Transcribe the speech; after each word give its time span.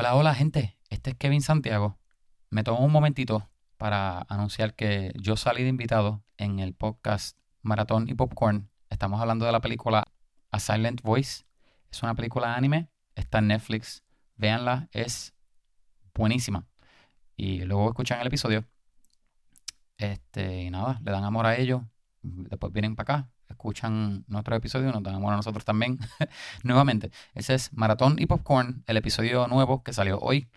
Hola, 0.00 0.14
hola 0.14 0.34
gente, 0.34 0.78
este 0.88 1.10
es 1.10 1.16
Kevin 1.18 1.42
Santiago. 1.42 1.98
Me 2.48 2.64
tomo 2.64 2.82
un 2.82 2.90
momentito 2.90 3.50
para 3.76 4.24
anunciar 4.30 4.74
que 4.74 5.12
yo 5.20 5.36
salí 5.36 5.62
de 5.62 5.68
invitado 5.68 6.24
en 6.38 6.58
el 6.58 6.72
podcast 6.72 7.36
Maratón 7.60 8.08
y 8.08 8.14
Popcorn. 8.14 8.70
Estamos 8.88 9.20
hablando 9.20 9.44
de 9.44 9.52
la 9.52 9.60
película 9.60 10.10
A 10.52 10.58
Silent 10.58 11.02
Voice. 11.02 11.44
Es 11.92 12.02
una 12.02 12.14
película 12.14 12.54
anime, 12.54 12.88
está 13.14 13.40
en 13.40 13.48
Netflix. 13.48 14.02
Véanla, 14.36 14.88
es 14.92 15.34
buenísima. 16.14 16.66
Y 17.36 17.64
luego 17.66 17.90
escuchan 17.90 18.22
el 18.22 18.28
episodio. 18.28 18.64
Este, 19.98 20.62
y 20.62 20.70
nada, 20.70 20.98
le 21.04 21.12
dan 21.12 21.24
amor 21.24 21.44
a 21.44 21.58
ellos. 21.58 21.82
Después 22.22 22.72
vienen 22.72 22.96
para 22.96 23.16
acá, 23.16 23.30
escuchan 23.50 24.24
nuestro 24.28 24.56
episodio, 24.56 24.92
nos 24.92 25.02
dan 25.02 25.14
amor 25.14 25.32
a 25.32 25.36
nosotros 25.36 25.64
también. 25.64 25.98
Nuevamente, 26.62 27.10
ese 27.34 27.54
es 27.54 27.72
Maratón 27.72 28.16
y 28.18 28.26
Popcorn, 28.26 28.84
el 28.86 28.96
episodio 28.96 29.46
nuevo 29.48 29.82
que 29.82 29.92
salió 29.92 30.18
hoy, 30.18 30.48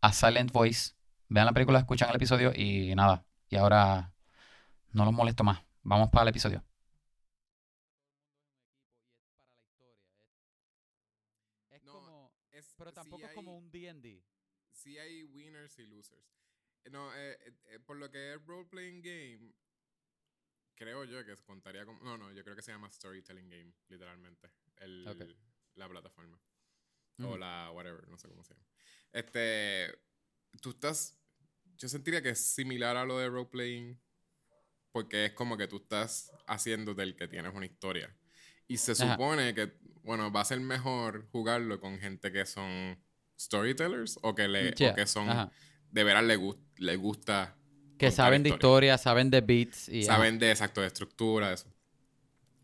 A 0.00 0.12
Silent 0.12 0.52
Voice. 0.52 0.94
Vean 1.28 1.46
la 1.46 1.52
película, 1.52 1.78
escuchan 1.78 2.10
el 2.10 2.16
episodio 2.16 2.52
y 2.54 2.94
nada. 2.94 3.24
Y 3.48 3.56
ahora 3.56 4.12
no 4.92 5.04
los 5.04 5.14
molesto 5.14 5.44
más. 5.44 5.62
Vamos 5.82 6.10
para 6.10 6.22
el 6.22 6.28
episodio. 6.28 6.64
Es 11.70 11.82
como. 11.82 12.32
pero 12.76 12.92
tampoco 12.92 13.26
es 13.26 13.32
como 13.32 13.56
un 13.56 13.70
DD. 13.70 14.22
Sí 14.72 14.98
hay 14.98 15.24
winners 15.24 15.78
y 15.78 15.86
losers. 15.86 16.34
No, 16.90 17.14
eh, 17.14 17.38
eh, 17.66 17.78
por 17.80 17.96
lo 17.96 18.10
que 18.10 18.34
es 18.34 18.46
role 18.46 18.66
playing 18.66 19.00
game, 19.00 19.52
creo 20.74 21.04
yo 21.04 21.24
que 21.24 21.34
contaría 21.44 21.84
como. 21.84 22.02
No, 22.02 22.16
no, 22.18 22.32
yo 22.32 22.42
creo 22.42 22.56
que 22.56 22.62
se 22.62 22.72
llama 22.72 22.90
Storytelling 22.90 23.48
Game, 23.48 23.72
literalmente. 23.88 24.50
El, 24.76 25.04
La 25.74 25.88
plataforma. 25.88 26.40
O 27.22 27.36
la 27.36 27.70
whatever, 27.72 28.08
no 28.08 28.18
sé 28.18 28.28
cómo 28.28 28.44
se 28.44 28.54
llama. 28.54 28.66
Este. 29.12 29.98
Tú 30.60 30.70
estás. 30.70 31.18
Yo 31.76 31.88
sentiría 31.88 32.22
que 32.22 32.30
es 32.30 32.40
similar 32.40 32.96
a 32.96 33.04
lo 33.04 33.18
de 33.18 33.28
roleplaying. 33.28 34.00
Porque 34.92 35.24
es 35.24 35.32
como 35.32 35.56
que 35.56 35.66
tú 35.66 35.78
estás 35.78 36.30
haciendo 36.46 36.94
del 36.94 37.16
que 37.16 37.26
tienes 37.26 37.52
una 37.52 37.66
historia. 37.66 38.16
Y 38.68 38.76
se 38.76 38.94
supone 38.94 39.52
que, 39.52 39.72
bueno, 40.02 40.30
va 40.30 40.42
a 40.42 40.44
ser 40.44 40.60
mejor 40.60 41.28
jugarlo 41.32 41.80
con 41.80 41.98
gente 41.98 42.30
que 42.30 42.46
son 42.46 43.02
storytellers 43.38 44.18
o 44.22 44.36
que, 44.36 44.46
le, 44.46 44.70
o 44.70 44.94
que 44.94 45.06
son. 45.06 45.50
De 45.90 46.04
veras 46.04 46.24
le, 46.24 46.38
le 46.76 46.96
gusta 46.96 47.56
que 48.04 48.10
saben 48.10 48.42
de 48.42 48.50
historia, 48.50 48.98
saben 48.98 49.30
de 49.30 49.40
beats. 49.40 49.88
Y, 49.88 50.04
saben 50.04 50.38
de, 50.38 50.50
exacto, 50.50 50.80
de 50.80 50.88
estructura, 50.88 51.52
eso. 51.52 51.66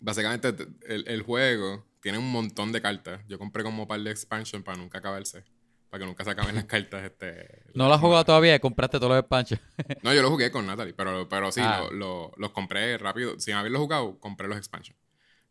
Básicamente, 0.00 0.54
el, 0.86 1.22
juego 1.22 1.86
tiene 2.00 2.18
un 2.18 2.30
montón 2.30 2.72
de 2.72 2.80
cartas. 2.80 3.20
Yo 3.28 3.38
compré 3.38 3.62
como 3.62 3.82
un 3.82 3.88
par 3.88 4.00
de 4.00 4.10
expansion 4.10 4.62
para 4.62 4.78
nunca 4.78 4.98
acabarse. 4.98 5.44
Para 5.90 6.02
que 6.02 6.06
nunca 6.06 6.24
se 6.24 6.30
acaben 6.30 6.54
las 6.54 6.64
cartas. 6.64 7.04
Este, 7.04 7.64
¿No 7.74 7.88
lo 7.88 7.94
has 7.94 8.00
jugado 8.00 8.24
todavía? 8.24 8.58
¿Compraste 8.60 8.98
todos 8.98 9.10
los 9.10 9.18
expansions? 9.18 9.60
no, 10.02 10.14
yo 10.14 10.22
lo 10.22 10.30
jugué 10.30 10.50
con 10.50 10.66
Natalie, 10.66 10.94
pero, 10.94 11.28
pero 11.28 11.50
sí, 11.52 11.60
ah. 11.62 11.88
los 11.90 12.50
compré 12.52 12.96
rápido. 12.96 13.38
Sin 13.38 13.54
haberlo 13.54 13.80
jugado, 13.80 14.18
compré 14.20 14.48
los 14.48 14.56
expansions. 14.56 14.98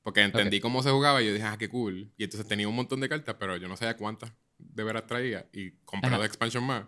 Porque 0.01 0.21
entendí 0.21 0.59
cómo 0.59 0.81
se 0.81 0.89
jugaba 0.89 1.21
y 1.21 1.27
yo 1.27 1.33
dije, 1.33 1.45
ah, 1.45 1.57
qué 1.57 1.69
cool. 1.69 2.11
Y 2.17 2.23
entonces 2.23 2.47
tenía 2.47 2.67
un 2.67 2.75
montón 2.75 3.01
de 3.01 3.09
cartas, 3.09 3.35
pero 3.37 3.57
yo 3.57 3.67
no 3.67 3.75
sabía 3.77 3.97
cuántas 3.97 4.33
de 4.57 4.83
veras 4.83 5.05
traía. 5.05 5.47
Y 5.53 5.71
compré 5.83 6.09
los 6.09 6.25
expansions 6.25 6.65
más. 6.65 6.85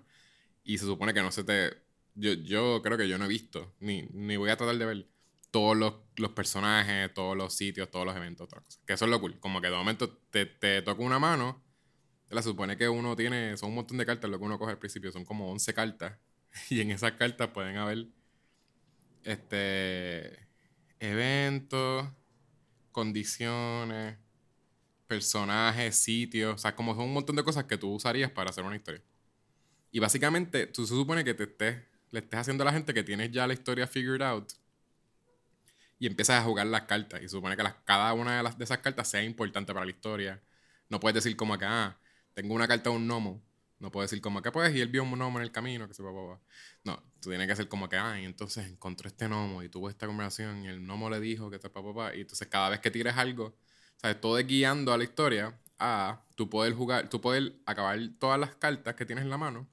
Y 0.64 0.78
se 0.78 0.86
supone 0.86 1.14
que 1.14 1.22
no 1.22 1.32
se 1.32 1.44
te 1.44 1.81
yo, 2.16 2.34
yo 2.34 2.82
creo 2.82 2.98
que 2.98 3.08
yo 3.08 3.18
no 3.18 3.26
he 3.26 3.28
visto, 3.28 3.74
ni, 3.80 4.04
ni 4.14 4.38
voy 4.38 4.50
a 4.50 4.58
tratar 4.58 4.78
de 4.78 4.86
ver 4.86 5.08
todos 5.52 5.76
los, 5.76 5.96
los, 6.16 6.32
personajes, 6.32 7.14
todos 7.14 7.36
los 7.36 7.54
sitios, 7.54 7.92
todos 7.92 8.06
los 8.06 8.16
eventos, 8.16 8.46
otras 8.46 8.64
cosas. 8.64 8.82
Que 8.86 8.94
eso 8.94 9.06
es 9.06 9.12
lo 9.12 9.20
cool. 9.20 9.40
Como 9.40 9.62
que 9.62 9.68
de 9.68 9.76
momento 9.76 10.10
te, 10.30 10.46
te 10.46 10.82
toca 10.82 11.04
una 11.04 11.20
mano. 11.20 11.62
La 12.30 12.42
supone 12.42 12.78
que 12.78 12.88
uno 12.88 13.16
tiene, 13.18 13.58
son 13.58 13.70
un 13.70 13.76
montón 13.76 13.98
de 13.98 14.06
cartas 14.06 14.30
lo 14.30 14.40
que 14.40 14.46
uno 14.46 14.58
coge 14.58 14.72
al 14.72 14.80
principio, 14.80 15.12
son 15.12 15.26
como 15.26 15.52
11 15.52 15.74
cartas. 15.74 16.18
Y 16.70 16.82
en 16.82 16.92
esas 16.92 17.14
cartas 17.14 17.50
pueden 17.50 17.78
haber 17.78 18.08
este 19.24 20.48
eventos, 21.00 22.08
condiciones, 22.92 24.18
personajes, 25.08 25.96
sitios, 25.96 26.56
o 26.56 26.58
sea, 26.58 26.76
como 26.76 26.96
son 26.96 27.06
un 27.06 27.14
montón 27.14 27.36
de 27.36 27.44
cosas 27.44 27.66
que 27.66 27.78
tú 27.78 27.94
usarías 27.94 28.32
para 28.32 28.50
hacer 28.50 28.64
una 28.64 28.76
historia. 28.76 29.02
Y 29.92 30.00
básicamente, 30.00 30.68
tú 30.68 30.86
se 30.86 30.94
supone 30.94 31.24
que 31.24 31.34
te 31.34 31.44
estés 31.44 31.91
le 32.12 32.20
estés 32.20 32.40
haciendo 32.40 32.64
a 32.64 32.66
la 32.66 32.74
gente 32.74 32.94
que 32.94 33.04
tienes 33.04 33.32
ya 33.32 33.48
la 33.48 33.54
historia 33.54 33.88
figured 33.88 34.22
out 34.22 34.52
y 36.02 36.08
empiezas 36.08 36.42
a 36.42 36.44
jugar 36.44 36.66
las 36.66 36.82
cartas. 36.84 37.22
Y 37.22 37.30
supone 37.30 37.56
que 37.56 37.64
cada 37.86 38.14
una 38.14 38.38
de, 38.38 38.44
las, 38.44 38.58
de 38.58 38.64
esas 38.64 38.80
cartas 38.80 39.08
sea 39.08 39.24
importante 39.24 39.72
para 39.72 39.86
la 39.86 39.92
historia. 39.92 40.42
No 40.90 41.00
puedes 41.00 41.14
decir 41.14 41.38
como 41.38 41.58
que, 41.60 41.66
ah, 41.66 41.96
tengo 42.34 42.56
una 42.56 42.68
carta 42.68 42.90
de 42.90 42.96
un 42.96 43.08
gnomo. 43.08 43.40
No 43.78 43.92
puedes 43.92 44.10
decir 44.10 44.20
como 44.20 44.42
que, 44.42 44.52
pues, 44.52 44.76
y 44.76 44.82
él 44.82 44.88
vio 44.88 45.04
un 45.04 45.12
gnomo 45.12 45.38
en 45.38 45.44
el 45.44 45.52
camino, 45.52 45.88
que 45.88 45.94
se 45.94 46.02
va, 46.02 46.12
va, 46.12 46.40
No, 46.84 47.04
tú 47.20 47.30
tienes 47.30 47.46
que 47.46 47.54
hacer 47.54 47.68
como 47.68 47.88
que, 47.88 47.98
ah, 47.98 48.20
y 48.20 48.26
entonces 48.26 48.66
encontró 48.68 49.08
este 49.08 49.28
gnomo 49.28 49.62
y 49.62 49.70
tuvo 49.70 49.92
esta 49.92 50.08
conversación 50.08 50.66
y 50.66 50.70
el 50.70 50.82
gnomo 50.82 51.08
le 51.08 51.20
dijo 51.20 51.52
que 51.52 51.58
está 51.58 51.70
papá, 51.70 52.16
Y 52.16 52.22
entonces 52.22 52.48
cada 52.48 52.70
vez 52.70 52.80
que 52.80 52.90
tires 52.90 53.16
algo, 53.16 53.56
¿sabes? 53.98 54.20
Todo 54.20 54.40
es 54.40 54.48
guiando 54.48 54.94
a 54.94 54.98
la 54.98 55.04
historia 55.04 55.60
a 55.78 56.24
tú 56.36 56.50
poder 56.50 56.74
jugar, 56.74 57.10
tú 57.10 57.22
poder 57.22 57.54
acabar 57.68 58.00
todas 58.20 58.40
las 58.40 58.56
cartas 58.56 58.96
que 58.96 59.06
tienes 59.06 59.24
en 59.24 59.30
la 59.30 59.38
mano 59.38 59.68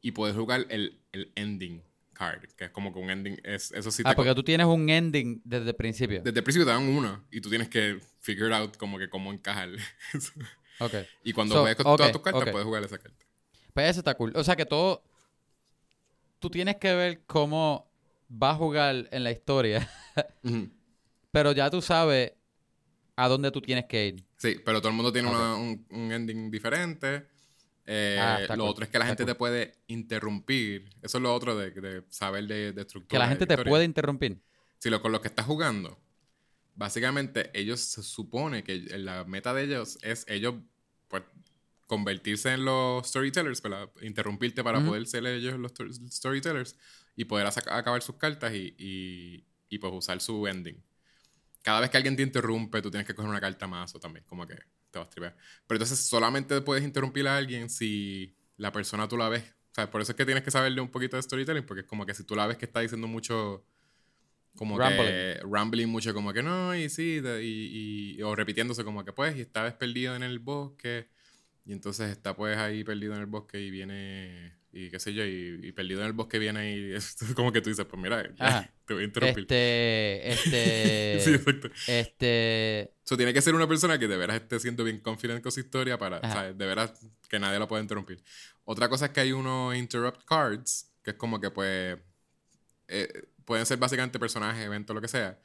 y 0.00 0.12
puedes 0.12 0.36
jugar 0.36 0.66
el, 0.70 0.99
el, 1.12 1.32
ending 1.34 1.82
card, 2.12 2.42
que 2.56 2.64
es 2.64 2.70
como 2.70 2.92
que 2.92 2.98
un 2.98 3.10
ending. 3.10 3.40
Es, 3.44 3.72
eso 3.72 3.90
sí 3.90 4.02
ah, 4.04 4.14
porque 4.14 4.34
tú 4.34 4.42
tienes 4.42 4.66
un 4.66 4.88
ending 4.88 5.40
desde 5.44 5.70
el 5.70 5.76
principio. 5.76 6.22
Desde 6.22 6.38
el 6.38 6.44
principio 6.44 6.66
te 6.66 6.72
dan 6.72 6.84
una 6.84 7.24
y 7.30 7.40
tú 7.40 7.48
tienes 7.48 7.68
que 7.68 8.00
figure 8.20 8.54
out 8.54 8.76
como 8.76 8.98
que 8.98 9.08
cómo 9.08 9.32
encajar. 9.32 9.70
ok. 10.80 10.94
Y 11.24 11.32
cuando 11.32 11.60
juegues 11.60 11.76
con 11.76 11.96
todas 11.96 12.12
tus 12.12 12.22
cartas, 12.22 12.50
puedes 12.50 12.66
jugar 12.66 12.84
esa 12.84 12.98
carta. 12.98 13.24
Pues 13.72 13.90
eso 13.90 14.00
está 14.00 14.14
cool. 14.14 14.32
O 14.34 14.44
sea 14.44 14.56
que 14.56 14.66
todo. 14.66 15.02
Tú 16.38 16.48
tienes 16.48 16.76
que 16.76 16.94
ver 16.94 17.22
cómo 17.26 17.90
va 18.30 18.50
a 18.50 18.54
jugar 18.54 19.08
en 19.10 19.24
la 19.24 19.30
historia. 19.30 19.88
Pero 21.32 21.52
ya 21.52 21.70
tú 21.70 21.82
sabes 21.82 22.32
a 23.16 23.28
dónde 23.28 23.50
tú 23.50 23.60
tienes 23.60 23.84
que 23.84 24.06
ir. 24.06 24.24
Sí, 24.36 24.56
pero 24.64 24.80
todo 24.80 24.88
el 24.88 24.96
mundo 24.96 25.12
tiene 25.12 25.28
un, 25.28 25.86
un 25.90 26.12
ending 26.12 26.50
diferente. 26.50 27.26
Eh, 27.86 28.18
ah, 28.20 28.56
lo 28.56 28.66
otro 28.66 28.84
es 28.84 28.90
que 28.90 28.98
la 28.98 29.06
gente 29.06 29.24
te 29.24 29.34
puede 29.34 29.74
interrumpir. 29.86 30.90
Eso 31.02 31.18
es 31.18 31.22
lo 31.22 31.34
otro 31.34 31.56
de, 31.56 32.04
saber 32.08 32.46
de, 32.46 32.72
de, 32.72 32.82
estructura. 32.82 33.08
Que 33.08 33.18
la 33.18 33.28
gente 33.28 33.46
te 33.46 33.58
puede 33.64 33.84
interrumpir. 33.84 34.40
Si 34.78 34.90
lo 34.90 35.02
con 35.02 35.12
los 35.12 35.20
que 35.20 35.28
estás 35.28 35.46
jugando, 35.46 35.98
básicamente 36.74 37.50
ellos 37.52 37.80
se 37.80 38.02
supone 38.02 38.62
que 38.62 38.78
la 38.98 39.24
meta 39.24 39.52
de 39.52 39.64
ellos 39.64 39.98
es 40.02 40.24
ellos 40.28 40.54
pues, 41.08 41.22
convertirse 41.86 42.52
en 42.52 42.64
los 42.64 43.06
storytellers, 43.08 43.60
para 43.60 43.90
interrumpirte 44.02 44.62
para 44.62 44.80
poder 44.80 45.06
ser 45.06 45.26
ellos 45.26 45.58
los 45.58 45.72
storytellers 46.08 46.76
y 47.16 47.24
poder 47.24 47.46
acabar 47.46 48.00
sus 48.02 48.14
cartas 48.14 48.54
y, 48.54 48.74
y, 48.78 49.44
y 49.68 49.78
pues 49.78 49.92
usar 49.92 50.20
su 50.20 50.46
ending. 50.46 50.82
Cada 51.62 51.80
vez 51.80 51.90
que 51.90 51.96
alguien 51.96 52.16
te 52.16 52.22
interrumpe, 52.22 52.80
tú 52.80 52.90
tienes 52.90 53.06
que 53.06 53.14
coger 53.14 53.28
una 53.28 53.40
carta 53.40 53.66
más 53.66 53.94
o 53.94 54.00
también, 54.00 54.24
como 54.26 54.46
que 54.46 54.56
te 54.90 54.98
vas 54.98 55.08
a 55.08 55.10
tripear. 55.10 55.36
Pero 55.66 55.76
entonces 55.76 55.98
solamente 56.06 56.60
puedes 56.60 56.84
interrumpir 56.84 57.26
a 57.28 57.36
alguien 57.36 57.70
si 57.70 58.36
la 58.56 58.72
persona 58.72 59.08
tú 59.08 59.16
la 59.16 59.28
ves. 59.28 59.44
O 59.70 59.74
sea, 59.74 59.90
por 59.90 60.00
eso 60.00 60.12
es 60.12 60.16
que 60.16 60.24
tienes 60.24 60.42
que 60.42 60.50
saberle 60.50 60.80
un 60.80 60.90
poquito 60.90 61.16
de 61.16 61.22
storytelling, 61.22 61.64
porque 61.64 61.82
es 61.82 61.86
como 61.86 62.04
que 62.04 62.14
si 62.14 62.24
tú 62.24 62.34
la 62.34 62.46
ves 62.46 62.56
que 62.56 62.66
está 62.66 62.80
diciendo 62.80 63.06
mucho, 63.06 63.64
como 64.56 64.76
que 64.78 65.40
rambling 65.48 65.88
mucho, 65.88 66.12
como 66.12 66.32
que 66.32 66.42
no, 66.42 66.74
y 66.74 66.88
sí, 66.88 67.22
y, 67.40 68.16
y, 68.18 68.22
o 68.22 68.34
repitiéndose 68.34 68.84
como 68.84 69.04
que 69.04 69.12
pues, 69.12 69.36
y 69.36 69.42
esta 69.42 69.62
vez 69.62 69.74
perdido 69.74 70.16
en 70.16 70.24
el 70.24 70.40
bosque, 70.40 71.08
y 71.64 71.72
entonces 71.72 72.10
está 72.10 72.34
pues 72.34 72.56
ahí 72.58 72.82
perdido 72.82 73.14
en 73.14 73.20
el 73.20 73.26
bosque 73.26 73.60
y 73.60 73.70
viene 73.70 74.59
y 74.72 74.88
qué 74.88 75.00
sé 75.00 75.12
yo, 75.12 75.24
y, 75.24 75.72
perdido 75.72 76.00
en 76.00 76.06
el 76.06 76.12
bosque 76.12 76.38
viene 76.38 76.76
y 76.76 76.92
es 76.92 77.16
como 77.34 77.52
que 77.52 77.60
tú 77.60 77.70
dices, 77.70 77.84
pues 77.86 78.00
mira, 78.00 78.22
te 78.86 78.94
voy 78.94 79.02
a 79.02 79.06
interrumpir. 79.06 79.44
Este, 79.44 80.30
este, 80.30 81.20
sí, 81.20 81.34
exacto. 81.34 81.70
Este... 81.86 82.94
Eso 83.04 83.16
tiene 83.16 83.34
que 83.34 83.42
ser 83.42 83.54
una 83.54 83.66
persona 83.66 83.98
que 83.98 84.06
de 84.06 84.16
veras 84.16 84.36
esté 84.36 84.60
siendo 84.60 84.84
bien 84.84 85.00
confident 85.00 85.42
con 85.42 85.50
su 85.50 85.60
historia 85.60 85.98
para, 85.98 86.20
¿sabes? 86.20 86.56
De 86.56 86.66
veras 86.66 86.92
que 87.28 87.38
nadie 87.40 87.58
la 87.58 87.66
pueda 87.66 87.82
interrumpir. 87.82 88.22
Otra 88.64 88.88
cosa 88.88 89.06
es 89.06 89.10
que 89.10 89.20
hay 89.20 89.32
unos 89.32 89.74
interrupt 89.74 90.24
cards, 90.24 90.92
que 91.02 91.10
es 91.10 91.16
como 91.16 91.40
que 91.40 91.50
pues, 91.50 91.98
eh, 92.86 93.28
pueden 93.44 93.66
ser 93.66 93.78
básicamente 93.78 94.20
personajes, 94.20 94.64
eventos, 94.64 94.94
lo 94.94 95.00
que 95.00 95.08
sea. 95.08 95.40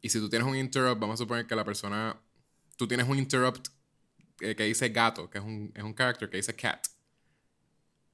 Y 0.00 0.08
si 0.08 0.18
tú 0.18 0.30
tienes 0.30 0.48
un 0.48 0.56
interrupt, 0.56 0.98
vamos 0.98 1.14
a 1.14 1.22
suponer 1.24 1.46
que 1.46 1.54
la 1.54 1.64
persona, 1.64 2.18
tú 2.76 2.88
tienes 2.88 3.06
un 3.06 3.18
interrupt 3.18 3.68
eh, 4.40 4.54
que 4.56 4.64
dice 4.64 4.88
gato, 4.88 5.28
que 5.28 5.38
es 5.38 5.44
un, 5.44 5.70
es 5.74 5.82
un 5.82 5.94
character 5.94 6.30
que 6.30 6.38
dice 6.38 6.56
cat. 6.56 6.86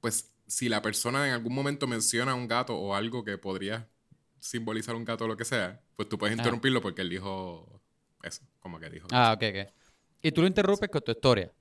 Pues 0.01 0.29
si 0.49 0.67
la 0.67 0.81
persona 0.81 1.27
en 1.27 1.33
algún 1.33 1.53
momento 1.53 1.85
menciona 1.85 2.33
un 2.33 2.47
gato 2.47 2.75
o 2.75 2.95
algo 2.95 3.23
que 3.23 3.37
podría 3.37 3.87
simbolizar 4.39 4.95
un 4.95 5.05
gato 5.05 5.25
o 5.25 5.27
lo 5.27 5.37
que 5.37 5.45
sea, 5.45 5.79
pues 5.95 6.09
tú 6.09 6.17
puedes 6.17 6.35
interrumpirlo 6.35 6.81
porque 6.81 7.03
él 7.03 7.09
dijo 7.09 7.81
eso, 8.23 8.41
como 8.59 8.79
que 8.79 8.89
dijo. 8.89 9.07
Ah, 9.11 9.33
ok, 9.33 9.43
ok. 9.49 9.73
Y 10.23 10.31
tú 10.31 10.41
lo 10.41 10.47
interrumpes 10.47 10.89
con 10.89 11.01
tu 11.01 11.11
historia. 11.11 11.53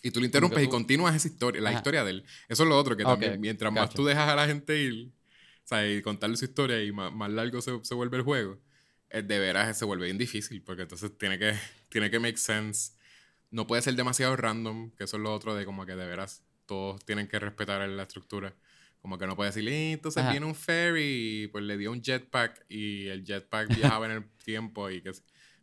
Y 0.00 0.12
tú 0.12 0.20
lo 0.20 0.26
interrumpes 0.26 0.62
y 0.62 0.68
continúas 0.68 1.16
esa 1.16 1.26
historia, 1.26 1.60
la 1.60 1.72
historia 1.72 2.04
de 2.04 2.10
él. 2.12 2.24
Eso 2.48 2.62
es 2.62 2.68
lo 2.68 2.78
otro, 2.78 2.96
que 2.96 3.02
también, 3.02 3.40
mientras 3.40 3.72
más 3.72 3.90
tú 3.90 4.04
dejas 4.04 4.28
a 4.28 4.36
la 4.36 4.46
gente 4.46 4.80
ir, 4.80 5.10
o 5.64 5.66
sea, 5.66 5.88
y 5.90 6.00
contarle 6.00 6.36
su 6.36 6.44
historia 6.44 6.82
y 6.84 6.92
más, 6.92 7.30
largo 7.30 7.60
se, 7.60 7.72
se, 7.82 7.94
vuelve 7.94 8.18
el 8.18 8.22
juego, 8.22 8.58
de 9.10 9.38
veras 9.40 9.76
se 9.76 9.84
vuelve 9.84 10.04
bien 10.04 10.18
difícil, 10.18 10.62
porque 10.62 10.82
entonces 10.82 11.18
tiene 11.18 11.38
que, 11.38 11.54
tiene 11.88 12.10
que 12.12 12.20
make 12.20 12.36
sense. 12.36 12.92
No 13.50 13.66
puede 13.66 13.82
ser 13.82 13.96
demasiado 13.96 14.36
random, 14.36 14.92
que 14.92 15.04
eso 15.04 15.16
es 15.16 15.22
lo 15.24 15.34
otro 15.34 15.56
de 15.56 15.64
como 15.64 15.84
que 15.84 15.96
de 15.96 16.06
veras 16.06 16.45
todos 16.66 17.04
tienen 17.04 17.28
que 17.28 17.38
respetar 17.38 17.88
la 17.88 18.02
estructura. 18.02 18.54
Como 19.00 19.18
que 19.18 19.26
no 19.26 19.36
puede 19.36 19.50
decir, 19.50 19.68
"Eh, 19.68 19.92
entonces 19.92 20.22
Ajá. 20.22 20.32
viene 20.32 20.46
un 20.46 20.54
ferry, 20.54 21.44
y 21.44 21.46
pues 21.48 21.62
le 21.64 21.76
dio 21.78 21.92
un 21.92 22.02
jetpack 22.02 22.64
y 22.68 23.06
el 23.06 23.24
jetpack 23.24 23.68
viajaba 24.00 24.06
en 24.06 24.12
el 24.12 24.24
tiempo 24.44 24.90
y 24.90 25.00
que 25.02 25.12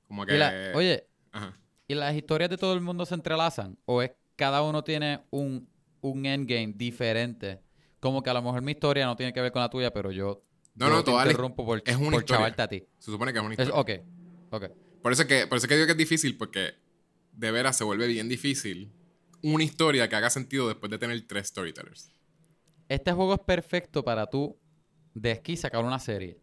como 0.07 0.25
que... 0.25 0.35
Y 0.35 0.37
la- 0.37 0.71
oye, 0.73 1.07
Ajá. 1.31 1.59
¿y 1.87 1.95
las 1.95 2.15
historias 2.15 2.49
de 2.49 2.57
todo 2.57 2.73
el 2.73 2.81
mundo 2.81 3.05
se 3.05 3.15
entrelazan? 3.15 3.77
¿O 3.85 4.01
es 4.01 4.11
cada 4.35 4.61
uno 4.63 4.83
tiene 4.83 5.21
un, 5.29 5.67
un 6.01 6.25
endgame 6.25 6.73
diferente? 6.75 7.59
Como 7.99 8.23
que 8.23 8.29
a 8.29 8.33
lo 8.33 8.41
mejor 8.41 8.61
mi 8.61 8.71
historia 8.71 9.05
no 9.05 9.15
tiene 9.15 9.33
que 9.33 9.41
ver 9.41 9.51
con 9.51 9.61
la 9.61 9.69
tuya, 9.69 9.91
pero 9.91 10.11
yo, 10.11 10.43
No, 10.75 10.87
yo 10.87 10.91
no, 10.93 11.03
te 11.03 11.11
toda 11.11 11.25
interrumpo 11.25 11.65
por, 11.65 11.81
es 11.85 11.95
una 11.97 12.11
por 12.11 12.21
historia. 12.21 12.55
a 12.57 12.67
ti. 12.67 12.83
Se 12.99 13.11
supone 13.11 13.31
que 13.33 13.39
es 13.39 13.45
una 13.45 13.53
Es- 13.55 13.67
historia. 13.67 13.81
ok, 13.81 14.05
ok. 14.51 14.65
Por 15.01 15.11
eso, 15.11 15.27
que, 15.27 15.47
por 15.47 15.57
eso 15.57 15.67
que 15.67 15.75
digo 15.75 15.85
que 15.85 15.91
es 15.91 15.97
difícil, 15.97 16.37
porque 16.37 16.75
de 17.33 17.51
veras 17.51 17.77
se 17.77 17.83
vuelve 17.83 18.07
bien 18.07 18.29
difícil 18.29 18.91
una 19.43 19.63
historia 19.63 20.09
que 20.09 20.15
haga 20.15 20.29
sentido 20.31 20.67
después 20.67 20.89
de 20.89 20.97
tener 20.97 21.21
tres 21.27 21.47
storytellers. 21.49 22.11
Este 22.89 23.11
juego 23.11 23.35
es 23.35 23.39
perfecto 23.41 24.03
para 24.03 24.25
tú 24.27 24.57
de 25.13 25.31
esquí 25.31 25.55
sacar 25.55 25.83
una 25.85 25.99
serie. 25.99 26.39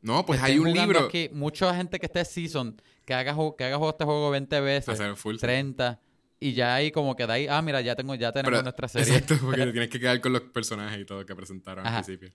No, 0.00 0.24
pues 0.24 0.40
hay 0.42 0.58
un 0.58 0.72
libro. 0.72 1.00
Aquí, 1.00 1.28
mucha 1.32 1.74
gente 1.76 1.98
que 2.00 2.06
esté 2.06 2.24
season, 2.24 2.80
que 3.04 3.14
haga, 3.14 3.36
que 3.56 3.64
haga 3.64 3.76
juego 3.76 3.90
este 3.90 4.04
juego 4.04 4.30
20 4.30 4.60
veces, 4.60 5.00
full 5.16 5.36
30, 5.36 6.00
y 6.40 6.54
ya 6.54 6.74
ahí 6.74 6.90
como 6.90 7.14
que 7.14 7.24
de 7.26 7.32
ahí, 7.32 7.46
ah, 7.48 7.62
mira, 7.62 7.80
ya 7.80 7.94
tengo, 7.94 8.14
ya 8.16 8.32
tenemos 8.32 8.50
Pero- 8.50 8.62
nuestra 8.62 8.88
serie. 8.88 9.14
Exacto, 9.16 9.36
porque 9.44 9.62
tienes 9.72 9.88
que 9.88 10.00
quedar 10.00 10.20
con 10.20 10.32
los 10.32 10.42
personajes 10.42 11.00
y 11.00 11.04
todo 11.04 11.24
que 11.24 11.36
presentaron 11.36 11.86
Ajá. 11.86 11.98
al 11.98 12.04
principio. 12.04 12.34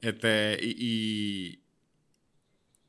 Este, 0.00 0.58
y, 0.60 1.60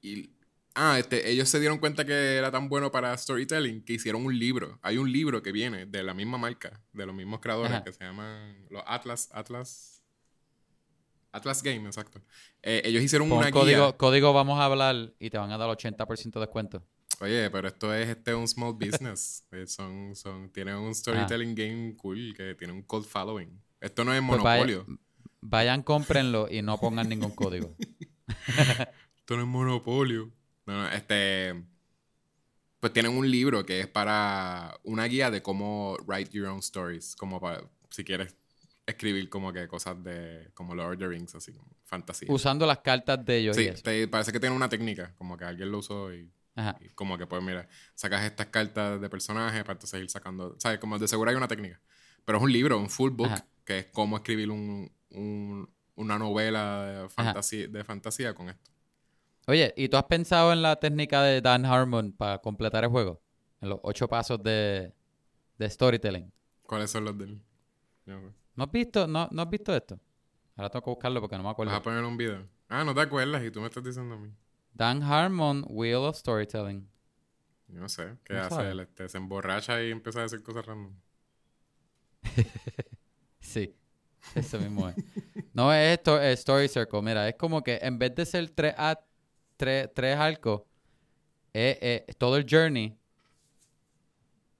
y, 0.02 0.10
y- 0.10 0.35
Ah, 0.78 1.00
este, 1.00 1.30
ellos 1.32 1.48
se 1.48 1.60
dieron 1.62 1.78
cuenta 1.80 2.06
que 2.06 2.36
era 2.36 2.52
tan 2.52 2.68
bueno 2.68 2.92
para 2.92 3.18
storytelling 3.18 3.84
que 3.86 3.94
hicieron 3.94 4.26
un 4.26 4.38
libro. 4.38 4.78
Hay 4.82 4.98
un 4.98 5.10
libro 5.12 5.42
que 5.42 5.52
viene 5.54 5.86
de 5.86 6.04
la 6.04 6.14
misma 6.14 6.38
marca, 6.38 6.82
de 6.92 7.06
los 7.06 7.16
mismos 7.16 7.40
creadores, 7.40 7.72
Ajá. 7.72 7.84
que 7.84 7.94
se 7.94 8.04
llaman 8.04 8.66
los 8.70 8.84
Atlas, 8.86 9.30
Atlas... 9.34 10.02
Atlas 11.32 11.62
Game, 11.64 11.86
exacto. 11.86 12.22
Eh, 12.62 12.82
ellos 12.86 13.04
hicieron 13.04 13.28
Pon 13.28 13.40
una 13.40 13.52
código, 13.52 13.88
guía. 13.88 13.98
código 13.98 14.32
vamos 14.34 14.58
a 14.60 14.66
hablar 14.66 15.14
y 15.20 15.30
te 15.30 15.38
van 15.38 15.52
a 15.52 15.58
dar 15.58 15.70
80% 15.70 16.32
de 16.34 16.40
descuento. 16.40 16.84
Oye, 17.20 17.50
pero 17.50 17.68
esto 17.68 17.94
es 17.94 18.08
este 18.10 18.34
un 18.34 18.48
small 18.48 18.74
business. 18.74 19.46
Eh, 19.52 19.68
son, 19.68 20.16
son, 20.16 20.50
tienen 20.52 20.76
un 20.76 20.94
storytelling 20.96 21.56
game 21.56 21.96
cool 21.98 22.34
que 22.36 22.56
tiene 22.56 22.74
un 22.74 22.82
cult 22.84 23.08
following. 23.08 23.62
Esto 23.80 24.04
no 24.04 24.14
es 24.14 24.22
Pues 24.28 24.42
vaya- 24.42 24.66
monopolio. 24.66 25.00
Vayan, 25.42 25.84
cómprenlo 25.84 26.48
y 26.50 26.62
no 26.62 26.78
pongan 26.80 27.08
ningún 27.08 27.32
código. 27.32 27.76
Esto 29.18 29.36
no 29.36 29.42
es 29.44 29.48
monopolio. 29.48 30.32
No, 30.66 30.74
no, 30.84 30.90
este. 30.90 31.64
Pues 32.80 32.94
tienen 32.94 33.18
un 33.18 33.30
libro 33.30 33.66
que 33.66 33.80
es 33.82 33.88
para 33.88 34.78
una 34.84 35.06
guía 35.06 35.32
de 35.32 35.42
cómo 35.42 35.98
write 36.06 36.32
your 36.32 36.48
own 36.48 36.60
stories. 36.60 37.16
Como 37.16 37.40
para, 37.40 37.64
si 37.90 38.04
quieres 38.04 38.36
escribir 38.86 39.30
como 39.30 39.52
que 39.52 39.68
cosas 39.68 40.04
de, 40.04 40.52
como 40.54 40.76
Lord 40.76 40.94
of 40.94 41.00
the 41.00 41.08
Rings, 41.08 41.34
así 41.34 41.52
como 41.54 41.68
fantasía. 41.84 42.28
Usando 42.32 42.68
las 42.68 42.80
cartas 42.80 43.26
de 43.26 43.38
ellos 43.38 43.58
y 43.58 43.62
sí, 43.64 43.68
eso. 43.70 43.82
te- 43.82 44.08
parece 44.08 44.32
que 44.32 44.40
tiene 44.40 44.56
una 44.56 44.70
técnica, 44.70 45.16
como 45.16 45.36
que 45.38 45.46
alguien 45.46 45.72
lo 45.72 45.80
usó 45.80 46.14
y, 46.14 46.32
como 46.94 47.18
que 47.18 47.26
pues 47.26 47.42
mira, 47.42 47.68
sacas 47.96 48.24
estas 48.24 48.48
cartas 48.48 49.02
de 49.02 49.10
personajes 49.10 49.62
para 49.64 49.74
entonces 49.74 50.02
ir 50.02 50.10
sacando, 50.10 50.56
¿sabes? 50.60 50.78
Como 50.80 51.00
de 51.00 51.08
seguro 51.08 51.32
hay 51.32 51.36
una 51.36 51.48
técnica. 51.48 51.82
Pero 52.26 52.38
es 52.38 52.44
un 52.44 52.52
libro, 52.52 52.78
un 52.78 52.90
full 52.90 53.12
book, 53.12 53.28
Ajá. 53.32 53.46
que 53.66 53.80
es 53.80 53.86
cómo 53.88 54.18
escribir 54.18 54.52
un, 54.52 54.92
un- 55.10 55.70
una 55.96 56.20
novela 56.20 56.84
de 56.86 57.10
fantasía, 57.10 57.68
de 57.68 57.84
fantasía 57.84 58.36
con 58.36 58.50
esto. 58.50 58.72
Oye, 59.48 59.74
¿y 59.78 59.90
tú 59.90 59.98
has 59.98 60.06
pensado 60.06 60.52
en 60.54 60.62
la 60.62 60.76
técnica 60.78 61.22
de 61.22 61.42
Dan 61.42 61.66
Harmon 61.66 62.12
para 62.14 62.40
completar 62.40 62.84
el 62.84 62.90
juego? 62.90 63.22
En 63.62 63.70
los 63.70 63.80
ocho 63.84 64.08
pasos 64.08 64.42
de, 64.42 64.94
de 65.58 65.70
storytelling. 65.70 66.32
¿Cuáles 66.64 66.90
son 66.92 67.06
los 67.06 67.18
del...? 67.18 67.40
Yo, 68.06 68.20
pues, 68.22 68.34
¿No 68.56 68.64
has 68.64 68.72
visto, 68.72 69.08
no, 69.08 69.28
¿No 69.32 69.42
has 69.42 69.50
visto 69.50 69.76
esto? 69.76 70.00
Ahora 70.56 70.70
tengo 70.70 70.84
que 70.86 70.90
buscarlo 70.92 71.22
porque 71.22 71.38
no 71.38 71.44
me 71.44 71.50
acuerdo. 71.50 71.72
¿Vas 71.72 71.82
a 71.82 71.84
poner 71.84 72.04
un 72.04 72.18
video? 72.18 72.48
Ah, 72.70 72.84
no 72.84 72.94
te 72.94 73.02
acuerdas 73.02 73.44
y 73.44 73.52
tú 73.52 73.60
me 73.62 73.68
estás 73.68 73.84
diciendo 73.84 74.16
a 74.16 74.18
mí. 74.18 74.30
Dan 74.74 75.04
Harmon, 75.04 75.66
Wheel 75.70 75.96
of 75.98 76.16
Storytelling. 76.18 76.88
Yo 77.68 77.80
no 77.82 77.90
sé. 77.90 78.18
¿Qué 78.24 78.34
No 78.34 78.42
hace 78.42 78.72
él? 78.72 78.80
Este, 78.80 79.10
se 79.10 79.18
emborracha 79.18 79.82
y 79.84 79.92
empieza 79.92 80.20
a 80.20 80.24
decir 80.24 80.42
cosas 80.44 80.66
random. 80.66 80.94
Sí, 83.40 83.76
eso 84.36 84.60
mismo 84.60 84.90
es. 84.90 84.96
No 85.54 85.72
es 85.74 85.98
esto, 85.98 86.20
es 86.20 86.40
Story 86.40 86.68
Circle. 86.68 87.02
Mira, 87.02 87.30
es 87.30 87.36
como 87.36 87.64
que 87.64 87.80
en 87.82 88.00
vez 88.00 88.16
de 88.16 88.26
ser 88.26 88.50
tres, 88.50 88.74
a- 88.78 89.00
tres, 89.58 89.90
tres 89.94 90.18
arcos, 90.18 90.62
es, 91.54 91.78
es- 91.82 92.18
todo 92.18 92.38
el 92.38 92.46
journey 92.50 92.98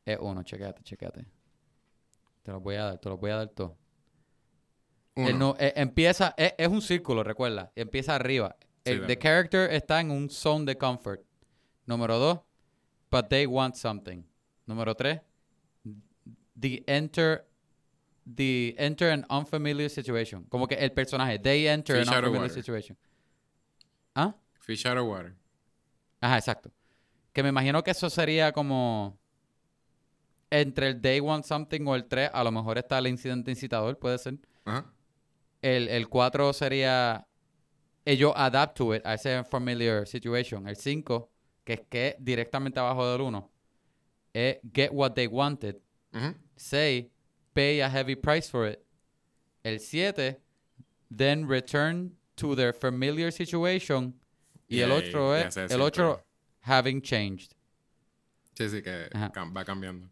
es 0.06 0.18
uno. 0.20 0.44
Chequéate, 0.44 0.82
chequéate. 0.84 1.26
Te 2.44 2.52
lo 2.52 2.60
voy 2.60 2.76
a 2.76 2.86
dar, 2.86 2.98
te 3.00 3.10
lo 3.10 3.18
voy 3.18 3.32
a 3.32 3.38
dar 3.38 3.50
todo. 3.50 3.76
No- 5.34 5.56
eh, 5.60 5.74
empieza, 5.78 6.34
es, 6.38 6.54
es 6.58 6.68
un 6.68 6.82
círculo, 6.82 7.24
recuerda. 7.24 7.72
Empieza 7.76 8.16
arriba. 8.16 8.56
El, 8.84 9.00
the 9.08 9.18
character 9.18 9.72
está 9.74 10.00
en 10.02 10.12
un 10.12 10.30
zone 10.30 10.66
de 10.66 10.78
comfort. 10.78 11.22
Número 11.88 12.18
dos, 12.20 12.40
but 13.12 13.28
they 13.30 13.46
want 13.46 13.76
something. 13.76 14.24
Número 14.68 14.96
tres, 14.96 15.22
the 16.60 16.84
enter, 16.88 17.48
the 18.26 18.76
enter 18.78 19.12
an 19.12 19.26
unfamiliar 19.30 19.90
situation. 19.90 20.44
Como 20.50 20.68
que 20.68 20.76
el 20.76 20.92
personaje, 20.92 21.40
they 21.40 21.68
enter 21.68 21.96
an 21.98 22.06
unfamiliar 22.28 22.50
situation. 22.64 22.98
¿Ah? 24.16 24.36
Fish 24.66 24.86
out 24.88 24.98
of 24.98 25.08
water. 25.08 25.36
Ajá, 26.20 26.38
exacto. 26.40 26.72
Que 27.34 27.44
me 27.44 27.50
imagino 27.50 27.84
que 27.84 27.92
eso 27.92 28.10
sería 28.10 28.52
como 28.52 29.20
entre 30.50 30.88
el 30.88 31.02
day 31.02 31.20
want 31.20 31.46
something 31.46 31.86
o 31.86 31.96
el 31.96 32.06
3, 32.06 32.32
a 32.34 32.44
lo 32.44 32.52
mejor 32.52 32.80
está 32.80 32.98
el 32.98 33.08
incidente 33.08 33.52
incitador, 33.52 34.00
puede 34.00 34.18
ser. 34.18 34.40
Ajá. 34.66 34.92
El, 35.62 35.88
el 35.90 36.10
4 36.10 36.52
sería 36.54 37.28
ellos 38.06 38.34
adapt 38.36 38.76
to 38.78 38.96
it, 38.96 39.06
a 39.06 39.14
ese 39.14 39.44
familiar 39.44 40.08
situation. 40.08 40.68
El 40.68 40.78
5, 40.78 41.30
que 41.64 41.74
es 41.74 41.82
que 41.88 42.16
directamente 42.20 42.80
abajo 42.80 43.08
del 43.12 43.22
1, 43.22 43.52
es 44.34 44.58
get 44.74 44.90
what 44.92 45.14
they 45.14 45.28
wanted. 45.28 45.76
Ujú. 46.12 46.34
6, 46.56 47.06
pay 47.54 47.82
a 47.82 47.90
heavy 47.90 48.16
price 48.16 48.50
for 48.50 48.68
it. 48.68 48.80
El 49.64 49.80
7, 49.80 50.40
then 51.16 51.48
return 51.48 52.18
to 52.36 52.56
their 52.56 52.74
familiar 52.74 53.32
situation. 53.32 54.20
Y, 54.68 54.78
Y 54.78 54.82
el 54.82 54.92
otro 54.92 55.36
es, 55.36 55.56
el 55.58 55.82
otro, 55.82 56.24
having 56.62 57.02
changed. 57.02 57.52
Sí, 58.54 58.70
sí, 58.70 58.82
que 58.82 59.10
Ajá. 59.14 59.32
va 59.56 59.66
cambiando. 59.66 60.10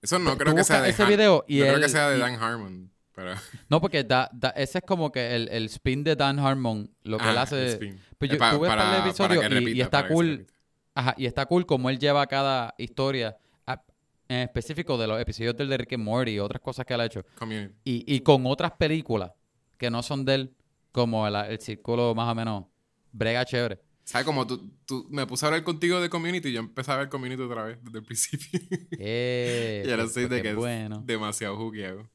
Eso 0.00 0.18
no 0.18 0.38
creo 0.38 0.54
que 0.54 0.64
sea 0.64 0.80
de 0.82 0.90
ese 0.90 1.02
Han- 1.02 1.08
video 1.08 1.44
y 1.48 1.58
no 1.60 1.66
creo 1.66 1.80
que 1.80 1.88
sea 1.88 2.08
de 2.10 2.18
Dan 2.18 2.34
Harmon, 2.42 2.90
pero... 3.14 3.34
No, 3.68 3.80
porque 3.80 4.02
da, 4.04 4.30
da- 4.32 4.50
ese 4.50 4.78
es 4.78 4.84
como 4.84 5.12
que 5.12 5.34
el, 5.36 5.48
el 5.48 5.66
spin 5.66 6.02
de 6.04 6.16
Dan 6.16 6.38
Harmon, 6.38 6.90
lo 7.02 7.18
que 7.18 7.28
él 7.28 7.36
hace... 7.38 7.72
el. 7.72 8.00
Pues 8.16 8.30
yo- 8.30 8.38
pa- 8.38 8.58
para- 8.58 8.76
para 8.76 8.98
episodios 9.06 9.46
que 9.46 9.60
y- 9.72 9.80
está 9.82 10.06
cool. 10.08 10.46
Ajá, 10.94 11.14
y 11.18 11.26
está 11.26 11.44
cool 11.46 11.66
como 11.66 11.90
él 11.90 11.98
lleva 11.98 12.26
cada 12.26 12.74
historia, 12.78 13.36
a- 13.66 13.82
en 14.28 14.38
específico 14.38 14.96
de 14.96 15.06
los 15.06 15.20
episodios 15.20 15.54
del 15.56 15.68
de 15.68 15.76
Rick 15.78 15.92
and 15.94 16.04
Morty 16.04 16.32
y 16.32 16.38
otras 16.38 16.62
cosas 16.62 16.86
que 16.86 16.94
él 16.94 17.00
ha 17.00 17.04
hecho. 17.06 17.22
Community. 17.38 17.74
Y, 17.84 18.14
y 18.14 18.20
con 18.20 18.46
otras 18.46 18.72
películas 18.72 19.32
que 19.76 19.90
no 19.90 20.02
son 20.02 20.24
de 20.24 20.34
él, 20.36 20.54
como 20.92 21.26
el, 21.26 21.34
el 21.34 21.60
círculo 21.60 22.14
más 22.14 22.30
o 22.30 22.34
menos 22.34 22.64
brega 23.12 23.44
chévere. 23.44 23.78
¿Sabes? 24.10 24.24
Como 24.26 24.44
tú, 24.46 24.68
tú 24.86 25.06
me 25.08 25.24
puse 25.24 25.44
a 25.44 25.48
hablar 25.48 25.62
contigo 25.62 26.00
de 26.00 26.10
Community 26.10 26.48
y 26.48 26.52
yo 26.54 26.58
empecé 26.60 26.90
a 26.90 26.96
ver 26.96 27.08
Community 27.08 27.40
otra 27.40 27.62
vez 27.62 27.78
desde 27.82 27.98
el 27.98 28.04
principio. 28.04 28.60
Eh, 28.98 29.84
y 29.86 29.90
ahora 29.90 30.02
pues- 30.02 30.14
sí 30.14 30.22
de 30.22 30.42
que 30.42 30.48
es 30.48 30.54
es 30.54 30.56
bueno. 30.56 31.02
demasiado 31.06 31.56
jugueado. 31.56 32.10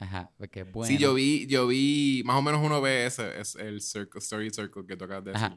Ajá, 0.00 0.30
porque 0.38 0.60
es 0.62 0.72
bueno. 0.72 0.88
Sí, 0.88 0.98
yo 0.98 1.14
vi, 1.14 1.46
yo 1.46 1.66
vi, 1.68 2.22
más 2.24 2.36
o 2.36 2.42
menos 2.42 2.60
uno 2.64 2.80
ve 2.80 3.06
ese, 3.06 3.38
es 3.40 3.54
el 3.54 3.80
circle, 3.80 4.18
Story 4.18 4.50
Circle 4.50 4.84
que 4.86 4.96
tocas 4.96 5.22
de 5.24 5.32
decir. 5.32 5.56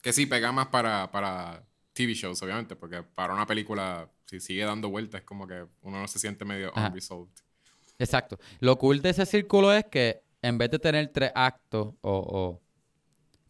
Que 0.00 0.12
sí, 0.12 0.24
pega 0.26 0.52
más 0.52 0.68
para, 0.68 1.10
para 1.10 1.66
TV 1.92 2.14
shows, 2.14 2.40
obviamente, 2.42 2.74
porque 2.76 3.02
para 3.02 3.34
una 3.34 3.46
película, 3.46 4.10
si 4.26 4.40
sigue 4.40 4.64
dando 4.64 4.88
vueltas, 4.88 5.20
es 5.20 5.26
como 5.26 5.46
que 5.46 5.66
uno 5.82 6.00
no 6.00 6.08
se 6.08 6.18
siente 6.18 6.44
medio 6.46 6.70
Ajá. 6.74 6.88
unresolved. 6.88 7.32
Exacto. 7.98 8.38
Lo 8.60 8.78
cool 8.78 9.02
de 9.02 9.10
ese 9.10 9.26
círculo 9.26 9.72
es 9.72 9.84
que 9.84 10.22
en 10.40 10.56
vez 10.56 10.70
de 10.70 10.78
tener 10.78 11.08
tres 11.08 11.30
actos 11.34 11.88
o, 12.00 12.10
o- 12.18 12.60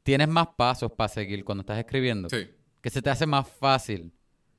tienes 0.04 0.28
más 0.28 0.46
pasos 0.56 0.92
para 0.92 1.08
seguir 1.08 1.44
cuando 1.44 1.62
estás 1.62 1.78
escribiendo. 1.78 2.28
Sí, 2.28 2.49
Que 2.80 2.90
se 2.90 3.02
te 3.02 3.11
hace 3.11 3.26
más 3.26 3.49
fácil 3.49 4.12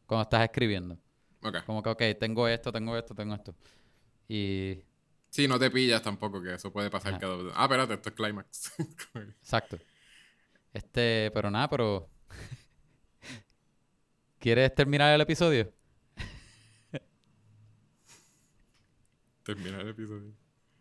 cuando 0.05 0.23
estás 0.23 0.43
escribiendo. 0.43 0.97
ok. 1.41 1.63
Como 1.65 1.81
que, 1.81 1.89
ok, 1.89 2.01
tengo 2.19 2.47
esto, 2.49 2.71
tengo 2.73 2.97
esto, 2.97 3.15
tengo 3.15 3.33
esto. 3.33 3.55
Y... 4.27 4.79
Sí, 5.29 5.47
no 5.47 5.57
te 5.59 5.69
pillas 5.71 6.01
tampoco, 6.01 6.41
que 6.41 6.55
eso 6.55 6.71
puede 6.73 6.89
pasar 6.89 7.13
Ajá. 7.13 7.19
cada 7.21 7.35
vez. 7.37 7.53
Ah, 7.55 7.63
espérate, 7.65 7.93
esto 7.93 8.09
es 8.09 8.15
Climax. 8.15 8.73
Exacto. 9.41 9.77
Este, 10.73 11.31
pero 11.33 11.49
nada, 11.49 11.69
pero... 11.69 12.09
¿Quieres 14.39 14.73
terminar 14.75 15.13
el 15.13 15.21
episodio? 15.21 15.71
Termina 19.43 19.79
el 19.81 19.89
episodio. 19.89 20.33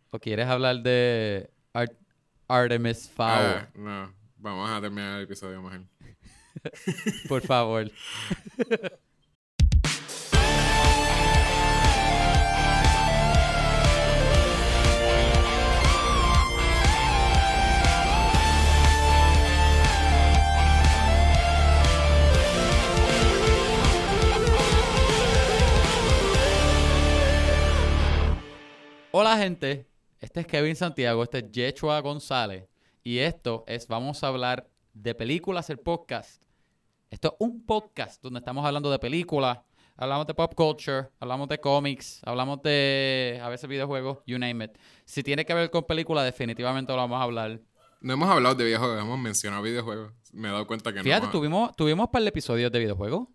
¿O 0.09 0.19
quieres 0.19 0.47
hablar 0.47 0.81
de 0.81 1.51
Ar- 1.73 1.95
Artemis 2.47 3.09
Fowl? 3.09 3.29
Ah, 3.29 3.69
no, 3.75 4.13
Vamos 4.37 4.69
a 4.69 4.81
terminar 4.81 5.17
el 5.17 5.23
episodio 5.23 5.61
mejor. 5.61 5.85
Por 7.27 7.41
favor. 7.41 7.91
Hola 29.11 29.37
gente, 29.37 29.87
este 30.19 30.41
es 30.41 30.47
Kevin 30.47 30.75
Santiago, 30.75 31.23
este 31.23 31.37
es 31.37 31.49
Yechua 31.49 32.01
González 32.01 32.74
y 33.05 33.19
esto 33.19 33.63
es, 33.67 33.87
vamos 33.87 34.23
a 34.23 34.27
hablar 34.29 34.67
de 34.93 35.13
películas, 35.13 35.69
el 35.69 35.77
podcast. 35.77 36.41
Esto 37.11 37.27
es 37.29 37.33
un 37.37 37.63
podcast 37.63 38.19
donde 38.23 38.39
estamos 38.39 38.65
hablando 38.65 38.89
de 38.89 38.97
películas, 38.97 39.59
hablamos 39.95 40.25
de 40.25 40.33
pop 40.33 40.53
culture, 40.55 41.09
hablamos 41.19 41.47
de 41.47 41.59
cómics, 41.59 42.19
hablamos 42.25 42.63
de 42.63 43.39
a 43.43 43.47
veces 43.49 43.69
videojuegos, 43.69 44.17
you 44.25 44.39
name 44.39 44.65
it. 44.65 44.71
Si 45.05 45.21
tiene 45.21 45.45
que 45.45 45.53
ver 45.53 45.69
con 45.69 45.83
películas, 45.83 46.25
definitivamente 46.25 46.91
lo 46.93 46.97
vamos 46.97 47.19
a 47.19 47.23
hablar. 47.23 47.61
No 48.01 48.13
hemos 48.13 48.27
hablado 48.27 48.55
de 48.55 48.65
videojuegos, 48.65 48.99
hemos 48.99 49.19
mencionado 49.19 49.61
videojuegos. 49.61 50.11
Me 50.33 50.47
he 50.47 50.51
dado 50.51 50.65
cuenta 50.65 50.91
que 50.91 51.03
Fíjate, 51.03 51.27
no. 51.27 51.31
tuvimos, 51.31 51.75
tuvimos 51.75 52.07
un 52.07 52.11
par 52.11 52.23
de 52.23 52.29
episodios 52.29 52.71
de 52.71 52.79
videojuegos. 52.79 53.27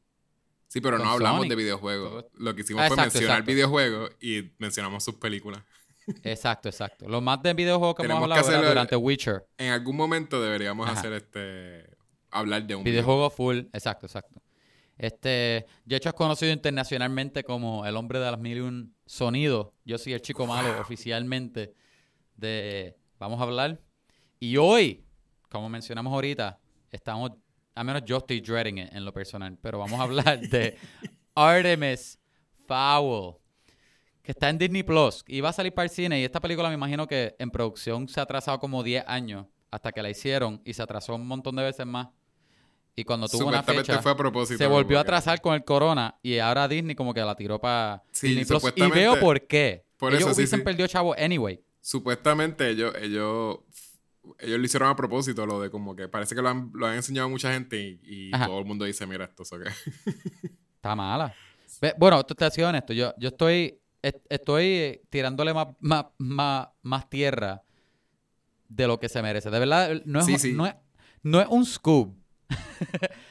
Sí, 0.67 0.81
pero 0.81 0.99
no 0.99 1.11
hablamos 1.11 1.39
Sonic. 1.43 1.51
de 1.51 1.57
videojuegos. 1.57 2.25
Lo 2.35 2.55
que 2.57 2.63
hicimos 2.63 2.83
Ah, 2.83 2.89
fue 2.89 2.97
mencionar 2.97 3.31
exacto. 3.39 3.51
videojuegos 3.53 4.11
y 4.21 4.51
mencionamos 4.59 5.03
sus 5.05 5.15
películas. 5.15 5.63
Exacto, 6.23 6.69
exacto. 6.69 7.09
Lo 7.09 7.21
más 7.21 7.43
de 7.43 7.55
videojuegos 7.55 7.95
que 7.97 8.03
hemos 8.03 8.17
Tenemos 8.17 8.29
que 8.29 8.33
hablado 8.41 8.49
era 8.49 8.59
hacerlo- 8.59 8.69
durante 8.69 8.97
Witcher. 8.97 9.47
En 9.59 9.71
algún 9.73 9.97
momento 9.97 10.41
deberíamos 10.43 10.89
Ajá. 10.89 10.99
hacer 10.99 11.13
este. 11.15 11.97
hablar 12.31 12.65
de 12.67 12.75
un 12.77 12.85
videojuego. 12.85 13.29
Videojuego 13.29 13.31
full, 13.31 13.59
exacto, 13.73 14.07
exacto. 14.07 14.41
Este, 14.97 15.65
Yecho 15.87 16.11
es 16.11 16.15
conocido 16.15 16.53
internacionalmente 16.53 17.43
como 17.43 17.87
el 17.87 17.97
hombre 17.97 18.19
de 18.19 18.31
las 18.31 18.39
mil 18.39 18.59
y 18.59 18.61
un 18.61 18.95
sonidos. 19.07 19.69
Yo 19.85 19.97
soy 19.99 20.13
el 20.13 20.21
chico 20.21 20.47
malo 20.47 20.79
oficialmente 20.81 21.75
de 22.37 22.97
Vamos 23.19 23.41
a 23.41 23.43
hablar. 23.45 23.81
Y 24.39 24.57
hoy, 24.57 25.05
como 25.51 25.69
mencionamos 25.69 26.13
ahorita, 26.13 26.59
estamos, 26.91 27.33
al 27.75 27.85
menos 27.85 28.03
yo 28.05 28.19
estoy 28.19 28.41
dreading 28.41 28.79
it 28.79 28.93
en 28.95 29.05
lo 29.05 29.13
personal, 29.13 29.59
pero 29.61 29.79
vamos 29.79 29.99
a 30.01 30.05
hablar 30.05 30.41
de 30.41 30.79
Artemis 31.35 32.19
Fowl, 32.67 33.37
que 34.23 34.33
está 34.33 34.49
en 34.49 34.59
Disney 34.59 34.83
Plus 34.83 35.25
y 35.27 35.41
va 35.41 35.51
a 35.51 35.53
salir 35.53 35.73
para 35.73 35.85
el 35.85 35.91
cine. 35.91 36.21
Y 36.21 36.25
esta 36.25 36.41
película 36.41 36.69
me 36.69 36.75
imagino 36.75 37.07
que 37.07 37.37
en 37.39 37.51
producción 37.51 38.09
se 38.09 38.21
ha 38.21 38.25
atrasado 38.25 38.59
como 38.59 38.83
10 38.83 39.05
años 39.07 39.47
hasta 39.71 39.93
que 39.93 40.03
la 40.03 40.11
hicieron 40.11 40.61
y 40.65 40.75
se 40.75 40.83
atrasó 40.83 41.15
un 41.15 41.27
montón 41.27 41.57
de 41.57 41.63
veces 41.63 41.87
más. 41.87 42.09
Y 42.97 43.05
cuando 43.05 43.29
tuvo 43.29 43.49
una 43.49 43.63
fecha, 43.63 44.03
fue 44.03 44.13
a 44.13 44.17
propósito. 44.17 44.59
se 44.59 44.67
volvió 44.67 44.99
a 44.99 45.03
atrasar 45.03 45.41
con 45.41 45.55
el 45.55 45.65
corona 45.65 46.19
y 46.23 46.39
ahora 46.39 46.69
Disney 46.69 46.95
como 46.95 47.15
que 47.15 47.21
la 47.21 47.35
tiró 47.35 47.59
para 47.61 48.03
Sí, 48.11 48.29
Disney 48.29 48.45
Plus. 48.45 48.73
Y 48.75 48.91
veo 48.91 49.19
por 49.19 49.47
qué. 49.47 49.87
por 49.97 50.13
Ellos 50.13 50.29
eso 50.29 50.37
hubiesen 50.37 50.59
sí. 50.59 50.65
perdido 50.65 50.87
chavo 50.87 51.15
anyway. 51.17 51.63
Supuestamente 51.81 52.69
ellos, 52.69 52.93
ellos, 53.01 53.61
ellos 54.39 54.59
lo 54.59 54.65
hicieron 54.65 54.91
a 54.91 54.97
propósito, 54.97 55.47
lo 55.47 55.61
de 55.61 55.71
como 55.71 55.97
que 55.97 56.09
parece 56.09 56.35
que 56.35 56.43
lo 56.43 56.49
han, 56.51 56.71
lo 56.75 56.87
han 56.87 56.97
enseñado 56.97 57.27
a 57.27 57.31
mucha 57.31 57.53
gente 57.53 58.01
y, 58.03 58.31
todo 58.33 58.59
el 58.59 58.67
mundo 58.67 58.85
dice, 58.85 59.07
mira 59.07 59.25
esto, 59.25 59.45
¿so 59.45 59.59
qué? 59.59 59.71
Está 60.77 60.95
mala. 60.95 61.35
Bueno, 61.97 62.25
tú 62.25 62.35
te 62.35 62.45
has 62.45 62.53
sido 62.53 62.69
honesto. 62.69 62.93
Yo, 62.93 63.15
yo 63.17 63.29
estoy, 63.29 63.80
est- 64.03 64.25
estoy 64.29 65.01
tirándole 65.11 65.53
más, 65.55 65.69
más, 65.81 66.07
más, 66.19 66.69
más 66.83 67.09
tierra 67.11 67.63
de 68.69 68.87
lo 68.87 68.99
que 69.01 69.09
se 69.09 69.21
merece. 69.23 69.51
De 69.51 69.59
verdad, 69.59 70.03
no 70.05 70.21
es, 70.21 70.27
Sí, 70.27 70.33
un- 70.35 70.39
sí. 70.39 70.53
No 70.53 70.67
es, 70.67 70.75
no 71.23 71.41
es 71.41 71.49
un 71.49 71.65
scoop. 71.67 72.15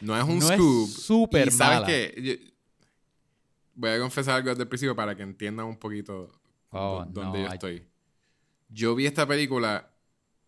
No 0.02 0.18
es 0.18 0.24
un 0.28 0.40
No 0.40 0.50
es 0.52 0.56
scoop. 0.60 0.88
súper 0.90 1.52
sabes 1.52 1.76
mala. 1.82 1.88
que 1.88 2.16
yo- 2.22 2.50
voy 3.76 3.90
a 3.92 4.00
confesar 4.00 4.36
algo 4.36 4.50
desde 4.50 4.64
el 4.64 4.68
principio 4.70 4.96
para 4.96 5.16
que 5.16 5.24
entiendan 5.24 5.66
un 5.66 5.78
poquito 5.78 6.28
Oh, 6.72 7.04
dó- 7.08 7.24
dónde 7.24 7.40
no, 7.40 7.46
yo 7.46 7.52
I- 7.52 7.54
estoy. 7.54 7.88
Yo 8.70 8.94
vi 8.96 9.06
esta 9.08 9.26
película 9.28 9.92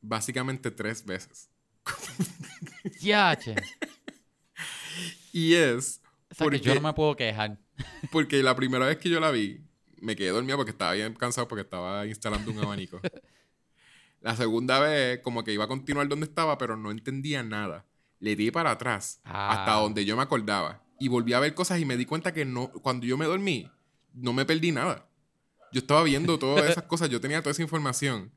básicamente 0.01 0.69
tres 0.71 1.03
veces. 1.05 1.49
Ya, 2.99 3.35
che. 3.35 3.55
Y 5.33 5.53
es 5.53 6.01
O 6.31 6.35
sea, 6.35 6.49
que 6.49 6.57
yo 6.59 6.63
Porque- 6.65 6.75
no 6.75 6.87
me 6.87 6.93
puedo 6.93 7.15
quejar. 7.15 7.57
porque 8.11 8.43
la 8.43 8.55
primera 8.55 8.85
vez 8.85 8.97
que 8.97 9.09
yo 9.09 9.19
la 9.19 9.31
vi, 9.31 9.61
me 10.01 10.15
quedé 10.15 10.29
dormido 10.29 10.58
porque 10.58 10.72
estaba 10.72 10.93
bien 10.93 11.13
cansado 11.13 11.48
porque 11.48 11.62
estaba 11.62 12.05
instalando 12.05 12.51
un 12.51 12.60
abanico. 12.60 13.00
La 14.22 14.36
segunda 14.36 14.79
vez, 14.79 15.20
como 15.24 15.43
que 15.43 15.51
iba 15.53 15.63
a 15.63 15.67
continuar 15.67 16.08
donde 16.08 16.25
estaba, 16.27 16.58
pero 16.58 16.77
no 16.77 16.91
entendía 16.91 17.41
nada. 17.43 17.86
Le 18.20 18.36
di 18.36 18.51
para 18.51 18.72
atrás, 18.72 19.20
Ah. 19.24 19.51
hasta 19.51 19.74
donde 19.74 20.05
yo 20.05 20.15
me 20.15 20.22
acordaba. 20.24 20.84
Y 21.00 21.08
volví 21.08 21.34
a 21.34 21.39
ver 21.39 21.55
cosas 21.55 21.79
y 21.79 21.86
me 21.86 21.98
di 21.98 22.05
cuenta 22.05 22.31
que 22.31 22.46
no, 22.46 22.72
cuando 22.72 23.08
yo 23.08 23.17
me 23.17 23.25
dormí, 23.25 23.67
no 24.13 24.34
me 24.34 24.46
perdí 24.46 24.72
nada. 24.72 25.08
Yo 25.72 25.79
estaba 25.79 26.03
viendo 26.03 26.38
todas 26.38 26.70
esas 26.70 26.84
cosas, 26.84 27.10
yo 27.10 27.20
tenía 27.20 27.41
toda 27.41 27.51
esa 27.51 27.63
información. 27.63 28.31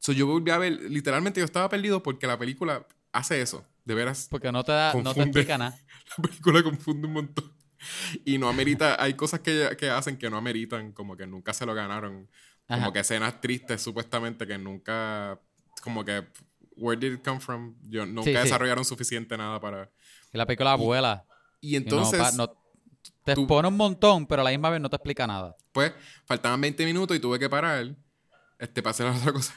So, 0.00 0.10
yo 0.12 0.26
volví 0.26 0.50
a 0.50 0.58
ver, 0.58 0.72
literalmente 0.90 1.38
yo 1.40 1.44
estaba 1.44 1.68
perdido 1.68 2.02
porque 2.02 2.26
la 2.26 2.38
película 2.38 2.86
hace 3.12 3.40
eso. 3.40 3.64
De 3.84 3.94
veras, 3.94 4.26
Porque 4.30 4.50
no 4.52 4.64
te, 4.64 4.72
da, 4.72 4.88
no 4.92 4.98
te 4.98 5.04
Confunde. 5.04 5.22
explica 5.22 5.56
nada. 5.58 5.78
la 6.18 6.22
película 6.22 6.62
confunde 6.62 7.06
un 7.06 7.12
montón. 7.14 7.52
Y 8.24 8.38
no 8.38 8.48
amerita, 8.48 9.00
hay 9.02 9.14
cosas 9.14 9.40
que, 9.40 9.76
que 9.78 9.90
hacen 9.90 10.16
que 10.18 10.28
no 10.30 10.36
ameritan, 10.36 10.92
como 10.92 11.16
que 11.16 11.26
nunca 11.26 11.52
se 11.52 11.64
lo 11.66 11.74
ganaron. 11.74 12.28
Ajá. 12.66 12.80
Como 12.80 12.92
que 12.92 13.00
escenas 13.00 13.40
tristes, 13.40 13.80
supuestamente, 13.82 14.46
que 14.46 14.58
nunca, 14.58 15.40
como 15.82 16.04
que, 16.04 16.26
where 16.76 16.98
did 17.00 17.14
it 17.18 17.24
come 17.24 17.40
from? 17.40 17.74
Yo, 17.84 18.04
nunca 18.06 18.30
Sí, 18.30 18.36
sí. 18.36 18.42
desarrollaron 18.42 18.84
suficiente 18.84 19.36
nada 19.38 19.58
para... 19.60 19.90
Y 20.32 20.36
la 20.38 20.44
película 20.46 20.74
vuela. 20.74 21.24
Y 21.60 21.70
y 21.70 21.72
no 21.72 21.84
entonces, 21.84 22.34
no- 22.34 22.48
te 23.24 23.34
tú- 23.34 23.42
expone 23.42 23.68
un 23.68 23.76
montón, 23.76 24.26
pero 24.26 24.42
a 24.42 24.44
la 24.44 24.50
misma 24.50 24.68
vez 24.70 24.80
no 24.80 24.90
te 24.90 24.96
explica 24.96 25.26
nada. 25.26 25.56
pues, 25.72 25.92
faltaban 26.26 26.60
20 26.60 26.84
minutos 26.84 27.16
y 27.16 27.20
tuve 27.20 27.38
que 27.38 27.48
parar, 27.48 27.96
este, 28.58 28.82
para 28.82 28.90
hacer 28.90 29.06
otra 29.06 29.32
cosa. 29.32 29.54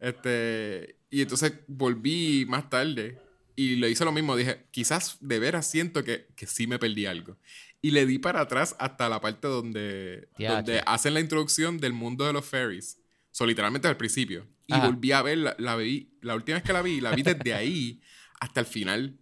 Este, 0.00 0.98
y 1.10 1.22
entonces 1.22 1.52
volví 1.68 2.44
más 2.48 2.68
tarde 2.68 3.21
y 3.56 3.76
le 3.76 3.90
hice 3.90 4.04
lo 4.04 4.12
mismo. 4.12 4.36
Dije, 4.36 4.66
quizás 4.70 5.16
de 5.20 5.38
veras 5.38 5.66
siento 5.66 6.04
que, 6.04 6.26
que 6.36 6.46
sí 6.46 6.66
me 6.66 6.78
perdí 6.78 7.06
algo. 7.06 7.36
Y 7.80 7.90
le 7.90 8.06
di 8.06 8.18
para 8.18 8.40
atrás 8.40 8.76
hasta 8.78 9.08
la 9.08 9.20
parte 9.20 9.48
donde, 9.48 10.28
donde 10.38 10.82
hacen 10.86 11.14
la 11.14 11.20
introducción 11.20 11.78
del 11.78 11.92
mundo 11.92 12.24
de 12.26 12.32
los 12.32 12.44
fairies. 12.44 12.98
So, 13.32 13.46
literalmente 13.46 13.88
al 13.88 13.96
principio. 13.96 14.46
Y 14.66 14.74
Ajá. 14.74 14.86
volví 14.86 15.12
a 15.12 15.22
ver, 15.22 15.38
la, 15.38 15.56
la 15.58 15.76
vi, 15.76 16.12
la 16.20 16.34
última 16.34 16.56
vez 16.56 16.64
que 16.64 16.72
la 16.72 16.82
vi, 16.82 17.00
la 17.00 17.10
vi 17.12 17.22
desde 17.22 17.54
ahí 17.54 18.00
hasta 18.40 18.60
el 18.60 18.66
final. 18.66 19.18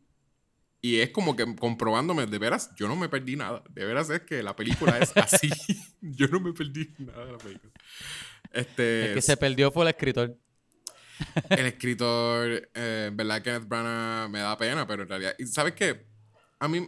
Y 0.82 1.00
es 1.00 1.10
como 1.10 1.36
que 1.36 1.44
comprobándome, 1.56 2.26
de 2.26 2.38
veras, 2.38 2.70
yo 2.76 2.88
no 2.88 2.96
me 2.96 3.08
perdí 3.08 3.36
nada. 3.36 3.62
De 3.70 3.84
veras 3.84 4.08
es 4.10 4.22
que 4.22 4.42
la 4.42 4.56
película 4.56 4.98
es 4.98 5.12
así. 5.16 5.50
yo 6.00 6.26
no 6.28 6.40
me 6.40 6.52
perdí 6.52 6.90
nada 6.98 7.26
de 7.26 7.32
la 7.32 7.38
película. 7.38 7.72
Este, 8.52 9.08
El 9.08 9.14
que 9.14 9.22
se 9.22 9.36
perdió 9.36 9.70
fue 9.70 9.84
el 9.84 9.90
escritor. 9.90 10.36
El 11.50 11.66
escritor, 11.66 12.70
eh, 12.74 13.10
verdad, 13.12 13.42
Kenneth 13.42 13.68
Branagh 13.68 14.28
me 14.30 14.38
da 14.40 14.56
pena, 14.56 14.86
pero 14.86 15.02
en 15.04 15.08
realidad. 15.08 15.34
¿Y 15.38 15.46
sabes 15.46 15.74
qué? 15.74 16.06
A 16.58 16.68
mí. 16.68 16.86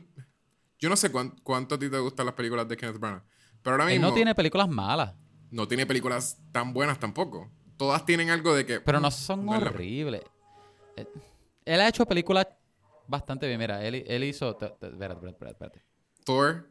Yo 0.78 0.88
no 0.88 0.96
sé 0.96 1.10
cuán- 1.12 1.36
cuánto 1.42 1.76
a 1.76 1.78
ti 1.78 1.88
te 1.88 1.98
gustan 1.98 2.26
las 2.26 2.34
películas 2.34 2.66
de 2.68 2.76
Kenneth 2.76 2.98
Branagh. 2.98 3.22
Pero 3.62 3.74
ahora 3.74 3.84
Él 3.84 3.98
mismo. 4.00 4.08
no 4.08 4.14
tiene 4.14 4.34
películas 4.34 4.68
malas, 4.68 5.14
no 5.50 5.68
tiene 5.68 5.86
películas 5.86 6.38
tan 6.50 6.72
buenas 6.72 6.98
tampoco. 6.98 7.52
Todas 7.76 8.04
tienen 8.04 8.30
algo 8.30 8.54
de 8.54 8.66
que. 8.66 8.80
pero 8.80 8.98
no 9.00 9.10
son 9.10 9.46
¿verdad? 9.46 9.68
horribles. 9.74 10.22
Eh, 10.96 11.06
Él 11.64 11.80
ha 11.80 11.88
hecho 11.88 12.04
películas 12.06 12.46
bastante 13.06 13.46
bien. 13.46 13.58
Mira, 13.60 13.84
él, 13.84 14.04
él 14.06 14.24
hizo... 14.24 14.56
te- 14.56 14.68
te- 14.70 14.88
Espérate, 14.88 15.26
espérate, 15.28 15.50
espérate. 15.52 15.84
Thor. 16.24 16.68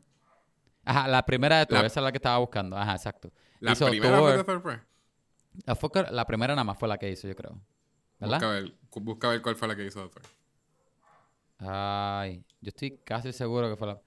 Ajá, 0.84 1.08
la 1.08 1.25
primera 1.25 1.60
de 1.60 1.65
Thor, 1.65 1.80
La- 1.80 1.88
esa 1.88 2.00
es 2.00 2.03
la 2.03 2.12
que 2.12 2.18
estaba 2.18 2.38
buscando. 2.39 2.75
Ajá, 2.77 2.96
exacto. 2.96 3.32
La 3.62 3.72
Hizo 3.74 3.88
primera 3.88 4.18
Thor. 4.18 4.27
fue 4.30 4.38
de 4.38 4.44
Thor, 4.44 4.62
pues. 4.62 4.80
Que- 5.65 6.12
la 6.12 6.25
primera 6.25 6.53
nada 6.55 6.63
más 6.63 6.77
fue 6.77 6.88
la 6.88 6.98
que 6.98 7.10
hizo, 7.10 7.27
yo 7.27 7.36
creo. 7.36 7.60
¿Verdad? 8.20 8.38
Busca 8.38 8.50
ver, 8.50 8.74
busca 9.01 9.29
ver 9.29 9.41
cuál 9.41 9.55
fue 9.55 9.67
la 9.67 9.75
que 9.75 9.86
hizo 9.86 10.01
de 10.01 10.10
Thor. 10.10 10.22
Ay, 11.60 12.43
yo 12.62 12.70
estoy 12.70 12.98
casi 13.03 13.31
seguro 13.34 13.70
que 13.70 13.75
fue 13.75 13.88
la... 13.88 14.01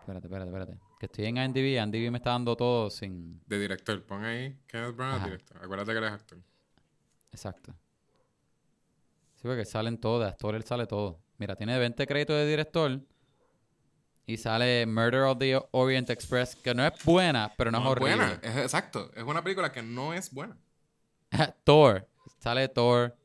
Espérate, 0.00 0.26
espérate, 0.26 0.50
espérate. 0.50 0.78
Que 0.98 1.06
estoy 1.06 1.24
en 1.26 1.36
IMDb, 1.36 1.76
IMDb 1.82 2.10
me 2.10 2.18
está 2.18 2.30
dando 2.30 2.56
todo 2.56 2.90
sin... 2.90 3.40
De 3.46 3.58
director. 3.58 4.02
Pon 4.04 4.24
ahí 4.24 4.58
Kenneth 4.66 4.96
Branagh, 4.96 5.24
director. 5.24 5.62
Acuérdate 5.62 5.92
que 5.92 5.98
eres 5.98 6.12
actor. 6.12 6.38
Exacto. 7.30 7.74
Sí, 9.34 9.42
porque 9.42 9.64
salen 9.64 9.98
todas, 9.98 10.32
actor 10.32 10.54
él 10.54 10.64
sale 10.64 10.86
todo. 10.86 11.20
Mira, 11.36 11.54
tiene 11.54 11.78
20 11.78 12.06
créditos 12.06 12.36
de 12.36 12.46
director 12.46 13.00
y 14.28 14.36
sale 14.36 14.84
Murder 14.86 15.22
of 15.22 15.38
the 15.38 15.58
Orient 15.72 16.10
Express, 16.10 16.54
que 16.54 16.74
no 16.74 16.86
es 16.86 16.92
buena, 17.02 17.50
pero 17.56 17.70
no, 17.70 17.78
es 17.78 17.86
horrible. 17.86 18.16
buena. 18.16 18.38
Es, 18.42 18.56
exacto. 18.58 19.10
Es 19.16 19.24
una 19.24 19.42
película 19.42 19.72
que 19.72 19.82
no 19.82 20.12
es 20.12 20.30
buena. 20.30 20.56
Thor, 21.64 22.06
sale 22.38 22.68
Thor. 22.68 23.16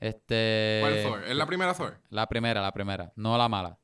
Este... 0.00 0.78
¿Cuál 0.80 1.02
Thor? 1.02 1.24
¿Es 1.24 1.36
la 1.36 1.46
primera 1.46 1.74
Thor? 1.74 1.98
La 2.08 2.26
primera, 2.26 2.62
la 2.62 2.72
primera, 2.72 3.12
no 3.16 3.36
la 3.36 3.48
mala. 3.50 3.78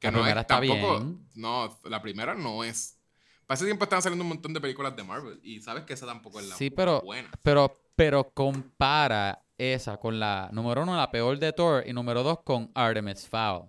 Que 0.00 0.08
La 0.08 0.12
no 0.12 0.18
primera 0.18 0.40
es 0.40 0.44
está 0.44 0.60
tampoco. 0.60 0.98
bien. 1.00 1.26
No, 1.34 1.78
la 1.84 2.00
primera 2.02 2.34
no 2.34 2.64
es. 2.64 2.98
Para 3.46 3.56
ese 3.56 3.64
tiempo 3.66 3.84
estaban 3.84 4.02
saliendo 4.02 4.24
un 4.24 4.30
montón 4.30 4.52
de 4.54 4.60
películas 4.60 4.96
de 4.96 5.04
Marvel. 5.04 5.40
Y 5.42 5.60
sabes 5.60 5.84
que 5.84 5.92
esa 5.92 6.06
tampoco 6.06 6.40
es 6.40 6.48
la 6.48 6.56
Sí, 6.56 6.70
pero, 6.70 7.00
buena. 7.02 7.30
pero, 7.42 7.72
pero 7.94 8.30
compara 8.30 9.42
esa 9.58 9.98
con 9.98 10.18
la 10.18 10.48
número 10.52 10.82
uno, 10.82 10.96
la 10.96 11.10
peor 11.10 11.38
de 11.38 11.52
Thor, 11.52 11.84
y 11.86 11.92
número 11.92 12.22
dos 12.22 12.40
con 12.44 12.70
Artemis 12.74 13.28
Fowl. 13.28 13.68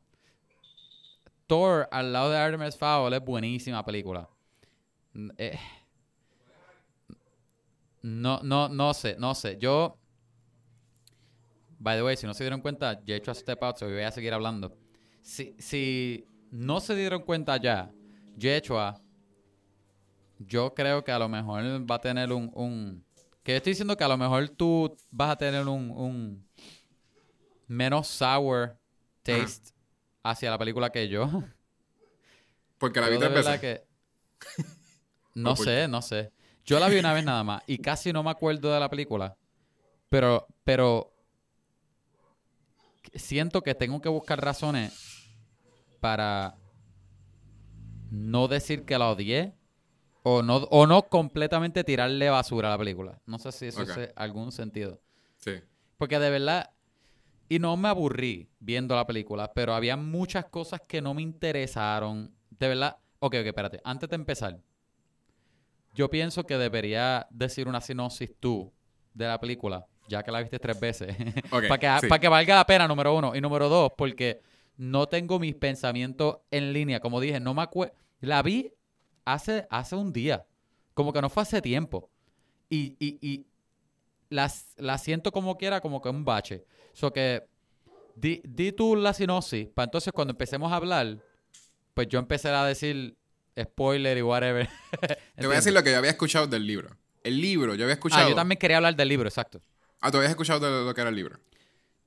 Thor 1.47 1.87
al 1.91 2.11
lado 2.11 2.29
de 2.29 2.37
Artemis 2.37 2.77
Fowl 2.77 3.13
es 3.13 3.23
buenísima 3.23 3.83
película. 3.83 4.29
Eh, 5.37 5.57
no, 8.03 8.41
no, 8.43 8.69
no 8.69 8.93
sé, 8.93 9.15
no 9.17 9.33
sé. 9.33 9.57
Yo, 9.57 9.97
by 11.79 11.95
the 11.95 12.03
way, 12.03 12.17
si 12.17 12.27
no 12.27 12.33
se 12.33 12.43
dieron 12.43 12.61
cuenta, 12.61 13.01
ya 13.03 13.15
he 13.15 13.17
hecho 13.17 13.33
Step 13.33 13.63
Out, 13.63 13.77
so 13.77 13.85
voy 13.85 14.01
a 14.01 14.11
seguir 14.11 14.33
hablando. 14.33 14.77
Si, 15.21 15.55
si 15.57 16.25
no 16.51 16.79
se 16.79 16.95
dieron 16.95 17.23
cuenta 17.23 17.57
ya, 17.57 17.91
Yechua 18.37 19.01
Yo 20.39 20.73
creo 20.73 21.03
que 21.03 21.11
a 21.11 21.19
lo 21.19 21.27
mejor 21.27 21.63
va 21.89 21.95
a 21.95 22.01
tener 22.01 22.31
un, 22.31 22.51
un... 22.53 23.03
Que 23.43 23.53
yo 23.53 23.57
estoy 23.57 23.71
diciendo 23.71 23.97
que 23.97 24.03
a 24.03 24.07
lo 24.07 24.17
mejor 24.17 24.49
tú 24.49 24.95
vas 25.09 25.31
a 25.31 25.37
tener 25.37 25.67
un, 25.67 25.89
un 25.91 26.47
menos 27.67 28.07
sour 28.07 28.77
taste 29.23 29.76
hacia 30.29 30.49
la 30.51 30.57
película 30.57 30.89
que 30.91 31.07
yo. 31.07 31.43
Porque 32.77 33.01
la 33.01 33.09
vi 33.09 33.17
tres 33.17 33.33
veces. 33.33 33.59
que... 33.59 33.83
No 35.35 35.55
sé, 35.55 35.87
no 35.87 36.01
sé. 36.01 36.31
Yo 36.65 36.79
la 36.79 36.89
vi 36.89 36.99
una 36.99 37.13
vez 37.13 37.23
nada 37.23 37.43
más 37.43 37.63
y 37.67 37.77
casi 37.79 38.11
no 38.11 38.23
me 38.23 38.29
acuerdo 38.31 38.73
de 38.73 38.79
la 38.79 38.89
película. 38.89 39.37
Pero, 40.09 40.47
pero 40.63 41.13
siento 43.13 43.61
que 43.61 43.73
tengo 43.75 44.01
que 44.01 44.09
buscar 44.09 44.43
razones 44.43 44.93
para 45.99 46.55
no 48.11 48.47
decir 48.47 48.85
que 48.85 48.97
la 48.97 49.09
odié 49.09 49.53
o 50.23 50.41
no, 50.43 50.57
o 50.57 50.85
no 50.87 51.03
completamente 51.09 51.83
tirarle 51.83 52.29
basura 52.29 52.67
a 52.67 52.71
la 52.71 52.77
película. 52.77 53.21
No 53.25 53.39
sé 53.39 53.51
si 53.51 53.67
eso 53.67 53.81
Ok. 53.83 53.89
hace 53.89 54.13
algún 54.15 54.51
sentido. 54.51 55.01
Sí. 55.37 55.53
Porque 55.97 56.19
de 56.19 56.29
verdad, 56.29 56.71
y 57.49 57.59
no 57.59 57.77
me 57.77 57.89
aburrí 57.89 58.49
viendo 58.59 58.95
la 58.95 59.07
película, 59.07 59.53
pero 59.53 59.73
había 59.73 59.95
muchas 59.97 60.45
cosas 60.45 60.81
que 60.87 61.01
no 61.01 61.13
me 61.13 61.21
interesaron. 61.21 62.33
De 62.49 62.67
verdad, 62.67 62.97
ok, 63.19 63.35
ok, 63.39 63.45
espérate. 63.47 63.81
Antes 63.83 64.09
de 64.09 64.15
empezar, 64.15 64.59
yo 65.93 66.09
pienso 66.09 66.45
que 66.45 66.57
debería 66.57 67.27
decir 67.29 67.67
una 67.67 67.81
sinopsis 67.81 68.31
tú 68.39 68.71
de 69.13 69.27
la 69.27 69.39
película, 69.39 69.85
ya 70.07 70.23
que 70.23 70.31
la 70.31 70.41
viste 70.41 70.59
tres 70.59 70.79
veces, 70.79 71.15
Ok, 71.51 71.67
para 71.67 71.77
que, 71.99 72.01
sí. 72.01 72.07
pa' 72.07 72.19
que 72.19 72.27
valga 72.27 72.55
la 72.55 72.65
pena, 72.65 72.87
número 72.87 73.15
uno. 73.15 73.35
Y 73.35 73.41
número 73.41 73.67
dos, 73.69 73.91
porque 73.97 74.41
no 74.77 75.07
tengo 75.07 75.39
mis 75.39 75.55
pensamientos 75.55 76.37
en 76.51 76.73
línea. 76.73 76.99
Como 76.99 77.19
dije, 77.19 77.39
no 77.39 77.53
me 77.53 77.63
acuerdo. 77.63 77.95
La 78.19 78.41
vi 78.43 78.73
hace, 79.25 79.65
hace 79.69 79.95
un 79.95 80.13
día. 80.13 80.45
Como 80.93 81.13
que 81.13 81.21
no 81.21 81.29
fue 81.29 81.43
hace 81.43 81.61
tiempo. 81.61 82.09
Y, 82.69 82.95
y, 82.99 83.17
y 83.21 83.46
las, 84.29 84.73
la 84.77 84.97
siento 84.97 85.31
como 85.31 85.57
quiera, 85.57 85.81
como 85.81 86.01
que 86.01 86.09
un 86.09 86.25
bache. 86.25 86.65
So 86.93 87.11
que 87.13 87.43
di, 88.15 88.41
di 88.45 88.71
tú 88.71 88.95
la 88.95 89.13
sinopsis, 89.13 89.67
para 89.69 89.85
entonces 89.85 90.11
cuando 90.13 90.31
empecemos 90.31 90.71
a 90.71 90.75
hablar, 90.77 91.17
pues 91.93 92.07
yo 92.09 92.19
empecé 92.19 92.49
a 92.49 92.65
decir 92.65 93.17
spoiler 93.59 94.17
y 94.17 94.21
whatever. 94.21 94.69
Te 95.35 95.45
voy 95.47 95.53
a 95.53 95.57
decir 95.57 95.73
lo 95.73 95.83
que 95.83 95.91
yo 95.91 95.97
había 95.97 96.11
escuchado 96.11 96.47
del 96.47 96.65
libro. 96.65 96.89
El 97.23 97.41
libro, 97.41 97.75
yo 97.75 97.83
había 97.83 97.93
escuchado. 97.95 98.25
Ah, 98.25 98.29
yo 98.29 98.35
también 98.35 98.57
quería 98.59 98.77
hablar 98.77 98.95
del 98.95 99.09
libro, 99.09 99.27
exacto. 99.27 99.61
Ah, 99.99 100.11
tú 100.11 100.17
habías 100.17 100.29
escuchado 100.31 100.59
de 100.59 100.85
lo 100.85 100.93
que 100.93 101.01
era 101.01 101.09
el 101.09 101.15
libro. 101.15 101.39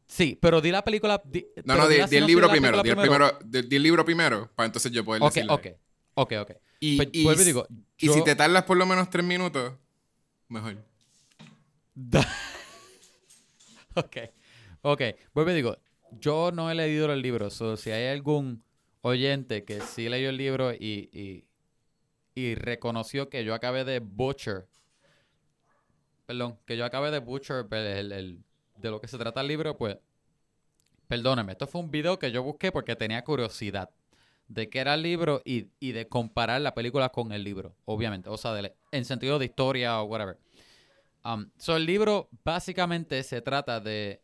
Sí, 0.07 0.37
pero 0.41 0.61
di 0.61 0.71
la 0.71 0.83
película. 0.83 1.21
di- 1.25 1.47
No, 1.65 1.77
no, 1.77 1.87
di, 1.89 1.99
la 1.99 2.07
di 2.07 2.17
el 2.17 2.27
libro 2.27 2.49
primero. 2.49 2.83
Di 2.83 2.91
el, 2.91 2.97
primero, 2.97 3.39
di, 3.45 3.63
di 3.63 3.77
el 3.77 3.83
libro 3.83 4.05
primero, 4.05 4.51
para 4.55 4.67
entonces 4.67 4.91
yo 4.93 5.05
poder 5.05 5.23
Ok, 5.23 5.35
decirle. 5.35 5.53
ok. 5.53 5.67
Ok, 6.15 6.33
ok. 6.41 6.51
Y, 6.81 6.97
Pues, 6.97 7.09
y 7.41 7.45
digo, 7.45 7.67
y 7.99 8.07
yo- 8.07 8.15
si 8.15 8.25
te 8.25 8.35
tardas 8.35 8.65
por 8.65 8.77
lo 8.77 8.87
menos 8.87 9.09
tres 9.11 9.25
minutos, 9.25 9.75
mejor. 10.49 10.85
ok. 13.95 14.17
Ok. 14.83 15.03
Vuelvo 15.35 15.51
y 15.51 15.55
digo, 15.55 15.77
yo 16.21 16.51
no 16.53 16.71
he 16.71 16.75
leído 16.75 17.13
el 17.13 17.23
libro. 17.23 17.51
So, 17.51 17.77
si 17.77 17.91
hay 17.91 18.09
algún 18.09 18.63
oyente 19.03 19.65
que 19.65 19.81
sí 19.81 20.09
leyó 20.09 20.31
el 20.31 20.37
libro 20.37 20.73
y, 20.73 21.09
y, 21.13 21.45
y 22.35 22.55
reconoció 22.55 23.29
que 23.29 23.45
yo 23.45 23.55
acabé 23.55 23.85
de 23.85 24.01
butcher. 24.01 24.69
Perdón, 26.27 26.59
que 26.67 26.77
yo 26.77 26.85
acabé 26.85 27.11
de 27.11 27.19
butcher 27.19 27.67
el- 27.71 27.77
el- 27.87 28.13
el- 28.13 28.45
de 28.77 28.91
lo 28.91 29.01
que 29.01 29.09
se 29.09 29.19
trata 29.19 29.41
el 29.43 29.49
libro, 29.49 29.77
pues. 29.77 29.99
Perdóneme, 31.09 31.53
esto 31.53 31.67
fue 31.67 31.81
un 31.81 31.91
video 31.91 32.19
que 32.19 32.31
yo 32.31 32.43
busqué 32.43 32.71
porque 32.71 32.95
tenía 32.95 33.25
curiosidad 33.25 33.91
de 34.49 34.69
qué 34.69 34.81
era 34.81 34.95
el 34.95 35.03
libro 35.03 35.43
y, 35.45 35.69
y 35.81 35.93
de 35.93 36.09
comparar 36.09 36.61
la 36.61 36.75
película 36.75 37.09
con 37.11 37.33
el 37.33 37.43
libro, 37.45 37.75
obviamente. 37.85 38.29
O 38.29 38.37
sea, 38.37 38.53
en 38.93 39.05
sentido 39.05 39.39
de 39.39 39.47
historia 39.47 40.01
o 40.01 40.05
whatever. 40.05 40.39
Um, 41.25 41.51
so, 41.59 41.77
el 41.77 41.85
libro 41.85 42.29
básicamente 42.45 43.23
se 43.23 43.43
trata 43.43 43.79
de 43.81 44.23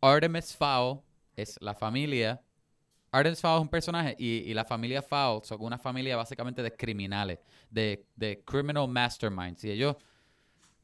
Artemis 0.00 0.54
Fowl, 0.54 1.00
es 1.36 1.58
la 1.60 1.74
familia. 1.74 2.42
Artemis 3.10 3.40
Fowl 3.40 3.56
es 3.56 3.62
un 3.62 3.68
personaje 3.68 4.14
y, 4.18 4.38
y 4.50 4.54
la 4.54 4.64
familia 4.64 5.00
Fowl 5.02 5.42
son 5.44 5.62
una 5.62 5.78
familia 5.78 6.16
básicamente 6.16 6.62
de 6.62 6.74
criminales, 6.74 7.38
de, 7.70 8.06
de 8.16 8.42
criminal 8.44 8.88
masterminds. 8.88 9.64
Y 9.64 9.70
ellos, 9.70 9.96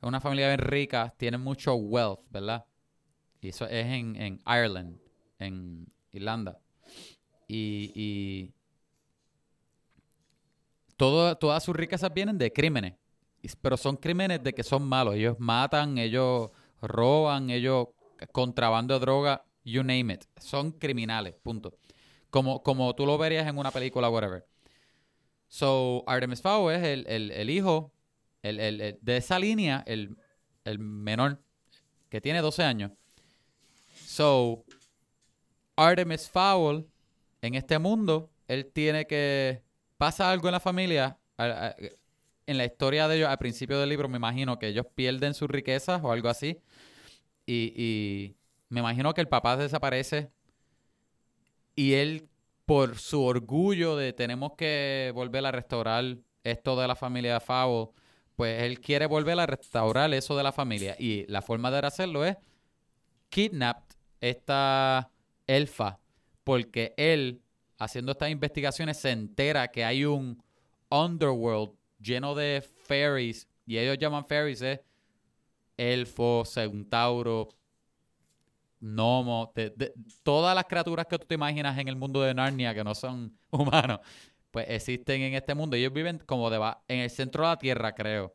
es 0.01 0.09
una 0.09 0.21
familia 0.21 0.49
bien 0.49 0.61
rica, 0.61 1.15
tienen 1.17 1.41
mucho 1.41 1.75
wealth, 1.75 2.21
¿verdad? 2.31 2.65
Y 3.41 3.49
eso 3.49 3.67
es 3.67 3.87
en, 3.87 4.17
en 4.17 4.41
Ireland, 4.47 4.99
en 5.39 5.87
Irlanda. 6.13 6.59
Y, 7.47 7.93
y 7.95 8.55
todo, 10.97 11.37
todas 11.37 11.63
sus 11.63 11.77
riquezas 11.77 12.13
vienen 12.13 12.39
de 12.39 12.53
crímenes. 12.53 12.95
Pero 13.57 13.77
son 13.77 13.97
crímenes 13.97 14.43
de 14.43 14.53
que 14.55 14.63
son 14.63 14.83
malos. 14.89 15.15
Ellos 15.15 15.37
matan, 15.39 15.99
ellos 15.99 16.51
roban, 16.81 17.51
ellos 17.51 17.89
contrabando 18.33 18.95
de 18.95 19.01
droga, 19.01 19.45
you 19.65 19.83
name 19.83 20.15
it. 20.15 20.25
Son 20.41 20.73
criminales, 20.73 21.35
punto. 21.43 21.75
Como, 22.31 22.63
como 22.63 22.95
tú 22.95 23.07
lo 23.07 23.17
verías 23.19 23.47
en 23.47 23.59
una 23.59 23.71
película, 23.71 24.09
whatever. 24.11 24.47
So, 25.49 26.05
Artemis 26.07 26.43
Fowl 26.43 26.73
es 26.75 26.83
el, 26.83 27.07
el- 27.09 27.31
el 27.31 27.51
hijo 27.51 27.93
el- 28.43 28.61
el- 28.61 28.99
de 29.01 29.17
esa 29.17 29.39
línea, 29.39 29.83
el, 29.87 30.17
el 30.65 30.79
menor, 30.79 31.43
que 32.09 32.21
tiene 32.21 32.41
12 32.41 32.63
años. 32.63 32.93
So, 34.07 34.65
Artemis 35.77 36.29
Fowl, 36.29 36.87
en 37.43 37.55
este 37.55 37.79
mundo, 37.79 38.31
él 38.49 38.67
tiene 38.73 39.07
que... 39.07 39.63
Pasa 39.97 40.31
algo 40.31 40.47
en 40.49 40.53
la 40.53 40.61
familia, 40.61 41.19
en 42.49 42.57
la 42.57 42.65
historia 42.65 43.07
de 43.09 43.17
ellos, 43.17 43.29
al 43.29 43.37
principio 43.37 43.79
del 43.79 43.91
libro, 43.91 44.09
me 44.09 44.17
imagino 44.17 44.59
que 44.59 44.69
ellos 44.69 44.87
pierden 44.95 45.35
sus 45.35 45.51
riquezas 45.51 46.01
o 46.03 46.11
algo 46.11 46.31
así. 46.31 46.63
Y, 47.47 48.35
me 48.71 48.81
imagino 48.81 49.13
que 49.13 49.21
el 49.21 49.29
papá 49.29 49.59
desaparece. 49.59 50.31
Y 51.77 51.93
él, 51.93 52.29
por 52.65 52.99
su 52.99 53.23
orgullo 53.23 53.97
de 53.97 54.15
tenemos 54.15 54.53
que 54.57 55.13
volver 55.15 55.45
a 55.45 55.53
restaurar 55.53 56.17
esto 56.43 56.81
de 56.81 56.89
la 56.89 56.97
familia 56.97 57.39
Fowl, 57.39 57.91
pues 58.35 58.63
él 58.63 58.81
quiere 58.81 59.05
volver 59.05 59.39
a 59.41 59.47
restaurar 59.47 60.13
eso 60.15 60.35
de 60.35 60.43
la 60.43 60.53
familia. 60.53 60.97
Y 60.99 61.27
la 61.27 61.43
forma 61.43 61.71
de 61.71 61.87
hacerlo 61.87 62.25
es 62.25 62.37
kidnapped 63.29 63.95
esta 64.21 65.11
elfa 65.47 66.01
porque 66.45 66.95
él, 66.97 67.43
haciendo 67.79 68.13
estas 68.13 68.31
investigaciones, 68.31 68.97
se 68.97 69.11
entera 69.11 69.69
que 69.69 69.85
hay 69.85 70.07
un 70.07 70.43
underworld 70.91 71.78
lleno 72.01 72.35
de 72.35 72.63
fairies, 72.87 73.49
y 73.67 73.79
ellos 73.79 73.99
llaman 73.99 74.27
fairies 74.27 74.63
es 74.63 74.81
elfo, 75.77 76.45
centauro, 76.45 77.49
gnomo, 78.81 79.53
de- 79.55 79.71
de- 79.71 79.93
todas 80.23 80.55
las 80.55 80.65
criaturas 80.65 81.07
que 81.07 81.19
tú 81.19 81.27
te 81.27 81.35
imaginas 81.35 81.77
en 81.79 81.89
el 81.89 81.97
mundo 81.97 82.23
de 82.23 82.35
Narnia 82.35 82.75
que 82.75 82.85
no 82.85 82.95
son 82.95 83.37
humanos, 83.51 84.01
pues 84.51 84.67
existen 84.69 85.21
en 85.23 85.35
este 85.35 85.55
mundo. 85.55 85.77
Ellos 85.77 85.93
viven 85.93 86.19
como 86.27 86.51
deba- 86.51 86.83
en 86.89 87.01
el 87.01 87.11
centro 87.11 87.43
de 87.45 87.49
la 87.51 87.59
tierra, 87.59 87.95
creo. 87.95 88.35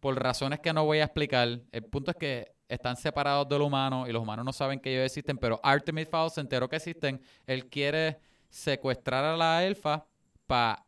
Por 0.00 0.20
razones 0.22 0.60
que 0.60 0.72
no 0.72 0.84
voy 0.84 0.98
a 1.00 1.04
explicar. 1.04 1.60
El 1.72 1.84
punto 1.84 2.12
es 2.12 2.16
que 2.16 2.52
están 2.68 2.96
separados 2.96 3.48
del 3.48 3.62
humano 3.62 4.06
y 4.06 4.12
los 4.12 4.22
humanos 4.22 4.44
no 4.44 4.52
saben 4.52 4.78
que 4.78 4.92
ellos 4.92 5.06
existen, 5.06 5.38
pero 5.38 5.58
Artemis 5.62 6.08
Fowl 6.08 6.30
se 6.30 6.40
enteró 6.40 6.68
que 6.68 6.76
existen. 6.76 7.20
Él 7.46 7.66
quiere 7.68 8.20
secuestrar 8.48 9.24
a 9.24 9.36
la 9.36 9.64
elfa 9.64 10.06
para... 10.46 10.84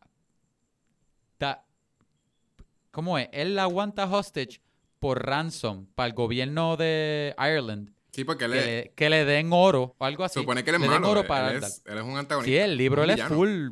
¿Cómo 2.91 3.19
es? 3.19 3.29
Él 3.33 3.55
la 3.55 3.63
aguanta 3.65 4.05
hostage 4.11 4.61
por 4.99 5.25
ransom 5.25 5.87
para 5.95 6.09
el 6.09 6.13
gobierno 6.15 6.77
de 6.77 7.35
Ireland. 7.39 7.93
Sí, 8.13 8.25
porque 8.25 8.47
él 8.47 8.53
Que 8.53 8.59
es, 8.59 8.67
le, 8.67 8.93
que 8.97 9.11
le 9.11 9.25
den 9.25 9.51
oro 9.53 9.95
o 9.97 10.05
algo 10.05 10.25
así. 10.25 10.41
supone 10.41 10.65
que 10.65 10.71
él 10.71 10.77
es 10.77 10.81
Le 10.83 10.89
den 10.89 11.01
malo. 11.01 11.11
oro 11.13 11.27
para 11.27 11.53
él 11.53 11.63
es, 11.63 11.83
él 11.87 11.99
es 11.99 12.03
un 12.05 12.17
antagonista. 12.19 12.51
Sí, 12.51 12.57
el 12.57 12.77
libro, 12.77 13.05
él 13.05 13.11
es 13.11 13.23
full. 13.25 13.69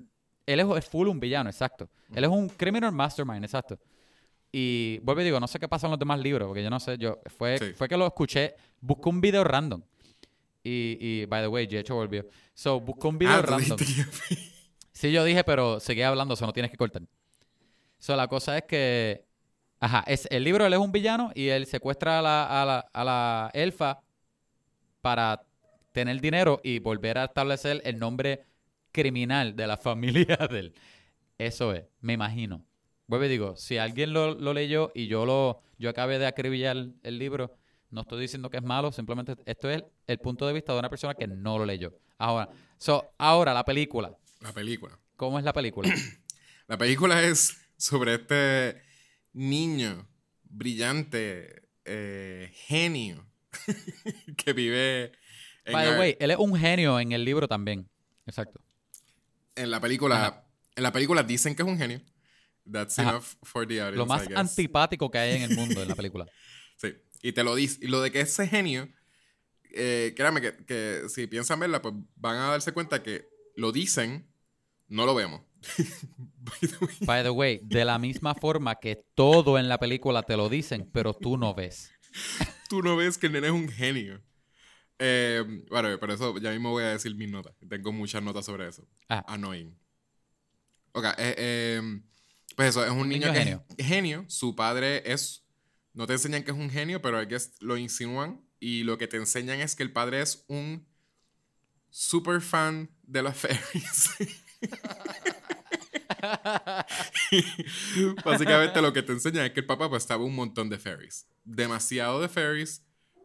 Él 0.46 0.61
es, 0.61 0.88
full 0.88 1.09
un 1.09 1.18
villano, 1.20 1.50
exacto. 1.50 1.90
Él 2.14 2.24
es 2.24 2.31
un 2.31 2.48
criminal 2.48 2.92
mastermind, 2.92 3.44
exacto. 3.44 3.78
Y 4.52 4.98
vuelvo 5.02 5.20
y 5.20 5.24
digo, 5.24 5.40
no 5.40 5.46
sé 5.48 5.59
qué 5.59 5.68
pasa 5.68 5.88
en 5.88 5.90
los 5.90 5.98
demás 5.98 6.20
libros, 6.20 6.46
porque 6.46 6.62
yo 6.62 6.70
no 6.70 6.81
sé, 6.81 6.96
yo 6.96 7.18
fue, 7.26 7.59
Sí. 7.59 7.72
fue 7.74 7.87
que 7.88 7.96
lo 7.98 8.07
escuché, 8.07 8.54
busqué 8.81 9.09
un 9.11 9.20
video 9.20 9.44
random. 9.44 9.83
Y, 10.64 10.96
y 11.00 11.26
by 11.26 11.42
the 11.42 11.48
way, 11.48 11.66
Jecho 11.68 11.96
volvió. 11.96 12.24
So, 12.54 12.81
busqué 12.81 13.07
un 13.09 13.18
video 13.18 13.35
Ah, 13.35 13.42
random. 13.42 13.76
Sí, 14.92 15.12
yo 15.12 15.22
dije, 15.24 15.44
pero 15.44 15.81
seguía 15.81 16.09
hablando, 16.09 16.35
eso 16.35 16.46
no 16.46 16.52
tienes 16.52 16.70
que 16.70 16.76
cortar. 16.78 17.02
So, 17.98 18.16
la 18.16 18.28
cosa 18.28 18.58
es 18.58 18.64
que. 18.64 19.24
Ajá, 19.80 20.02
es, 20.08 20.26
el 20.30 20.42
libro 20.42 20.66
él 20.66 20.72
es 20.72 20.78
un 20.78 20.90
villano 20.90 21.30
y 21.34 21.48
él 21.48 21.66
secuestra 21.66 22.18
a 22.18 22.22
la, 22.22 22.62
a 22.62 22.64
la, 22.64 22.78
a 22.92 23.04
la 23.04 23.50
elfa 23.54 24.00
para 25.00 25.44
tener 25.92 26.20
dinero 26.20 26.61
y 26.64 26.80
volver 26.80 27.18
a 27.18 27.26
establecer 27.26 27.80
el 27.84 27.98
nombre 27.98 28.44
criminal 28.90 29.54
de 29.54 29.66
la 29.68 29.76
familia 29.88 30.37
de 30.50 30.58
él. 30.58 30.74
Eso 31.38 31.72
es, 31.72 31.84
me 32.00 32.14
imagino. 32.14 32.64
Vuelvo 33.06 33.26
y 33.26 33.28
digo, 33.28 33.56
si 33.56 33.78
alguien 33.78 34.12
lo, 34.12 34.34
lo 34.34 34.52
leyó 34.52 34.90
y 34.94 35.06
yo 35.06 35.24
lo 35.24 35.62
yo 35.78 35.88
acabé 35.88 36.18
de 36.18 36.26
acribillar 36.26 36.76
el 37.02 37.18
libro, 37.18 37.54
no 37.90 38.02
estoy 38.02 38.20
diciendo 38.20 38.50
que 38.50 38.56
es 38.56 38.62
malo, 38.62 38.90
simplemente 38.92 39.37
esto 39.46 39.70
es 39.70 39.84
el 40.06 40.18
punto 40.18 40.46
de 40.46 40.52
vista 40.52 40.72
de 40.72 40.80
una 40.80 40.90
persona 40.90 41.14
que 41.14 41.26
no 41.26 41.56
lo 41.56 41.64
leyó. 41.64 41.94
Ahora, 42.18 42.48
so, 42.76 43.12
ahora 43.16 43.54
la 43.54 43.64
película. 43.64 44.12
La 44.40 44.52
película. 44.52 44.98
¿Cómo 45.16 45.38
es 45.38 45.44
la 45.44 45.52
película? 45.52 45.88
La 46.68 46.76
película 46.76 47.22
es 47.22 47.58
sobre 47.78 48.14
este 48.14 48.82
niño 49.32 50.06
brillante, 50.42 51.70
eh, 51.84 52.50
genio, 52.52 53.26
que 54.36 54.52
vive 54.52 55.12
en, 55.64 55.72
By 55.72 55.90
the 55.90 55.98
way, 55.98 56.16
él 56.18 56.30
es 56.30 56.36
un 56.38 56.54
genio 56.56 56.98
en 57.00 57.12
el 57.12 57.24
libro 57.24 57.48
también. 57.48 57.88
Exacto. 58.26 58.60
en 59.56 59.70
la 59.70 59.80
película. 59.80 60.26
Ajá. 60.26 60.44
En 60.76 60.82
la 60.82 60.92
película 60.92 61.22
dicen 61.22 61.54
que 61.54 61.62
es 61.62 61.68
un 61.68 61.78
genio. 61.78 62.00
That's 62.70 62.98
Ajá. 62.98 63.10
enough 63.10 63.24
for 63.42 63.66
the 63.66 63.80
audience. 63.80 63.96
Lo 63.96 64.04
I 64.04 64.08
más 64.08 64.28
guess. 64.28 64.36
antipático 64.36 65.10
que 65.10 65.18
hay 65.18 65.36
en 65.42 65.50
el 65.50 65.56
mundo 65.56 65.82
en 65.82 65.88
la 65.88 65.94
película. 65.94 66.26
Sí. 66.80 66.94
Y 67.22 67.32
te 67.32 67.42
lo 67.42 67.56
dice. 67.56 67.80
Y 67.82 67.88
lo 67.88 68.00
de 68.00 68.12
que 68.12 68.20
ese 68.20 68.46
genio, 68.46 68.88
eh, 69.74 70.14
créame 70.14 70.40
que, 70.40 70.64
que 70.64 71.08
si 71.08 71.26
piensan 71.26 71.58
verla, 71.58 71.82
pues 71.82 71.92
van 72.14 72.36
a 72.36 72.50
darse 72.50 72.70
cuenta 72.70 73.02
que 73.02 73.28
lo 73.56 73.72
dicen, 73.72 74.30
no 74.86 75.04
lo 75.04 75.16
vemos. 75.16 75.42
By 76.18 76.68
the 76.68 76.77
way. 76.85 76.97
By 77.01 77.23
the 77.23 77.31
way, 77.31 77.61
de 77.62 77.85
la 77.85 77.99
misma 77.99 78.35
forma 78.35 78.77
que 78.77 79.05
todo 79.14 79.59
en 79.59 79.68
la 79.68 79.79
película 79.79 80.23
te 80.23 80.37
lo 80.37 80.49
dicen, 80.49 80.88
pero 80.92 81.14
tú 81.14 81.37
no 81.37 81.55
ves. 81.55 81.92
Tú 82.68 82.83
no 82.83 82.97
ves 82.97 83.16
que 83.16 83.29
el 83.29 83.33
nene 83.33 83.47
es 83.47 83.53
un 83.53 83.68
genio. 83.68 84.23
Eh, 84.99 85.42
bueno, 85.71 85.97
pero 85.99 86.12
eso 86.12 86.37
ya 86.38 86.51
mismo 86.51 86.71
voy 86.71 86.85
a 86.85 86.88
decir 86.88 87.14
mis 87.14 87.31
notas. 87.31 87.55
Tengo 87.66 87.92
muchas 87.92 88.23
notas 88.23 88.44
sobre 88.44 88.68
eso. 88.68 88.87
Ah. 89.09 89.25
Annoying. 89.27 89.75
Ok, 90.92 91.05
eh, 91.16 91.35
eh, 91.38 92.01
pues 92.57 92.71
eso, 92.71 92.85
es 92.85 92.90
un, 92.90 93.01
Un 93.01 93.09
niño, 93.09 93.29
niño 93.29 93.33
que 93.33 93.38
genio. 93.38 93.64
es 93.77 93.87
genio. 93.87 94.25
Su 94.29 94.55
padre 94.55 95.03
es. 95.11 95.44
No 95.94 96.07
te 96.07 96.14
enseñan 96.14 96.42
que 96.42 96.51
es 96.51 96.57
un 96.57 96.68
genio, 96.68 97.01
pero 97.01 97.25
guess 97.27 97.55
lo 97.61 97.79
insinúan. 97.79 98.42
Y 98.61 98.83
lo 98.83 98.99
que 98.99 99.09
te 99.09 99.16
enseñan 99.16 99.61
es 99.61 99.75
que 99.77 99.83
el 99.83 99.92
padre 99.92 100.21
es 100.21 100.44
un 100.49 100.87
super 101.90 102.40
fan 102.40 102.90
de 103.03 103.23
los 103.23 103.37
fairies. 103.37 104.11
Básicamente 108.24 108.83
lo 108.83 108.92
que 108.92 109.02
te 109.02 109.12
enseñan 109.12 109.46
es 109.46 109.52
que 109.52 109.61
el 109.61 109.66
papá 109.66 109.88
pues 109.88 110.04
sabe 110.04 110.24
un 110.24 110.35
montón 110.35 110.68
de 110.68 110.78
fairies. 110.78 111.26
Demasiado 111.44 112.20
de 112.20 112.28
fairies 112.28 112.85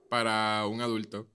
para 0.10 0.66
un 0.68 0.82
adulto. 0.82 1.30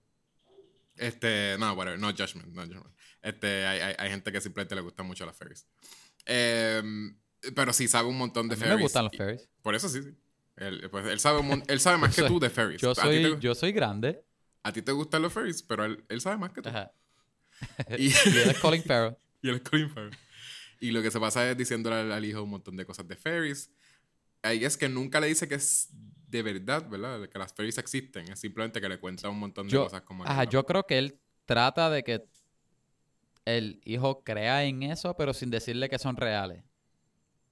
Este, 0.97 1.57
no, 1.59 1.73
whatever, 1.75 1.99
no 1.99 2.09
judgment, 2.11 2.49
no 2.49 2.63
judgment. 2.63 2.87
Este, 3.23 3.67
hay, 3.67 3.81
hay, 3.81 3.95
hay 3.99 4.11
gente 4.11 4.33
que 4.33 4.41
simplemente 4.41 4.75
le 4.75 4.81
gustan 4.81 5.07
mucho 5.07 5.25
las 5.27 5.37
fairies. 5.37 5.67
Em, 6.25 7.17
pero 7.55 7.73
sí 7.73 7.87
sabe 7.89 8.09
un 8.09 8.19
montón 8.19 8.49
de 8.49 8.57
fairies. 8.57 8.77
me 8.77 8.83
gustan 8.83 9.05
los 9.05 9.17
fairies. 9.17 9.49
Por 9.63 9.75
eso 9.75 9.89
sí, 9.89 10.03
sí. 10.03 10.17
Él, 10.57 10.89
pues, 10.91 11.07
él 11.07 11.21
sabe, 11.21 11.39
un 11.39 11.63
él 11.69 11.79
sabe 11.81 11.99
más 11.99 12.15
que 12.15 12.23
soy- 12.23 12.29
tú 12.33 12.41
de 12.41 12.51
fairies. 12.51 12.81
Yo 12.81 12.95
soy, 12.95 13.23
te, 13.35 13.41
yo 13.41 13.55
soy 13.55 13.73
grande. 13.73 14.25
a 14.65 14.73
ti 14.73 14.83
te 14.83 14.93
gustan 14.93 15.23
los 15.23 15.33
fairies, 15.33 15.63
pero 15.63 15.85
él, 15.85 16.05
él 16.09 16.21
sabe 16.21 16.37
más 16.37 16.51
que 16.53 16.63
tú. 16.63 16.69
Ajá. 16.69 16.93
Y, 17.97 18.09
Y 18.09 18.39
él 18.39 18.51
es 18.51 18.59
Colin 18.59 18.83
Farrell. 18.83 19.17
y 19.43 19.49
él 19.51 19.57
es 19.57 19.61
Colin 19.63 19.91
Farrell. 19.91 20.17
Y 20.81 20.91
lo 20.91 21.03
que 21.03 21.11
se 21.11 21.19
pasa 21.19 21.51
es 21.51 21.57
diciéndole 21.57 21.97
al, 21.97 22.13
al 22.13 22.25
hijo 22.25 22.43
un 22.43 22.51
montón 22.51 22.77
de 22.77 22.87
cosas 22.87 23.07
de 23.09 23.17
fairies. 23.17 23.71
Ahí 24.43 24.65
es 24.65 24.77
que 24.77 24.89
nunca 24.89 25.21
le 25.21 25.27
dice 25.27 25.49
que 25.49 25.57
es 25.57 25.89
de 26.29 26.43
verdad, 26.43 26.89
¿verdad? 26.89 27.29
Que 27.29 27.39
las 27.39 27.53
fairies 27.53 27.79
existen. 27.79 28.31
Es 28.31 28.41
simplemente 28.41 28.81
que 28.81 28.89
le 28.89 28.99
cuenta 28.99 29.29
un 29.29 29.39
montón 29.39 29.67
de 29.67 29.73
Yo, 29.73 29.85
cosas 29.85 30.03
como 30.03 30.25
ajá, 30.25 30.45
yo 30.45 30.65
creo 30.67 30.85
que 30.85 30.99
él 30.99 31.21
trata 31.47 31.91
de 31.91 32.05
que 32.05 32.25
el 33.45 33.81
hijo 33.85 34.23
crea 34.23 34.65
en 34.65 34.83
eso, 34.83 35.17
pero 35.17 35.33
sin 35.33 35.51
decirle 35.51 35.89
que 35.89 35.99
son 35.99 36.17
reales. 36.17 36.63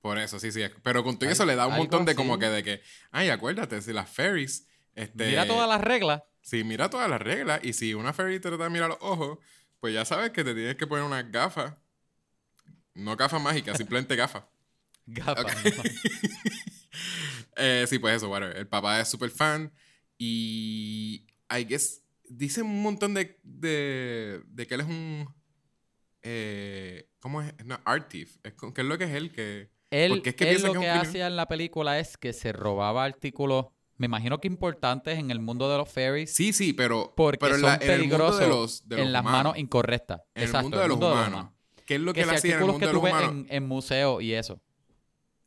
Por 0.02 0.18
eso, 0.18 0.38
sí, 0.38 0.52
sí. 0.52 0.62
Pero 0.82 1.02
con 1.02 1.18
todo 1.18 1.28
eso 1.30 1.44
le 1.46 1.56
da 1.56 1.66
un 1.66 1.76
montón 1.76 2.04
de 2.04 2.14
como 2.14 2.38
que 2.38 2.46
de 2.46 2.62
que, 2.62 2.82
ay, 3.10 3.30
acuérdate, 3.30 3.80
si 3.80 3.92
las 3.92 4.08
fairies. 4.08 4.68
Este, 4.94 5.26
Mira 5.26 5.46
todas 5.46 5.68
las 5.68 5.80
reglas. 5.80 6.22
Sí, 6.42 6.62
mira 6.62 6.88
todas 6.88 7.10
las 7.10 7.20
reglas. 7.20 7.60
Y 7.64 7.72
si 7.72 7.94
una 7.94 8.12
fairy 8.12 8.38
te 8.38 8.50
trata 8.50 8.64
de 8.64 8.70
mirar 8.70 8.90
los 8.90 8.98
ojos, 9.00 9.38
pues 9.80 9.94
ya 9.94 10.04
sabes 10.04 10.30
que 10.30 10.44
te 10.44 10.54
tienes 10.54 10.76
que 10.76 10.86
poner 10.86 11.04
unas 11.04 11.28
gafas. 11.32 11.74
No 12.96 13.16
gafas 13.16 13.40
mágicas, 13.40 13.76
simplemente. 13.78 14.16
Ok. 14.22 14.32
¿no? 15.06 15.82
Eh, 17.58 17.86
sí, 17.88 17.98
pues 17.98 18.16
eso, 18.16 18.28
whatever. 18.28 18.56
El 18.56 18.66
papá 18.68 19.00
es 19.00 19.08
súper 19.08 19.30
fan. 19.30 19.72
Y. 20.18 21.26
I 21.56 21.64
guess. 21.64 22.02
Dice 22.28 22.62
un 22.62 22.82
montón 22.82 23.14
de. 23.14 23.38
de, 23.42 24.42
de 24.46 24.66
que 24.66 24.74
él 24.74 24.80
es 24.80 24.86
un. 24.86 25.34
Eh, 26.22 27.08
¿Cómo 27.20 27.40
es? 27.42 27.54
No, 27.64 27.78
art 27.84 28.08
thief. 28.10 28.36
Es 28.42 28.52
co- 28.54 28.74
¿Qué 28.74 28.80
es 28.82 28.86
lo 28.86 28.98
que 28.98 29.04
es 29.04 29.10
él? 29.10 29.30
Que. 29.32 29.70
Él, 29.90 30.10
Porque 30.10 30.30
es 30.30 30.36
que 30.36 30.50
él 30.50 30.62
lo 30.62 30.72
que 30.74 30.80
que 30.80 30.88
hacía 30.90 31.26
en 31.28 31.36
la 31.36 31.46
película 31.46 31.98
es 32.00 32.16
que 32.16 32.32
se 32.32 32.52
robaba 32.52 33.04
artículos, 33.04 33.66
me 33.96 34.06
imagino 34.06 34.40
que 34.40 34.48
importantes 34.48 35.16
en 35.18 35.30
el 35.30 35.38
mundo 35.40 35.70
de 35.70 35.78
los 35.78 35.88
fairies, 35.88 36.34
Sí, 36.34 36.52
sí, 36.52 36.72
pero. 36.72 37.14
porque 37.16 37.38
pero 37.38 37.54
son 37.54 37.62
la- 37.62 37.74
en 37.74 37.80
peligrosos 37.80 38.40
de 38.40 38.48
los, 38.48 38.88
de 38.88 38.96
los 38.96 39.06
en 39.06 39.12
las 39.12 39.22
manos 39.24 39.56
incorrectas. 39.56 40.22
En 40.34 40.42
Exacto, 40.42 40.58
el 40.58 40.62
mundo 40.64 40.80
de 40.80 40.88
los 40.88 40.96
humanos. 40.98 41.50
¿Qué 41.86 41.94
es 41.94 42.00
lo 42.00 42.12
que, 42.12 42.20
Que 42.20 42.24
él 42.24 42.30
hacía 42.30 42.54
en 42.56 42.60
el 42.60 42.66
mundo 42.66 42.86
de 42.88 42.92
los 42.92 43.02
humanos? 43.02 43.30
en, 43.32 43.46
en 43.48 43.66
museos 43.66 44.22
y 44.22 44.34
eso. 44.34 44.60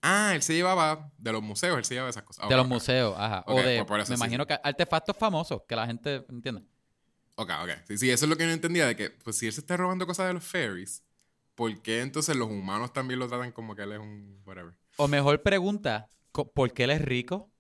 Ah, 0.02 0.32
él 0.34 0.42
se 0.42 0.54
llevaba 0.54 1.12
de 1.18 1.32
los 1.34 1.44
museos, 1.44 1.78
él 1.78 1.84
se 1.86 1.94
llevaba 1.96 2.10
esas 2.10 2.24
cosas. 2.24 2.48
de 2.48 2.56
los 2.56 2.66
museos, 2.68 3.16
ajá. 3.18 3.44
O 3.48 3.62
de, 3.62 3.84
pues 3.86 4.08
me 4.10 4.16
sí, 4.16 4.16
imagino 4.16 4.48
que 4.48 4.58
artefactos 4.64 5.18
famosos 5.18 5.62
que 5.68 5.76
la 5.76 5.86
gente 5.86 6.26
entiende. 6.30 6.64
Ok, 7.36 7.52
ok. 7.64 7.70
Sí, 7.88 7.98
sí, 7.98 8.10
eso 8.12 8.26
es 8.26 8.30
lo 8.30 8.38
que 8.38 8.46
no 8.46 8.52
entendía, 8.52 8.86
de 8.88 8.96
que, 8.96 9.10
pues 9.12 9.38
si 9.38 9.48
él 9.48 9.54
se 9.54 9.62
está 9.62 9.78
robando 9.78 10.06
cosas 10.08 10.28
de 10.28 10.34
los 10.34 10.44
fairies, 10.44 11.04
¿por 11.56 11.82
qué 11.82 12.02
entonces 12.02 12.36
los 12.36 12.50
humanos 12.50 12.94
también 12.94 13.20
lo 13.20 13.28
tratan 13.28 13.52
como 13.52 13.76
que 13.76 13.84
él 13.84 13.92
es 13.94 14.00
un 14.00 14.42
whatever? 14.46 14.74
O 14.98 15.08
mejor 15.08 15.42
pregunta, 15.42 16.10
¿por 16.32 16.74
qué 16.74 16.84
él 16.86 16.92
es 16.92 17.02
rico? 17.02 17.52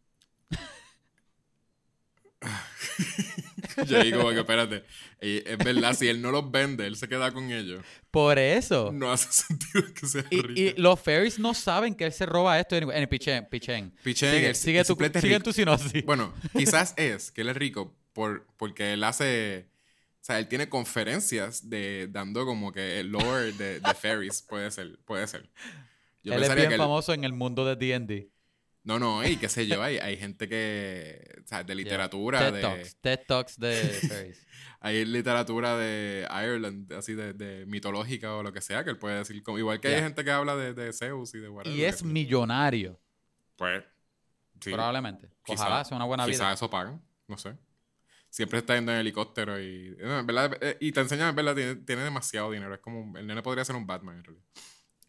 Yo 3.87 4.03
digo, 4.03 4.29
que 4.29 4.39
espérate, 4.39 4.83
eh, 5.21 5.43
es 5.45 5.57
verdad, 5.57 5.93
si 5.95 6.07
él 6.07 6.21
no 6.21 6.31
los 6.31 6.49
vende, 6.51 6.85
él 6.87 6.95
se 6.95 7.07
queda 7.07 7.31
con 7.31 7.51
ellos. 7.51 7.83
Por 8.11 8.37
eso. 8.39 8.91
No 8.91 9.11
hace 9.11 9.31
sentido 9.43 9.83
que 9.93 10.07
sea 10.07 10.23
Y, 10.29 10.41
rico. 10.41 10.59
y 10.77 10.81
los 10.81 10.99
fairies 10.99 11.39
no 11.39 11.53
saben 11.53 11.95
que 11.95 12.05
él 12.05 12.11
se 12.13 12.25
roba 12.25 12.59
esto. 12.59 12.75
En, 12.75 12.91
en 12.91 13.07
pichen, 13.09 13.45
pichen. 13.49 13.93
Pichén, 14.03 14.31
sigue, 14.33 14.47
él- 14.49 14.55
sigue 14.55 14.79
él 14.79 14.85
tu, 14.85 15.19
sigue 15.19 15.39
tu 15.39 15.53
sinopsis. 15.53 16.05
Bueno, 16.05 16.33
quizás 16.57 16.93
es 16.97 17.31
que 17.31 17.41
él 17.41 17.49
es 17.49 17.55
rico 17.57 17.95
por, 18.13 18.45
porque 18.57 18.93
él 18.93 19.03
hace. 19.03 19.67
O 20.21 20.25
sea, 20.29 20.37
él 20.39 20.47
tiene 20.47 20.67
conferencias 20.69 21.69
de 21.69 22.07
dando 22.11 22.45
como 22.45 22.71
que 22.71 22.99
el 22.99 23.07
lore 23.07 23.53
de, 23.53 23.79
de 23.79 23.93
fairies. 23.95 24.41
Puede 24.41 24.69
ser, 24.71 24.99
puede 25.05 25.25
ser. 25.27 25.49
Yo 26.23 26.33
él 26.33 26.43
es 26.43 26.53
bien 26.53 26.67
que 26.67 26.73
él- 26.75 26.79
famoso 26.79 27.13
en 27.13 27.23
el 27.23 27.31
mundo 27.33 27.63
de 27.65 27.75
D&D. 27.77 28.29
No, 28.89 28.97
no, 28.99 29.23
y 29.23 29.38
qué 29.38 29.47
sé 29.49 29.67
yo, 29.67 29.84
hay, 29.84 29.97
hay 29.99 30.17
gente 30.17 30.49
que. 30.49 31.41
O 31.45 31.47
sea, 31.47 31.63
de 31.63 31.75
literatura, 31.75 32.39
TED 32.39 32.54
de. 32.54 32.62
Talks. 32.62 32.95
TED 33.02 33.19
Talks 33.28 33.60
de 33.60 33.73
fairies. 34.10 34.47
Hay 34.82 35.04
literatura 35.04 35.75
de 35.78 36.25
Ireland, 36.32 36.93
así 36.93 37.13
de, 37.13 37.34
de 37.34 37.65
mitológica 37.65 38.34
o 38.36 38.43
lo 38.43 38.54
que 38.54 38.62
sea, 38.62 38.84
que 38.86 38.89
él 38.91 38.97
puede 38.97 39.17
decir. 39.17 39.43
como- 39.43 39.60
igual 39.60 39.80
que 39.82 39.89
hay 39.89 39.95
Yeah. 39.95 40.04
gente 40.04 40.23
que 40.23 40.32
habla 40.32 40.56
de, 40.56 40.73
de 40.73 40.93
Zeus 40.93 41.36
y 41.36 41.39
de 41.39 41.49
whatever. 41.49 41.78
y 41.78 41.84
es 41.84 42.02
millonario, 42.02 42.97
Pues. 43.58 43.84
Sí. 44.62 44.71
probablemente. 44.71 45.30
Quizá- 45.45 45.65
Ojalá 45.65 45.84
sea 45.84 45.97
una 45.97 46.06
buena 46.06 46.25
Quizá 46.25 46.45
vida. 46.45 46.54
eso 46.54 46.69
pagan, 46.69 47.02
no 47.28 47.38
sé. 47.38 47.58
Siempre 48.30 48.60
está 48.60 48.75
yendo 48.75 48.93
en 48.93 48.99
helicóptero 48.99 49.60
y. 49.60 49.97
en 49.99 50.25
verdad, 50.25 50.58
eh, 50.62 50.78
y 50.80 50.91
te 50.93 51.02
enseñan, 51.02 51.30
en 51.30 51.36
verdad, 51.36 51.56
tiene, 51.56 51.75
tiene 51.75 52.04
demasiado 52.04 52.49
dinero. 52.52 52.73
Es 52.73 52.80
como. 52.80 53.17
El 53.17 53.28
nene 53.28 53.41
podría 53.43 53.65
ser 53.65 53.75
un 53.75 53.86
Batman, 53.86 54.17
en 54.19 54.23
realidad. 54.23 54.45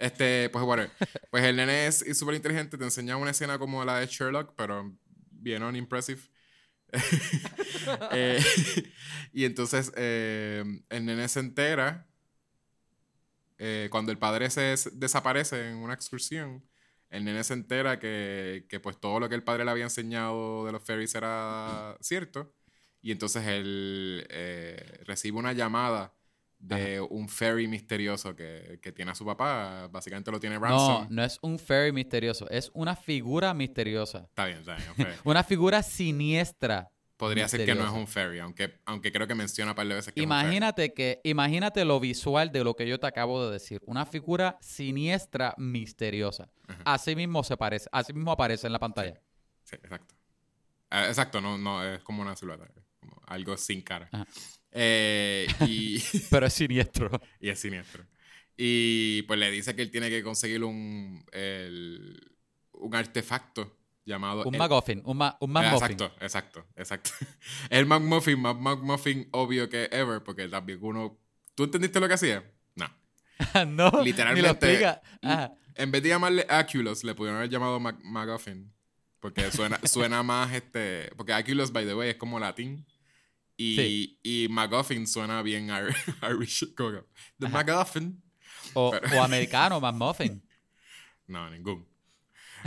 Este, 0.01 0.51
pues, 0.51 0.65
whatever. 0.65 0.93
Pues 1.31 1.45
el 1.45 1.57
nene 1.57 1.87
es 1.89 2.05
súper 2.19 2.37
inteligente. 2.37 2.79
Te 2.79 2.85
enseña 2.85 3.19
una 3.19 3.33
escena 3.33 3.59
como 3.61 3.85
la 3.85 3.99
de 4.01 4.07
Sherlock, 4.09 4.55
pero 4.57 4.97
bien 5.33 5.65
unimpressive. 5.65 6.23
Eh, 8.13 8.41
y 9.35 9.45
entonces 9.47 9.93
eh, 9.97 10.65
el 10.91 11.07
nene 11.07 11.29
se 11.29 11.41
entera 11.41 12.09
eh, 13.59 13.89
cuando 13.91 14.13
el 14.13 14.19
padre 14.19 14.51
se 14.51 14.61
des- 14.63 14.99
desaparece 14.99 15.69
en 15.71 15.77
una 15.77 15.95
excursión. 15.95 16.65
El 17.11 17.25
nene 17.25 17.43
se 17.45 17.55
entera 17.55 17.99
que, 17.99 18.67
que, 18.69 18.81
pues 18.81 18.99
todo 19.01 19.21
lo 19.21 19.29
que 19.29 19.35
el 19.35 19.43
padre 19.45 19.65
le 19.65 19.71
había 19.73 19.85
enseñado 19.85 20.65
de 20.67 20.73
los 20.73 20.83
fairies 20.85 21.15
era 21.15 21.97
cierto. 22.01 22.55
Y 23.03 23.13
entonces 23.13 23.47
él 23.47 24.27
eh, 24.31 25.01
recibe 25.07 25.39
una 25.39 25.53
llamada 25.53 26.15
de 26.61 27.01
un 27.01 27.29
fairy 27.29 27.67
misterioso 27.67 28.37
que, 28.37 28.79
que 28.83 28.93
tiene 28.93 29.11
a 29.11 29.15
su 29.15 29.25
papá. 29.25 29.89
Básicamente 29.91 30.31
lo 30.31 30.39
tiene 30.39 30.57
No, 30.57 30.61
Ransom. 30.63 31.07
no 31.11 31.25
es 31.25 31.39
un 31.43 31.59
fairy 31.59 31.91
misterioso, 31.91 32.49
es 32.51 32.71
una 32.75 32.95
figura 32.95 33.53
misteriosa. 33.55 34.27
Está 34.29 34.45
bien, 34.47 34.59
está 34.59 34.77
bien. 34.77 35.09
Una 35.25 35.43
figura 35.43 35.83
siniestra. 35.83 36.91
Podría 37.17 37.47
ser 37.49 37.67
que 37.67 37.75
no 37.75 37.85
es 37.85 37.93
un 37.93 38.07
fairy, 38.07 38.39
aunque, 38.39 38.81
aunque 38.87 39.13
creo 39.13 39.27
que 39.27 39.35
menciona 39.35 39.73
un 39.73 39.75
par 39.77 39.87
de 39.87 39.95
veces 39.95 40.13
que 40.15 40.21
es 40.21 40.25
un 40.25 40.31
fairy. 40.31 40.47
Imagínate 40.47 40.95
que, 40.95 41.21
imagínate 41.25 41.85
lo 41.85 42.01
visual 42.01 42.51
de 42.51 42.65
lo 42.65 42.75
que 42.75 42.89
yo 42.89 42.99
te 42.99 43.07
acabo 43.07 43.45
de 43.45 43.53
decir. 43.53 43.83
Una 43.85 44.07
figura 44.07 44.57
siniestra 44.63 45.55
misteriosa. 45.59 46.49
Ajá. 46.67 46.83
Así 46.85 47.15
mismo 47.15 47.43
se 47.45 47.59
parece, 47.59 47.89
así 47.93 48.15
mismo 48.15 48.33
aparece 48.33 48.67
en 48.67 48.73
la 48.73 48.79
pantalla. 48.79 49.21
Sí, 49.65 49.77
exacto. 49.77 50.15
Ah, 50.89 51.09
exacto, 51.09 51.41
no, 51.43 51.59
no, 51.59 51.85
es 51.85 52.03
como 52.03 52.23
una 52.23 52.35
silueta, 52.37 52.65
es 52.65 52.85
como 53.01 53.21
algo 53.27 53.57
sin 53.59 53.83
cara. 53.83 54.09
Ajá. 54.13 54.27
Eh, 54.73 55.47
y, 55.67 55.99
Pero 56.31 56.47
es 56.47 56.53
siniestro. 56.53 57.11
y 57.41 57.49
es 57.49 57.59
siniestro. 57.61 58.05
Y 58.57 59.23
pues 59.23 59.39
le 59.39 59.51
dice 59.51 59.75
que 59.75 59.83
él 59.83 59.91
tiene 59.91 60.11
que 60.11 60.23
conseguir 60.23 60.65
un, 60.65 61.25
el- 61.33 62.21
un 62.73 62.95
artefacto 62.95 63.77
llamado... 64.05 64.45
Un 64.45 64.55
el- 64.55 64.61
McGuffin, 64.61 65.03
un, 65.05 65.17
ma, 65.17 65.37
un 65.41 65.57
Ah, 65.57 65.63
McMuffin. 65.63 65.93
Exacto, 65.93 66.15
exacto, 66.25 66.67
exacto. 66.77 67.11
El 67.71 67.87
McMuffin, 67.87 68.41
más 68.41 68.57
McMuffin 68.57 69.29
obvio 69.33 69.69
que 69.69 69.89
ever, 69.93 70.23
porque 70.23 70.49
también 70.49 70.79
uno... 70.83 71.19
¿Tú 71.55 71.65
entendiste 71.65 72.01
lo 72.01 72.09
que 72.09 72.15
hacía? 72.15 72.45
No. 72.75 72.87
no, 73.67 74.03
Literalmente- 74.05 74.81
lo. 74.81 75.01
Ajá. 75.23 75.55
En 75.75 75.91
vez 75.91 76.03
de 76.03 76.11
llamarle 76.11 76.47
Aculus, 76.49 77.05
le 77.05 77.15
pudieron 77.15 77.39
haber 77.39 77.51
llamado 77.51 77.81
Mac. 77.81 77.97
Porque 79.21 79.51
suena, 79.51 79.81
suena 79.85 80.23
más 80.23 80.53
este. 80.53 81.11
Porque 81.17 81.33
Aculus, 81.33 81.73
by 81.73 81.87
the 81.87 81.95
way, 81.95 82.11
es 82.11 82.17
como 82.17 82.39
latín. 82.39 82.85
Y, 83.63 84.19
y 84.23 84.49
MacGuffin 84.49 85.07
suena 85.07 85.43
bien 85.43 85.69
Irish. 86.23 86.75
The 87.39 87.49
MacGuffin. 87.49 88.23
O, 88.73 88.91
o 88.91 89.23
americano, 89.23 89.79
McMuffin. 89.81 90.43
no, 91.27 91.51
ningún. 91.51 91.87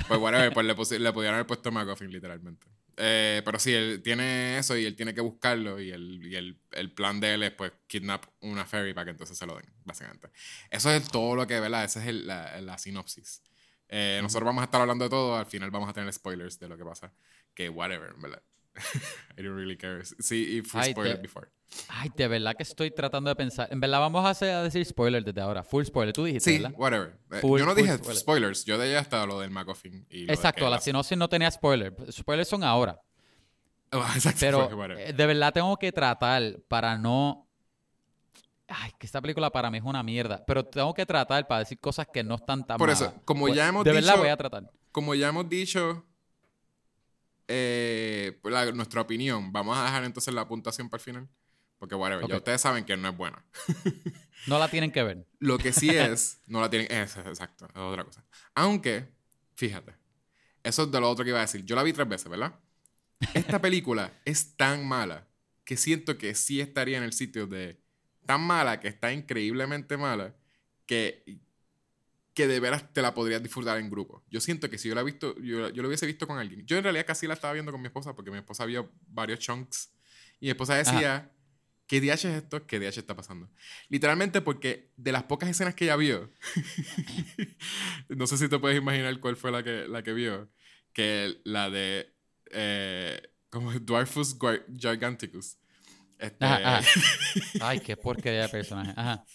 Pues 0.08 0.19
whatever, 0.19 0.53
pues 0.53 0.91
le, 0.91 0.99
le 0.99 1.13
pudieron 1.13 1.36
haber 1.36 1.47
puesto 1.47 1.71
MacGuffin, 1.71 2.12
literalmente. 2.12 2.67
Eh, 2.97 3.41
pero 3.43 3.58
sí, 3.58 3.73
él 3.73 4.03
tiene 4.03 4.60
eso 4.60 4.77
y 4.77 4.86
él 4.86 4.95
tiene 4.95 5.15
que 5.15 5.21
buscarlo 5.21 5.79
y, 5.79 5.89
el, 5.89 6.27
y 6.27 6.36
el, 6.36 6.60
el, 6.71 6.93
plan 6.93 7.19
de 7.19 7.34
él 7.34 7.41
es 7.41 7.51
pues 7.51 7.71
kidnap 7.88 8.25
una 8.41 8.65
ferry 8.65 8.93
para 8.93 9.06
que 9.06 9.12
entonces 9.12 9.36
se 9.36 9.47
lo 9.47 9.56
den, 9.56 9.65
básicamente. 9.84 10.29
Eso 10.69 10.91
es 10.91 11.08
todo 11.08 11.36
lo 11.36 11.47
que, 11.47 11.60
¿verdad? 11.60 11.86
Esa 11.86 12.03
es 12.03 12.08
el, 12.08 12.27
la, 12.27 12.62
la, 12.62 12.77
sinopsis. 12.77 13.41
Eh, 13.89 14.19
nosotros 14.21 14.45
vamos 14.45 14.62
a 14.62 14.65
estar 14.65 14.79
hablando 14.79 15.06
de 15.06 15.10
todo, 15.10 15.36
al 15.36 15.47
final 15.47 15.71
vamos 15.71 15.89
a 15.89 15.93
tener 15.93 16.13
spoilers 16.13 16.60
de 16.60 16.69
lo 16.69 16.77
que 16.77 16.86
pasa. 16.86 17.12
Que 17.56 17.67
whatever, 17.67 18.13
¿verdad? 18.17 18.43
I 19.38 19.41
don't 19.41 19.55
really 19.55 19.77
care. 19.77 20.03
Sí, 20.19 20.57
if 20.57 20.73
we 20.73 20.83
spoiled 20.83 21.21
before. 21.21 21.49
Ay, 21.88 22.12
de 22.15 22.27
verdad 22.27 22.55
que 22.55 22.63
estoy 22.63 22.91
tratando 22.91 23.29
de 23.29 23.36
pensar. 23.36 23.67
En 23.71 23.79
verdad 23.79 23.99
vamos 23.99 24.25
a, 24.25 24.29
hacer, 24.29 24.51
a 24.51 24.63
decir 24.63 24.86
spoilers 24.86 25.25
desde 25.25 25.41
ahora. 25.41 25.63
Full 25.63 25.86
spoiler. 25.86 26.13
Tú 26.13 26.23
dijiste, 26.23 26.57
sí, 26.57 26.63
whatever. 26.75 27.17
Eh, 27.31 27.41
yo 27.41 27.65
no 27.65 27.73
dije 27.75 27.97
spoilers. 28.13 28.65
Yo 28.65 28.77
de 28.77 28.89
ella 28.89 28.99
hasta 28.99 29.25
lo 29.25 29.39
del 29.39 29.49
McCoffin. 29.49 30.05
Y 30.09 30.23
Exacto. 30.31 30.69
La 30.69 30.79
sinopsis 30.79 31.17
no 31.17 31.27
tenía 31.27 31.49
spoilers. 31.49 31.95
Spoilers 32.15 32.47
son 32.47 32.63
ahora. 32.63 32.99
Oh, 33.91 34.05
exacto. 34.15 34.39
Pero 34.39 34.97
eh, 34.97 35.13
de 35.13 35.25
verdad 35.25 35.53
tengo 35.53 35.75
que 35.77 35.91
tratar 35.91 36.59
para 36.67 36.97
no... 36.97 37.47
Ay, 38.67 38.91
que 38.97 39.05
esta 39.05 39.21
película 39.21 39.49
para 39.51 39.69
mí 39.69 39.77
es 39.77 39.83
una 39.83 40.01
mierda. 40.03 40.43
Pero 40.45 40.63
tengo 40.65 40.93
que 40.93 41.05
tratar 41.05 41.47
para 41.47 41.59
decir 41.59 41.79
cosas 41.79 42.07
que 42.12 42.23
no 42.23 42.36
están 42.36 42.65
tan 42.65 42.77
Por 42.77 42.89
eso, 42.89 43.13
como 43.25 43.49
ya 43.49 43.67
hemos 43.67 43.83
dicho... 43.83 43.93
De 43.93 44.01
verdad 44.01 44.17
voy 44.17 44.29
a 44.29 44.38
tratar. 44.38 44.71
Como 44.91 45.15
ya 45.15 45.29
hemos 45.29 45.49
dicho 45.49 46.05
eh, 47.47 48.39
nuestra 48.73 49.01
opinión. 49.01 49.51
Vamos 49.51 49.77
a 49.77 49.84
dejar 49.84 50.03
entonces 50.03 50.34
la 50.34 50.47
puntuación 50.47 50.89
para 50.89 50.99
el 50.99 51.03
final. 51.03 51.29
Porque, 51.77 51.95
whatever, 51.95 52.25
ya 52.27 52.38
ustedes 52.38 52.62
saben 52.62 52.86
que 52.86 52.95
no 52.95 53.10
es 53.10 53.17
buena. 53.17 53.43
no 54.47 54.58
la 54.58 54.69
tienen 54.69 54.91
que 54.91 55.03
ver. 55.03 55.27
Lo 55.39 55.58
que 55.58 55.73
sí 55.73 55.89
es, 55.93 56.41
no 56.47 56.62
la 56.62 56.69
tienen. 56.69 56.89
Es, 56.89 57.17
exacto, 57.17 57.65
es 57.65 57.77
otra 57.77 58.06
cosa. 58.06 58.23
Aunque, 58.56 59.10
fíjate, 59.56 59.93
eso 60.63 60.84
es 60.84 60.91
de 60.91 60.99
lo 61.01 61.10
otro 61.10 61.25
que 61.25 61.32
iba 61.32 61.39
a 61.39 61.41
decir. 61.41 61.65
Yo 61.65 61.75
la 61.75 61.84
vi 61.84 61.91
tres 61.91 62.08
veces, 62.08 62.29
¿verdad? 62.29 62.58
Esta 63.34 63.62
película 63.62 64.13
es 64.25 64.56
tan 64.56 64.88
mala 64.88 65.27
que 65.65 65.77
siento 65.77 66.17
que 66.17 66.36
sí 66.36 66.62
estaría 66.62 66.97
en 66.97 67.03
el 67.03 67.13
sitio 67.13 67.47
de 67.47 67.82
tan 68.25 68.41
mala 68.41 68.79
que 68.79 68.88
está 68.88 69.12
increíblemente 69.12 69.97
mala 69.97 70.36
que 70.86 71.41
que 72.33 72.47
de 72.47 72.59
veras 72.59 72.91
te 72.93 73.01
la 73.01 73.13
podrías 73.13 73.41
disfrutar 73.43 73.77
en 73.77 73.89
grupo. 73.89 74.23
Yo 74.29 74.41
siento 74.41 74.69
que 74.69 74.77
si 74.77 74.89
yo 74.89 74.95
la 74.95 75.01
he 75.01 75.03
visto, 75.03 75.35
yo, 75.39 75.69
yo 75.69 75.81
lo 75.81 75.87
hubiese 75.87 76.05
visto 76.05 76.27
con 76.27 76.39
alguien. 76.39 76.65
Yo 76.65 76.77
en 76.77 76.83
realidad 76.83 77.05
casi 77.05 77.27
la 77.27 77.35
estaba 77.35 77.53
viendo 77.53 77.71
con 77.71 77.81
mi 77.81 77.87
esposa 77.87 78.15
porque 78.15 78.31
mi 78.31 78.37
esposa 78.37 78.65
vio 78.65 78.91
varios 79.07 79.39
chunks 79.39 79.93
y 80.39 80.47
mi 80.47 80.49
esposa 80.49 80.75
decía, 80.75 81.31
¿qué 81.87 82.01
DH 82.01 82.11
es 82.11 82.25
esto? 82.25 82.65
¿Qué 82.65 82.79
DH 82.79 82.97
está 82.97 83.15
pasando? 83.15 83.49
Literalmente 83.89 84.41
porque 84.41 84.91
de 84.97 85.11
las 85.11 85.23
pocas 85.23 85.49
escenas 85.49 85.75
que 85.75 85.85
ella 85.85 85.95
vio, 85.95 86.31
no 88.09 88.25
sé 88.27 88.37
si 88.37 88.49
te 88.49 88.57
puedes 88.59 88.77
imaginar 88.77 89.19
cuál 89.19 89.35
fue 89.35 89.51
la 89.51 89.63
que, 89.63 89.87
la 89.87 90.01
que 90.01 90.13
vio, 90.13 90.49
que 90.91 91.39
la 91.43 91.69
de 91.69 92.13
eh, 92.51 93.21
como 93.49 93.71
Dwarfus 93.71 94.35
Giganticus. 94.75 95.57
Este... 96.23 96.45
Ay, 97.62 97.81
qué 97.81 97.97
porquería 97.97 98.43
de 98.43 98.49
personaje. 98.49 98.93
Ajá. 98.95 99.25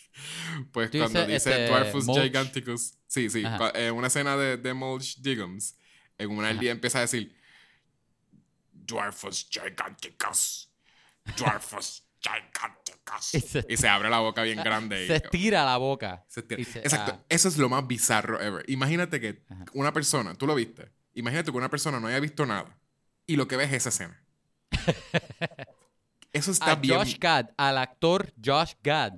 Pues 0.73 0.91
cuando 0.91 1.27
dice, 1.27 1.37
este, 1.37 1.67
Dwarfus 1.67 2.07
Giganticus, 2.07 2.95
sí, 3.07 3.29
sí, 3.29 3.45
en 3.75 3.95
una 3.95 4.07
escena 4.07 4.37
de, 4.37 4.57
de 4.57 4.73
Mulch 4.73 5.19
Diggums, 5.19 5.77
en 6.17 6.31
una 6.31 6.53
día 6.55 6.73
empieza 6.73 6.99
a 6.99 7.03
decir 7.03 7.37
Dwarfus 8.73 9.49
Giganticus, 9.51 10.73
Dwarfus 11.37 12.05
Giganticus. 12.21 13.35
y, 13.69 13.77
se, 13.77 13.89
abre 13.89 14.09
la 14.09 14.21
boca 14.21 14.43
bien 14.43 14.59
grande. 14.59 15.07
Se 15.07 15.17
estira 15.17 15.65
la 15.65 15.77
boca. 15.77 16.25
Exacto, 16.37 17.13
ah. 17.15 17.25
eso 17.29 17.49
es 17.49 17.59
lo 17.59 17.69
más 17.69 17.87
bizarro 17.87 18.41
ever. 18.41 18.65
Imagínate 18.69 19.21
que 19.21 19.43
una 19.75 19.93
persona, 19.93 20.35
tú 20.35 20.47
lo 20.47 20.55
viste, 20.55 20.91
imagínate 21.15 21.51
que 21.51 21.57
una 21.59 21.71
persona 21.71 22.01
no 22.01 22.09
haya 22.09 22.21
visto 22.21 22.47
nada 22.47 22.79
y 23.27 23.37
lo 23.37 23.47
que 23.47 23.57
ves 23.57 23.69
es 23.69 23.87
esa 23.87 23.89
escena. 23.91 24.25
Eso 26.33 26.51
está 26.51 26.73
a 26.73 26.81
Josh 26.83 27.17
Gad, 27.19 27.51
al 27.57 27.79
actor 27.79 28.33
Josh 28.45 28.73
Gad. 28.83 29.15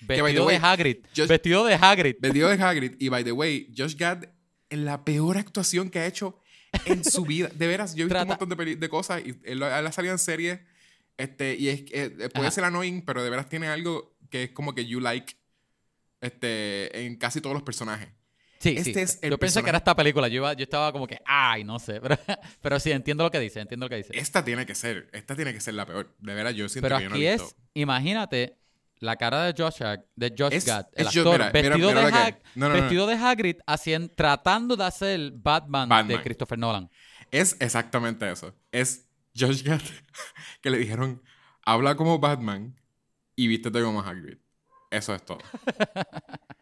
Vestido 0.00 0.48
de 0.48 0.56
Hagrid. 0.56 0.96
vestido 1.28 1.64
de 1.64 1.74
Hagrid. 1.74 2.16
Vestido 2.18 2.48
de 2.48 2.62
Hagrid. 2.62 2.94
Y 2.98 3.08
by 3.08 3.22
the 3.24 3.32
way, 3.32 3.72
Josh 3.76 3.96
Gad 3.96 4.24
en 4.70 4.84
la 4.84 5.04
peor 5.04 5.36
actuación 5.36 5.90
que 5.90 6.00
ha 6.00 6.06
hecho 6.06 6.38
en 6.86 7.04
su 7.04 7.24
vida. 7.26 7.48
De 7.54 7.66
veras, 7.66 7.94
yo 7.94 8.04
he 8.04 8.08
visto 8.08 8.22
un 8.22 8.28
montón 8.28 8.48
de, 8.48 8.88
cosas 8.88 9.22
y 9.24 9.38
él, 9.44 9.62
ha 9.62 9.92
salido 9.92 10.12
en 10.12 10.18
series. 10.18 10.60
Este, 11.18 11.54
y 11.54 11.68
es, 11.68 11.84
eh, 11.92 12.30
puede 12.34 12.50
ser 12.50 12.64
annoying, 12.64 13.02
pero 13.02 13.22
de 13.22 13.30
veras 13.30 13.48
tiene 13.48 13.68
algo 13.68 14.16
que 14.30 14.44
es 14.44 14.50
como 14.50 14.74
que 14.74 14.86
you 14.86 14.98
like 14.98 15.36
este, 16.20 17.04
en 17.04 17.16
casi 17.16 17.40
todos 17.40 17.54
los 17.54 17.62
personajes. 17.62 18.08
Sí, 18.62 18.74
este 18.76 18.94
sí. 18.94 19.00
Es 19.00 19.18
el 19.22 19.30
yo 19.30 19.38
pensé 19.38 19.60
que 19.62 19.68
era 19.68 19.78
esta 19.78 19.96
película. 19.96 20.28
Yo, 20.28 20.52
yo 20.52 20.62
estaba 20.62 20.92
como 20.92 21.06
que, 21.06 21.18
ay, 21.24 21.64
no 21.64 21.80
sé. 21.80 22.00
Pero, 22.62 22.78
sí, 22.78 22.92
entiendo 22.92 23.24
lo 23.24 23.30
que 23.30 23.40
dice, 23.40 23.60
entiendo 23.60 23.86
lo 23.86 23.90
que 23.90 23.96
dice. 23.96 24.16
Esta 24.16 24.44
tiene 24.44 24.64
que 24.64 24.76
ser, 24.76 25.08
esta 25.12 25.34
tiene 25.34 25.52
que 25.52 25.60
ser 25.60 25.74
la 25.74 25.84
peor. 25.84 26.14
De 26.20 26.34
verdad, 26.34 26.52
yo 26.52 26.68
siento 26.68 26.88
que 26.88 27.02
yo 27.02 27.10
no 27.10 27.16
he 27.16 27.18
visto. 27.18 27.44
es, 27.44 27.56
imagínate, 27.74 28.58
la 29.00 29.16
cara 29.16 29.42
de 29.44 29.60
Josh, 29.60 29.80
de 30.14 30.34
Josh 30.38 30.64
Gad, 30.64 30.86
el 30.92 31.08
actor, 31.08 31.52
vestido, 31.52 31.88
de, 31.92 32.68
vestido 32.68 33.06
de 33.08 33.14
Hagrid, 33.14 33.56
haciendo, 33.66 34.14
tratando 34.14 34.76
de 34.76 34.84
hacer 34.84 35.08
el 35.20 35.32
Batman, 35.32 36.06
de 36.06 36.22
Christopher 36.22 36.58
Nolan. 36.58 36.88
Es 37.32 37.56
exactamente 37.58 38.30
eso. 38.30 38.54
Es 38.70 39.08
Josh 39.36 39.64
Gad 39.64 39.80
que 40.60 40.70
le 40.70 40.78
dijeron, 40.78 41.20
habla 41.64 41.96
como 41.96 42.20
Batman 42.20 42.78
y 43.34 43.48
vístete 43.48 43.82
como 43.82 44.02
Hagrid. 44.02 44.38
Eso 44.92 45.14
es 45.14 45.24
todo. 45.24 45.38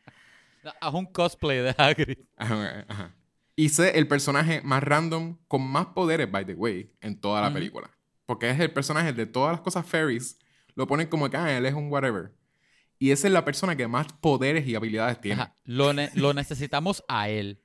Haz 0.80 0.94
un 0.94 1.06
cosplay 1.06 1.58
de 1.58 1.74
Hagrid. 1.76 2.18
Ajá, 2.36 3.14
Hice 3.56 3.98
el 3.98 4.08
personaje 4.08 4.62
más 4.62 4.82
random 4.82 5.36
con 5.46 5.62
más 5.62 5.86
poderes, 5.86 6.30
by 6.30 6.46
the 6.46 6.54
way, 6.54 6.92
en 7.00 7.20
toda 7.20 7.42
la 7.42 7.52
película. 7.52 7.90
Porque 8.24 8.48
es 8.48 8.58
el 8.60 8.72
personaje 8.72 9.12
de 9.12 9.26
todas 9.26 9.52
las 9.52 9.60
cosas 9.60 9.84
fairies. 9.84 10.38
Lo 10.74 10.86
ponen 10.86 11.08
como 11.08 11.28
que 11.28 11.36
ah, 11.36 11.56
él 11.56 11.66
es 11.66 11.74
un 11.74 11.90
whatever. 11.90 12.32
Y 12.98 13.10
esa 13.10 13.26
es 13.26 13.32
la 13.32 13.44
persona 13.44 13.76
que 13.76 13.86
más 13.86 14.06
poderes 14.14 14.66
y 14.66 14.74
habilidades 14.74 15.20
tiene. 15.20 15.50
Lo, 15.64 15.92
lo 16.14 16.32
necesitamos 16.34 17.04
a 17.08 17.28
él. 17.28 17.60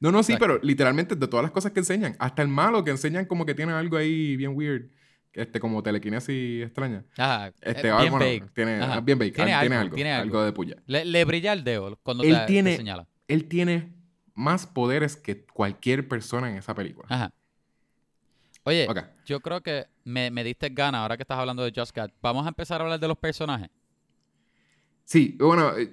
no, 0.00 0.10
no, 0.10 0.22
sí, 0.22 0.36
pero 0.38 0.58
literalmente 0.62 1.16
de 1.16 1.26
todas 1.26 1.42
las 1.42 1.52
cosas 1.52 1.72
que 1.72 1.80
enseñan. 1.80 2.16
Hasta 2.18 2.42
el 2.42 2.48
malo 2.48 2.84
que 2.84 2.90
enseñan 2.90 3.26
como 3.26 3.44
que 3.44 3.54
tiene 3.54 3.72
algo 3.72 3.96
ahí 3.96 4.36
bien 4.36 4.52
weird 4.54 4.90
este, 5.32 5.60
como 5.60 5.82
telequinesis 5.82 6.64
extraña. 6.64 7.04
Ajá. 7.16 7.52
Este, 7.60 7.90
bien 7.90 8.10
bueno, 8.10 8.50
Tiene, 8.54 9.00
bien 9.02 9.18
bake. 9.18 9.32
Tiene, 9.32 9.54
algo, 9.54 9.94
tiene 9.94 10.12
algo, 10.12 10.42
de 10.42 10.52
puya. 10.52 10.76
Le, 10.86 11.24
brilla 11.24 11.52
el 11.52 11.64
dedo 11.64 11.98
cuando 12.02 12.24
él 12.24 12.36
te, 12.40 12.46
tiene, 12.46 12.76
señala. 12.76 13.06
Él 13.28 13.46
tiene 13.46 13.92
más 14.34 14.66
poderes 14.66 15.16
que 15.16 15.44
cualquier 15.44 16.08
persona 16.08 16.50
en 16.50 16.56
esa 16.56 16.74
película. 16.74 17.06
Ajá. 17.10 17.32
Oye, 18.64 18.86
yo 19.24 19.40
creo 19.40 19.62
que 19.62 19.86
me, 20.04 20.30
me 20.30 20.44
diste 20.44 20.68
gana 20.68 21.02
ahora 21.02 21.16
que 21.16 21.22
estás 21.22 21.38
hablando 21.38 21.62
de 21.64 21.72
Just 21.74 21.92
Cat. 21.92 22.12
Vamos 22.20 22.44
a 22.44 22.48
empezar 22.48 22.80
a 22.80 22.84
hablar 22.84 23.00
de 23.00 23.08
los 23.08 23.16
personajes. 23.16 23.70
Sí, 25.04 25.36
bueno, 25.38 25.76
eh, 25.76 25.90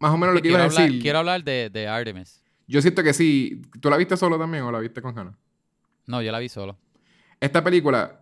más 0.00 0.12
o 0.12 0.18
menos 0.18 0.34
lo 0.34 0.42
que 0.42 0.48
iba 0.48 0.58
a 0.58 0.64
decir. 0.64 1.00
Quiero 1.00 1.18
hablar 1.18 1.44
de, 1.44 1.70
de 1.70 1.86
Artemis. 1.86 2.42
Yo 2.66 2.82
siento 2.82 3.02
que 3.02 3.12
sí. 3.12 3.62
¿Tú 3.80 3.88
la 3.88 3.96
viste 3.96 4.16
solo 4.16 4.38
también 4.38 4.64
o 4.64 4.72
la 4.72 4.80
viste 4.80 5.00
con 5.00 5.16
Hannah? 5.16 5.38
No, 6.06 6.22
yo 6.22 6.32
la 6.32 6.40
vi 6.40 6.48
solo. 6.48 6.76
Esta 7.38 7.62
película, 7.62 8.21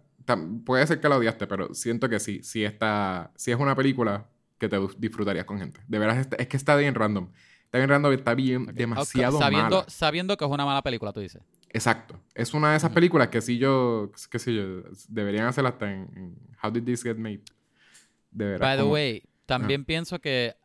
puede 0.64 0.87
ser 0.87 1.01
que 1.01 1.09
la 1.09 1.16
odiaste, 1.16 1.47
pero 1.47 1.75
siento 1.75 2.09
que 2.09 2.21
sí, 2.21 2.43
sí 2.43 2.64
está, 2.64 3.33
sí 3.37 3.51
es 3.51 3.59
una 3.59 3.75
película 3.75 4.29
que 4.59 4.69
te 4.69 4.79
disfrutarías 4.99 5.45
con 5.45 5.59
gente. 5.59 5.81
De 5.88 5.99
veras, 5.99 6.29
es 6.38 6.49
que 6.49 6.57
está 6.57 6.77
bien 6.77 6.95
random. 6.95 7.31
Está 7.64 7.79
bien 7.79 7.88
random, 7.88 8.12
está 8.12 8.35
bien 8.35 8.66
demasiado 8.75 9.38
sabiendo, 9.38 9.77
mala. 9.77 9.88
Sabiendo 9.88 10.37
que 10.37 10.45
es 10.45 10.51
una 10.51 10.64
mala 10.64 10.83
película, 10.83 11.12
tú 11.12 11.21
dices. 11.21 11.43
Exacto. 11.69 12.21
Es 12.35 12.53
una 12.53 12.73
de 12.73 12.77
esas 12.77 12.90
películas 12.90 13.29
que 13.29 13.40
sí 13.40 13.59
yo, 13.59 14.11
qué 14.31 14.38
sé 14.38 14.55
yo, 14.55 14.83
deberían 15.09 15.47
hacer 15.47 15.64
hasta 15.64 15.90
en, 15.90 16.37
How 16.62 16.71
Did 16.71 16.85
This 16.85 17.03
Get 17.03 17.16
Made. 17.16 17.43
De 18.33 18.45
veras. 18.45 18.61
By 18.61 18.77
the 18.77 18.83
way, 18.83 19.23
también 19.47 19.85
pienso 19.85 20.21
que 20.21 20.57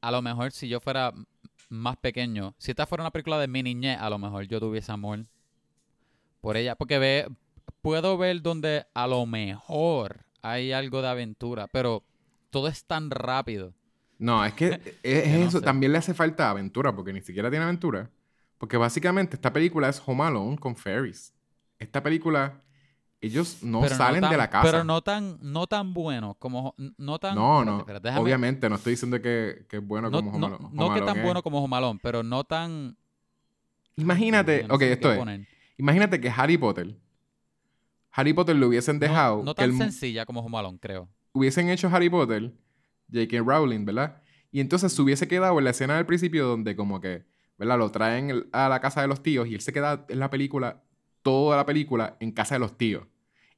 a 0.00 0.10
lo 0.10 0.20
mejor 0.20 0.52
si 0.52 0.68
yo 0.68 0.80
fuera 0.80 1.12
más 1.70 1.96
pequeño, 1.96 2.54
si 2.58 2.70
esta 2.70 2.86
fuera 2.86 3.02
una 3.02 3.10
película 3.10 3.38
de 3.38 3.48
mi 3.48 3.62
niñez, 3.62 3.98
a 3.98 4.10
lo 4.10 4.18
mejor 4.18 4.44
yo 4.44 4.60
tuviese 4.60 4.92
amor 4.92 5.24
por 6.40 6.58
ella. 6.58 6.76
Porque 6.76 6.98
ve, 6.98 7.26
puedo 7.84 8.16
ver 8.16 8.40
donde 8.40 8.86
a 8.94 9.06
lo 9.06 9.26
mejor 9.26 10.24
hay 10.40 10.72
algo 10.72 11.02
de 11.02 11.08
aventura, 11.08 11.66
pero 11.70 12.02
todo 12.48 12.68
es 12.68 12.86
tan 12.86 13.10
rápido. 13.10 13.74
No, 14.18 14.42
es 14.42 14.54
que 14.54 14.80
es, 15.02 15.26
eso. 15.26 15.60
También 15.60 15.92
le 15.92 15.98
hace 15.98 16.14
falta 16.14 16.48
aventura, 16.48 16.96
porque 16.96 17.12
ni 17.12 17.20
siquiera 17.20 17.50
tiene 17.50 17.64
aventura. 17.66 18.10
Porque 18.56 18.78
básicamente 18.78 19.36
esta 19.36 19.52
película 19.52 19.90
es 19.90 20.02
Home 20.06 20.24
Alone 20.24 20.56
con 20.56 20.74
fairies. 20.76 21.34
Esta 21.78 22.02
película 22.02 22.62
ellos 23.20 23.62
no 23.62 23.82
Pero 23.82 23.94
salen 23.96 24.22
tan- 24.22 24.30
de 24.30 24.36
la 24.38 24.48
casa. 24.48 24.64
Pero 24.70 24.84
no 24.84 25.02
tan, 25.02 25.38
no 25.42 25.66
tan 25.66 25.92
bueno 25.92 26.36
como... 26.38 26.74
No 26.96 27.18
tan... 27.18 27.34
no, 27.34 27.58
espérate, 27.60 27.70
no. 27.70 27.78
espérate, 27.80 28.08
déjame- 28.08 28.22
Obviamente, 28.22 28.68
no 28.70 28.76
estoy 28.76 28.92
diciendo 28.92 29.20
que, 29.20 29.66
que 29.68 29.76
es 29.76 29.86
bueno 29.86 30.08
no, 30.08 30.18
como 30.18 30.30
Home 30.30 30.38
no- 30.40 30.46
Alone- 30.56 30.68
no 30.72 30.86
Home 30.86 31.00
que 31.00 31.06
tan 31.06 31.16
es. 31.18 31.22
bueno 31.22 31.42
como 31.42 31.60
Jomalón, 31.60 31.98
pero 31.98 32.22
no 32.22 32.44
tan... 32.44 32.96
Imagínate, 33.96 34.66
ok, 34.70 34.82
esto 34.82 35.12
es. 35.12 35.40
Imagínate 35.76 36.18
que 36.20 36.30
Harry 36.30 36.56
Potter. 36.56 36.96
Harry 38.16 38.32
Potter 38.32 38.54
lo 38.56 38.68
hubiesen 38.68 38.98
dejado. 39.00 39.42
No, 39.42 39.54
tan 39.54 39.76
sencilla 39.76 40.24
como 40.24 40.42
Jomalón, 40.42 40.78
creo. 40.78 41.08
hubiesen 41.32 41.68
hecho 41.68 41.88
Harry 41.88 42.08
Potter, 42.08 42.52
J.K. 43.12 43.38
Rowling, 43.40 43.84
¿verdad? 43.84 44.22
Y 44.52 44.60
entonces 44.60 44.92
se 44.92 45.02
hubiese 45.02 45.26
quedado 45.26 45.58
en 45.58 45.64
la 45.64 45.70
escena 45.70 45.96
del 45.96 46.06
principio 46.06 46.46
donde 46.46 46.76
como 46.76 47.00
que, 47.00 47.24
¿verdad? 47.58 47.76
Lo 47.78 47.90
traen 47.90 48.46
a 48.52 48.68
la 48.68 48.80
casa 48.80 49.02
de 49.02 49.08
los 49.08 49.22
tíos 49.22 49.48
y 49.48 49.54
él 49.54 49.60
se 49.60 49.72
queda 49.72 50.06
en 50.08 50.20
la 50.20 50.30
película, 50.30 50.84
toda 51.22 51.56
la 51.56 51.66
película, 51.66 52.16
en 52.20 52.30
casa 52.30 52.54
de 52.54 52.60
los 52.60 52.78
tíos. 52.78 53.04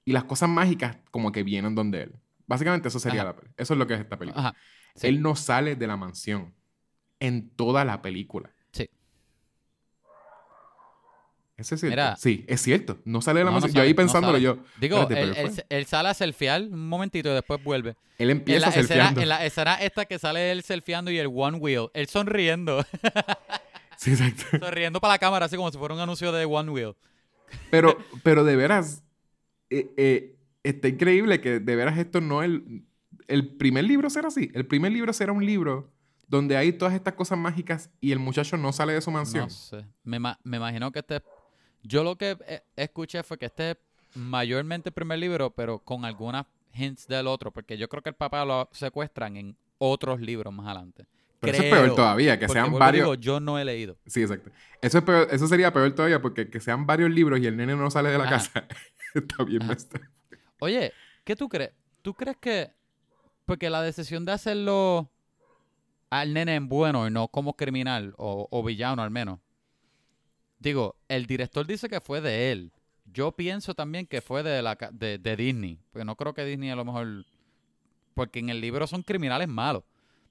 Y 0.07 0.13
las 0.13 0.25
cosas 0.25 0.49
mágicas 0.49 0.97
como 1.11 1.33
que 1.33 1.43
vienen 1.43 1.75
donde 1.75 2.05
él. 2.05 2.17
Básicamente 2.47 2.89
eso 2.89 2.99
sería 2.99 3.23
Ajá. 3.23 3.35
la 3.45 3.51
Eso 3.59 3.75
es 3.75 3.79
lo 3.79 3.87
que 3.87 3.95
es 3.95 4.01
esta 4.01 4.19
película. 4.19 4.49
Ajá. 4.49 4.57
Sí. 4.95 5.09
Él 5.09 5.21
no 5.21 5.37
sale 5.37 5.77
de 5.77 5.87
la 5.87 5.99
mansión 5.99 6.55
en 7.21 7.51
toda 7.51 7.85
la 7.85 8.01
película. 8.01 8.55
¿Eso 11.57 11.75
es 11.75 11.81
cierto? 11.81 11.93
Mira. 11.95 12.17
sí, 12.17 12.45
es 12.49 12.61
cierto. 12.61 12.99
No 13.05 13.23
sale 13.23 13.41
de 13.41 13.47
la 13.47 13.51
No, 13.51 13.61
no 13.61 13.67
yo 13.67 13.81
ahí 13.81 13.95
pensándolo 13.95 14.37
yo. 14.37 14.59
Digo, 14.79 15.01
espérate, 15.01 15.65
él, 15.71 15.87
sale 15.87 16.11
a 16.11 16.15
selfiear 16.15 16.61
un 16.63 16.87
momentito 16.89 17.31
y 17.31 17.33
después 17.33 17.63
vuelve. 17.65 17.97
Él 18.19 18.31
En 18.31 18.39
empieza 18.39 18.61
la, 18.61 18.69
escena, 18.69 18.87
selfieando. 18.87 19.21
en 19.23 19.29
la 19.29 19.45
escena 19.47 19.75
esta 19.77 20.05
que 20.05 20.19
sale 20.19 20.53
él 20.53 20.63
selfieando 20.63 21.11
y 21.11 21.19
el 21.19 21.29
one 21.33 21.57
wheel, 21.59 21.89
él 21.95 22.09
sonriendo, 22.09 22.85
Sí, 23.97 24.11
exacto. 24.11 24.59
sonriendo 24.59 25.01
para 25.01 25.15
la 25.15 25.19
cámara, 25.19 25.47
así 25.47 25.57
como 25.57 25.71
si 25.71 25.79
fuera 25.79 25.95
un 25.95 26.01
anuncio 26.01 26.31
de 26.31 26.45
one 26.45 26.71
wheel. 26.71 26.95
Pero, 27.71 27.97
pero 28.23 28.45
de 28.45 28.57
veras, 28.57 29.03
eh, 29.71 29.91
eh, 29.97 30.37
está 30.63 30.89
increíble 30.89 31.41
que 31.41 31.59
de 31.61 31.77
veras 31.77 31.97
esto 31.97 32.21
no 32.21 32.43
es 32.43 32.51
el, 32.51 32.85
el 33.29 33.49
primer 33.57 33.85
libro 33.85 34.11
será 34.11 34.29
así. 34.29 34.51
El 34.53 34.67
primer 34.67 34.93
libro 34.93 35.13
será 35.15 35.33
un 35.33 35.45
libro 35.47 35.91
donde 36.29 36.57
hay 36.57 36.73
todas 36.73 36.93
estas 36.93 37.15
cosas 37.15 37.39
mágicas 37.39 37.89
y 38.01 38.13
el 38.13 38.19
muchacho 38.19 38.57
no 38.59 38.73
sale 38.73 38.93
de 38.93 39.01
su 39.01 39.11
mansión. 39.11 39.45
No 39.45 39.51
sé. 39.51 39.87
Me, 40.05 40.19
me 40.21 40.57
imagino 40.59 40.93
que 40.93 40.99
este. 40.99 41.23
Yo 41.87 42.03
lo 42.05 42.17
que 42.17 42.37
eh, 42.47 42.63
escuché 42.77 43.23
fue 43.23 43.39
que 43.39 43.47
este 43.47 43.71
es 43.73 43.77
mayormente 44.15 44.89
el 44.89 44.93
primer 44.93 45.19
libro, 45.19 45.51
pero 45.51 45.79
con 45.79 46.05
algunas 46.05 46.47
hints 46.75 47.07
del 47.07 47.27
otro, 47.27 47.51
porque 47.53 47.79
yo 47.79 47.89
creo 47.89 48.03
que 48.03 48.11
el 48.11 48.15
papá 48.15 48.45
lo 48.45 48.69
secuestran 48.73 49.37
en 49.37 49.57
otros 49.79 50.21
libros 50.21 50.53
más 50.53 50.67
adelante. 50.67 51.07
Pero 51.39 51.53
eso 51.53 51.63
es 51.63 51.71
peor 51.71 51.95
todavía, 51.95 52.39
que 52.39 52.49
sean 52.49 52.73
varios. 52.73 53.05
digo, 53.05 53.15
yo 53.15 53.41
no 53.41 53.59
he 53.59 53.65
leído. 53.65 53.99
Sí, 54.07 54.23
exacto. 54.23 54.51
Eso, 54.81 54.99
es 54.99 55.05
peor- 55.05 55.29
eso 55.31 55.47
sería 55.47 55.73
peor 55.73 55.93
todavía 55.93 56.21
porque 56.21 56.49
que 56.49 56.61
sean 56.61 56.87
varios 56.87 57.11
libros 57.11 57.39
y 57.41 57.47
el 57.47 57.57
nene 57.57 57.77
no 57.77 57.91
sale 57.91 58.11
de 58.11 58.19
la 58.19 58.25
Ajá. 58.25 58.31
casa. 58.37 58.67
está 59.15 59.45
bien 59.45 59.69
up. 59.71 59.77
Oye, 60.61 60.93
¿qué 61.25 61.37
tú 61.37 61.49
crees? 61.49 61.73
¿Tú 62.03 62.15
crees 62.15 62.37
que.? 62.39 62.71
Porque 63.45 63.71
la 63.71 63.83
decisión 63.83 64.25
de 64.25 64.33
hacerlo 64.33 65.11
al 66.11 66.33
nene 66.33 66.55
en 66.55 66.69
bueno 66.69 67.07
y 67.07 67.11
no 67.11 67.29
como 67.29 67.55
criminal 67.55 68.15
o, 68.17 68.49
o 68.51 68.63
villano 68.65 69.03
al 69.03 69.11
menos. 69.11 69.39
Digo, 70.67 70.97
el 71.07 71.27
director 71.27 71.65
dice 71.65 71.89
que 71.89 72.01
fue 72.01 72.21
de 72.21 72.51
él. 72.51 72.73
Yo 73.05 73.31
pienso 73.31 73.73
también 73.75 74.05
que 74.05 74.21
fue 74.21 74.43
de, 74.43 74.63
la, 74.63 74.77
de, 74.91 75.17
de 75.17 75.37
Disney. 75.37 75.79
Porque 75.93 76.05
no 76.05 76.17
creo 76.17 76.35
que 76.35 76.45
Disney 76.45 76.71
a 76.71 76.75
lo 76.75 76.85
mejor. 76.85 77.25
Porque 78.15 78.41
en 78.41 78.49
el 78.49 78.61
libro 78.61 78.85
son 78.89 79.05
criminales 79.05 79.47
malos. 79.47 79.85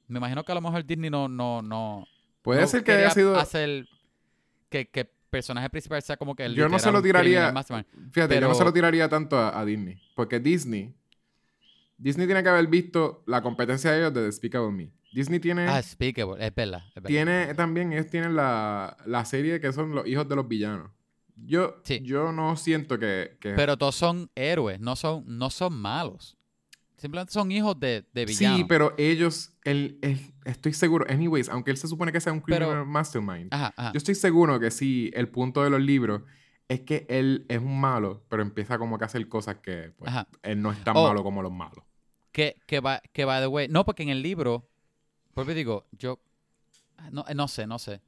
Me 0.09 0.17
imagino 0.17 0.43
que 0.43 0.51
a 0.51 0.55
lo 0.55 0.59
mejor 0.59 0.85
Disney 0.85 1.09
no. 1.09 1.29
no, 1.29 1.61
no 1.61 2.05
Puede 2.41 2.59
no 2.59 2.67
ser 2.67 2.83
que 2.83 2.91
haya 2.91 3.11
sido. 3.11 3.39
Hacer 3.39 3.87
que, 4.67 4.89
que 4.89 4.99
el 4.99 5.09
personaje 5.29 5.69
principal 5.69 6.01
sea 6.01 6.17
como 6.17 6.35
que 6.35 6.43
el 6.43 6.53
Yo 6.53 6.67
no 6.67 6.79
se 6.79 6.91
lo 6.91 7.01
tiraría-. 7.01 7.53
Fíjate, 8.11 8.35
yo 8.35 8.49
no 8.49 8.55
se 8.55 8.65
lo 8.65 8.73
tiraría 8.73 9.07
tanto 9.07 9.37
a, 9.37 9.57
a 9.57 9.63
Disney. 9.63 10.01
Porque 10.15 10.41
Disney. 10.41 10.93
Disney 11.97 12.25
tiene 12.27 12.43
que 12.43 12.49
haber 12.49 12.67
visto 12.67 13.23
la 13.27 13.41
competencia 13.41 13.91
de 13.91 13.99
ellos 13.99 14.13
de 14.13 14.23
Despicable 14.23 14.71
Me. 14.71 14.91
Disney 15.13 15.39
tiene. 15.39 15.67
Ah, 15.67 15.81
speakable. 15.81 16.45
Es 16.45 16.53
verdad. 16.53 16.83
Es 16.89 16.95
verdad. 16.95 17.07
tiene 17.07 17.53
también, 17.53 17.93
ellos 17.93 18.07
tienen 18.09 18.35
la, 18.35 18.97
la 19.05 19.23
serie 19.23 19.61
que 19.61 19.71
son 19.71 19.95
los 19.95 20.05
hijos 20.07 20.27
de 20.27 20.35
los 20.35 20.47
villanos. 20.47 20.91
Yo, 21.37 21.75
Sí. 21.83 22.01
yo 22.03 22.31
no 22.31 22.55
siento 22.57 22.97
que. 22.99 23.37
que- 23.39 23.53
Pero 23.53 23.77
todos 23.77 23.95
son 23.95 24.29
héroes, 24.35 24.79
no 24.79 24.95
son, 24.95 25.23
no 25.25 25.49
son 25.49 25.73
malos. 25.73 26.37
Simplemente 26.97 27.33
son 27.33 27.51
hijos 27.51 27.77
de, 27.79 28.05
de 28.13 28.25
villanos. 28.25 28.57
sí, 28.59 28.65
pero 28.67 28.93
ellos. 28.97 29.53
Él- 29.63 29.99
estoy 30.45 30.73
seguro. 30.73 31.05
Anyways, 31.09 31.49
aunque 31.49 31.71
él 31.71 31.77
se 31.77 31.87
supone 31.87 32.11
que 32.11 32.19
sea 32.21 32.31
un 32.33 32.41
Pero- 32.41 32.67
criminal 32.67 32.85
mastermind. 32.85 33.53
Ajá, 33.53 33.73
ajá. 33.77 33.91
Yo 33.93 33.97
estoy 33.97 34.15
seguro 34.15 34.59
que 34.59 34.71
sí, 34.71 35.11
el 35.13 35.27
punto 35.29 35.63
de 35.63 35.69
los 35.69 35.81
libros 35.81 36.21
es 36.67 36.81
que 36.81 37.05
él 37.09 37.45
es 37.49 37.59
un 37.59 37.79
malo, 37.79 38.23
pero 38.29 38.41
empieza 38.41 38.77
como 38.77 38.97
que 38.97 39.03
a 39.03 39.07
hacer 39.07 39.27
cosas 39.29 39.57
que 39.57 39.91
pues, 39.97 40.11
él 40.43 40.61
no 40.61 40.71
es 40.71 40.83
tan 40.83 40.95
Oh. 40.97 41.07
malo 41.07 41.23
como 41.23 41.41
los 41.41 41.51
malos. 41.51 41.83
Que, 42.31 42.57
que, 42.65 42.79
va, 42.79 43.01
que 43.13 43.23
by 43.25 43.39
the 43.41 43.47
way. 43.47 43.67
No, 43.67 43.85
porque 43.85 44.03
en 44.03 44.09
el 44.09 44.21
libro. 44.21 44.67
Pues 45.33 45.47
digo, 45.47 45.85
yo. 45.91 46.19
No, 47.11 47.25
no 47.35 47.47
sé, 47.47 47.67
no 47.67 47.77
sé. 47.79 48.01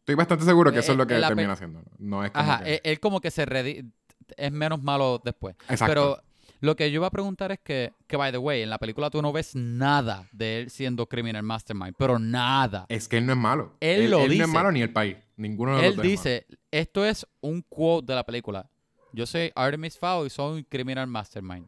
Estoy 0.00 0.14
bastante 0.16 0.44
seguro 0.44 0.72
que 0.72 0.80
eso 0.80 0.92
Eh, 0.92 0.94
es 0.94 0.98
lo 0.98 1.06
que 1.06 1.16
eh, 1.16 1.20
la 1.20 1.28
termina 1.28 1.52
haciendo. 1.52 1.82
No 1.98 2.24
es 2.24 2.30
como 2.32 2.44
Ajá, 2.50 2.64
que- 2.64 2.74
él, 2.74 2.80
él 2.84 3.00
como 3.00 3.20
que 3.20 3.30
se 3.30 3.46
redi- 3.46 3.90
es 4.36 4.52
menos 4.52 4.82
malo 4.82 5.20
después. 5.24 5.54
Exacto. 5.68 5.86
Pero 5.86 6.22
lo 6.62 6.76
que 6.76 6.90
yo 6.92 7.00
iba 7.00 7.08
a 7.08 7.10
preguntar 7.10 7.50
es 7.50 7.58
que, 7.58 7.92
que, 8.06 8.16
by 8.16 8.30
the 8.30 8.38
way, 8.38 8.62
en 8.62 8.70
la 8.70 8.78
película 8.78 9.10
tú 9.10 9.20
no 9.20 9.32
ves 9.32 9.56
nada 9.56 10.28
de 10.30 10.60
él 10.60 10.70
siendo 10.70 11.06
criminal 11.08 11.42
mastermind, 11.42 11.96
pero 11.98 12.20
nada. 12.20 12.86
Es 12.88 13.08
que 13.08 13.18
él 13.18 13.26
no 13.26 13.32
es 13.32 13.38
malo. 13.38 13.76
Él 13.80 14.10
lo 14.10 14.18
no 14.18 14.24
es 14.24 14.30
dice. 14.30 14.46
malo 14.46 14.70
ni 14.70 14.80
el 14.80 14.92
país. 14.92 15.16
Ninguno 15.36 15.76
de 15.76 15.82
los 15.82 15.92
Él 15.94 15.98
es 15.98 16.02
dice, 16.02 16.46
esto 16.70 17.04
es 17.04 17.26
un 17.40 17.62
quote 17.62 18.06
de 18.06 18.14
la 18.14 18.24
película. 18.24 18.70
Yo 19.12 19.26
soy 19.26 19.50
Artemis 19.56 19.98
Fowl 19.98 20.28
y 20.28 20.30
soy 20.30 20.58
un 20.58 20.62
criminal 20.62 21.08
mastermind. 21.08 21.66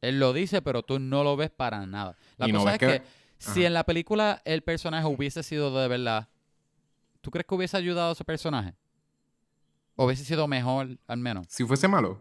Él 0.00 0.20
lo 0.20 0.32
dice, 0.32 0.62
pero 0.62 0.84
tú 0.84 1.00
no 1.00 1.24
lo 1.24 1.36
ves 1.36 1.50
para 1.50 1.84
nada. 1.86 2.16
La 2.36 2.46
Y 2.48 2.52
no 2.52 2.60
cosa 2.60 2.72
ves 2.72 2.82
es 2.82 2.88
que, 2.88 3.00
que- 3.00 3.06
si 3.38 3.64
en 3.64 3.74
la 3.74 3.82
película 3.84 4.40
el 4.44 4.62
personaje 4.62 5.06
hubiese 5.08 5.42
sido 5.42 5.76
de 5.78 5.88
verdad, 5.88 6.28
¿tú 7.20 7.32
crees 7.32 7.46
que 7.46 7.54
hubiese 7.56 7.76
ayudado 7.76 8.10
a 8.10 8.12
ese 8.12 8.24
personaje? 8.24 8.74
¿O 9.96 10.04
hubiese 10.06 10.24
sido 10.24 10.46
mejor, 10.46 10.96
al 11.08 11.18
menos? 11.18 11.46
Si 11.50 11.64
fuese 11.64 11.88
malo, 11.88 12.20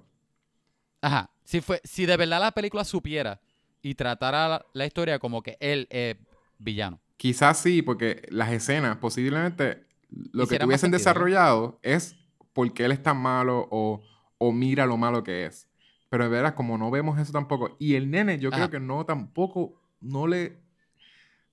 Ajá. 1.02 1.30
Si, 1.46 1.62
fue, 1.62 1.82
si 1.86 2.06
de 2.06 2.18
verdad 2.18 2.42
la 2.42 2.52
película 2.52 2.84
supiera 2.84 3.40
y 3.82 3.96
tratara 3.96 4.50
la, 4.50 4.66
la 4.74 4.86
historia 4.86 5.20
como 5.20 5.42
que 5.44 5.58
él 5.62 5.88
es 5.90 6.18
villano. 6.58 7.00
quizás 7.18 7.60
sí, 7.60 7.82
porque 7.82 8.24
las 8.30 8.52
escenas 8.52 8.98
posiblemente 8.98 9.86
lo 10.10 10.48
que 10.48 10.60
tuviesen 10.60 10.92
desarrollado 10.92 11.80
es 11.84 12.18
porque 12.54 12.86
él 12.86 12.92
es 12.92 13.04
tan 13.04 13.18
malo 13.18 13.68
o, 13.72 14.04
o 14.38 14.52
mira 14.52 14.86
lo 14.86 14.98
malo 14.98 15.24
que 15.24 15.46
es. 15.46 15.68
Pero 16.10 16.26
de 16.26 16.30
veras, 16.30 16.54
como 16.54 16.78
no 16.78 16.92
vemos 16.92 17.20
eso 17.20 17.32
tampoco. 17.34 17.76
Y 17.80 17.96
el 17.96 18.10
nene, 18.12 18.40
yo 18.40 18.50
Ajá. 18.50 18.70
creo 18.70 18.70
que 18.70 18.80
no 18.86 19.06
tampoco, 19.06 19.82
no 20.02 20.28
le, 20.28 20.62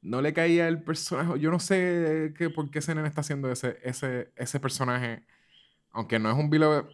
no 0.03 0.21
le 0.23 0.33
caía 0.33 0.69
el 0.69 0.83
personaje. 0.83 1.41
Yo 1.41 1.51
no 1.51 1.59
sé 1.59 2.35
que, 2.37 2.51
por 2.51 2.71
qué 2.71 2.81
ese 2.81 2.95
nene 2.95 3.09
está 3.09 3.23
haciendo 3.23 3.51
ese, 3.51 3.79
ese, 3.83 4.33
ese 4.37 4.61
personaje. 4.61 5.25
Aunque 5.93 6.19
no 6.19 6.31
es 6.31 6.37
un 6.39 6.49
beloved 6.49 6.87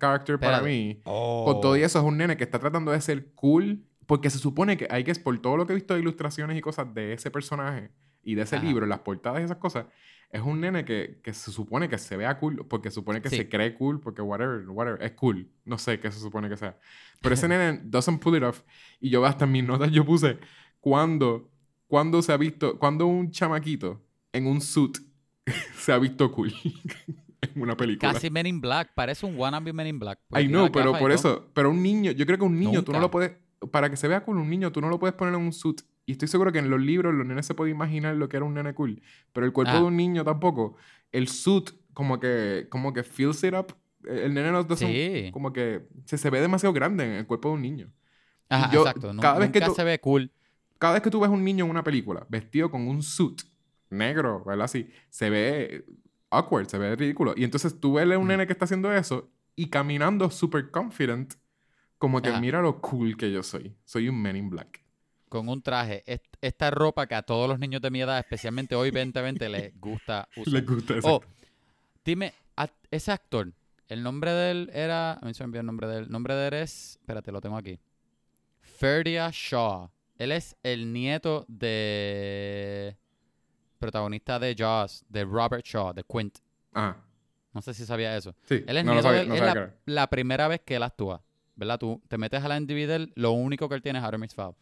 character 0.00 0.38
para 0.38 0.60
mí. 0.62 1.00
Con 1.04 1.60
todo 1.60 1.76
y 1.76 1.82
eso 1.82 1.98
es 1.98 2.04
un 2.04 2.16
nene 2.16 2.36
que 2.36 2.44
está 2.44 2.58
tratando 2.58 2.92
de 2.92 3.00
ser 3.00 3.32
cool. 3.34 3.84
Porque 4.06 4.30
se 4.30 4.38
supone 4.38 4.78
que 4.78 4.88
hay 4.90 5.04
que, 5.04 5.14
por 5.16 5.38
todo 5.38 5.58
lo 5.58 5.66
que 5.66 5.74
he 5.74 5.76
visto 5.76 5.92
de 5.92 6.00
ilustraciones 6.00 6.56
y 6.56 6.62
cosas 6.62 6.94
de 6.94 7.12
ese 7.12 7.30
personaje 7.30 7.90
y 8.22 8.34
de 8.36 8.42
ese 8.42 8.56
Ajá. 8.56 8.64
libro, 8.64 8.86
las 8.86 9.00
portadas 9.00 9.40
y 9.42 9.44
esas 9.44 9.58
cosas, 9.58 9.84
es 10.30 10.40
un 10.40 10.60
nene 10.62 10.86
que, 10.86 11.20
que 11.22 11.34
se 11.34 11.50
supone 11.52 11.90
que 11.90 11.98
se 11.98 12.16
vea 12.16 12.38
cool, 12.38 12.64
porque 12.68 12.88
se 12.88 12.94
supone 12.94 13.20
que 13.20 13.28
Sí. 13.28 13.36
se 13.36 13.48
cree 13.50 13.74
cool, 13.74 14.00
porque 14.00 14.22
whatever, 14.22 14.66
whatever, 14.70 15.02
es 15.02 15.12
cool. 15.12 15.50
No 15.66 15.76
sé 15.76 16.00
qué 16.00 16.10
se 16.10 16.20
supone 16.20 16.48
que 16.48 16.56
sea. 16.56 16.78
Pero 17.20 17.34
ese 17.34 17.48
nene 17.48 17.80
doesn't 17.84 18.18
pull 18.22 18.34
it 18.36 18.42
off. 18.42 18.62
Y 18.98 19.10
yo 19.10 19.24
hasta 19.26 19.44
en 19.44 19.52
mis 19.52 19.64
notas 19.64 19.90
yo 19.90 20.06
puse, 20.06 20.38
cuando, 20.80 21.50
cuando 21.86 22.22
se 22.22 22.32
ha 22.32 22.38
visto, 22.38 22.78
cuando 22.78 23.06
un 23.06 23.30
chamaquito 23.30 24.00
en 24.32 24.46
un 24.46 24.62
suit 24.62 24.96
se 25.76 25.92
ha 25.92 25.98
visto 25.98 26.32
cool 26.32 26.50
en 27.54 27.62
una 27.62 27.76
película. 27.76 28.12
Casi 28.12 28.30
Men 28.30 28.46
in 28.46 28.60
Black. 28.60 28.92
Parece 28.94 29.26
un 29.26 29.36
wannabe 29.36 29.72
Men 29.72 29.86
in 29.86 29.98
Black. 29.98 30.18
I 30.30 30.34
tiene 30.38 30.48
know, 30.48 30.70
pero 30.72 30.92
por 30.92 31.00
todo. 31.00 31.10
eso, 31.10 31.50
pero 31.54 31.70
un 31.70 31.82
niño, 31.82 32.10
yo 32.12 32.26
creo 32.26 32.38
que 32.38 32.44
un 32.44 32.58
niño 32.58 32.82
tú 32.84 32.92
no 32.92 32.98
Nunca. 32.98 33.06
lo 33.06 33.10
puedes, 33.10 33.32
para 33.70 33.90
que 33.90 33.96
se 33.96 34.08
vea 34.08 34.24
cool 34.24 34.38
un 34.38 34.48
niño, 34.50 34.72
tú 34.72 34.80
no 34.80 34.88
lo 34.88 34.98
puedes 34.98 35.14
poner 35.14 35.34
en 35.34 35.40
un 35.40 35.52
suit. 35.52 35.80
Y 36.06 36.12
estoy 36.12 36.28
seguro 36.28 36.50
que 36.52 36.58
en 36.58 36.70
los 36.70 36.80
libros 36.80 37.14
los 37.14 37.26
nenes 37.26 37.44
se 37.46 37.54
pueden 37.54 37.74
imaginar 37.74 38.16
lo 38.16 38.28
que 38.28 38.36
era 38.38 38.46
un 38.46 38.54
nene 38.54 38.72
cool, 38.74 39.02
pero 39.32 39.44
el 39.46 39.52
cuerpo 39.52 39.72
Ah. 39.74 39.80
de 39.80 39.84
un 39.84 39.96
niño 39.96 40.24
tampoco. 40.24 40.76
El 41.12 41.28
suit 41.28 41.70
como 41.92 42.18
que, 42.18 42.66
como 42.70 42.92
que 42.94 43.02
fills 43.02 43.44
it 43.44 43.52
up. 43.54 43.74
El 44.06 44.32
nene 44.32 44.52
no 44.52 44.66
Sí. 44.76 45.28
como 45.32 45.52
que 45.52 45.86
se, 46.06 46.16
se 46.16 46.30
ve 46.30 46.40
demasiado 46.40 46.72
grande 46.72 47.04
en 47.04 47.10
el 47.12 47.26
cuerpo 47.26 47.48
de 47.50 47.54
un 47.56 47.62
niño. 47.62 47.92
Ajá, 48.48 48.70
yo- 48.72 48.80
exacto. 48.80 49.12
Cada 49.20 49.38
vez 49.38 49.50
que 49.50 49.58
nunca 49.60 49.68
tú- 49.70 49.74
se 49.74 49.84
ve 49.84 49.98
cool. 50.00 50.32
Cada 50.78 50.94
vez 50.94 51.02
que 51.02 51.10
tú 51.10 51.20
ves 51.20 51.28
un 51.28 51.44
niño 51.44 51.64
en 51.64 51.70
una 51.70 51.82
película 51.84 52.24
vestido 52.30 52.70
con 52.70 52.86
un 52.88 53.02
suit 53.02 53.42
negro, 53.90 54.42
¿verdad? 54.46 54.64
Así, 54.64 54.88
se 55.10 55.28
ve 55.28 55.84
awkward, 56.30 56.68
se 56.68 56.78
ve 56.78 56.94
ridículo. 56.96 57.34
Y 57.36 57.44
entonces 57.44 57.78
tú 57.80 57.94
ves 57.94 58.10
a 58.10 58.18
un 58.18 58.24
Mm. 58.24 58.28
nene 58.28 58.46
que 58.46 58.52
está 58.52 58.64
haciendo 58.64 58.92
eso 58.92 59.30
y 59.56 59.68
caminando 59.70 60.30
super 60.30 60.70
confident, 60.70 61.34
como 61.98 62.20
que 62.22 62.28
Ajá. 62.30 62.40
mira 62.40 62.60
lo 62.62 62.80
cool 62.80 63.16
que 63.16 63.30
yo 63.32 63.42
soy. 63.42 63.74
Soy 63.84 64.08
un 64.08 64.20
Men 64.20 64.36
in 64.36 64.50
Black. 64.50 64.84
Con 65.28 65.48
un 65.48 65.60
traje. 65.62 66.02
Est- 66.06 66.24
Esta 66.40 66.70
ropa 66.70 67.06
que 67.06 67.14
a 67.14 67.22
todos 67.22 67.48
los 67.48 67.58
niños 67.58 67.82
de 67.82 67.90
mi 67.90 68.00
edad, 68.00 68.18
especialmente 68.18 68.74
hoy 68.74 68.90
2020, 68.90 69.48
les 69.48 69.72
gusta 69.80 70.28
usar. 70.36 70.52
Les 70.54 70.64
gusta 70.66 70.96
eso. 70.96 71.16
Oh, 71.16 71.22
dime, 72.04 72.32
a- 72.56 72.70
ese 72.90 73.12
actor, 73.12 73.52
El 73.90 74.02
nombre 74.02 74.30
de 74.32 74.50
él 74.50 74.70
era. 74.74 75.14
A 75.14 75.24
mí 75.24 75.32
se 75.32 75.42
me 75.42 75.46
envió 75.46 75.60
el 75.62 75.66
nombre 75.66 75.86
de 75.88 75.96
él. 75.98 76.04
El 76.04 76.10
nombre 76.10 76.34
de 76.34 76.48
él 76.48 76.54
es. 76.54 76.98
Espérate, 77.00 77.32
lo 77.32 77.40
tengo 77.40 77.56
aquí. 77.56 77.78
Ferdia 78.60 79.30
Shaw. 79.32 79.90
Él 80.18 80.32
es 80.32 80.56
el 80.62 80.92
nieto 80.92 81.46
de. 81.48 82.96
Protagonista 83.78 84.38
de 84.38 84.54
Jaws, 84.56 85.04
de 85.08 85.24
Robert 85.24 85.64
Shaw, 85.64 85.92
de 85.94 86.04
Quint. 86.04 86.38
Ajá. 86.72 86.96
No 87.52 87.62
sé 87.62 87.74
si 87.74 87.86
sabía 87.86 88.16
eso. 88.16 88.34
Sí, 88.44 88.62
Él 88.66 88.76
es 88.76 88.84
no 88.84 88.92
sabía, 89.02 89.24
no 89.24 89.34
es 89.34 89.40
la, 89.86 90.06
primera 90.10 90.48
vez 90.48 90.60
que 90.64 90.76
él 90.76 90.82
actúa. 90.82 91.22
¿Verdad? 91.56 91.78
Tú 91.78 92.00
te 92.06 92.18
metes 92.18 92.42
a 92.44 92.46
la 92.48 92.56
él, 92.96 93.12
lo 93.16 93.32
único 93.32 93.68
que 93.68 93.74
él 93.74 93.82
tiene 93.82 93.98
es 93.98 94.04
Artemis 94.04 94.32
Fowl. 94.34 94.54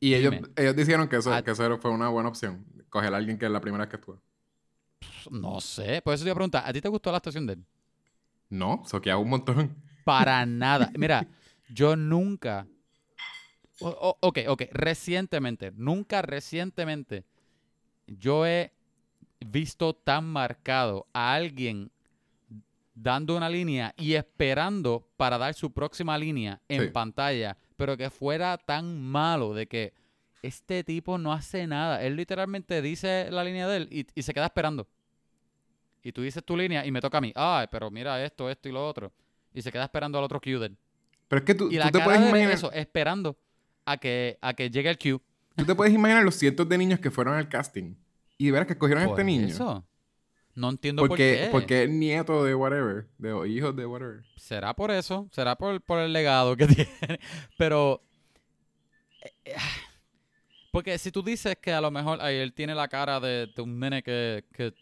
Y 0.00 0.12
ellos, 0.14 0.34
ellos 0.56 0.76
dijeron 0.76 1.08
que 1.08 1.16
eso, 1.16 1.32
Ah. 1.32 1.42
que 1.42 1.52
eso 1.52 1.78
fue 1.78 1.90
una 1.90 2.08
buena 2.08 2.28
opción. 2.28 2.64
Coger 2.90 3.14
a 3.14 3.16
alguien 3.16 3.38
que 3.38 3.46
es 3.46 3.50
la 3.50 3.60
primera 3.60 3.84
vez 3.84 3.90
que 3.90 3.96
actúa. 3.96 4.20
No 5.30 5.60
sé. 5.60 6.02
Por 6.02 6.12
eso 6.14 6.24
te 6.24 6.28
iba 6.28 6.32
a 6.32 6.36
preguntar, 6.36 6.64
¿a 6.66 6.72
ti 6.72 6.80
te 6.82 6.88
gustó 6.88 7.10
la 7.10 7.16
actuación 7.18 7.46
de 7.46 7.54
él? 7.54 7.64
No, 8.50 8.82
soqueaba 8.86 9.18
un 9.20 9.30
montón. 9.30 9.74
Para 10.04 10.44
nada. 10.46 10.90
Mira, 10.98 11.26
yo 11.70 11.96
nunca. 11.96 12.66
o- 13.80 13.88
o- 13.88 14.18
ok, 14.20 14.38
ok. 14.48 14.62
Recientemente, 14.72 15.72
nunca 15.74 16.20
recientemente, 16.22 17.24
yo 18.06 18.46
he 18.46 18.72
visto 19.40 19.94
tan 19.94 20.24
marcado 20.24 21.06
a 21.12 21.34
alguien 21.34 21.90
dando 22.94 23.36
una 23.36 23.50
línea 23.50 23.92
y 23.98 24.14
esperando 24.14 25.06
para 25.16 25.36
dar 25.38 25.52
su 25.54 25.70
próxima 25.72 26.16
línea 26.16 26.60
en 26.68 26.84
Sí. 26.84 26.88
pantalla, 26.90 27.56
pero 27.76 27.96
que 27.96 28.08
fuera 28.10 28.56
tan 28.56 29.00
malo 29.02 29.52
de 29.52 29.66
que 29.66 29.92
este 30.42 30.82
tipo 30.84 31.18
no 31.18 31.32
hace 31.32 31.66
nada. 31.66 32.02
Él 32.02 32.16
literalmente 32.16 32.80
dice 32.80 33.28
la 33.30 33.44
línea 33.44 33.68
de 33.68 33.76
él 33.78 33.88
y, 33.90 34.06
y 34.14 34.22
se 34.22 34.32
queda 34.32 34.46
esperando. 34.46 34.86
Y 36.02 36.12
tú 36.12 36.22
dices 36.22 36.42
tu 36.44 36.56
línea 36.56 36.86
y 36.86 36.90
me 36.92 37.00
toca 37.00 37.18
a 37.18 37.20
mí. 37.20 37.32
Ay, 37.34 37.66
pero 37.70 37.90
mira 37.90 38.24
esto, 38.24 38.48
esto 38.48 38.68
y 38.68 38.72
lo 38.72 38.86
otro. 38.86 39.12
Y 39.52 39.60
se 39.60 39.72
queda 39.72 39.84
esperando 39.84 40.16
al 40.18 40.24
otro 40.24 40.40
cue 40.40 40.58
de 40.58 40.66
él. 40.66 40.76
Pero 41.28 41.38
es 41.40 41.44
que 41.44 41.54
tú, 41.54 41.66
Y 41.66 41.72
tú 41.72 41.78
la 41.78 41.86
te 41.86 41.92
cara 41.98 42.04
puedes 42.04 42.20
de 42.22 42.28
imaginar. 42.28 42.52
eso, 42.52 42.70
esperando 42.72 43.36
a 43.84 43.96
que, 43.96 44.38
a 44.40 44.54
que 44.54 44.70
llegue 44.70 44.88
el 44.88 44.98
cue. 44.98 45.18
Tú 45.56 45.64
te 45.64 45.74
puedes 45.74 45.92
imaginar 45.94 46.22
los 46.24 46.34
cientos 46.34 46.68
de 46.68 46.78
niños 46.78 47.00
que 47.00 47.10
fueron 47.10 47.34
al 47.34 47.48
casting. 47.48 47.94
Y 48.38 48.46
de 48.46 48.52
veras 48.52 48.66
que 48.66 48.74
escogieron 48.74 49.04
a 49.04 49.06
este 49.08 49.24
niño. 49.24 49.46
eso. 49.46 49.84
No 50.54 50.70
entiendo 50.70 51.02
Porque, 51.06 51.14
por 51.14 51.44
qué. 51.46 51.50
porque 51.52 51.82
es 51.84 51.90
nieto 51.90 52.44
de 52.44 52.54
whatever. 52.54 53.06
De 53.18 53.32
o 53.32 53.44
hijos 53.46 53.74
de 53.76 53.84
whatever. 53.86 54.22
Será 54.36 54.74
por 54.74 54.90
eso, 54.90 55.28
será 55.32 55.56
por, 55.56 55.80
por 55.82 55.98
el 55.98 56.12
legado 56.12 56.56
que 56.56 56.66
tiene. 56.66 57.20
Pero. 57.58 58.02
eh, 59.22 59.32
eh, 59.44 59.54
Porque 60.70 60.98
si 60.98 61.10
tú 61.10 61.22
dices 61.22 61.56
que 61.60 61.72
a 61.72 61.80
lo 61.80 61.90
mejor 61.90 62.20
él 62.22 62.52
tiene 62.52 62.74
la 62.74 62.88
cara 62.88 63.18
de, 63.20 63.48
de 63.54 63.62
un 63.62 63.78
nene 63.78 64.02
que, 64.02 64.44
que- 64.52 64.74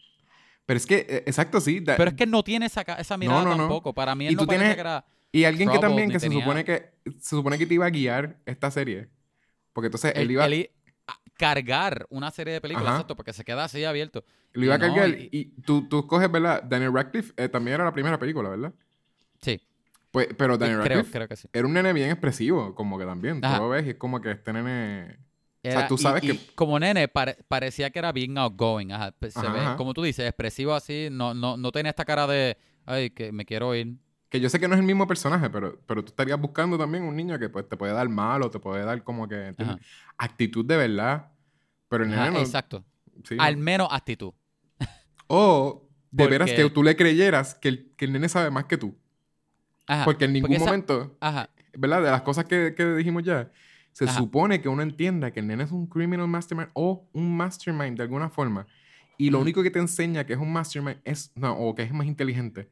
Pero 0.65 0.77
es 0.77 0.85
que, 0.85 1.05
eh, 1.09 1.23
exacto, 1.25 1.59
sí. 1.61 1.79
da- 1.79 1.95
Pero 1.97 2.11
es 2.11 2.15
que 2.17 2.25
no 2.25 2.43
tiene 2.43 2.65
esa, 2.65 2.81
esa 2.81 3.17
mirada 3.17 3.43
no, 3.43 3.49
no. 3.51 3.57
tampoco. 3.57 3.93
Para 3.93 4.15
mí 4.15 4.27
él 4.27 4.33
Y 4.33 4.35
no 4.35 4.41
tú 4.43 4.47
tienes- 4.47 4.75
que 4.75 4.79
era. 4.81 5.05
y 5.31 5.43
alguien 5.45 5.69
que 5.69 5.79
también 5.79 6.09
que 6.09 6.19
se 6.19 6.29
supone 6.29 6.63
que 6.65 6.91
se 7.19 7.29
supone 7.35 7.57
que 7.57 7.65
te 7.65 7.73
iba 7.73 7.85
a 7.85 7.89
guiar 7.89 8.37
esta 8.45 8.71
serie. 8.71 9.09
Porque 9.75 9.87
entonces 9.87 10.13
él, 10.15 10.21
Él, 10.23 10.31
iba, 10.31 10.45
él 10.45 10.69
a 11.07 11.19
cargar 11.37 12.07
una 12.09 12.31
serie 12.31 12.53
de 12.53 12.61
películas, 12.61 12.87
Ajá. 12.87 12.95
exacto, 12.95 13.15
porque 13.17 13.33
se 13.33 13.43
queda 13.43 13.65
así 13.65 13.83
abierto. 13.83 14.23
lo 14.53 14.63
iba 14.63 14.75
a 14.75 14.77
no, 14.77 14.87
cargar. 14.95 15.09
y- 15.09 15.27
Y, 15.33 15.45
tú, 15.63 15.87
tú 15.89 16.07
coges, 16.07 16.31
¿verdad? 16.31 16.63
Daniel 16.63 16.93
Radcliffe 16.93 17.33
eh, 17.35 17.49
también 17.49 17.75
era 17.75 17.83
la 17.83 17.91
primera 17.91 18.17
película, 18.17 18.47
¿verdad? 18.49 18.73
Sí, 19.41 19.61
Pues, 20.11 20.29
pero 20.37 20.57
Daniel 20.57 20.79
creo, 20.81 20.89
Radcliffe 20.99 21.11
creo 21.11 21.27
que 21.27 21.35
sí. 21.35 21.49
era 21.51 21.67
un 21.67 21.73
nene 21.73 21.91
bien 21.91 22.09
expresivo, 22.09 22.73
como 22.73 22.97
que 22.97 23.03
también. 23.05 23.41
Tú 23.41 23.47
Ajá. 23.47 23.57
lo 23.59 23.67
ves 23.69 23.85
y 23.85 23.89
es 23.89 23.95
como 23.97 24.21
que 24.21 24.31
este 24.31 24.53
nene. 24.53 25.17
sea, 25.61 25.71
Era- 25.79 25.87
tú 25.87 25.97
sabes 25.97 26.23
y 26.23 26.27
que- 26.37 26.55
como 26.55 26.79
nene 26.79 27.09
pare- 27.09 27.37
parecía 27.49 27.89
que 27.89 27.99
era 27.99 28.13
bien 28.13 28.37
outgoing. 28.37 28.93
Ajá. 28.93 29.13
Se 29.29 29.39
Ajá, 29.39 29.51
ve, 29.51 29.59
ajá. 29.59 29.75
como 29.75 29.93
tú 29.93 30.03
dices, 30.03 30.25
expresivo 30.25 30.73
así. 30.73 31.09
No, 31.11 31.33
no, 31.33 31.57
no 31.57 31.71
tenía 31.73 31.89
esta 31.89 32.05
cara 32.05 32.25
de, 32.27 32.57
ay, 32.85 33.09
que 33.09 33.31
me 33.33 33.43
quiero 33.45 33.75
ir. 33.75 33.95
Que 34.35 34.41
yo 34.41 34.49
sé 34.49 34.59
que 34.59 34.67
no 34.67 34.73
es 34.73 34.79
el 34.81 34.85
mismo 34.85 35.07
personaje, 35.07 35.49
pero, 35.49 35.79
pero 35.87 36.03
tú 36.03 36.09
estarías 36.09 36.37
buscando 36.39 36.77
también 36.77 37.03
un 37.05 37.15
niño 37.15 37.39
que 37.39 37.47
pues, 37.47 37.67
te 37.69 37.77
puede 37.77 37.93
dar 37.93 38.09
mal 38.09 38.41
o 38.43 38.49
te 38.51 38.59
puede 38.59 38.83
dar 38.83 39.01
como 39.03 39.27
que 39.29 39.55
actitud 40.17 40.65
de 40.65 40.75
verdad. 40.75 41.31
Pero 41.87 42.03
el 42.03 42.09
nene 42.09 42.21
Ajá, 42.21 42.31
no. 42.31 42.39
Exacto. 42.39 42.83
sí, 43.23 43.37
Al 43.39 43.57
no. 43.57 43.63
menos 43.63 43.87
actitud. 43.91 44.33
O 45.27 45.87
de 46.11 46.27
veras 46.27 46.49
Porque- 46.49 46.63
que 46.63 46.69
tú 46.69 46.83
le 46.83 46.95
creyeras 46.95 47.55
que 47.55 47.69
el, 47.69 47.91
que 47.95 48.05
el 48.05 48.11
nene 48.13 48.27
sabe 48.29 48.51
más 48.51 48.65
que 48.65 48.77
tú. 48.77 48.97
Ajá. 49.87 50.03
Porque 50.05 50.25
en 50.25 50.33
ningún 50.33 50.53
esa- 50.53 50.65
momento, 50.65 51.15
Ajá. 51.19 51.49
¿verdad? 51.77 52.01
De 52.03 52.11
las 52.11 52.21
cosas 52.23 52.45
que, 52.45 52.73
que 52.75 52.85
dijimos 52.95 53.23
ya, 53.23 53.51
se 53.93 54.05
Ajá. 54.05 54.15
supone 54.17 54.61
que 54.61 54.67
uno 54.67 54.81
entienda 54.81 55.31
que 55.31 55.39
el 55.39 55.47
nene 55.47 55.63
es 55.63 55.71
un 55.71 55.87
criminal 55.87 56.27
mastermind 56.27 56.69
o 56.73 57.07
un 57.13 57.37
mastermind 57.37 57.95
de 57.97 58.03
alguna 58.03 58.29
forma. 58.29 58.67
Y 59.17 59.29
lo 59.29 59.39
único 59.39 59.63
que 59.63 59.71
te 59.71 59.79
enseña 59.79 60.25
que 60.25 60.33
es 60.33 60.39
un 60.39 60.51
mastermind 60.51 60.97
es, 61.05 61.31
no, 61.35 61.53
o 61.57 61.73
que 61.73 61.83
es 61.83 61.93
más 61.93 62.05
inteligente, 62.05 62.69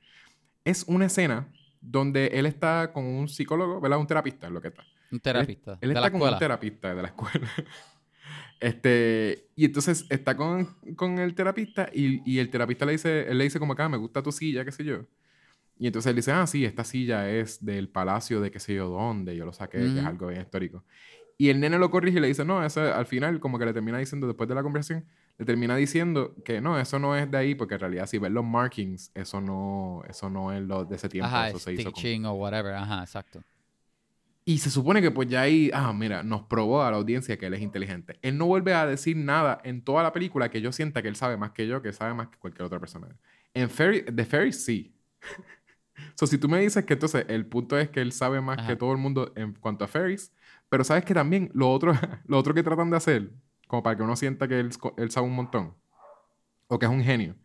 es 0.65 0.83
una 0.87 1.05
escena 1.07 1.47
donde 1.81 2.27
él 2.27 2.45
está 2.45 2.91
con 2.93 3.03
un 3.05 3.27
psicólogo, 3.27 3.81
¿verdad? 3.81 3.99
Un 3.99 4.07
terapista, 4.07 4.47
es 4.47 4.53
lo 4.53 4.61
que 4.61 4.69
está. 4.69 4.83
Un 5.11 5.19
terapista. 5.19 5.73
Él 5.81 5.89
de 5.89 5.93
está 5.93 6.01
la 6.01 6.09
con 6.11 6.17
escuela. 6.19 6.35
un 6.35 6.39
terapista 6.39 6.95
de 6.95 7.01
la 7.01 7.07
escuela. 7.09 7.47
Este, 8.59 9.49
y 9.57 9.65
entonces 9.65 10.05
está 10.09 10.37
con, 10.37 10.65
con 10.95 11.19
el 11.19 11.35
terapista 11.35 11.89
y, 11.93 12.21
y 12.29 12.39
el 12.39 12.49
terapista 12.49 12.85
le 12.85 12.93
dice, 12.93 13.29
él 13.29 13.37
le 13.37 13.43
dice 13.43 13.59
como 13.59 13.73
acá, 13.73 13.89
me 13.89 13.97
gusta 13.97 14.23
tu 14.23 14.31
silla, 14.31 14.63
qué 14.63 14.71
sé 14.71 14.85
yo. 14.85 14.99
Y 15.77 15.87
entonces 15.87 16.09
él 16.11 16.15
dice, 16.15 16.31
ah, 16.31 16.47
sí, 16.47 16.63
esta 16.63 16.85
silla 16.85 17.29
es 17.29 17.65
del 17.65 17.89
palacio 17.89 18.39
de 18.39 18.51
qué 18.51 18.59
sé 18.61 18.75
yo 18.75 18.87
dónde, 18.87 19.35
yo 19.35 19.45
lo 19.45 19.51
saqué, 19.51 19.79
que 19.79 19.85
es 19.85 19.91
Ujú. 19.97 20.07
algo 20.07 20.27
bien 20.27 20.41
histórico. 20.41 20.85
Y 21.37 21.49
el 21.49 21.59
nene 21.59 21.77
lo 21.77 21.91
corrige 21.91 22.19
y 22.19 22.21
le 22.21 22.27
dice, 22.27 22.45
no, 22.45 22.63
eso 22.63 22.81
al 22.81 23.05
final 23.05 23.41
como 23.41 23.59
que 23.59 23.65
le 23.65 23.73
termina 23.73 23.97
diciendo, 23.97 24.27
después 24.27 24.47
de 24.47 24.55
la 24.55 24.63
conversación, 24.63 25.03
le 25.37 25.45
termina 25.45 25.75
diciendo 25.75 26.35
que 26.45 26.61
no, 26.61 26.79
eso 26.79 26.99
no 26.99 27.15
es 27.15 27.29
de 27.29 27.37
ahí, 27.37 27.55
porque 27.55 27.75
en 27.75 27.79
realidad 27.79 28.05
si 28.07 28.17
ves 28.17 28.31
los 28.31 28.45
markings, 28.45 29.11
eso 29.15 29.41
no, 29.41 30.03
eso 30.07 30.29
no 30.29 30.51
es 30.51 30.61
lo 30.61 30.85
de 30.85 30.95
ese 30.95 31.09
tiempo, 31.09 31.27
Ajá, 31.27 31.49
eso 31.49 31.59
se 31.59 31.73
hizo 31.73 31.91
con... 31.91 32.25
o 32.25 32.33
whatever. 32.33 32.75
Ajá, 32.75 33.01
exacto. 33.01 33.43
Y 34.45 34.57
se 34.57 34.69
supone 34.69 35.01
que 35.01 35.09
pues 35.09 35.29
ya 35.29 35.41
ahí, 35.41 35.71
ah, 35.73 35.93
mira, 35.93 36.21
nos 36.21 36.43
probó 36.43 36.83
a 36.83 36.91
la 36.91 36.97
audiencia 36.97 37.37
que 37.37 37.45
él 37.45 37.53
es 37.53 37.61
inteligente. 37.61 38.19
Él 38.21 38.37
no 38.37 38.45
vuelve 38.45 38.73
a 38.73 38.85
decir 38.85 39.15
nada 39.15 39.59
en 39.63 39.81
toda 39.81 40.03
la 40.03 40.11
película 40.11 40.49
que 40.49 40.59
yo 40.59 40.73
sienta 40.73 41.01
que 41.01 41.07
él 41.07 41.15
sabe 41.15 41.37
más 41.37 41.51
que 41.51 41.65
yo, 41.65 41.81
que 41.81 41.93
sabe 41.93 42.13
más 42.13 42.27
que 42.27 42.37
cualquier 42.37 42.65
otra 42.65 42.79
persona. 42.79 43.07
En 43.53 43.69
Ferry, 43.69 44.03
The 44.03 44.25
Ferry 44.25 44.51
sí. 44.51 44.93
so, 46.15 46.27
si 46.27 46.37
tú 46.37 46.49
me 46.49 46.59
dices 46.59 46.83
que 46.83 46.93
entonces 46.93 47.25
el 47.29 47.45
punto 47.45 47.77
es 47.77 47.89
que 47.89 48.01
él 48.01 48.11
sabe 48.11 48.41
más 48.41 48.57
Ajá. 48.57 48.67
que 48.67 48.75
todo 48.75 48.91
el 48.91 48.97
mundo 48.97 49.31
en 49.35 49.53
cuanto 49.53 49.85
a 49.85 49.87
ferries, 49.87 50.33
pero 50.67 50.83
sabes 50.83 51.05
que 51.05 51.13
también 51.13 51.49
lo 51.53 51.71
otro, 51.71 51.93
lo 52.27 52.37
otro 52.37 52.53
que 52.53 52.63
tratan 52.63 52.89
de 52.89 52.97
hacer, 52.97 53.31
como 53.73 53.81
para 53.81 53.97
que 53.97 54.03
uno 54.03 54.15
sienta 54.15 54.47
que 54.47 54.59
él, 54.59 54.69
él 54.97 55.09
sabe 55.09 55.25
un 55.25 55.33
montón, 55.33 55.73
o 56.67 56.77
que 56.77 56.85
es 56.85 56.91
un 56.91 57.03
genio, 57.03 57.35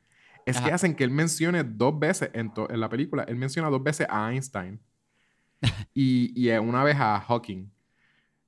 es 0.45 0.59
que 0.59 0.67
Ajá. 0.67 0.75
hacen 0.75 0.95
que 0.95 1.03
él 1.03 1.11
mencione 1.11 1.65
dos 1.65 1.99
veces 1.99 2.29
en, 2.35 2.53
en 2.69 2.81
la 2.81 2.91
película, 2.91 3.23
él 3.23 3.37
menciona 3.37 3.71
dos 3.71 3.83
veces 3.83 4.07
a 4.11 4.31
Einstein 4.31 4.79
y, 5.95 6.31
y 6.39 6.51
una 6.59 6.85
vez 6.85 6.99
a 7.01 7.19
Hawking. 7.19 7.71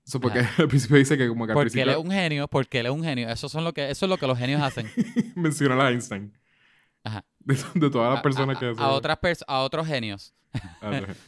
Eso 0.06 0.20
porque 0.20 0.40
al 0.58 0.68
principio 0.68 0.98
dice 0.98 1.16
que 1.16 1.26
como 1.26 1.46
que 1.46 1.52
al 1.52 1.54
Porque 1.56 1.80
él 1.80 1.88
es 1.88 1.94
principio 1.94 2.00
un 2.02 2.10
genio, 2.10 2.48
porque 2.48 2.80
él 2.80 2.86
es 2.86 2.92
un 2.92 3.02
genio. 3.02 3.30
Eso, 3.30 3.48
son 3.48 3.64
lo 3.64 3.72
que, 3.72 3.88
eso 3.88 4.04
es 4.04 4.10
lo 4.10 4.18
que 4.18 4.26
los 4.26 4.36
genios 4.36 4.60
hacen. 4.60 4.86
menciona 5.34 5.82
a 5.82 5.90
Einstein. 5.90 6.36
Ajá. 7.02 7.24
De, 7.38 7.56
de 7.76 7.88
todas 7.88 8.12
las 8.12 8.22
personas 8.22 8.58
a, 8.58 8.60
que 8.60 8.66
a- 8.66 8.70
hacen. 8.72 8.84
a 8.84 8.88
otras 8.90 9.18
a 9.46 9.60
otros 9.60 9.86
genios. 9.86 10.34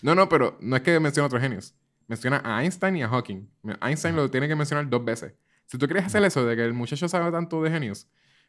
No, 0.02 0.14
no, 0.14 0.28
pero 0.28 0.58
no 0.60 0.76
es 0.76 0.82
que 0.82 1.00
menciona 1.00 1.24
a 1.24 1.28
otros 1.28 1.40
genios. 1.40 1.74
Menciona 2.08 2.42
a 2.44 2.62
Einstein 2.62 2.98
y 2.98 3.02
a 3.02 3.08
Hawking. 3.08 3.48
Einstein 3.80 4.16
lo 4.16 4.30
tiene 4.30 4.46
que 4.48 4.54
mencionar 4.54 4.86
dos 4.90 5.02
veces. 5.02 5.32
Si 5.66 5.78
tú 5.78 5.86
quieres 5.86 6.04
hacer 6.06 6.22
eso 6.24 6.44
de 6.44 6.54
que 6.56 6.64
el 6.64 6.72
muchacho 6.74 7.08
sabe 7.08 7.30
tanto 7.32 7.62
de 7.62 7.70
genios, 7.70 8.06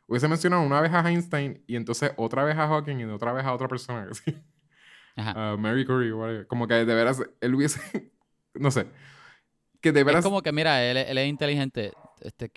hubiese 0.08 0.28
mencionado 0.28 0.62
una 0.64 0.82
vez 0.82 0.92
a 0.94 1.10
Einstein 1.10 1.64
y 1.68 1.76
entonces 1.76 2.12
otra 2.18 2.44
vez 2.44 2.58
a 2.58 2.68
Hawking 2.68 2.98
y 3.00 3.04
otra 3.06 3.32
vez 3.34 3.46
a 3.46 3.54
otra 3.54 3.68
persona. 3.68 4.08
así. 4.12 4.36
Ajá. 5.16 5.52
A 5.54 5.58
Mary 5.58 5.86
Curie, 5.86 6.12
whatever. 6.14 6.48
Como 6.48 6.68
que 6.68 6.74
de 6.74 6.86
veras 6.96 7.22
él 7.40 7.56
hubiese. 7.56 8.12
no 8.56 8.72
sé. 8.72 8.88
Que 9.80 9.92
de 9.92 10.00
Es 10.02 10.06
veras. 10.06 10.24
como 10.24 10.42
que, 10.42 10.52
mira, 10.52 10.84
él, 10.84 10.98
él 10.98 11.18
es 11.18 11.28
inteligente. 11.30 11.92
Este, 12.22 12.52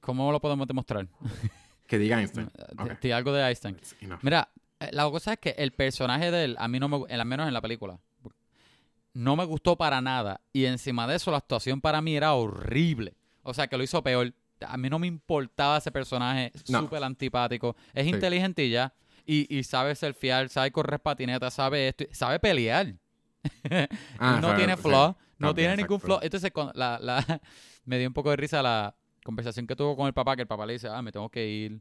¿Cómo 0.00 0.30
lo 0.32 0.40
podemos 0.40 0.66
demostrar? 0.66 1.06
Que 1.86 1.98
diga 1.98 2.20
Einstein. 2.20 2.46
Di- 2.46 2.82
Ok. 2.84 3.00
di 3.00 3.10
algo 3.10 3.32
de 3.32 3.42
Einstein. 3.48 3.76
Mira, 4.22 4.48
eh, 4.78 4.90
la 4.92 5.10
cosa 5.10 5.32
es 5.32 5.40
que 5.40 5.50
el 5.58 5.72
personaje 5.72 6.30
de 6.30 6.44
él, 6.44 6.56
a 6.60 6.68
mí 6.68 6.78
no 6.78 6.88
me, 6.88 7.12
al 7.12 7.24
menos 7.26 7.48
en 7.48 7.52
la 7.52 7.60
película, 7.60 7.98
no 9.12 9.34
me 9.34 9.44
gustó 9.44 9.76
para 9.76 10.00
nada. 10.00 10.40
Y 10.52 10.66
encima 10.66 11.08
de 11.08 11.16
eso, 11.16 11.32
la 11.32 11.38
actuación 11.38 11.80
para 11.80 12.00
mí 12.00 12.14
era 12.16 12.34
horrible. 12.34 13.16
O 13.50 13.54
sea, 13.54 13.66
que 13.66 13.76
lo 13.76 13.82
hizo 13.82 14.02
peor. 14.02 14.32
A 14.66 14.76
mí 14.76 14.88
no 14.90 14.98
me 14.98 15.06
importaba 15.06 15.78
ese 15.78 15.90
personaje, 15.90 16.52
No. 16.68 16.80
súper 16.80 17.02
antipático. 17.02 17.76
Es 17.94 18.04
Sí. 18.04 18.10
inteligente 18.10 18.64
y 18.64 18.70
ya. 18.70 18.92
Y, 19.26 19.54
y 19.54 19.62
sabe 19.64 19.94
ser 19.94 20.14
fiel, 20.14 20.48
sabe 20.50 20.70
correr 20.72 21.00
patineta, 21.00 21.50
sabe 21.50 21.88
esto, 21.88 22.04
sabe 22.12 22.38
pelear. 22.40 22.94
Ah, 24.18 24.38
no 24.40 24.48
sabe, 24.48 24.56
tiene 24.58 24.76
sí. 24.76 24.82
flaw, 24.82 25.16
no 25.38 25.54
tiene 25.54 25.76
ningún 25.76 25.98
flaw. 26.00 26.18
Entonces, 26.22 26.50
con 26.50 26.70
la, 26.74 26.98
la- 27.00 27.40
me 27.84 27.98
dio 27.98 28.06
un 28.08 28.14
poco 28.14 28.30
de 28.30 28.36
risa 28.36 28.62
la 28.62 28.94
conversación 29.24 29.66
que 29.66 29.74
tuvo 29.76 29.96
con 29.96 30.06
el 30.06 30.12
papá, 30.12 30.36
que 30.36 30.42
el 30.42 30.48
papá 30.48 30.66
le 30.66 30.74
dice, 30.74 30.88
ah, 30.88 31.00
me 31.02 31.10
tengo 31.12 31.28
que 31.30 31.46
ir. 31.48 31.80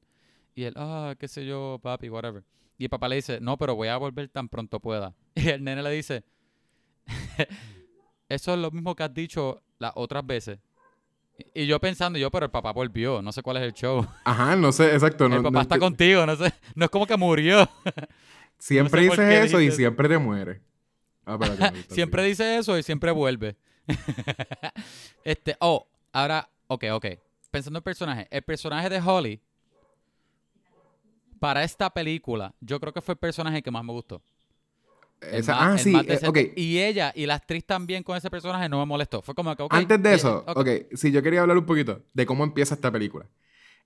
Y 0.55 0.63
él, 0.63 0.74
ah, 0.78 1.15
qué 1.20 1.28
sé 1.28 1.45
yo, 1.45 1.80
papi, 1.82 2.09
whatever. 2.09 2.43
Y 2.78 2.86
el 2.86 2.89
papá 2.89 3.09
le 3.09 3.15
dice, 3.17 3.39
no, 3.41 3.57
pero 3.57 3.76
voy 3.76 3.89
a 3.89 3.97
volver 3.97 4.30
tan 4.30 4.47
pronto 4.47 4.80
pueda. 4.80 5.13
Y 5.36 5.49
el 5.49 5.63
nene 5.63 5.84
le 5.84 5.91
dice, 5.91 6.24
eso 8.30 8.53
es 8.53 8.59
lo 8.59 8.72
mismo 8.72 8.95
que 8.95 9.03
has 9.03 9.13
dicho 9.13 9.61
las 9.80 9.91
otras 9.95 10.26
veces. 10.26 10.59
Y 11.53 11.65
yo 11.67 11.79
pensando, 11.79 12.19
yo, 12.19 12.29
pero 12.31 12.45
el 12.45 12.51
papá 12.51 12.71
volvió, 12.71 13.21
no 13.21 13.31
sé 13.31 13.41
cuál 13.41 13.57
es 13.57 13.63
el 13.63 13.73
show. 13.73 14.05
Ajá, 14.23 14.55
no 14.55 14.71
sé, 14.71 14.93
exacto. 14.93 15.27
No, 15.29 15.37
el 15.37 15.43
papá 15.43 15.51
no 15.51 15.61
está 15.61 15.79
contigo, 15.79 16.25
no 16.25 16.35
sé, 16.35 16.53
no 16.75 16.85
es 16.85 16.91
como 16.91 17.05
que 17.05 17.17
murió. 17.17 17.69
Siempre 18.57 19.05
No 19.05 19.15
sé 19.15 19.21
dices 19.25 19.45
eso 19.45 19.61
y 19.61 19.71
siempre 19.71 20.09
te 20.09 20.17
mueres. 20.17 20.59
Ah, 21.25 21.37
Siempre 21.87 22.21
así. 22.23 22.29
dice 22.29 22.57
eso 22.57 22.77
y 22.77 22.83
siempre 22.83 23.11
vuelve. 23.11 23.55
este, 25.23 25.55
oh, 25.59 25.87
ahora, 26.11 26.49
ok, 26.67 26.85
ok. 26.91 27.05
Pensando 27.51 27.79
en 27.79 27.83
personaje, 27.83 28.27
el 28.29 28.41
personaje 28.41 28.89
de 28.89 28.99
Holly, 28.99 29.41
para 31.39 31.63
esta 31.63 31.89
película, 31.89 32.53
yo 32.59 32.79
creo 32.79 32.91
que 32.93 33.01
fue 33.01 33.13
el 33.13 33.17
personaje 33.19 33.61
que 33.61 33.71
más 33.71 33.83
me 33.83 33.93
gustó. 33.93 34.21
Esa- 35.22 35.74
ah, 35.74 35.78
sí, 35.78 35.93
eh, 35.95 36.03
decente. 36.03 36.28
ok. 36.51 36.57
Y 36.57 36.80
ella 36.80 37.11
y 37.15 37.26
la 37.26 37.36
actriz 37.36 37.65
también 37.65 38.03
con 38.03 38.15
ese 38.17 38.30
personaje 38.30 38.70
no 38.70 38.80
me 38.80 38.86
molestó. 38.86 39.22
Fue 39.22 39.36
como 39.36 39.55
que. 39.55 39.65
Antes 39.70 40.01
de 40.01 40.11
eh, 40.11 40.15
eso, 40.15 40.43
ok. 40.47 40.57
ok, 40.57 40.67
sí, 40.95 41.11
yo 41.11 41.22
quería 41.22 41.41
hablar 41.41 41.57
un 41.57 41.65
poquito 41.65 42.01
de 42.13 42.26
cómo 42.26 42.43
empieza 42.43 42.76
esta 42.76 42.91
película. 42.91 43.26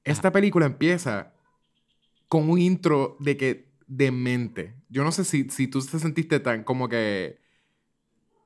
Esta 0.04 0.32
película 0.32 0.66
empieza 0.66 1.34
con 2.28 2.50
un 2.50 2.60
intro 2.60 3.18
de 3.20 3.38
que 3.38 3.74
demente. 3.88 4.76
Yo 4.90 5.04
no 5.04 5.12
sé 5.12 5.24
si, 5.24 5.50
si 5.50 5.68
tú 5.68 5.84
te 5.84 5.98
sentiste 6.00 6.40
tan 6.40 6.64
como 6.64 6.88
que 6.90 7.40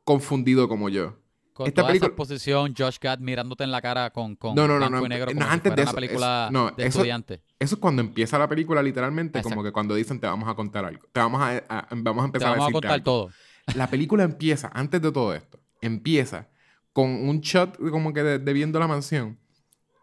confundido 0.03 0.67
como 0.67 0.89
yo. 0.89 1.17
Con 1.53 1.67
esta 1.67 1.81
toda 1.81 1.93
esa 1.93 1.99
película- 2.05 2.07
exposición, 2.09 2.73
Josh 2.77 2.97
Gad 3.01 3.19
mirándote 3.19 3.63
en 3.63 3.71
la 3.71 3.81
cara 3.81 4.11
con, 4.11 4.35
con 4.35 4.55
No, 4.55 4.67
no, 4.67 4.73
no, 4.75 4.87
blanco 4.87 4.99
no, 4.99 5.05
y 5.05 5.09
negro 5.09 5.25
no, 5.31 5.33
como 5.39 5.45
si 5.47 5.53
antes 5.53 5.69
fuera 5.71 5.75
de 5.75 5.81
una 5.81 5.89
eso, 5.89 5.95
película 5.95 6.45
es- 6.47 6.51
no, 6.53 6.65
de 6.71 6.83
eso- 6.85 6.99
estudiante. 6.99 7.41
Eso 7.59 7.75
es 7.75 7.81
cuando 7.81 8.01
empieza 8.01 8.37
la 8.37 8.47
película, 8.47 8.83
literalmente, 8.83 9.41
como 9.41 9.63
que 9.63 9.71
cuando 9.71 9.95
dicen 9.95 10.19
te 10.19 10.27
vamos 10.27 10.47
a 10.47 10.53
contar 10.53 10.85
algo. 10.85 11.07
Te 11.11 11.19
vamos 11.19 11.41
a, 11.41 11.57
a- 11.69 11.87
vamos 11.95 12.21
a 12.23 12.25
Te 12.25 12.37
empezar 12.37 12.49
vamos 12.51 12.65
a 12.65 12.69
a 12.69 12.71
contar 12.71 12.91
algo. 12.91 13.03
todo. 13.03 13.29
La 13.75 13.87
película 13.89 14.23
empieza, 14.23 14.69
antes 14.73 15.01
de 15.01 15.11
todo 15.11 15.33
esto, 15.33 15.59
empieza 15.81 16.47
con 16.93 17.09
un 17.09 17.41
shot 17.41 17.77
como 17.91 18.13
que 18.13 18.23
de, 18.23 18.39
de 18.39 18.53
viendo 18.53 18.79
la 18.79 18.87
mansión 18.87 19.37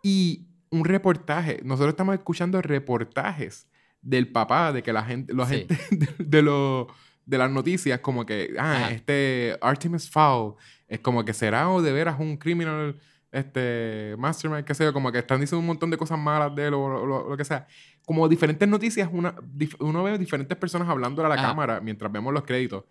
y 0.02 0.46
un 0.70 0.84
reportaje. 0.84 1.60
Nosotros 1.64 1.90
estamos 1.92 2.14
escuchando 2.16 2.60
reportajes 2.60 3.68
del 4.02 4.28
papá, 4.28 4.72
de 4.72 4.82
que 4.82 4.92
la 4.92 5.02
gente, 5.04 5.32
la 5.34 5.46
Sí. 5.46 5.66
gente 5.68 5.78
de, 6.18 6.24
de 6.24 6.42
lo- 6.42 6.88
de 7.26 7.38
las 7.38 7.50
noticias, 7.50 8.00
como 8.00 8.26
que, 8.26 8.54
ah, 8.58 8.72
Ajá. 8.84 8.90
este 8.90 9.56
Artemis 9.62 10.10
Fowl, 10.10 10.56
es 10.88 11.00
como 11.00 11.24
que 11.24 11.32
será 11.32 11.70
o 11.70 11.80
de 11.80 11.90
veras 11.92 12.20
un 12.20 12.36
criminal, 12.36 12.98
este, 13.34 14.14
mastermind, 14.18 14.64
qué 14.64 14.74
sé 14.74 14.84
yo, 14.84 14.92
como 14.92 15.10
que 15.12 15.18
están 15.18 15.40
diciendo 15.40 15.60
un 15.60 15.66
montón 15.66 15.90
de 15.90 15.96
cosas 15.96 16.18
malas 16.18 16.54
de 16.54 16.66
él 16.68 16.74
o 16.74 16.88
lo, 16.88 17.04
lo- 17.06 17.28
lo 17.28 17.36
que 17.36 17.44
sea. 17.44 17.66
Como 18.06 18.28
diferentes 18.28 18.68
noticias, 18.68 19.08
una, 19.12 19.34
dif- 19.36 19.76
uno 19.80 20.02
ve 20.04 20.16
diferentes 20.18 20.56
personas 20.56 20.88
hablando 20.88 21.24
a 21.24 21.28
la 21.28 21.34
Ajá. 21.34 21.48
cámara 21.48 21.80
mientras 21.80 22.10
vemos 22.12 22.32
los 22.32 22.44
créditos. 22.44 22.84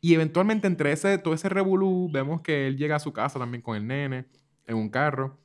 Y 0.00 0.14
eventualmente 0.14 0.66
entre 0.66 0.92
ese, 0.92 1.18
todo 1.18 1.34
ese 1.34 1.48
revolú, 1.48 2.08
vemos 2.12 2.42
que 2.42 2.66
él 2.68 2.76
llega 2.76 2.96
a 2.96 3.00
su 3.00 3.12
casa 3.12 3.38
también 3.38 3.62
con 3.62 3.76
el 3.76 3.86
nene, 3.86 4.26
en 4.66 4.76
un 4.76 4.88
carro. 4.90 5.38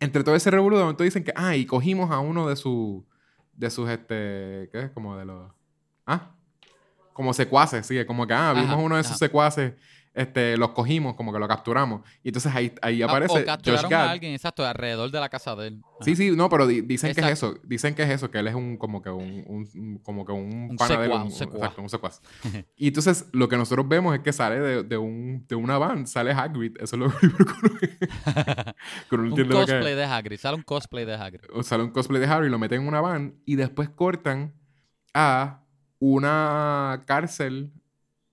Entre 0.00 0.22
todo 0.22 0.36
ese 0.36 0.50
revolú, 0.50 0.76
de 0.76 0.82
momento 0.82 1.02
dicen 1.04 1.24
que, 1.24 1.32
ah, 1.34 1.56
y 1.56 1.66
cogimos 1.66 2.10
a 2.12 2.20
uno 2.20 2.48
de 2.48 2.54
sus, 2.54 3.02
de 3.52 3.68
sus, 3.70 3.88
este, 3.90 4.68
¿qué 4.72 4.82
es? 4.84 4.90
Como 4.90 5.16
de 5.16 5.24
los, 5.24 5.50
ah, 6.06 6.30
como 7.12 7.34
secuaces, 7.34 7.84
sí, 7.84 8.04
como 8.06 8.24
que, 8.26 8.32
ah, 8.34 8.52
vimos 8.54 8.70
Ajá, 8.70 8.76
uno 8.76 8.96
de 8.96 9.02
sus 9.02 9.16
secuaces, 9.18 9.72
este, 10.14 10.56
los 10.56 10.70
cogimos, 10.70 11.14
como 11.14 11.32
que 11.32 11.38
lo 11.38 11.46
capturamos. 11.46 12.02
Y 12.22 12.28
entonces 12.28 12.52
ahí, 12.54 12.72
ahí 12.82 13.02
Ah, 13.02 13.06
aparece 13.06 13.32
o 13.32 13.36
Josh 13.36 13.44
capturaron 13.46 13.90
Gad. 13.90 14.00
a 14.06 14.10
alguien, 14.10 14.32
exacto, 14.32 14.66
alrededor 14.66 15.10
de 15.10 15.20
la 15.20 15.28
casa 15.28 15.54
de 15.56 15.68
él. 15.68 15.82
Sí, 16.00 16.16
sí, 16.16 16.30
no, 16.32 16.48
pero 16.48 16.66
di- 16.66 16.80
dicen 16.80 17.14
que 17.14 17.20
es 17.20 17.26
eso. 17.28 17.54
Dicen 17.64 17.94
que 17.94 18.02
es 18.02 18.10
eso, 18.10 18.30
que 18.30 18.38
él 18.38 18.48
es 18.48 18.54
un 18.54 18.76
como 18.76 19.00
que 19.02 19.10
un, 19.10 20.00
como 20.02 20.24
que 20.24 20.32
un, 20.32 20.70
Un 20.70 20.76
pana 20.76 20.98
de 21.00 21.06
él, 21.06 21.12
secuaz, 21.12 21.40
un- 21.40 21.48
un 21.48 21.54
exacto, 21.56 21.82
un 21.82 21.88
secuaz. 21.88 22.22
y 22.76 22.88
entonces 22.88 23.26
lo 23.32 23.48
que 23.48 23.56
nosotros 23.56 23.88
vemos 23.88 24.14
es 24.14 24.20
que 24.22 24.32
sale 24.32 24.58
de, 24.60 24.82
de 24.82 24.96
un, 24.96 25.44
de 25.48 25.54
una 25.54 25.78
van, 25.78 26.06
sale 26.06 26.32
Hagrid. 26.32 26.76
Eso 26.80 26.96
es 26.96 27.00
lo 27.00 27.10
primero 27.18 27.44
que 27.80 29.16
uno, 29.16 29.34
Un 29.34 29.48
cosplay 29.50 29.94
de 29.94 30.04
Hagrid. 30.04 30.38
Sale 30.38 30.56
un 30.56 30.62
cosplay 30.62 31.04
de 31.04 31.14
Hagrid. 31.14 31.40
O 31.52 31.62
sale 31.62 31.82
un 31.84 31.90
cosplay 31.90 32.20
de 32.20 32.26
Harry, 32.26 32.48
lo 32.48 32.58
meten 32.58 32.82
en 32.82 32.88
una 32.88 33.00
van 33.00 33.34
y 33.44 33.56
después 33.56 33.88
cortan 33.88 34.54
a 35.14 35.62
una 36.00 37.02
cárcel 37.06 37.72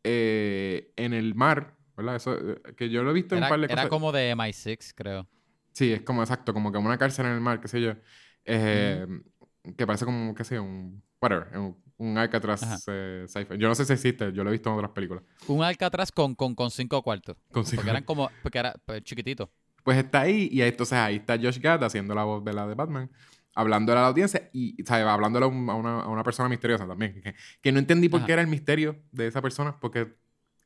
eh, 0.08 0.94
en 0.96 1.14
el 1.14 1.36
mar, 1.36 1.76
¿verdad? 1.98 2.16
Eso, 2.18 2.36
eh, 2.38 2.62
que 2.78 2.90
yo 2.90 3.04
lo 3.04 3.12
he 3.12 3.14
visto 3.14 3.36
en 3.36 3.40
Era, 3.40 3.48
un 3.48 3.50
par 3.50 3.60
de 3.60 3.66
era 3.66 3.76
cosas. 3.76 3.90
como 3.90 4.12
de 4.12 4.36
MI6, 4.36 4.94
creo. 4.96 5.28
Sí, 5.74 5.92
es 5.92 6.02
como 6.04 6.22
exacto, 6.22 6.54
como 6.54 6.72
que 6.72 6.78
una 6.78 6.98
cárcel 6.98 7.26
en 7.26 7.34
el 7.34 7.42
mar, 7.42 7.60
qué 7.60 7.68
sé 7.68 7.82
yo. 7.82 7.94
Eh, 8.46 9.06
Que 9.76 9.86
parece 9.88 10.06
como, 10.06 10.34
qué 10.36 10.44
sé 10.44 10.56
yo, 10.56 10.64
un. 10.64 11.04
Whatever, 11.22 11.58
un, 11.58 11.76
un 11.98 12.18
Alcatraz 12.20 12.84
eh, 12.88 13.26
sci-fi. 13.28 13.58
Yo 13.58 13.68
no 13.68 13.74
sé 13.74 13.84
si 13.86 13.94
existe, 13.94 14.32
yo 14.32 14.44
lo 14.44 14.52
he 14.52 14.54
visto 14.54 14.70
en 14.70 14.76
otras 14.76 14.92
películas. 14.92 15.24
Un 15.48 15.64
Alcatraz 15.64 16.12
con, 16.12 16.36
con, 16.36 16.54
con 16.54 16.70
cinco 16.70 17.02
cuartos. 17.02 17.36
Con 17.52 17.66
cinco- 17.66 17.78
Porque 17.78 17.90
eran 17.90 18.04
como. 18.04 18.30
Porque 18.44 18.60
era 18.60 18.76
pues, 18.86 19.04
chiquitito. 19.04 19.50
Pues 19.84 19.98
está 19.98 20.22
ahí, 20.22 20.50
y 20.52 20.62
entonces 20.62 20.98
ahí 20.98 21.16
está 21.18 21.36
Josh 21.38 21.60
Gad 21.60 21.84
haciendo 21.84 22.14
la 22.16 22.24
voz 22.24 22.44
de 22.44 22.54
la 22.54 22.68
de 22.68 22.76
Batman, 22.76 23.10
hablándole 23.56 23.98
a 24.00 24.04
la 24.04 24.08
audiencia 24.10 24.50
y, 24.54 24.76
¿sabes? 24.84 25.06
Hablándole 25.06 25.46
a, 25.46 25.50
un- 25.50 25.70
a 25.70 25.74
una, 25.74 26.02
a 26.02 26.08
una 26.08 26.24
persona 26.24 26.50
misteriosa 26.50 26.86
también. 26.86 27.22
Que, 27.22 27.36
que 27.62 27.72
no 27.72 27.80
entendí 27.80 28.10
por 28.10 28.20
Ajá. 28.20 28.28
qué 28.28 28.34
era 28.34 28.42
el 28.42 28.48
misterio 28.48 28.98
de 29.12 29.28
esa 29.28 29.42
persona, 29.42 29.80
porque 29.80 30.14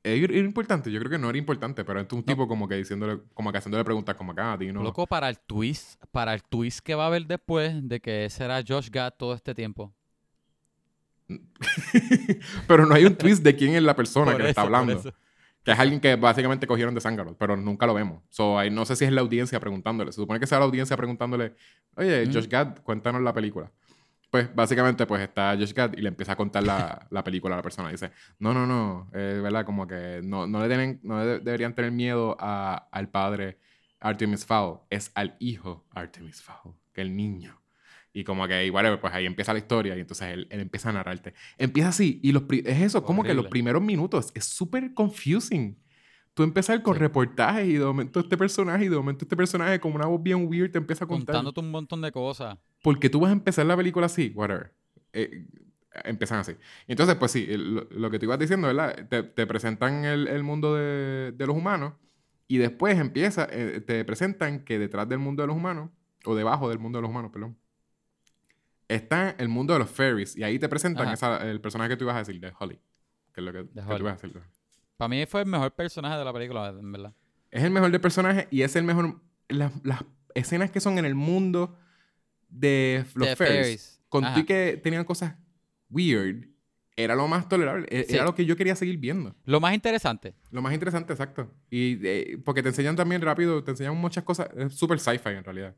era, 0.04 0.38
importante. 0.38 0.92
Yo 0.92 1.00
creo 1.00 1.12
que 1.12 1.18
no 1.18 1.30
era 1.30 1.38
importante, 1.38 1.84
pero 1.86 2.00
es 2.00 2.12
un 2.12 2.24
tipo 2.24 2.48
como 2.48 2.68
que 2.68 2.76
diciéndole, 2.76 3.22
como 3.34 3.52
que 3.52 3.58
haciéndole 3.58 3.84
preguntas 3.84 4.16
como 4.16 4.32
acá, 4.32 4.58
no 4.58 4.84
Loco, 4.84 5.06
para 5.08 5.30
el 5.30 5.40
twist, 5.40 6.04
para 6.12 6.34
el 6.34 6.44
twist 6.44 6.80
que 6.80 6.96
va 6.96 7.04
a 7.04 7.08
haber 7.08 7.26
después 7.26 7.88
de 7.88 8.00
que 8.00 8.26
ese 8.26 8.46
era 8.46 8.64
Josh 8.66 8.90
Gad 8.90 9.14
todo 9.18 9.34
este 9.34 9.54
tiempo. 9.54 9.94
pero 12.68 12.88
no 12.88 12.96
hay 12.96 13.06
un 13.06 13.16
twist 13.16 13.44
de 13.44 13.56
quién 13.56 13.76
es 13.76 13.84
la 13.84 13.96
persona 13.96 14.26
Por 14.32 14.38
que 14.38 14.44
le 14.44 14.50
está 14.50 14.62
hablando. 14.62 15.02
Que 15.64 15.72
es 15.72 15.80
alguien 15.80 15.99
que 15.99 16.16
básicamente 16.16 16.66
cogieron 16.68 16.95
de 16.95 17.01
Zángaro, 17.01 17.36
pero 17.38 17.55
nunca 17.57 17.86
lo 17.86 17.93
vemos. 17.93 18.24
So, 18.30 18.57
ahí 18.57 18.70
no 18.70 18.86
sé 18.86 18.95
si 18.95 19.05
es 19.05 19.12
la 19.12 19.22
audiencia 19.22 19.60
preguntándole. 19.60 20.12
Se 20.12 20.22
supone 20.22 20.39
que 20.39 20.47
sea 20.47 20.60
la 20.60 20.66
audiencia 20.66 20.95
preguntándole, 20.97 21.53
oye, 21.95 22.26
Mm. 22.26 22.34
Josh 22.34 22.47
Gad, 22.47 22.78
cuéntanos 22.84 23.22
la 23.22 23.34
película. 23.34 23.72
Pues 24.32 24.53
básicamente 24.55 25.05
pues 25.07 25.22
está 25.24 25.55
Josh 25.57 25.74
Gad 25.74 25.93
y 25.97 26.01
le 26.01 26.10
empieza 26.10 26.34
a 26.34 26.36
contar 26.36 26.64
la, 26.64 27.07
la 27.10 27.24
película 27.24 27.55
a 27.55 27.57
la 27.57 27.64
persona. 27.64 27.89
Dice, 27.89 28.12
no, 28.39 28.53
no, 28.53 28.66
no, 28.68 29.10
eh, 29.14 29.39
¿verdad? 29.43 29.66
Como 29.66 29.86
que 29.88 30.22
no, 30.24 30.47
no 30.47 30.62
le 30.62 30.68
tienen, 30.68 30.99
no 31.03 31.24
de- 31.26 31.39
deberían 31.39 31.74
tener 31.74 31.91
miedo 31.91 32.38
a- 32.39 32.88
al 32.91 33.10
padre 33.10 33.57
Artemis 33.99 34.45
Fowl. 34.45 34.80
Es 34.89 35.12
al 35.16 35.36
hijo 35.39 35.86
Artemis 35.91 36.41
Fowl, 36.41 36.76
que 36.93 37.01
el 37.01 37.16
niño. 37.16 37.60
Y 38.12 38.24
como 38.24 38.47
que 38.47 38.66
igual, 38.66 38.99
pues 38.99 39.14
ahí 39.14 39.26
empieza 39.26 39.53
la 39.53 39.60
historia 39.60 39.95
y 39.95 39.99
entonces 39.99 40.28
él, 40.30 40.47
él 40.49 40.60
empieza 40.62 40.89
a 40.89 40.93
narrarte. 40.93 41.34
Empieza 41.57 41.89
así 41.89 42.20
y 42.24 42.32
los 42.32 42.43
es 42.49 42.82
eso, 42.82 43.03
como 43.03 43.24
que 43.24 43.34
los 43.34 43.47
primeros 43.47 43.82
minutos 43.84 44.32
es 44.34 44.45
súper 44.45 44.93
confusing. 44.93 45.78
Tú 46.34 46.43
empezar 46.43 46.82
con 46.82 46.95
Sí. 46.95 46.99
reportajes 47.01 47.68
y 47.68 47.74
de 47.74 47.86
momento 47.86 48.20
este 48.22 48.38
personaje 48.38 48.86
y 48.86 48.88
de 48.88 48.95
momento 48.95 49.26
este 49.26 49.36
personaje 49.36 49.80
con 49.80 49.93
una 49.93 50.05
voz 50.05 50.24
bien 50.24 50.47
weird 50.47 50.72
te 50.72 50.78
empieza 50.78 51.03
a 51.05 51.07
contar. 51.07 51.34
Contándote 51.36 51.60
un 51.60 51.70
montón 51.72 52.01
de 52.01 52.12
cosas. 52.12 52.57
Porque 52.82 53.10
tú 53.10 53.20
vas 53.20 53.30
a 53.30 53.34
empezar 53.34 53.66
la 53.66 53.76
película 53.76 54.05
así, 54.05 54.32
whatever. 54.36 54.74
Eh, 55.14 55.45
empiezan 56.05 56.39
así. 56.39 56.53
Entonces, 56.88 57.16
pues 57.16 57.32
sí, 57.32 57.45
lo, 57.47 57.88
lo 57.91 58.10
que 58.10 58.20
tú 58.20 58.26
ibas 58.26 58.39
diciendo, 58.39 58.68
¿verdad? 58.68 59.07
Te, 59.10 59.24
te 59.24 59.45
presentan 59.47 60.05
el, 60.05 60.28
el 60.28 60.43
mundo 60.43 60.76
de, 60.76 61.32
de 61.34 61.47
los 61.47 61.55
humanos 61.57 61.93
y 62.47 62.57
después 62.57 62.97
empieza, 62.97 63.47
eh, 63.51 63.82
te 63.86 64.05
presentan 64.05 64.64
que 64.64 64.80
detrás 64.80 65.10
del 65.10 65.20
mundo 65.20 65.43
de 65.43 65.47
los 65.47 65.55
humanos, 65.57 65.89
o 66.26 66.36
debajo 66.36 66.70
del 66.70 66.80
mundo 66.80 66.99
de 66.99 67.01
los 67.03 67.12
humanos, 67.12 67.32
perdón, 67.34 67.57
está 68.90 69.32
el 69.38 69.48
mundo 69.48 69.72
de 69.74 69.80
los 69.80 69.90
fairies. 69.90 70.36
Y 70.36 70.44
ahí 70.44 70.60
te 70.60 70.68
presentan 70.68 71.08
esa- 71.14 71.50
el 71.50 71.62
personaje 71.62 71.92
que 71.92 71.96
tú 71.98 72.04
ibas 72.04 72.16
a 72.16 72.20
decir, 72.20 72.40
de 72.42 72.52
Holly. 72.60 72.78
Que 73.34 73.40
es 73.42 73.46
lo 73.46 73.54
que, 73.54 73.60
que 73.70 73.82
tú 73.82 73.98
ibas 73.98 74.22
a 74.22 74.28
decir. 74.28 74.42
Para 74.98 75.08
mí 75.08 75.26
fue 75.26 75.42
el 75.42 75.48
mejor 75.48 75.72
personaje 75.74 76.18
de 76.18 76.26
la 76.26 76.34
película, 76.34 76.68
en 76.70 76.92
verdad. 76.92 77.14
Es 77.52 77.64
el 77.64 77.72
mejor 77.72 77.90
de 77.92 78.00
personaje 78.00 78.48
y 78.52 78.64
es 78.64 78.76
el 78.76 78.84
mejor. 78.84 79.22
Las, 79.48 79.72
las 79.86 80.04
escenas 80.36 80.70
que 80.72 80.80
son 80.82 80.98
en 80.98 81.06
el 81.06 81.16
mundo 81.16 81.78
de 82.50 83.06
los 83.16 83.28
De 83.30 83.36
fairies. 83.36 83.58
fairies. 83.62 84.02
Con 84.10 84.26
Ajá. 84.26 84.34
tú 84.36 84.40
y 84.42 84.44
que 84.46 84.80
tenían 84.84 85.06
cosas 85.06 85.36
weird, 85.90 86.48
era 86.96 87.16
lo 87.16 87.28
más 87.28 87.48
tolerable. 87.48 87.86
e- 87.90 88.06
Sí. 88.06 88.16
Era 88.16 88.26
lo 88.26 88.36
que 88.36 88.46
yo 88.46 88.56
quería 88.58 88.76
seguir 88.76 88.98
viendo. 88.98 89.36
Lo 89.46 89.60
más 89.60 89.74
interesante, 89.74 90.34
Lo 90.52 90.62
más 90.62 90.74
interesante, 90.74 91.14
exacto. 91.14 91.54
Y 91.70 92.00
eh, 92.06 92.42
porque 92.44 92.62
te 92.62 92.70
enseñan 92.70 92.96
también 92.96 93.22
rápido, 93.22 93.64
te 93.64 93.72
enseñan 93.72 93.96
muchas 93.96 94.24
cosas. 94.24 94.50
Es 94.58 94.74
súper 94.76 95.00
sci-fi 95.00 95.30
en 95.30 95.44
realidad. 95.44 95.76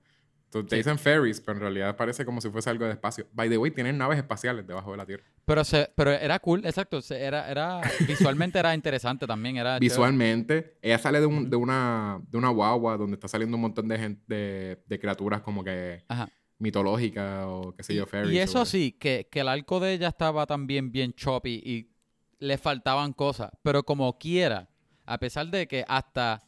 Entonces, 0.53 0.69
te 0.69 0.75
Sí. 0.75 0.79
dicen 0.81 0.99
fairies, 0.99 1.39
pero 1.39 1.55
en 1.57 1.61
realidad 1.61 1.95
parece 1.95 2.25
como 2.25 2.41
si 2.41 2.49
fuese 2.49 2.69
algo 2.69 2.83
de 2.85 2.91
espacio. 2.91 3.25
By 3.31 3.47
the 3.49 3.57
way, 3.57 3.71
tienen 3.71 3.97
naves 3.97 4.17
espaciales 4.17 4.67
debajo 4.67 4.91
de 4.91 4.97
la 4.97 5.05
Tierra. 5.05 5.23
pero 5.45 5.63
se, 5.63 5.89
pero 5.95 6.11
era 6.11 6.39
cool, 6.39 6.65
exacto. 6.65 7.01
se- 7.01 7.21
Era, 7.23 7.49
era, 7.49 7.79
visualmente 8.07 8.59
era 8.59 8.75
interesante 8.75 9.25
también. 9.25 9.55
Era 9.55 9.75
chévere. 9.75 9.85
Visualmente, 9.85 10.77
ella 10.81 10.97
sale 10.97 11.21
de, 11.21 11.25
un- 11.25 11.49
de, 11.49 11.55
una, 11.55 12.21
de 12.29 12.37
una 12.37 12.49
guagua 12.49 12.97
donde 12.97 13.13
está 13.15 13.29
saliendo 13.29 13.55
un 13.55 13.61
montón 13.61 13.87
de, 13.87 13.97
gente, 13.97 14.21
de, 14.27 14.83
de 14.85 14.99
criaturas 14.99 15.41
como 15.41 15.63
que 15.63 16.03
Ajá. 16.09 16.27
mitológicas 16.59 17.45
o 17.47 17.73
qué 17.75 17.83
sé 17.83 17.95
yo, 17.95 18.05
fairies. 18.05 18.33
Y 18.33 18.39
eso 18.39 18.65
sí, 18.65 18.91
que, 18.93 19.27
que 19.31 19.39
el 19.39 19.47
arco 19.47 19.79
de 19.79 19.93
ella 19.93 20.09
estaba 20.09 20.45
también 20.45 20.91
bien 20.91 21.13
choppy 21.13 21.61
y 21.65 21.91
le 22.39 22.57
faltaban 22.57 23.13
cosas. 23.13 23.51
Pero 23.63 23.83
como 23.83 24.17
quiera, 24.17 24.67
a 25.05 25.17
pesar 25.17 25.47
de 25.47 25.67
que 25.67 25.85
hasta, 25.87 26.41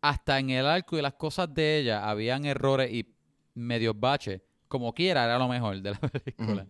hasta 0.00 0.38
en 0.38 0.50
el 0.50 0.66
arco 0.66 0.96
y 0.98 1.02
las 1.02 1.14
cosas 1.14 1.52
de 1.52 1.78
ella 1.78 2.08
habían 2.08 2.44
errores 2.44 2.90
y 2.92 3.06
medios 3.54 3.98
baches, 3.98 4.40
como 4.68 4.94
quiera 4.94 5.24
era 5.24 5.38
lo 5.38 5.48
mejor 5.48 5.80
de 5.80 5.90
la 5.90 5.98
película. 6.00 6.66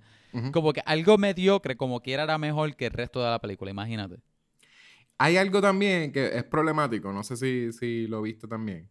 Como 0.53 0.73
que 0.73 0.81
algo 0.87 1.19
mediocre, 1.19 1.77
como 1.77 2.01
quiera 2.01 2.23
era 2.25 2.39
mejor 2.39 2.75
que 2.77 2.87
el 2.87 2.93
resto 2.93 3.23
de 3.23 3.31
la 3.31 3.39
película, 3.41 3.71
imagínate. 3.71 4.21
Hay 5.19 5.37
algo 5.37 5.61
también 5.61 6.13
que 6.13 6.37
es 6.37 6.45
problemático, 6.45 7.13
no 7.13 7.23
sé 7.23 7.37
si, 7.37 7.73
si 7.73 8.07
lo 8.07 8.23
viste 8.23 8.47
también, 8.49 8.89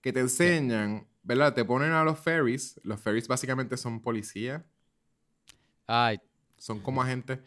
que 0.00 0.12
te 0.12 0.20
enseñan, 0.20 1.06
¿verdad? 1.22 1.54
Te 1.54 1.64
ponen 1.64 1.90
a 1.92 2.04
los 2.04 2.18
fairies, 2.18 2.80
los 2.84 3.00
fairies 3.00 3.26
básicamente 3.26 3.76
son 3.76 4.00
policías, 4.00 4.62
Ay, 5.86 6.20
son 6.56 6.80
como 6.80 7.02
agentes, 7.02 7.40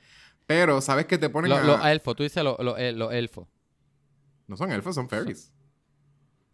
Pero, 0.46 0.80
¿sabes 0.82 1.06
que 1.06 1.18
te 1.18 1.30
ponen 1.30 1.50
Lo- 1.50 1.58
a- 1.58 1.64
Los 1.64 1.86
elfos, 1.86 2.16
tú 2.16 2.24
dices 2.24 2.43
lo- 2.43 2.58
lo- 2.60 2.78
eh, 2.78 2.91
los 2.91 3.12
elfos. 3.14 3.48
No 4.48 4.56
son 4.58 4.72
elfos, 4.72 4.93
son 4.93 5.10
fairies. 5.10 5.52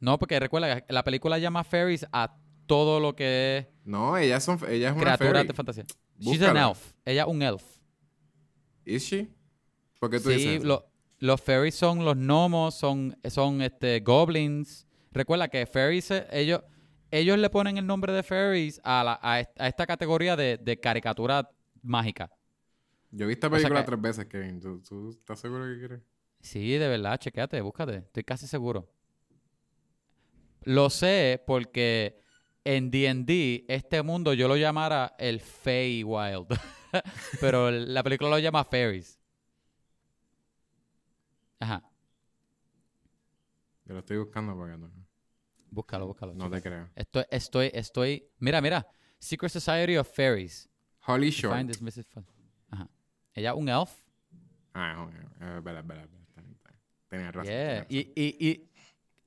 No, 0.01 0.19
porque 0.19 0.37
recuerda 0.39 0.81
que 0.81 0.91
la 0.93 1.03
película 1.03 1.37
llama 1.37 1.63
fairies 1.63 2.05
a 2.11 2.35
todo 2.65 2.99
lo 2.99 3.15
que 3.15 3.57
es 3.59 3.67
No, 3.85 4.17
ellas 4.17 4.43
son... 4.43 4.59
Ella 4.67 4.89
es 4.89 4.93
una 4.95 5.01
criaturas 5.15 5.33
fairy. 5.33 5.47
de 5.47 5.53
fantasía. 5.53 5.83
She's 6.19 6.41
an 6.41 6.57
elf. 6.57 6.93
Ella 7.05 7.21
es 7.21 7.27
un 7.29 7.41
elf. 7.41 7.63
¿Is 8.85 9.03
she? 9.03 9.29
¿Por 9.99 10.09
qué 10.09 10.19
tú 10.19 10.29
Sí, 10.29 10.35
dices 10.35 10.63
lo- 10.63 10.87
los 11.19 11.39
fairies 11.39 11.75
son 11.75 12.03
los 12.03 12.15
gnomos, 12.17 12.73
son, 12.75 13.15
son 13.29 13.61
este, 13.61 13.99
goblins. 13.99 14.87
Recuerda 15.11 15.47
que 15.47 15.65
fairies, 15.67 16.09
eh, 16.11 16.27
ellos, 16.31 16.61
ellos 17.11 17.37
le 17.37 17.49
ponen 17.51 17.77
el 17.77 17.85
nombre 17.85 18.11
de 18.11 18.23
fairies 18.23 18.81
a, 18.83 19.03
la- 19.03 19.19
a, 19.21 19.39
est- 19.39 19.59
a 19.61 19.67
esta 19.67 19.85
categoría 19.85 20.35
de, 20.35 20.57
de 20.57 20.79
caricatura 20.79 21.47
mágica. 21.83 22.31
Yo 23.11 23.27
o 23.27 23.29
sea 23.29 23.49
película 23.51 23.81
que- 23.81 23.85
tres 23.85 24.01
veces, 24.01 24.25
Kevin. 24.25 24.59
¿Tú, 24.59 24.81
tú 24.81 25.09
estás 25.11 25.39
seguro 25.39 25.65
que 25.65 25.77
quieres? 25.77 26.01
Sí, 26.39 26.71
de 26.77 26.87
verdad, 26.87 27.19
chequéate, 27.19 27.61
búscate. 27.61 27.97
Estoy 27.97 28.23
casi 28.23 28.47
seguro. 28.47 28.89
Lo 30.63 30.89
sé 30.89 31.43
porque 31.45 32.19
en 32.63 32.91
D&D 32.91 33.65
este 33.67 34.01
mundo 34.03 34.33
yo 34.33 34.47
lo 34.47 34.55
llamara 34.57 35.15
el 35.17 35.39
Feywild. 35.39 36.47
Pero 37.41 37.71
la 37.71 38.03
película 38.03 38.29
lo 38.29 38.39
llama 38.39 38.63
Fairies. 38.63 39.17
Ajá. 41.59 41.83
Yo 43.85 43.93
lo 43.93 43.99
estoy 43.99 44.17
buscando 44.17 44.55
porque 44.55 44.77
no, 44.77 44.91
Búscalo, 45.69 46.07
búscalo. 46.07 46.33
no 46.33 46.49
te 46.49 46.61
creo. 46.61 46.89
Estoy, 46.95 47.23
estoy, 47.29 47.71
estoy. 47.73 48.27
Mira, 48.39 48.59
mira. 48.61 48.85
Secret 49.19 49.51
Society 49.51 49.97
of 49.97 50.09
Fairies. 50.13 50.69
Holly 51.07 51.29
Short. 51.29 51.55
Find 51.57 51.69
this 51.71 52.05
Ajá. 52.69 52.89
Ella 53.33 53.51
es 53.51 53.55
un 53.55 53.69
elf. 53.69 53.91
Ah, 54.73 54.93
es 54.93 54.97
un- 54.97 55.11
bien. 55.11 55.31
Tenía 57.07 57.31
razón. 57.31 57.51
Yeah. 57.51 57.65
tenía 57.67 57.81
razón. 57.81 57.85
Y, 57.89 57.99
y, 58.15 58.49
y 58.49 58.69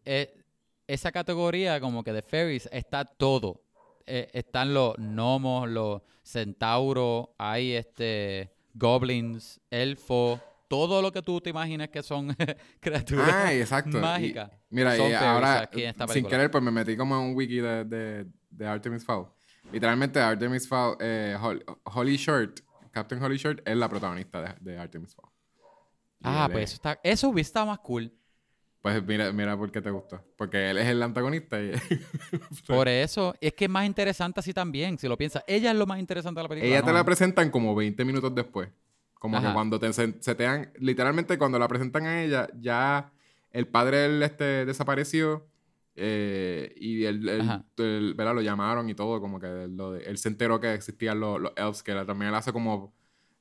eh, 0.05 0.44
esa 0.87 1.13
categoría 1.13 1.81
como 1.81 2.03
que 2.05 2.13
de 2.13 2.23
fairies 2.23 2.69
está 2.73 3.05
todo. 3.05 3.63
Eh, 4.07 4.29
están 4.35 4.75
los 4.75 4.95
gnomos, 4.99 5.69
los 5.69 6.03
centauros, 6.23 7.29
hay 7.39 7.73
este 7.73 8.53
goblins, 8.75 9.61
elfos, 9.71 10.41
todo 10.69 11.01
lo 11.01 11.11
que 11.13 11.23
tú 11.23 11.41
te 11.41 11.51
imagines 11.51 11.89
que 11.89 12.03
son 12.03 12.35
criaturas 12.81 13.31
Ah, 13.33 13.53
exacto. 13.55 13.97
Y- 13.97 14.01
mágicas. 14.01 14.51
mira, 14.69 14.97
son 14.97 15.11
y 15.11 15.15
ahora, 15.15 15.61
aquí 15.63 15.85
en 15.85 15.91
esta 15.91 16.07
sin 16.09 16.27
querer, 16.27 16.51
pues 16.51 16.63
me 16.63 16.71
metí 16.71 16.97
como 16.97 17.15
en 17.17 17.23
un 17.31 17.37
wiki 17.37 17.59
de, 17.61 17.85
de, 17.85 18.27
de 18.51 18.67
Artemis 18.67 19.05
Fowl. 19.05 19.29
Literalmente, 19.73 20.21
Artemis 20.21 20.69
Fowl, 20.69 20.97
eh, 21.01 21.37
Hol- 21.41 21.65
Holly 21.85 22.17
Short, 22.17 22.61
Captain 22.91 23.23
Holly 23.23 23.39
Short, 23.39 23.61
es 23.67 23.77
la 23.77 23.89
protagonista 23.89 24.43
de, 24.43 24.73
de 24.73 24.79
Artemis 24.79 25.15
Fowl. 25.15 25.31
Ah, 26.23 26.49
pues 26.51 26.65
es- 26.65 26.71
eso 26.71 26.75
está, 26.77 27.01
eso 27.03 27.29
hubiera 27.31 27.47
estado 27.47 27.67
más 27.67 27.79
cool. 27.79 28.13
Pues 28.85 29.03
mira, 29.07 29.33
mira 29.33 29.57
por 29.57 29.73
qué 29.73 29.81
te 29.81 29.91
gustó. 29.91 30.21
Porque 30.37 30.69
él 30.69 30.77
es 30.77 30.87
el 30.87 31.03
antagonista 31.03 31.59
y 31.59 31.73
Por 32.69 32.87
eso, 32.87 33.35
es 33.41 33.55
que 33.55 33.65
es 33.65 33.71
más 33.71 33.87
interesante 33.87 34.41
así 34.41 34.53
también, 34.53 34.99
si 34.99 35.09
lo 35.09 35.17
piensas. 35.17 35.43
Ella 35.47 35.71
es 35.71 35.77
lo 35.79 35.87
más 35.87 35.99
interesante 35.99 36.39
de 36.39 36.43
la 36.43 36.49
película. 36.51 36.71
ella 36.71 36.85
te 36.85 36.93
la 36.93 37.03
presentan 37.03 37.51
como 37.51 37.75
20 37.75 38.05
minutos 38.05 38.35
después. 38.35 38.69
Como 39.15 39.41
que 39.41 39.51
cuando 39.55 39.81
te 39.81 39.91
se, 39.95 40.17
se 40.21 40.35
te 40.35 40.43
dan, 40.43 40.71
literalmente 40.79 41.39
cuando 41.39 41.59
la 41.59 41.67
presentan 41.67 42.05
a 42.05 42.23
ella, 42.23 42.47
ya 42.61 43.11
el 43.53 43.67
padre 43.69 43.97
de 43.97 44.05
él, 44.05 44.23
este, 44.23 44.67
desapareció 44.67 45.47
eh, 45.97 46.75
y 46.77 47.07
Ajá. 47.07 47.65
él, 47.79 48.13
¿verdad? 48.15 48.35
lo 48.35 48.43
llamaron 48.43 48.91
y 48.91 48.95
todo, 48.95 49.19
como 49.19 49.41
que 49.41 49.67
lo 49.67 49.93
de- 49.93 50.05
él 50.05 50.19
se 50.19 50.29
enteró 50.29 50.61
que 50.61 50.75
existían 50.75 51.21
los, 51.21 51.41
los 51.41 51.53
elves, 51.57 51.83
que 51.83 51.95
también 52.05 52.29
él 52.29 52.35
hace 52.35 52.53
como, 52.53 52.93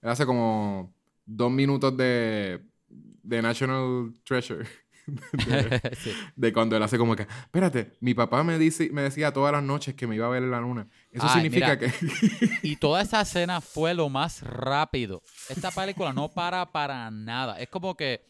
él 0.02 0.10
hace 0.10 0.26
como 0.26 0.96
dos 1.26 1.52
minutos 1.52 1.98
de, 1.98 2.64
de 2.88 3.42
National 3.42 4.14
Treasure. 4.24 4.66
de, 5.34 5.96
Sí. 6.02 6.12
de 6.36 6.54
cuando 6.54 6.76
él 6.78 6.84
hace 6.84 6.98
como 6.98 7.16
que, 7.16 7.24
espérate, 7.24 7.92
mi 8.00 8.14
papá 8.14 8.44
me, 8.44 8.58
dice, 8.58 8.90
me 8.92 9.02
decía 9.02 9.32
todas 9.34 9.52
las 9.52 9.64
noches 9.64 9.96
que 9.96 10.08
me 10.08 10.16
iba 10.16 10.28
a 10.28 10.30
ver 10.30 10.44
en 10.44 10.52
la 10.52 10.60
luna. 10.62 10.88
Eso 11.12 11.26
Ay, 11.28 11.42
significa 11.42 11.76
mira. 11.76 11.80
que... 11.80 12.50
Y 12.64 12.76
toda 12.78 13.02
esa 13.02 13.22
escena 13.22 13.62
fue 13.62 13.94
lo 13.94 14.10
más 14.10 14.42
rápido. 14.42 15.22
Esta 15.50 15.72
película 15.72 16.14
no 16.14 16.30
para 16.30 16.72
para 16.72 17.10
nada. 17.12 17.60
Es 17.60 17.70
como 17.70 17.96
que 17.96 18.26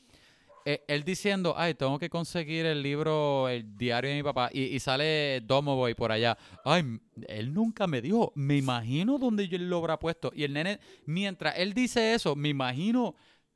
eh, 0.65 0.83
él 0.87 1.03
diciendo, 1.03 1.55
ay, 1.57 1.73
tengo 1.73 1.99
que 1.99 2.09
conseguir 2.09 2.65
el 2.65 2.81
libro, 2.81 3.49
el 3.49 3.77
diario 3.77 4.09
de 4.09 4.15
mi 4.15 4.23
papá, 4.23 4.49
y, 4.53 4.63
y 4.63 4.79
sale 4.79 5.41
Domovoy 5.41 5.93
por 5.93 6.11
allá. 6.11 6.37
Ay, 6.63 6.99
él 7.27 7.53
nunca 7.53 7.85
me 7.85 8.01
dijo, 8.01 8.31
me 8.35 8.55
imagino 8.57 9.17
dónde 9.17 9.47
yo 9.49 9.57
lo 9.57 9.77
habrá 9.79 9.99
puesto. 9.99 10.31
Y 10.33 10.43
el 10.43 10.53
nene, 10.53 10.79
mientras 11.05 11.55
él 11.57 11.73
dice 11.73 12.13
eso, 12.13 12.35
me 12.35 12.49
imagino 12.49 13.15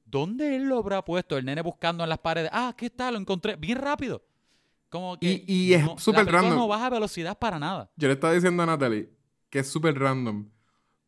dónde 0.10 0.56
él 0.56 0.64
lo 0.64 0.78
habrá 0.80 1.04
puesto. 1.06 1.38
El 1.38 1.46
nene 1.46 1.62
buscando 1.62 2.04
en 2.04 2.10
las 2.10 2.20
paredes. 2.20 2.50
Ah, 2.54 2.74
¿qué 2.78 2.90
tal? 2.90 3.14
Lo 3.16 3.20
encontré. 3.20 3.56
Bien 3.56 3.78
rápido. 3.78 4.24
Como 4.90 5.20
que 5.20 5.44
Y- 5.48 5.70
y 5.70 5.74
es 5.74 5.84
no- 5.84 5.98
súper 6.00 6.26
random. 6.26 6.56
no 6.56 6.68
baja 6.68 6.90
velocidad 6.90 7.38
para 7.38 7.60
nada. 7.60 7.92
Yo 7.98 8.08
le 8.08 8.14
estaba 8.14 8.34
diciendo 8.34 8.64
a 8.64 8.66
Natalie 8.66 9.10
que 9.50 9.60
es 9.60 9.68
súper 9.70 9.98
random. 10.00 10.50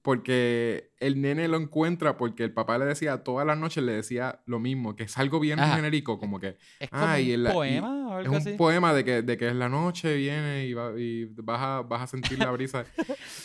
Porque 0.02 0.92
el 1.00 1.20
nene 1.22 1.48
lo 1.50 1.58
encuentra 1.58 2.16
porque 2.16 2.46
el 2.46 2.54
papá 2.54 2.78
le 2.78 2.86
decía, 2.86 3.22
todas 3.22 3.46
las 3.46 3.58
noches 3.58 3.84
le 3.84 3.92
decía 3.92 4.42
lo 4.46 4.58
mismo, 4.60 4.96
que 4.96 5.04
es 5.04 5.18
algo 5.18 5.42
bien 5.42 5.60
Ajá. 5.60 5.76
genérico, 5.76 6.18
como 6.18 6.40
que 6.40 6.58
Es 6.80 6.90
como 6.90 7.06
Ah, 7.06 7.20
y 7.20 7.36
un 7.36 7.46
y- 7.46 7.52
poema 7.52 8.08
o 8.08 8.12
es 8.14 8.26
algo 8.26 8.32
un 8.32 8.38
así. 8.38 8.52
poema 8.54 8.94
de 8.94 9.04
que, 9.04 9.22
de 9.22 9.38
que 9.38 9.48
en 9.50 9.60
la 9.60 9.68
noche 9.68 10.16
viene 10.16 10.66
y, 10.66 10.74
va- 10.74 10.94
y 10.98 11.26
vas, 11.26 11.60
a, 11.62 11.82
vas 11.82 12.04
a 12.04 12.08
sentir 12.08 12.40
la 12.40 12.50
brisa. 12.52 12.86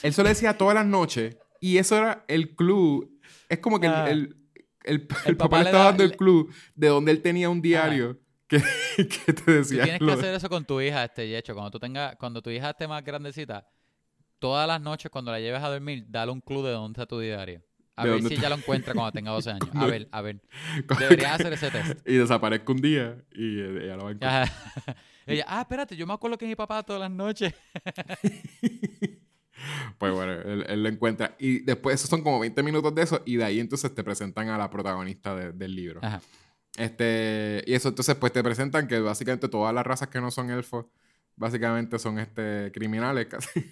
Él 0.03 0.13
solo 0.15 0.29
decía 0.29 0.57
todas 0.57 0.75
las 0.77 0.87
noches 0.87 1.37
y 1.61 1.77
eso 1.79 1.97
era 1.97 2.25
el 2.29 2.55
clue. 2.55 3.11
Es 3.49 3.59
como 3.59 3.81
que 3.81 3.87
el, 3.89 3.93
Ah. 3.93 4.09
el- 4.11 4.19
el- 4.19 4.37
el 4.85 5.07
El 5.27 5.37
papá, 5.37 5.39
papá 5.39 5.59
le 5.59 5.65
estaba 5.71 5.85
da- 5.85 5.91
dando 5.91 6.05
el 6.05 6.17
clue 6.17 6.47
de 6.75 6.89
donde 6.89 7.11
él 7.13 7.21
tenía 7.23 7.51
un 7.51 7.61
diario 7.63 8.19
que, 8.47 8.63
que 8.97 9.33
te 9.33 9.43
Tú 9.43 9.51
decía. 9.51 9.83
tienes 9.85 10.01
que 10.01 10.13
hacer 10.13 10.35
eso 10.35 10.49
con 10.49 10.65
tu 10.65 10.81
hija, 10.81 11.05
este 11.05 11.29
Yecho. 11.29 11.55
Cuando 11.55 11.71
tú 11.71 11.79
tengas, 11.79 12.15
cuando 12.17 12.41
tu 12.43 12.51
hija 12.51 12.71
esté 12.71 12.87
más 12.87 13.03
grandecita, 13.03 13.67
todas 14.39 14.69
las 14.69 14.81
noches 14.81 15.11
cuando 15.11 15.33
la 15.33 15.41
lleves 15.41 15.63
a 15.63 15.69
dormir, 15.71 16.05
dale 16.09 16.31
un 16.33 16.41
clue 16.41 16.63
de 16.63 16.73
dónde 16.73 16.97
está 17.01 17.07
tu 17.07 17.19
diario. 17.19 17.63
A 17.97 18.05
¿De 18.05 18.11
ver 18.11 18.21
si 18.23 18.27
está? 18.35 18.41
ella 18.41 18.49
lo 18.51 18.57
encuentra 18.63 18.93
cuando 18.93 19.13
tenga 19.13 19.31
12 19.31 19.51
años. 19.51 19.69
A 19.75 19.87
ver, 19.87 20.09
a 20.11 20.21
ver. 20.21 20.43
Deberías 20.99 21.33
hacer 21.41 21.53
ese 21.53 21.71
test. 21.71 22.07
y 22.09 22.15
desaparezca 22.17 22.73
un 22.73 22.81
día 22.81 23.17
y 23.33 23.61
eh, 23.61 23.85
ella 23.85 23.97
lo 23.97 24.03
va 24.03 24.09
a 24.09 24.13
encontrar. 24.13 24.53
Ella, 25.27 25.45
ah, 25.49 25.61
espérate, 25.63 25.97
yo 25.97 26.07
me 26.07 26.13
acuerdo 26.13 26.37
que 26.37 26.47
mi 26.47 26.55
papá 26.57 26.83
todas 26.83 27.01
las 27.01 27.11
noches. 27.11 27.55
Pues 29.99 30.13
bueno, 30.13 30.33
él, 30.33 30.65
él 30.69 30.83
lo 30.83 30.89
encuentra. 30.89 31.37
Y 31.39 31.61
después, 31.61 31.95
esos 31.97 32.11
son 32.11 32.23
como 32.23 32.39
20 32.41 32.63
minutos 32.63 32.95
de 32.95 33.03
eso. 33.03 33.23
Y 33.25 33.37
de 33.37 33.45
ahí 33.45 33.61
entonces 33.61 33.95
te 33.95 34.03
presentan 34.05 34.49
a 34.49 34.59
la 34.59 34.69
protagonista 34.71 35.35
de- 35.35 35.53
del 35.53 35.75
libro. 35.75 36.01
Ajá. 36.03 36.21
Este, 36.77 37.63
y 37.67 37.75
eso 37.75 37.89
entonces 37.89 38.15
pues 38.17 38.33
te 38.33 38.43
presentan 38.43 38.89
que 38.89 38.99
básicamente 38.99 39.49
todas 39.49 39.73
las 39.75 39.87
razas 39.87 40.09
que 40.09 40.21
no 40.21 40.31
son 40.33 40.51
elfos, 40.51 40.87
básicamente 41.37 41.99
son 42.01 42.19
este, 42.19 42.73
criminales 42.73 43.27
casi. 43.31 43.71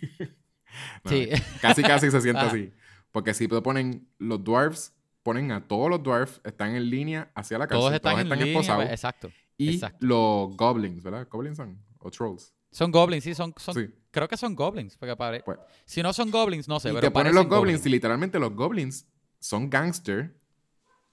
No, 1.04 1.10
Sí. 1.10 1.28
Casi 1.60 1.82
casi 1.82 2.10
se 2.10 2.20
siente 2.20 2.40
Ajá. 2.42 2.48
así. 2.50 2.72
Porque 3.10 3.34
si 3.34 3.48
te 3.48 3.60
ponen 3.60 4.08
los 4.18 4.42
dwarfs, 4.42 4.92
ponen 5.22 5.52
a 5.52 5.66
todos 5.66 5.90
los 5.90 6.02
dwarfs, 6.02 6.40
están 6.44 6.74
en 6.76 6.88
línea 6.88 7.30
hacia 7.34 7.58
la 7.58 7.66
cárcel. 7.66 7.80
Todos 7.80 7.94
están 7.94 8.18
en 8.20 8.28
línea. 8.28 8.46
esposados. 8.46 8.84
pues, 8.84 8.92
exacto. 8.92 9.30
Y 9.58 9.74
exacto. 9.74 9.98
los 10.06 10.56
goblins, 10.56 11.02
¿verdad? 11.02 11.26
¿Goblins 11.30 11.56
son? 11.56 11.78
¿O 11.98 12.10
trolls? 12.10 12.54
Son 12.70 12.90
goblins, 12.90 13.22
sí, 13.24 13.34
son, 13.34 13.52
son 13.58 13.74
Sí. 13.74 13.90
Creo 14.12 14.28
que 14.28 14.36
son 14.36 14.54
goblins. 14.54 14.96
Porque 14.96 15.16
pare- 15.16 15.42
Pues- 15.42 15.58
si 15.84 16.00
no 16.02 16.12
son 16.12 16.30
goblins, 16.30 16.68
no 16.68 16.78
sé. 16.78 16.90
y 16.90 16.92
pero 16.92 17.08
te 17.08 17.10
ponen 17.10 17.34
los 17.34 17.44
parecen 17.46 17.58
goblins, 17.58 17.86
y 17.86 17.88
literalmente 17.88 18.38
los 18.38 18.54
goblins 18.54 19.06
son 19.40 19.68
gangster. 19.68 20.36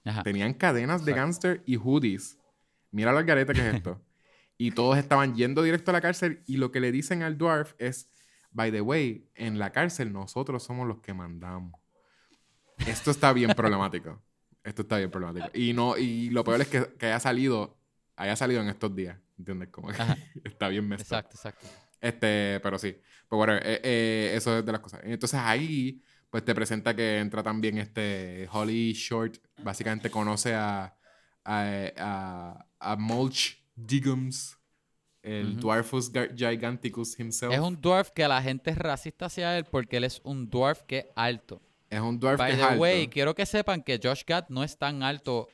Ajá. 0.04 0.22
Tenían 0.22 0.54
cadenas 0.54 1.04
de 1.04 1.10
Exacto. 1.10 1.26
gangster 1.26 1.62
y 1.66 1.76
hoodies. 1.76 2.38
Mira 2.92 3.12
la 3.12 3.22
gareta 3.22 3.52
que 3.52 3.68
es 3.68 3.74
esto. 3.74 4.00
y 4.56 4.70
todos 4.72 4.96
estaban 4.98 5.34
yendo 5.34 5.62
directo 5.62 5.90
a 5.90 5.94
la 5.94 6.00
cárcel 6.00 6.42
y 6.46 6.56
lo 6.58 6.70
que 6.70 6.80
le 6.80 6.92
dicen 6.92 7.22
al 7.22 7.36
dwarf 7.38 7.74
es, 7.78 8.08
by 8.50 8.70
the 8.70 8.80
way, 8.82 9.26
en 9.34 9.58
la 9.58 9.72
cárcel 9.72 10.12
nosotros 10.12 10.62
somos 10.62 10.86
los 10.86 11.00
que 11.00 11.14
mandamos. 11.14 11.80
Esto 12.86 13.10
está 13.10 13.32
bien 13.32 13.50
problemático. 13.56 14.22
Esto 14.64 14.82
está 14.82 14.98
bien 14.98 15.10
problemático. 15.10 15.48
Y 15.56 15.72
no 15.72 15.96
y 15.96 16.28
lo 16.30 16.44
peor 16.44 16.60
es 16.60 16.68
que, 16.68 16.94
que 16.98 17.06
haya 17.06 17.20
salido 17.20 17.76
haya 18.16 18.36
salido 18.36 18.60
en 18.60 18.68
estos 18.68 18.94
días, 18.94 19.16
¿entiendes? 19.38 19.68
Como 19.70 19.88
que 19.88 19.94
está 20.44 20.68
bien 20.68 20.86
up. 20.92 21.00
Exacto, 21.00 21.36
exacto. 21.36 21.66
Este, 22.00 22.60
pero 22.62 22.78
sí. 22.78 22.96
Pues 23.28 23.36
bueno, 23.36 23.54
eh, 23.56 23.80
eh, 23.82 24.32
eso 24.34 24.58
es 24.58 24.64
de 24.66 24.72
las 24.72 24.80
cosas. 24.80 25.00
Entonces 25.04 25.38
ahí, 25.42 26.02
pues 26.30 26.44
te 26.44 26.54
presenta 26.54 26.94
que 26.94 27.18
entra 27.18 27.42
también 27.42 27.78
este 27.78 28.48
Holly 28.52 28.92
Short. 28.92 29.36
Básicamente 29.62 30.10
conoce 30.10 30.54
a, 30.54 30.96
a, 31.44 31.64
a, 31.98 32.66
a 32.78 32.96
Mulch 32.96 33.62
Diggums, 33.74 34.56
el 35.22 35.52
Ujú. 35.52 35.60
Dwarfus 35.60 36.12
Ga- 36.12 36.34
Giganticus 36.34 37.18
himself. 37.18 37.52
Es 37.52 37.60
un 37.60 37.80
dwarf 37.80 38.10
que 38.10 38.26
la 38.26 38.40
gente 38.42 38.70
es 38.70 38.78
racista 38.78 39.26
hacia 39.26 39.56
él 39.58 39.64
porque 39.64 39.98
él 39.98 40.04
es 40.04 40.20
un 40.24 40.48
dwarf 40.48 40.82
que 40.84 40.98
es 40.98 41.06
alto. 41.14 41.60
Es 41.90 42.00
un 42.00 42.18
dwarf 42.18 42.38
By 42.38 42.48
que 42.48 42.54
es 42.54 42.58
the 42.60 42.64
alto. 42.66 42.80
way, 42.80 43.08
quiero 43.08 43.34
que 43.34 43.44
sepan 43.46 43.82
que 43.82 44.00
Josh 44.02 44.22
Gad 44.26 44.46
no 44.48 44.64
es 44.64 44.78
tan 44.78 45.02
alto 45.02 45.48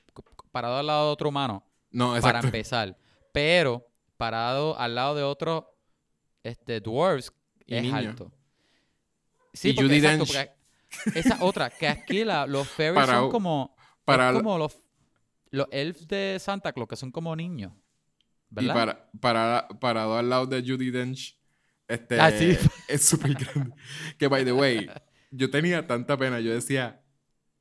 parado 0.53 0.77
al 0.79 0.87
lado 0.87 1.07
de 1.07 1.13
otro 1.13 1.29
humano, 1.31 1.65
No, 1.91 2.09
para 2.11 2.19
exacto. 2.39 2.47
empezar. 2.47 2.97
Pero 3.33 3.87
parado 4.17 4.79
al 4.79 4.95
lado 4.95 5.15
de 5.15 5.23
otros 5.23 5.65
este, 6.49 6.81
dwarves 6.81 7.33
Y 7.67 7.75
es 7.77 7.83
niño. 7.83 7.97
alto. 7.97 8.33
Sí, 9.53 9.71
Y 9.71 9.73
porque, 9.75 9.97
exacto, 9.97 10.25
Dench. 10.25 10.51
porque 11.05 11.19
esa 11.19 11.45
otra, 11.45 11.71
que 11.71 11.89
aquí 11.89 12.25
la- 12.25 12.47
los 12.47 12.69
fairies 12.77 13.07
son 13.07 13.31
como... 13.31 13.75
para, 14.05 14.33
como 14.33 14.59
los, 14.59 14.79
los 15.51 15.67
elves 15.71 16.07
de 16.07 16.39
Santa 16.41 16.73
Claus, 16.73 16.89
que 16.89 16.97
son 16.97 17.11
como 17.11 17.35
niños. 17.35 17.73
y 18.51 18.55
¿Verdad? 18.67 18.75
para, 18.75 19.11
para, 19.21 19.69
parado 19.81 20.17
al 20.19 20.29
lado 20.29 20.47
de 20.47 20.61
Judy 20.63 20.91
Dench, 20.91 21.39
este, 21.89 22.21
Ah, 22.21 22.31
sí. 22.31 22.57
es 22.89 23.05
súper 23.05 23.35
grande. 23.35 23.75
Que, 24.19 24.29
by 24.29 24.45
the 24.45 24.53
way, 24.53 24.89
yo 25.31 25.51
tenía 25.51 25.87
tanta 25.87 26.17
pena. 26.17 26.41
Yo 26.41 26.53
decía, 26.53 27.01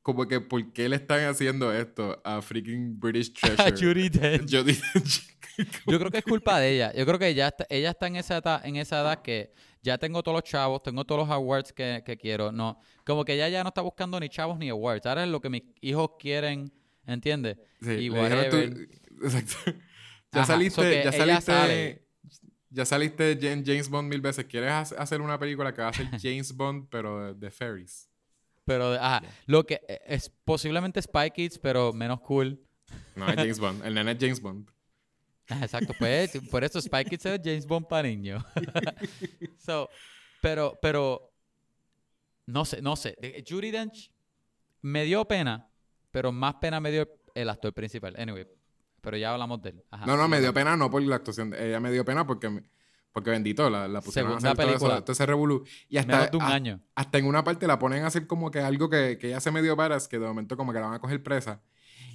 como 0.01 0.27
que, 0.27 0.41
¿por 0.41 0.73
qué 0.73 0.89
le 0.89 0.95
están 0.97 1.23
haciendo 1.25 1.71
esto 1.73 2.21
a 2.25 2.41
freaking 2.41 2.99
British 2.99 3.33
Treasure? 3.39 4.05
A 4.05 4.09
Dench. 4.09 4.51
Judi 4.51 4.73
Dench. 4.73 5.34
Yo 5.87 5.99
creo 5.99 6.11
que 6.11 6.17
es 6.19 6.23
culpa 6.23 6.59
de 6.59 6.75
ella. 6.75 6.93
Yo 6.93 7.05
creo 7.05 7.17
que 7.19 7.27
ella 7.27 7.47
está, 7.47 7.65
ella 7.69 7.91
está 7.91 8.07
en 8.07 8.15
esa 8.17 8.37
edad, 8.37 8.65
en 8.65 8.75
esa 8.75 9.01
edad 9.01 9.21
que 9.21 9.53
ya 9.81 9.97
tengo 9.97 10.21
todos 10.23 10.35
los 10.37 10.43
chavos, 10.49 10.81
tengo 10.83 11.05
todos 11.05 11.27
los 11.27 11.29
awards 11.29 11.71
que, 11.71 12.01
que 12.05 12.17
quiero. 12.17 12.51
No, 12.51 12.79
como 13.05 13.23
que 13.23 13.33
ella 13.33 13.47
ya 13.49 13.63
no 13.63 13.69
está 13.69 13.81
buscando 13.81 14.19
ni 14.19 14.29
chavos 14.29 14.57
ni 14.57 14.69
awards. 14.69 15.05
Ahora 15.05 15.23
es 15.23 15.29
lo 15.29 15.39
que 15.41 15.49
mis 15.49 15.63
hijos 15.81 16.11
quieren, 16.19 16.71
¿entiendes? 17.05 17.57
Sí, 17.81 17.91
Y 17.91 18.09
tú- 18.09 18.15
exacto. 19.25 19.55
Ya 20.31 20.41
Ajá, 20.41 20.53
saliste, 20.53 21.01
ya 21.05 21.11
saliste, 21.13 21.41
sale. 21.43 22.07
ya 22.69 22.83
saliste 22.83 23.39
James 23.65 23.87
Bond 23.87 24.09
mil 24.09 24.19
veces. 24.19 24.43
¿Quieres 24.43 24.69
ha- 24.69 24.81
hacer 25.01 25.21
una 25.21 25.39
película 25.39 25.73
que 25.73 25.81
va 25.81 25.87
a 25.89 25.93
ser 25.93 26.07
James 26.21 26.51
Bond, 26.53 26.87
pero 26.89 27.27
de, 27.27 27.33
de 27.35 27.51
fairies? 27.51 28.09
Pero, 28.65 28.93
ajá, 28.95 29.21
lo 29.45 29.65
que 29.65 29.79
eh, 29.87 30.01
es 30.07 30.29
posiblemente 30.43 31.01
Spy 31.01 31.31
Kids, 31.33 31.57
pero 31.59 31.93
menos 31.93 32.19
cool. 32.19 32.59
No 33.15 33.29
es 33.29 33.35
James 33.35 33.59
Bond. 33.59 33.85
El 33.85 33.93
nene 33.93 34.11
es 34.11 34.17
James 34.19 34.41
Bond. 34.41 34.67
Ah, 35.49 35.59
Exacto, 35.61 35.93
pues 35.99 36.31
por 36.51 36.63
eso 36.63 36.81
Spy 36.81 37.05
Kids 37.05 37.25
es 37.25 37.41
James 37.43 37.65
Bond 37.67 37.87
para 37.87 38.07
niños. 38.07 38.43
so, 39.57 39.89
pero, 40.41 40.77
pero, 40.81 41.31
no 42.47 42.65
sé, 42.65 42.81
no 42.81 42.95
sé. 42.95 43.15
Judi 43.47 43.71
Dench 43.71 44.11
me 44.81 45.03
dio 45.03 45.25
pena, 45.25 45.67
pero 46.11 46.31
más 46.31 46.55
pena 46.55 46.79
me 46.79 46.91
dio 46.91 47.07
el 47.33 47.49
actor 47.49 47.73
principal. 47.73 48.15
Anyway, 48.17 48.47
pero 49.01 49.17
ya 49.17 49.33
hablamos 49.33 49.61
de 49.61 49.69
él. 49.69 49.83
Ajá, 49.91 50.05
No, 50.05 50.15
no, 50.17 50.27
me 50.27 50.39
dio 50.39 50.53
pena 50.53 50.75
no 50.77 50.89
por 50.89 51.01
la 51.01 51.15
actuación. 51.15 51.49
de- 51.49 51.67
Ella 51.69 51.79
me 51.79 51.91
dio 51.91 52.05
pena 52.05 52.25
porque, 52.25 52.49
me- 52.49 52.63
porque 53.11 53.29
bendito, 53.31 53.69
la, 53.69 53.87
la 53.87 54.01
pusieron 54.01 54.31
a 54.31 54.35
Segunda 54.35 54.51
hacer 54.51 54.57
todo 54.65 54.75
eso, 54.75 54.79
película. 54.79 54.95
Y 55.89 55.97
hasta, 55.97 56.11
Menos 56.17 56.31
de 56.31 56.37
un 56.37 56.43
a- 56.43 56.53
año. 56.53 56.81
hasta 56.95 57.17
en 57.17 57.25
una 57.25 57.43
parte 57.43 57.67
la 57.67 57.79
ponen 57.79 58.03
a 58.03 58.07
hacer 58.07 58.27
como 58.27 58.51
que 58.51 58.59
algo 58.59 58.89
que, 58.89 59.17
que 59.19 59.27
ella 59.27 59.39
se 59.39 59.51
medio 59.51 59.75
varas, 59.75 60.07
que 60.07 60.19
de 60.19 60.25
momento 60.25 60.55
como 60.57 60.71
que 60.73 60.79
la 60.79 60.85
van 60.87 60.95
a 60.95 60.99
coger 60.99 61.21
presa. 61.23 61.61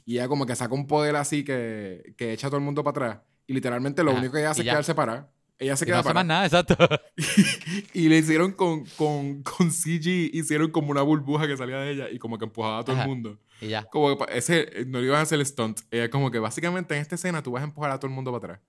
Y 0.06 0.14
ella 0.14 0.28
como 0.28 0.46
que 0.46 0.56
saca 0.56 0.74
un 0.74 0.86
poder 0.86 1.16
así 1.16 1.44
que, 1.44 2.14
que 2.16 2.32
echa 2.32 2.46
a 2.46 2.50
todo 2.50 2.58
el 2.58 2.64
mundo 2.64 2.82
para 2.84 3.06
atrás. 3.06 3.22
Y 3.46 3.52
literalmente 3.54 4.02
lo 4.04 4.10
Ajá, 4.10 4.20
único 4.20 4.34
que 4.34 4.40
ella 4.40 4.50
hace 4.50 4.60
y 4.60 4.62
es 4.62 4.66
ya. 4.66 4.72
quedarse 4.72 4.94
parada. 4.94 5.30
Ella 5.58 5.76
se 5.76 5.84
Y 5.84 5.88
no 5.88 5.92
queda 5.92 6.00
hace 6.00 6.14
más 6.14 6.24
nada, 6.26 6.44
exacto. 6.46 6.76
Y 7.92 8.08
le 8.08 8.18
hicieron 8.18 8.52
con, 8.52 8.84
con, 8.96 9.42
con 9.42 9.70
CG, 9.70 10.30
hicieron 10.32 10.70
como 10.70 10.90
una 10.90 11.02
burbuja 11.02 11.46
que 11.46 11.56
salía 11.56 11.76
de 11.78 11.90
ella 11.92 12.10
y 12.10 12.18
como 12.18 12.38
que 12.38 12.44
empujaba 12.46 12.78
a 12.78 12.84
todo 12.84 12.94
Ajá. 12.96 13.02
el 13.04 13.08
mundo. 13.08 13.38
y 13.60 13.68
ya. 13.68 13.84
Como 13.84 14.16
que 14.16 14.38
ese, 14.38 14.84
no 14.86 15.00
le 15.00 15.06
iban 15.06 15.18
a 15.18 15.22
hacer 15.22 15.38
el 15.38 15.44
stunt. 15.46 15.80
Ella 15.90 16.08
como 16.10 16.30
que 16.30 16.38
básicamente 16.38 16.94
en 16.94 17.02
esta 17.02 17.14
escena 17.16 17.42
tú 17.42 17.52
vas 17.52 17.60
a 17.62 17.64
empujar 17.64 17.90
a 17.90 17.98
todo 17.98 18.06
el 18.08 18.14
mundo 18.14 18.32
para 18.32 18.54
atrás. 18.54 18.66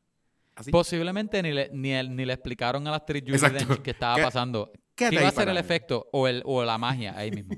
Así. 0.56 0.70
Posiblemente 0.72 1.42
ni 1.42 1.52
le, 1.54 1.70
ni, 1.72 1.92
el- 1.94 2.14
ni 2.14 2.26
le 2.26 2.34
explicaron 2.34 2.86
a 2.88 2.92
la 2.92 2.98
actriz 2.98 3.24
Exacto. 3.26 3.66
Dench 3.66 3.82
que 3.82 3.92
estaba 3.92 4.16
¿Qué- 4.18 4.24
pasando. 4.24 4.72
¿Qué 4.96 5.08
iba 5.12 5.28
a 5.28 5.32
ser 5.32 5.48
el 5.48 5.58
efecto 5.58 6.10
o, 6.12 6.28
el, 6.28 6.44
o 6.46 6.64
la 6.66 6.78
magia 6.78 7.18
ahí 7.18 7.32
mismo? 7.32 7.56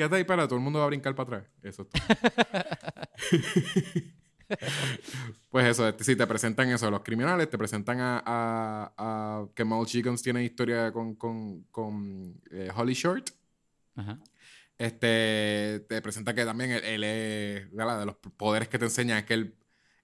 Quédate 0.00 0.16
ahí 0.16 0.24
para 0.24 0.46
todo 0.46 0.56
el 0.56 0.62
mundo 0.62 0.78
va 0.78 0.86
a 0.86 0.88
brincar 0.88 1.14
para 1.14 1.40
atrás. 1.40 1.52
Eso 1.62 1.82
está. 1.82 2.00
pues 5.50 5.66
eso, 5.66 5.86
este, 5.86 6.04
si 6.04 6.16
te 6.16 6.26
presentan 6.26 6.70
eso, 6.70 6.90
los 6.90 7.02
criminales, 7.02 7.50
te 7.50 7.58
presentan 7.58 8.00
a, 8.00 8.22
a, 8.24 8.94
a 8.96 9.46
que 9.54 9.62
Maul 9.62 9.86
Chickens 9.86 10.22
tiene 10.22 10.42
historia 10.42 10.90
con, 10.90 11.16
con, 11.16 11.64
con 11.64 12.40
eh, 12.50 12.70
Holly 12.74 12.94
Short. 12.94 13.28
Ajá. 13.94 14.16
Este, 14.78 15.84
te 15.86 16.00
presenta 16.00 16.32
que 16.32 16.46
también 16.46 16.70
él, 16.70 16.82
él 16.82 17.04
es, 17.04 17.70
de 17.70 18.06
los 18.06 18.16
poderes 18.38 18.68
que 18.68 18.78
te 18.78 18.86
enseña 18.86 19.18
es 19.18 19.26
que 19.26 19.34
él, 19.34 19.54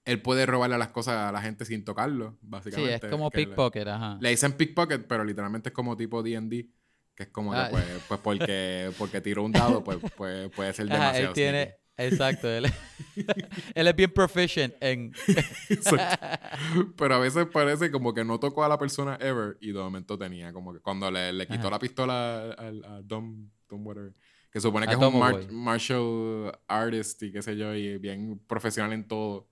él 0.05 0.21
puede 0.21 0.45
robarle 0.45 0.77
las 0.77 0.89
cosas 0.89 1.15
a 1.15 1.31
la 1.31 1.41
gente 1.41 1.65
sin 1.65 1.83
tocarlo, 1.83 2.33
Sí, 2.33 2.37
básicamente. 2.43 3.07
es 3.07 3.11
como 3.11 3.31
pickpocket, 3.31 3.87
ajá. 3.87 4.19
Le 4.21 4.29
dicen 4.29 4.53
pickpocket, 4.53 5.07
pero 5.07 5.23
literalmente 5.23 5.69
es 5.69 5.73
como 5.73 5.97
tipo 5.97 6.21
D&D, 6.21 6.69
que 7.17 7.23
es 7.23 7.29
como 7.29 7.51
Ah. 7.51 7.65
que 7.65 7.71
pues, 7.71 7.85
pues 8.07 8.19
porque, 8.21 8.91
porque 8.97 9.19
tiró 9.21 9.43
un 9.43 9.51
dado, 9.51 9.83
pues, 9.83 9.97
pues 10.15 10.49
puede 10.51 10.71
ser 10.71 10.85
demasiado 10.89 11.29
él 11.29 11.33
tiene, 11.33 11.63
sneaky. 11.97 12.13
exacto, 12.13 12.47
él, 12.49 12.65
él 13.75 13.87
es 13.87 13.95
bien 13.95 14.11
proficient 14.13 14.73
en... 14.79 15.11
Pero 16.97 17.15
a 17.15 17.19
veces 17.19 17.47
parece 17.51 17.91
como 17.91 18.13
que 18.13 18.23
no 18.23 18.39
tocó 18.39 18.63
a 18.63 18.69
la 18.69 18.77
persona 18.77 19.17
ever 19.19 19.57
y 19.61 19.67
de 19.71 19.79
momento 19.79 20.17
tenía 20.17 20.53
como 20.53 20.73
que 20.73 20.79
cuando 20.79 21.09
le, 21.11 21.33
le 21.33 21.45
quitó 21.47 21.61
Ajá. 21.61 21.71
la 21.71 21.79
pistola 21.79 22.51
al- 22.51 22.83
a, 22.85 23.01
Dom, 23.03 23.49
Dom 23.69 23.85
whatever, 23.85 24.13
que 24.51 24.61
supone 24.61 24.85
que 24.87 24.93
A 24.93 24.97
es 24.97 25.03
un 25.03 25.19
mar- 25.19 25.51
martial 25.51 26.51
artist 26.67 27.23
y 27.23 27.31
qué 27.31 27.41
sé 27.41 27.57
yo, 27.57 27.73
y 27.73 27.97
bien 27.97 28.39
profesional 28.47 28.93
en 28.93 29.07
todo. 29.07 29.49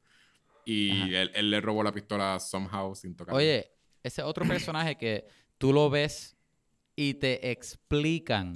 Y 0.65 1.13
él, 1.13 1.31
él 1.35 1.51
le 1.51 1.61
robó 1.61 1.83
la 1.83 1.91
pistola 1.91 2.39
somehow 2.39 2.95
sin 2.95 3.15
tocar. 3.15 3.35
Oye, 3.35 3.71
ese 4.01 4.23
otro 4.23 4.45
personaje 4.47 4.95
que 4.97 5.27
tú 5.59 5.71
lo 5.73 5.89
ves 5.91 6.34
y 6.95 7.15
te 7.15 7.51
explican 7.51 8.53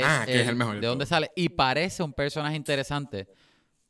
es, 0.00 0.04
Ah, 0.06 0.22
que 0.26 0.40
es 0.42 0.48
el 0.48 0.56
mejor 0.56 0.74
de 0.74 0.80
de 0.80 0.86
dónde 0.86 1.06
sale 1.06 1.30
y 1.36 1.48
parece 1.50 2.02
un 2.02 2.12
personaje 2.12 2.56
interesante, 2.56 3.28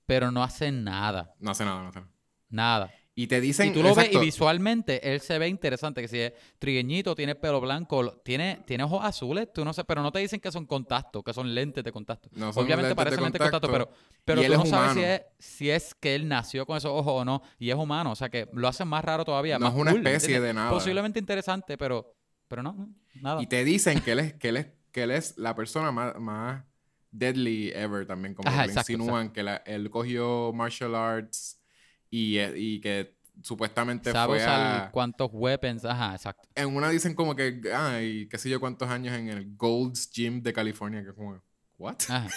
pero 0.06 0.30
no 0.30 0.42
hace 0.42 0.70
nada, 0.70 1.34
No 1.38 1.50
hace 1.50 1.64
nada, 1.64 1.82
no 1.82 1.88
hace 1.88 2.00
nada. 2.00 2.10
nada. 2.50 2.94
Y 3.14 3.26
te 3.26 3.40
dicen. 3.40 3.68
Y 3.68 3.72
tú 3.72 3.82
lo 3.82 3.88
ves 3.96 4.06
exacto, 4.06 4.22
y 4.22 4.26
visualmente 4.26 5.12
él 5.12 5.20
se 5.20 5.36
ve 5.40 5.48
interesante, 5.48 6.00
que 6.00 6.06
si 6.06 6.20
es 6.20 6.32
trigueñito, 6.60 7.16
tiene 7.16 7.34
pelo 7.34 7.60
blanco, 7.60 8.12
tiene, 8.24 8.62
tiene 8.64 8.84
ojos 8.84 9.04
azules, 9.04 9.52
tú 9.52 9.64
no 9.64 9.72
sé, 9.72 9.82
pero 9.82 10.02
no 10.02 10.12
te 10.12 10.20
dicen 10.20 10.38
que 10.38 10.52
son 10.52 10.66
contactos, 10.66 11.24
que 11.24 11.32
son 11.32 11.52
lentes 11.52 11.82
de 11.82 11.90
contacto. 11.90 12.28
No 12.32 12.52
son 12.52 12.62
Obviamente 12.64 12.90
lentes 12.90 12.90
de 12.90 12.94
parecen 12.94 13.24
lentes 13.24 13.40
de 13.40 13.50
contacto, 13.50 13.72
pero, 13.72 13.90
pero 14.24 14.40
tú 14.42 14.48
no 14.56 14.62
es 14.62 14.70
sabes 14.70 14.92
si 14.94 15.02
es, 15.02 15.22
si 15.40 15.70
es 15.70 15.94
que 15.96 16.14
él 16.14 16.28
nació 16.28 16.64
con 16.64 16.76
esos 16.76 16.92
ojos 16.92 17.12
o 17.22 17.24
no, 17.24 17.42
y 17.58 17.70
es 17.70 17.76
humano, 17.76 18.12
o 18.12 18.14
sea 18.14 18.28
que 18.28 18.48
lo 18.52 18.68
hacen 18.68 18.86
más 18.86 19.04
raro 19.04 19.24
todavía. 19.24 19.58
No 19.58 19.64
más 19.66 19.74
es 19.74 19.80
una 19.80 19.90
cool, 19.90 20.06
especie 20.06 20.36
¿entiendes? 20.36 20.48
de 20.50 20.54
nada. 20.54 20.70
Posiblemente 20.70 21.18
interesante, 21.18 21.76
pero, 21.76 22.14
pero 22.48 22.62
no, 22.62 22.88
nada. 23.20 23.42
Y 23.42 23.46
te 23.46 23.64
dicen 23.64 24.00
que 24.00 24.12
él 24.12 24.18
es, 24.20 24.34
que 24.34 24.48
él 24.48 24.56
es, 24.56 24.66
que 24.90 25.02
él 25.04 25.10
es 25.10 25.36
la 25.38 25.54
persona 25.54 25.92
más, 25.92 26.18
más 26.18 26.64
deadly 27.10 27.70
ever 27.74 28.06
también. 28.06 28.34
Como 28.34 28.48
Ajá, 28.48 28.64
que 28.64 28.70
exacto, 28.70 28.92
insinúan 28.92 29.30
que 29.30 29.42
la- 29.42 29.58
él 29.58 29.90
cogió 29.90 30.52
martial 30.52 30.94
arts 30.94 31.60
y, 32.10 32.38
eh, 32.38 32.52
y 32.56 32.80
que 32.80 33.16
supuestamente 33.42 34.10
Sabe 34.12 34.38
fue 34.40 34.44
a... 34.46 34.90
cuántos 34.92 35.30
weapons, 35.32 35.84
ajá, 35.84 36.14
exacto. 36.14 36.48
En 36.54 36.74
una 36.74 36.88
dicen 36.90 37.14
como 37.14 37.36
que, 37.36 37.60
ay, 37.74 38.26
qué 38.28 38.38
sé 38.38 38.50
yo 38.50 38.58
cuántos 38.60 38.88
años 38.88 39.14
en 39.16 39.28
el 39.28 39.56
Gold's 39.56 40.10
Gym 40.10 40.42
de 40.42 40.52
California, 40.52 41.02
que 41.02 41.10
es 41.10 41.14
como, 41.14 41.40
¿what? 41.78 41.96
Ajá. 42.08 42.28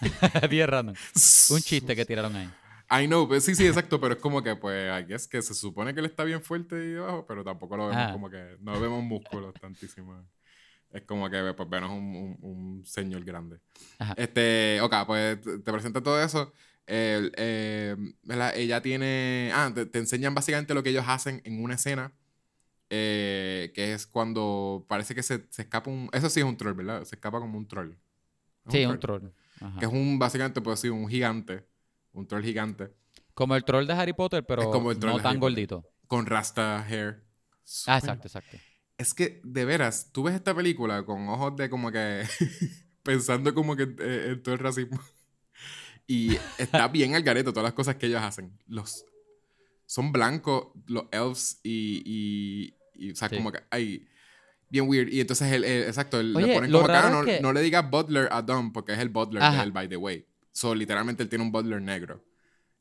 Bien 0.50 0.66
random. 0.68 0.94
Un 1.50 1.60
chiste 1.60 1.94
que 1.94 2.04
tiraron 2.04 2.34
ahí. 2.34 2.48
I 2.90 3.06
know, 3.06 3.28
pues 3.28 3.44
sí, 3.44 3.54
sí, 3.54 3.66
exacto, 3.66 4.00
pero 4.00 4.14
es 4.14 4.20
como 4.20 4.42
que, 4.42 4.56
pues, 4.56 4.90
I 4.90 5.04
guess 5.06 5.28
que 5.28 5.42
se 5.42 5.54
supone 5.54 5.92
que 5.92 6.00
él 6.00 6.06
está 6.06 6.24
bien 6.24 6.42
fuerte 6.42 6.74
ahí 6.76 6.96
abajo, 6.96 7.26
pero 7.26 7.44
tampoco 7.44 7.76
lo 7.76 7.88
vemos 7.88 8.02
Ah. 8.08 8.12
como 8.12 8.30
que, 8.30 8.56
no 8.60 8.80
vemos 8.80 9.02
músculos 9.04 9.52
tantísimo. 9.60 10.24
Es 10.90 11.02
como 11.02 11.28
que, 11.28 11.52
pues, 11.54 11.68
vemos 11.68 11.90
un, 11.90 12.16
un, 12.16 12.38
un 12.40 12.84
señor 12.86 13.24
grande. 13.24 13.58
Ajá. 13.98 14.14
Este, 14.16 14.80
ok, 14.80 14.94
pues 15.06 15.40
te 15.42 15.70
presenta 15.72 16.02
todo 16.02 16.22
eso. 16.22 16.52
El, 16.86 17.32
eh, 17.36 17.94
¿verdad? 18.22 18.52
Ella 18.56 18.80
tiene, 18.80 19.50
ah, 19.54 19.70
te, 19.74 19.84
te 19.84 19.98
enseñan 19.98 20.34
básicamente 20.34 20.72
lo 20.72 20.82
que 20.82 20.88
ellos 20.88 21.04
hacen 21.06 21.42
en 21.44 21.62
una 21.62 21.74
escena, 21.74 22.12
eh, 22.88 23.70
que 23.74 23.92
es 23.92 24.06
cuando 24.06 24.86
parece 24.88 25.14
que 25.14 25.22
se, 25.22 25.44
se 25.50 25.60
escapa 25.62 25.90
un, 25.90 26.08
eso 26.14 26.30
sí 26.30 26.40
es 26.40 26.46
un 26.46 26.56
troll, 26.56 26.72
¿verdad? 26.74 27.04
Se 27.04 27.16
escapa 27.16 27.38
como 27.38 27.58
un 27.58 27.68
troll. 27.68 27.90
¿Es 28.66 28.72
Sí, 28.72 28.86
un 28.86 28.98
troll. 28.98 29.24
Ajá. 29.60 29.78
Que 29.78 29.84
es 29.84 29.92
un, 29.92 30.18
básicamente, 30.18 30.62
pues 30.62 30.80
sí, 30.80 30.88
un 30.88 31.06
gigante, 31.08 31.66
un 32.18 32.26
troll 32.26 32.42
gigante. 32.42 32.92
Como 33.34 33.54
el 33.56 33.64
troll 33.64 33.86
de 33.86 33.92
Harry 33.94 34.12
Potter, 34.12 34.44
pero 34.44 34.70
como 34.70 34.90
el 34.90 34.98
troll 34.98 35.16
no 35.16 35.22
tan 35.22 35.38
gordito. 35.38 35.84
con 36.06 36.26
rasta 36.26 36.84
hair. 36.88 37.24
Ah, 37.86 37.98
exacto, 37.98 38.26
exacto. 38.28 38.56
Es 38.96 39.14
que, 39.14 39.40
de 39.44 39.64
veras, 39.64 40.10
tú 40.12 40.24
ves 40.24 40.34
esta 40.34 40.54
película 40.54 41.04
con 41.04 41.28
ojos 41.28 41.54
de 41.56 41.70
como 41.70 41.92
que. 41.92 42.24
pensando 43.02 43.54
como 43.54 43.76
que 43.76 43.84
eh, 44.00 44.30
en 44.32 44.42
todo 44.42 44.54
el 44.54 44.58
racismo. 44.60 45.00
y 46.06 46.36
está 46.58 46.88
bien 46.88 47.14
al 47.14 47.22
gareto 47.22 47.52
todas 47.52 47.64
las 47.64 47.74
cosas 47.74 47.96
que 47.96 48.06
ellos 48.06 48.20
hacen. 48.22 48.58
Los. 48.66 49.04
Son 49.86 50.10
blancos, 50.12 50.68
los 50.86 51.04
elves, 51.12 51.60
y. 51.62 52.02
y, 52.04 52.74
y, 53.06 53.12
o 53.12 53.16
sea, 53.16 53.28
Sí. 53.28 53.36
como 53.36 53.52
que. 53.52 53.62
Bien 54.70 54.86
weird. 54.86 55.08
Y 55.10 55.20
entonces, 55.20 55.50
el, 55.52 55.64
el- 55.64 55.84
exacto, 55.84 56.20
el- 56.20 56.36
Oye, 56.36 56.46
le 56.48 56.54
ponen 56.54 56.72
como 56.72 56.86
que, 56.86 56.92
ah, 56.92 57.10
no, 57.10 57.24
que- 57.24 57.40
no 57.40 57.52
le 57.54 57.62
digas 57.62 57.88
butler 57.88 58.28
a 58.30 58.42
Dom, 58.42 58.72
porque 58.72 58.92
es 58.92 58.98
el 58.98 59.08
butler 59.08 59.42
Ajá. 59.42 59.58
de 59.58 59.62
él, 59.62 59.72
by 59.72 59.88
the 59.88 59.96
way. 59.96 60.26
So, 60.58 60.74
literalmente, 60.74 61.22
él 61.22 61.28
tiene 61.28 61.44
un 61.44 61.52
butler 61.52 61.80
negro. 61.80 62.24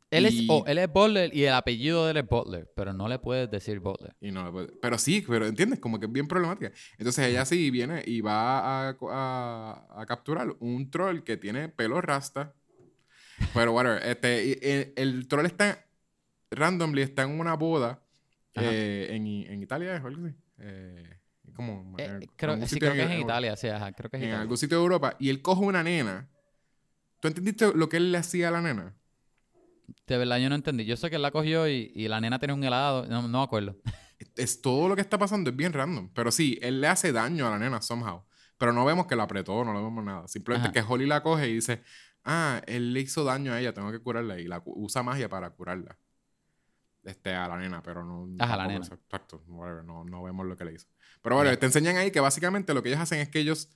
Él, 0.09 0.25
Y- 0.25 0.27
es, 0.29 0.45
oh, 0.49 0.63
él 0.65 0.77
es 0.79 0.91
Butler 0.91 1.35
y 1.35 1.43
el 1.43 1.53
apellido 1.53 2.05
de 2.05 2.11
él 2.11 2.17
es 2.17 2.27
Butler, 2.27 2.71
pero 2.75 2.91
no 2.93 3.07
le 3.07 3.19
puedes 3.19 3.51
decir 3.51 3.79
Butler. 3.79 4.15
Y 4.19 4.31
no 4.31 4.51
le 4.51 4.67
Pero 4.81 4.97
sí, 4.97 5.23
pero 5.27 5.45
entiendes, 5.45 5.79
como 5.79 5.99
que 5.99 6.07
es 6.07 6.11
bien 6.11 6.27
problemática. 6.27 6.71
Entonces 6.97 7.27
ella 7.27 7.45
sí 7.45 7.69
viene 7.69 8.01
y 8.05 8.21
va 8.21 8.87
a, 8.89 8.97
a- 9.11 10.01
a 10.01 10.05
capturar 10.07 10.47
un 10.59 10.89
troll 10.89 11.21
que 11.23 11.37
tiene 11.37 11.69
pelo 11.69 12.01
rasta. 12.01 12.55
Pero 13.53 13.73
whatever, 13.73 14.01
este, 14.01 14.43
y- 14.45 14.51
y- 14.53 14.93
el, 14.95 15.27
troll 15.27 15.45
está 15.45 15.85
randomly, 16.49 17.03
está 17.03 17.23
en 17.23 17.39
una 17.39 17.53
boda 17.55 18.01
eh, 18.55 19.07
en, 19.11 19.27
en 19.27 19.61
Italia, 19.61 20.01
o 20.03 20.07
algo 20.07 20.25
así. 20.25 20.35
Eh, 20.59 21.19
como 21.53 21.95
Eh, 21.99 22.21
creo, 22.37 22.65
sí, 22.65 22.79
que 22.79 22.87
es 22.87 22.93
en 22.95 23.11
en- 23.11 23.21
Italia, 23.21 23.55
sí, 23.55 23.67
ajá, 23.67 23.91
creo 23.91 24.09
que 24.09 24.17
es 24.17 24.23
en 24.23 24.29
Italia. 24.29 24.41
algún 24.41 24.57
sitio 24.57 24.77
de 24.77 24.83
Europa 24.83 25.15
y 25.19 25.29
él 25.29 25.41
coge 25.43 25.63
una 25.63 25.83
nena. 25.83 26.27
¿Tú 27.33 27.39
entendiste 27.41 27.73
lo 27.73 27.89
que 27.89 27.97
él 27.97 28.11
le 28.11 28.17
hacía 28.17 28.47
a 28.47 28.51
la 28.51 28.61
nena? 28.61 28.95
De 30.05 30.17
verdad 30.17 30.37
yo 30.37 30.49
no 30.49 30.55
entendí. 30.55 30.85
Yo 30.85 30.95
sé 30.97 31.09
que 31.09 31.17
él 31.17 31.21
la 31.21 31.31
cogió 31.31 31.67
y, 31.67 31.91
y 31.93 32.07
la 32.07 32.21
nena 32.21 32.39
tenía 32.39 32.53
un 32.53 32.63
helado. 32.63 33.05
No, 33.07 33.21
no 33.21 33.39
me 33.39 33.43
acuerdo. 33.43 33.75
Es 34.35 34.61
todo 34.61 34.87
lo 34.87 34.95
que 34.95 35.01
está 35.01 35.17
pasando, 35.17 35.49
es 35.49 35.55
bien 35.55 35.73
random. 35.73 36.09
Pero 36.13 36.31
sí, 36.31 36.57
él 36.61 36.81
le 36.81 36.87
hace 36.87 37.11
daño 37.11 37.47
a 37.47 37.51
la 37.51 37.59
nena 37.59 37.81
somehow. 37.81 38.23
Pero 38.57 38.73
no 38.73 38.85
vemos 38.85 39.07
que 39.07 39.15
la 39.15 39.23
apretó, 39.23 39.63
no 39.63 39.73
le 39.73 39.79
vemos 39.79 40.03
nada. 40.03 40.27
Simplemente 40.27 40.69
Ajá. 40.69 40.73
que 40.73 40.93
Holly 40.93 41.05
la 41.05 41.21
coge 41.21 41.47
y 41.49 41.55
dice, 41.55 41.83
ah, 42.23 42.61
él 42.65 42.93
le 42.93 43.01
hizo 43.01 43.23
daño 43.23 43.53
a 43.53 43.59
ella, 43.59 43.73
tengo 43.73 43.91
que 43.91 43.99
curarla. 43.99 44.39
Y 44.39 44.45
la 44.45 44.61
usa 44.65 45.03
magia 45.03 45.29
para 45.29 45.49
curarla. 45.51 45.97
Este, 47.03 47.33
a 47.33 47.47
la 47.47 47.57
nena, 47.57 47.83
pero 47.83 48.03
no... 48.03 48.27
Ajá, 48.39 48.57
la 48.57 48.67
nena. 48.67 48.85
Exacto, 48.85 49.43
whatever, 49.47 49.83
no, 49.83 50.03
no 50.03 50.23
vemos 50.23 50.45
lo 50.45 50.57
que 50.57 50.65
le 50.65 50.73
hizo. 50.73 50.87
Pero 51.21 51.35
bueno, 51.35 51.57
te 51.57 51.65
enseñan 51.65 51.97
ahí 51.97 52.11
que 52.11 52.19
básicamente 52.19 52.73
lo 52.73 52.81
que 52.81 52.89
ellos 52.89 53.01
hacen 53.01 53.19
es 53.19 53.29
que 53.29 53.39
ellos... 53.39 53.69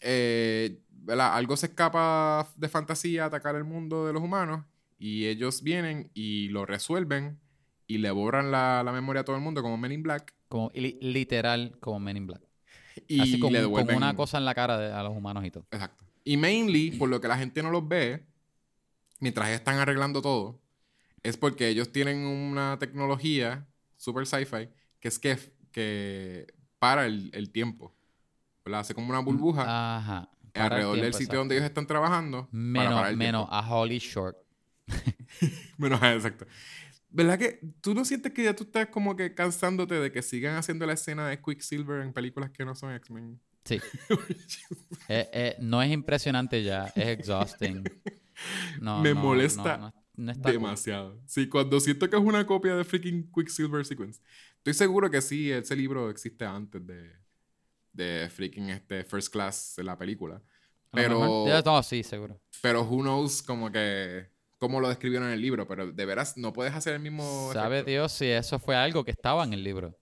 eh, 0.00 0.82
¿verdad? 1.06 1.34
Algo 1.36 1.56
se 1.56 1.66
escapa 1.66 2.48
de 2.56 2.68
fantasía 2.68 3.24
a 3.24 3.26
atacar 3.26 3.54
el 3.54 3.64
mundo 3.64 4.06
de 4.06 4.12
los 4.12 4.22
humanos 4.22 4.64
y 4.98 5.26
ellos 5.26 5.62
vienen 5.62 6.10
y 6.14 6.48
lo 6.48 6.66
resuelven 6.66 7.38
y 7.86 7.98
le 7.98 8.10
borran 8.10 8.50
la, 8.50 8.82
la 8.84 8.92
memoria 8.92 9.20
a 9.22 9.24
todo 9.24 9.36
el 9.36 9.42
mundo 9.42 9.62
como 9.62 9.78
Men 9.78 9.92
in 9.92 10.02
Black 10.02 10.34
Como 10.48 10.70
li- 10.74 10.98
literal 11.00 11.76
como 11.80 12.00
Men 12.00 12.16
in 12.16 12.26
Black. 12.26 12.42
y 13.06 13.20
Así 13.20 13.38
con, 13.38 13.52
le 13.52 13.60
devuelven 13.60 13.96
una 13.96 14.16
cosa 14.16 14.38
en 14.38 14.44
la 14.44 14.54
cara 14.54 14.76
de- 14.78 14.92
a 14.92 15.02
los 15.04 15.16
humanos 15.16 15.44
y 15.44 15.50
todo. 15.52 15.66
Exacto. 15.70 16.04
Y 16.24 16.36
mainly, 16.36 16.90
por 16.90 17.08
lo 17.08 17.20
que 17.20 17.28
la 17.28 17.38
gente 17.38 17.62
no 17.62 17.70
los 17.70 17.86
ve, 17.86 18.26
mientras 19.20 19.48
están 19.50 19.78
arreglando 19.78 20.20
todo, 20.22 20.60
es 21.22 21.36
porque 21.36 21.68
ellos 21.68 21.92
tienen 21.92 22.18
una 22.26 22.78
tecnología 22.80 23.66
super 23.96 24.26
sci-fi 24.26 24.68
que 24.98 25.08
es 25.08 25.18
que, 25.20 25.38
que 25.70 26.46
para 26.80 27.06
el, 27.06 27.30
el 27.32 27.50
tiempo. 27.50 27.94
¿verdad? 28.64 28.80
Hace 28.80 28.94
como 28.94 29.10
una 29.10 29.20
burbuja 29.20 29.98
Ajá. 29.98 30.28
Alrededor 30.64 30.96
del 30.96 31.12
sitio 31.12 31.24
exacto. 31.24 31.36
donde 31.38 31.54
ellos 31.56 31.66
están 31.66 31.86
trabajando. 31.86 32.46
para 32.46 32.52
Menos, 32.52 32.94
parar 32.94 33.10
el 33.10 33.16
menos 33.16 33.48
a 33.50 33.68
Holly 33.74 33.98
Short. 33.98 34.36
Menos, 35.78 35.98
ah, 36.02 36.14
exacto. 36.14 36.46
¿Verdad 37.10 37.38
que 37.38 37.60
tú 37.80 37.94
no 37.94 38.04
sientes 38.04 38.32
que 38.32 38.44
ya 38.44 38.54
tú 38.54 38.64
estás 38.64 38.86
como 38.88 39.16
que 39.16 39.34
cansándote 39.34 39.94
de 39.94 40.12
que 40.12 40.22
sigan 40.22 40.56
haciendo 40.56 40.86
la 40.86 40.92
escena 40.92 41.28
de 41.28 41.40
Quicksilver 41.40 42.02
en 42.02 42.12
películas 42.12 42.50
que 42.50 42.64
no 42.64 42.74
son 42.74 42.92
X-Men? 42.94 43.40
Sí. 43.64 43.80
Eh, 45.08 45.28
eh, 45.32 45.56
no 45.60 45.80
es 45.82 45.90
impresionante 45.92 46.62
ya, 46.64 46.86
es 46.94 47.06
exhausting. 47.18 47.84
No, 48.80 49.00
Me 49.00 49.14
no, 49.14 49.20
molesta 49.20 49.78
no, 49.78 49.86
no- 49.86 49.94
no 50.16 50.32
está 50.32 50.42
cool. 50.50 50.52
Demasiado. 50.52 51.18
Sí, 51.26 51.48
cuando 51.48 51.80
siento 51.80 52.10
que 52.10 52.16
es 52.16 52.22
una 52.22 52.46
copia 52.46 52.74
de 52.76 52.84
freaking 52.84 53.30
Quicksilver 53.34 53.84
Sequence. 53.86 54.20
Estoy 54.58 54.74
seguro 54.74 55.10
que 55.10 55.22
sí, 55.22 55.50
ese 55.50 55.74
libro 55.74 56.10
existe 56.10 56.44
antes 56.44 56.86
de, 56.86 57.12
de 57.96 58.28
freaking 58.30 58.70
este 58.70 59.04
First 59.04 59.32
Class 59.32 59.74
de 59.76 59.84
la 59.84 59.96
película. 59.96 60.40
Pero, 60.92 61.46
ya, 61.46 61.60
no, 61.62 61.82
sí, 61.82 62.02
seguro. 62.02 62.40
pero 62.62 62.82
who 62.82 63.02
knows 63.02 63.42
como 63.42 63.70
que 63.70 64.30
cómo 64.58 64.80
lo 64.80 64.88
describieron 64.88 65.28
en 65.28 65.34
el 65.34 65.42
libro. 65.42 65.66
Pero 65.66 65.92
de 65.92 66.06
veras 66.06 66.36
no 66.36 66.52
puedes 66.52 66.74
hacer 66.74 66.94
el 66.94 67.00
mismo 67.00 67.50
¿Sabe 67.52 67.76
efecto. 67.78 67.90
Dios 67.90 68.12
si 68.12 68.26
eso 68.26 68.58
fue 68.58 68.76
algo 68.76 69.04
que 69.04 69.10
estaba 69.10 69.44
en 69.44 69.52
el 69.52 69.62
libro? 69.62 69.98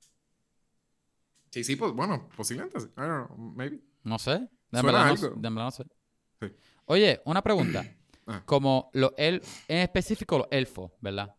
Sí, 1.50 1.64
sí, 1.64 1.76
pues 1.76 1.92
bueno, 1.92 2.28
posiblemente. 2.36 2.78
I 2.78 2.82
don't 2.96 3.26
know, 3.28 3.38
maybe. 3.38 3.80
No 4.02 4.18
sé. 4.18 4.32
De 4.70 4.80
Suena 4.80 4.82
verdad, 4.82 5.04
no, 5.04 5.10
algo. 5.10 5.16
sé, 5.16 5.32
de 5.36 5.50
no 5.50 5.70
sé. 5.70 5.84
Sí. 6.40 6.46
Oye, 6.86 7.22
una 7.24 7.42
pregunta. 7.42 7.84
Ah. 8.26 8.42
Como 8.46 8.88
los 8.94 9.12
el, 9.18 9.42
en 9.68 9.80
específico 9.80 10.38
los 10.38 10.46
elfos, 10.50 10.92
¿verdad? 11.02 11.36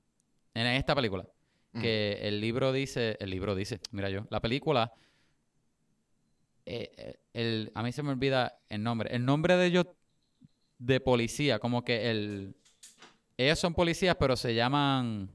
En 0.53 0.67
esta 0.67 0.93
película. 0.93 1.27
Que 1.73 2.19
el 2.21 2.39
libro 2.39 2.71
dice, 2.71 3.17
el 3.19 3.31
libro 3.31 3.55
dice, 3.55 3.79
mira 3.89 4.11
yo, 4.11 4.27
la 4.29 4.39
película, 4.39 4.93
eh, 6.65 6.91
eh, 6.97 7.19
el, 7.33 7.71
a 7.75 7.83
mí 7.83 7.91
se 7.91 8.03
me 8.03 8.11
olvida 8.11 8.59
el 8.69 8.83
nombre. 8.83 9.13
El 9.15 9.25
nombre 9.25 9.55
de 9.57 9.67
ellos 9.67 9.85
de 10.77 10.99
policía, 10.99 11.59
como 11.59 11.83
que 11.83 12.09
el, 12.09 12.55
ellos 13.37 13.59
son 13.59 13.73
policías, 13.73 14.15
pero 14.19 14.35
se 14.35 14.55
llaman, 14.55 15.29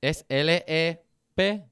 es 0.00 0.24
L-E-P 0.28 1.68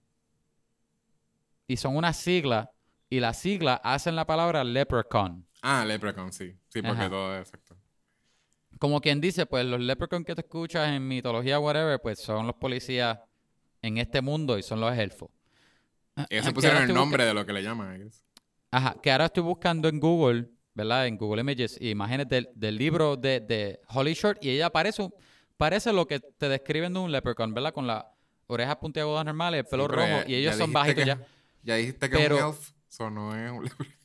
y 1.69 1.77
son 1.77 1.97
una 1.97 2.13
sigla 2.13 2.73
y 3.09 3.21
la 3.21 3.35
sigla 3.35 3.75
hacen 3.83 4.17
la 4.17 4.27
palabra 4.27 4.65
leprechaun. 4.65 5.47
Ah, 5.63 5.85
Leprechaun, 5.85 6.33
sí. 6.33 6.55
Sí, 6.69 6.83
porque 6.83 7.01
Ajá. 7.01 7.11
todo 7.11 7.35
es 7.35 7.41
exacto. 7.41 7.77
Como 8.79 9.01
quien 9.01 9.21
dice, 9.21 9.47
pues 9.47 9.65
los 9.65 9.81
leprechaun 9.81 10.25
que 10.25 10.35
te 10.35 10.43
escuchas 10.43 10.89
en 10.89 11.07
mitología, 11.09 11.59
whatever, 11.59 12.01
pues 12.01 12.21
son 12.21 12.47
los 12.47 12.57
policías 12.57 13.19
en 13.83 13.99
este 13.99 14.21
mundo 14.21 14.59
y 14.59 14.63
son 14.63 14.81
los 14.81 14.97
elfos. 14.97 15.31
Ellos 16.29 16.45
se 16.45 16.53
pusieron 16.53 16.83
el 16.83 16.95
nombre 16.95 17.25
de 17.25 17.35
lo 17.35 17.45
que 17.45 17.53
le 17.53 17.63
llaman. 17.63 17.97
I 17.97 18.05
guess. 18.05 18.25
Ajá, 18.77 18.95
que 19.03 19.11
ahora 19.11 19.25
estoy 19.25 19.43
buscando 19.43 19.89
en 19.89 19.99
Google, 19.99 20.51
¿verdad? 20.75 21.07
En 21.07 21.17
Google 21.17 21.41
Images, 21.41 21.79
imágenes 21.81 22.29
del, 22.29 22.51
del 22.55 22.77
libro 22.77 23.17
de, 23.17 23.41
de 23.41 23.81
Holly 23.89 24.13
Short 24.13 24.45
y 24.45 24.51
ella 24.51 24.69
parece, 24.69 25.09
parece 25.57 25.95
lo 25.95 26.07
que 26.07 26.21
te 26.21 26.51
describen 26.51 26.93
de 26.93 26.99
un 26.99 27.11
leprechaun, 27.11 27.55
¿verdad? 27.55 27.73
Con 27.73 27.87
las 27.87 28.05
orejas 28.49 28.77
puntiagudas 28.77 29.25
normales, 29.25 29.61
el 29.61 29.65
pelo 29.67 29.85
Sí, 29.87 29.93
rojo 29.93 30.07
ya- 30.09 30.25
y 30.29 30.35
ellos 30.35 30.57
son 30.57 30.75
bajitos 30.75 31.05
que- 31.05 31.09
ya. 31.09 31.27
Ya 31.63 31.77
dijiste 31.77 32.11
que 32.11 32.17
Pero- 32.19 32.37
es 32.37 32.43
un 32.43 32.49
elf, 32.51 32.71
so 32.89 33.09
no 33.11 33.35
es 33.35 33.51
un 33.51 33.65
leprechaun. 33.65 33.97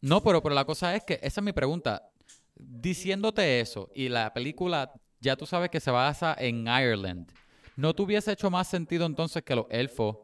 No, 0.00 0.20
pero, 0.24 0.42
pero 0.42 0.54
la 0.56 0.64
cosa 0.64 0.96
es 0.96 1.04
que 1.04 1.20
esa 1.22 1.40
es 1.40 1.44
mi 1.44 1.52
pregunta. 1.52 2.10
Diciéndote 2.56 3.60
eso 3.60 3.90
y 3.94 4.08
la 4.08 4.34
película 4.34 4.92
ya 5.20 5.36
tú 5.36 5.46
sabes 5.46 5.70
que 5.70 5.78
se 5.78 5.92
basa 5.92 6.34
en 6.36 6.66
Ireland, 6.66 7.30
¿no 7.76 7.94
tuviese 7.94 8.32
hecho 8.32 8.50
más 8.50 8.66
sentido 8.66 9.06
entonces 9.06 9.44
que 9.44 9.54
los 9.54 9.66
elfos 9.70 10.16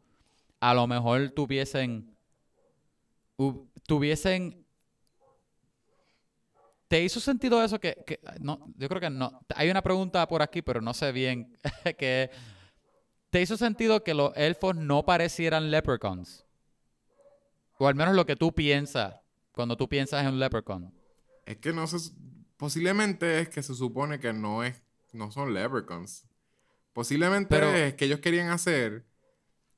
a 0.58 0.74
lo 0.74 0.88
mejor 0.88 1.30
tuviesen 1.30 2.08
tuviesen 3.86 4.64
¿Te 6.88 7.02
hizo 7.02 7.20
sentido 7.20 7.64
eso 7.64 7.80
que, 7.80 7.96
que- 8.06 8.20
no, 8.40 8.70
yo 8.76 8.86
creo 8.88 9.00
que 9.00 9.08
no. 9.08 9.40
Hay 9.56 9.70
una 9.70 9.80
pregunta 9.82 10.28
por 10.28 10.42
aquí, 10.42 10.60
pero 10.60 10.82
no 10.82 10.92
sé 10.92 11.10
bien 11.12 11.56
que 11.98 12.30
¿Te 13.30 13.40
hizo 13.40 13.56
sentido 13.56 14.04
que 14.04 14.12
los 14.12 14.32
elfos 14.36 14.76
no 14.76 15.06
parecieran 15.06 15.70
leprechauns? 15.70 16.44
O 17.78 17.88
al 17.88 17.94
menos 17.94 18.14
lo 18.14 18.26
que 18.26 18.36
tú 18.36 18.52
piensas 18.52 19.14
cuando 19.52 19.74
tú 19.76 19.88
piensas 19.88 20.22
en 20.22 20.28
un 20.34 20.38
leprechaun. 20.38 20.92
Es 21.46 21.56
que 21.56 21.72
no 21.72 21.86
se... 21.86 21.96
Posiblemente 22.58 23.40
es 23.40 23.48
que 23.48 23.62
se 23.62 23.74
supone 23.74 24.20
que 24.20 24.32
no 24.34 24.62
es... 24.62 24.82
No 25.14 25.30
son 25.32 25.52
leprechauns. 25.54 26.26
Posiblemente 26.92 27.48
Pero- 27.48 27.72
es 27.74 27.94
que 27.94 28.04
ellos 28.04 28.20
querían 28.20 28.50
hacer 28.50 29.06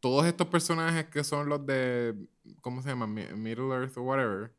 todos 0.04 0.26
estos 0.26 0.48
personajes 0.48 1.06
que 1.06 1.24
son 1.24 1.48
los 1.48 1.64
de... 1.64 2.14
¿Cómo 2.60 2.82
se 2.82 2.90
llama? 2.90 3.06
Mi- 3.06 3.32
Middle 3.34 3.74
Earth 3.74 3.96
o 3.96 4.02
whatever. 4.02 4.52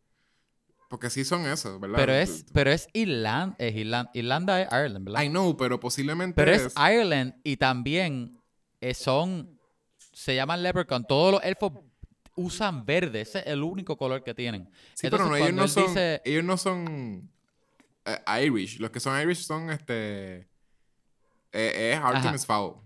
Porque 0.89 1.11
sí 1.11 1.23
son 1.23 1.45
esos, 1.45 1.79
¿verdad? 1.79 1.97
Pero 1.97 2.13
es, 2.13 2.45
pero 2.51 2.71
es 2.71 2.87
Irlanda, 2.93 3.55
es 3.59 3.75
Irlanda, 3.75 4.09
Irlanda 4.15 4.61
es 4.63 4.67
Ireland, 4.71 5.05
¿verdad? 5.05 5.21
I 5.21 5.29
know, 5.29 5.55
pero 5.55 5.79
posiblemente 5.79 6.33
Pero 6.33 6.51
es... 6.51 6.65
es 6.65 6.73
Ireland 6.75 7.35
y 7.43 7.57
también 7.57 8.39
eh, 8.81 8.95
son, 8.95 9.59
se 10.13 10.33
llaman 10.33 10.63
leprechaun. 10.63 11.05
Todos 11.05 11.33
los 11.33 11.43
elfos 11.43 11.73
usan 12.35 12.83
verde, 12.83 13.21
ese 13.21 13.39
es 13.41 13.45
el 13.45 13.61
único 13.61 13.95
color 13.97 14.23
que 14.23 14.33
tienen. 14.33 14.67
Sí, 14.95 15.05
Entonces, 15.05 15.29
pero 15.29 15.29
no, 15.29 15.35
ellos 15.45 15.55
no 15.55 15.67
son... 15.67 15.83
dice- 15.85 16.21
Ellos 16.25 16.43
no 16.43 16.57
son... 16.57 17.29
eh, 18.05 18.43
Irish. 18.47 18.79
Los 18.79 18.89
que 18.89 18.99
son 18.99 19.21
Irish 19.21 19.43
son 19.45 19.69
este... 19.69 20.47
eh, 21.51 21.91
es 21.93 21.99
Artemis 21.99 22.47
Fowl. 22.47 22.77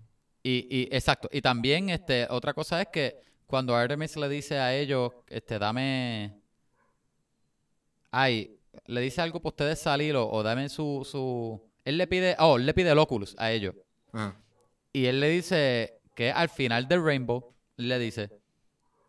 Y, 0.43 0.67
y 0.69 0.95
exacto. 0.95 1.29
Y 1.31 1.41
también 1.41 1.89
este, 1.89 2.27
otra 2.29 2.53
cosa 2.53 2.81
es 2.81 2.87
que 2.87 3.21
cuando 3.45 3.75
Artemis 3.75 4.15
le 4.15 4.29
dice 4.29 4.57
a 4.57 4.75
ellos, 4.75 5.11
este, 5.27 5.59
dame. 5.59 6.39
Ay, 8.11 8.57
le 8.85 9.01
dice 9.01 9.21
algo 9.21 9.39
para 9.39 9.49
ustedes 9.49 9.79
salir 9.79 10.15
o, 10.15 10.29
o 10.29 10.43
dame 10.43 10.69
su, 10.69 11.07
su. 11.09 11.61
Él 11.83 11.97
le 11.97 12.07
pide. 12.07 12.35
Oh, 12.39 12.57
él 12.57 12.65
le 12.65 12.73
pide 12.73 12.91
el 12.91 12.97
Oculus 12.99 13.35
a 13.37 13.51
ellos. 13.51 13.75
Ajá. 14.11 14.39
Y 14.91 15.05
él 15.05 15.19
le 15.19 15.29
dice 15.29 16.01
que 16.15 16.31
al 16.31 16.49
final 16.49 16.87
del 16.87 17.03
Rainbow, 17.03 17.55
le 17.77 17.99
dice. 17.99 18.29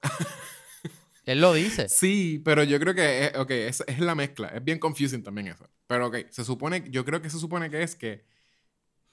él 1.27 1.41
lo 1.41 1.53
dice. 1.53 1.89
Sí, 1.89 2.41
pero 2.45 2.63
yo 2.65 2.79
creo 2.79 2.95
que 2.95 3.27
es, 3.27 3.37
ok, 3.37 3.51
es, 3.51 3.85
es 3.87 3.99
la 3.99 4.15
mezcla. 4.15 4.49
Es 4.49 4.63
bien 4.63 4.79
confusing 4.79 5.23
también 5.23 5.49
eso. 5.49 5.69
Pero 5.87 6.09
ok, 6.09 6.17
se 6.31 6.45
supone, 6.45 6.85
yo 6.91 7.05
creo 7.05 7.21
que 7.23 7.31
se 7.31 7.39
supone 7.39 7.71
que 7.71 7.83
es 7.83 7.97
que 7.97 8.25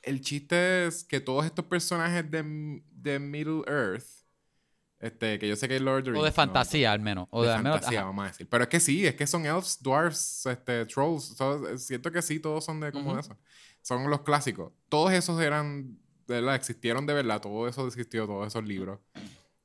el 0.08 0.22
chiste 0.22 0.88
es 0.88 1.04
que 1.04 1.20
todos 1.20 1.46
estos 1.46 1.66
personajes 1.66 2.30
de, 2.30 2.82
de 2.92 3.20
Middle 3.20 3.64
Earth, 3.68 4.06
este, 5.00 5.38
que 5.38 5.48
yo 5.48 5.56
sé 5.56 5.68
que 5.68 5.76
es 5.76 5.82
Lord 5.82 6.00
of 6.00 6.04
the 6.06 6.10
O 6.12 6.14
de 6.14 6.20
Rings, 6.22 6.26
¿no? 6.26 6.32
fantasía, 6.36 6.92
al 6.92 7.00
menos. 7.00 7.28
O 7.30 7.44
de 7.44 7.50
de, 7.52 7.58
menos- 7.58 7.74
fantasía, 7.76 8.04
vamos 8.04 8.26
a 8.26 8.28
decir. 8.30 8.48
Pero 8.50 8.64
es 8.64 8.70
que 8.70 8.80
sí, 8.80 9.06
es 9.06 9.16
que 9.16 9.28
son 9.28 9.46
elves, 9.46 9.78
dwarfs, 9.82 10.46
este, 10.48 10.86
trolls. 10.88 11.36
todos- 11.36 11.84
siento 11.84 12.12
que 12.12 12.22
sí, 12.22 12.40
todos 12.40 12.64
son 12.66 12.80
de 12.80 12.92
como 12.92 13.12
Ujú. 13.12 13.20
eso. 13.20 13.38
Son 13.82 14.10
los 14.10 14.22
clásicos. 14.22 14.74
Todos 14.90 15.14
esos 15.14 15.40
eran, 15.42 15.98
de 16.28 16.36
verdad, 16.36 16.56
existieron 16.56 17.06
de 17.06 17.14
verdad. 17.14 17.40
Todo 17.42 17.68
eso 17.68 17.86
existió, 17.88 18.26
todos 18.26 18.48
esos 18.48 18.66
libros. 18.66 19.00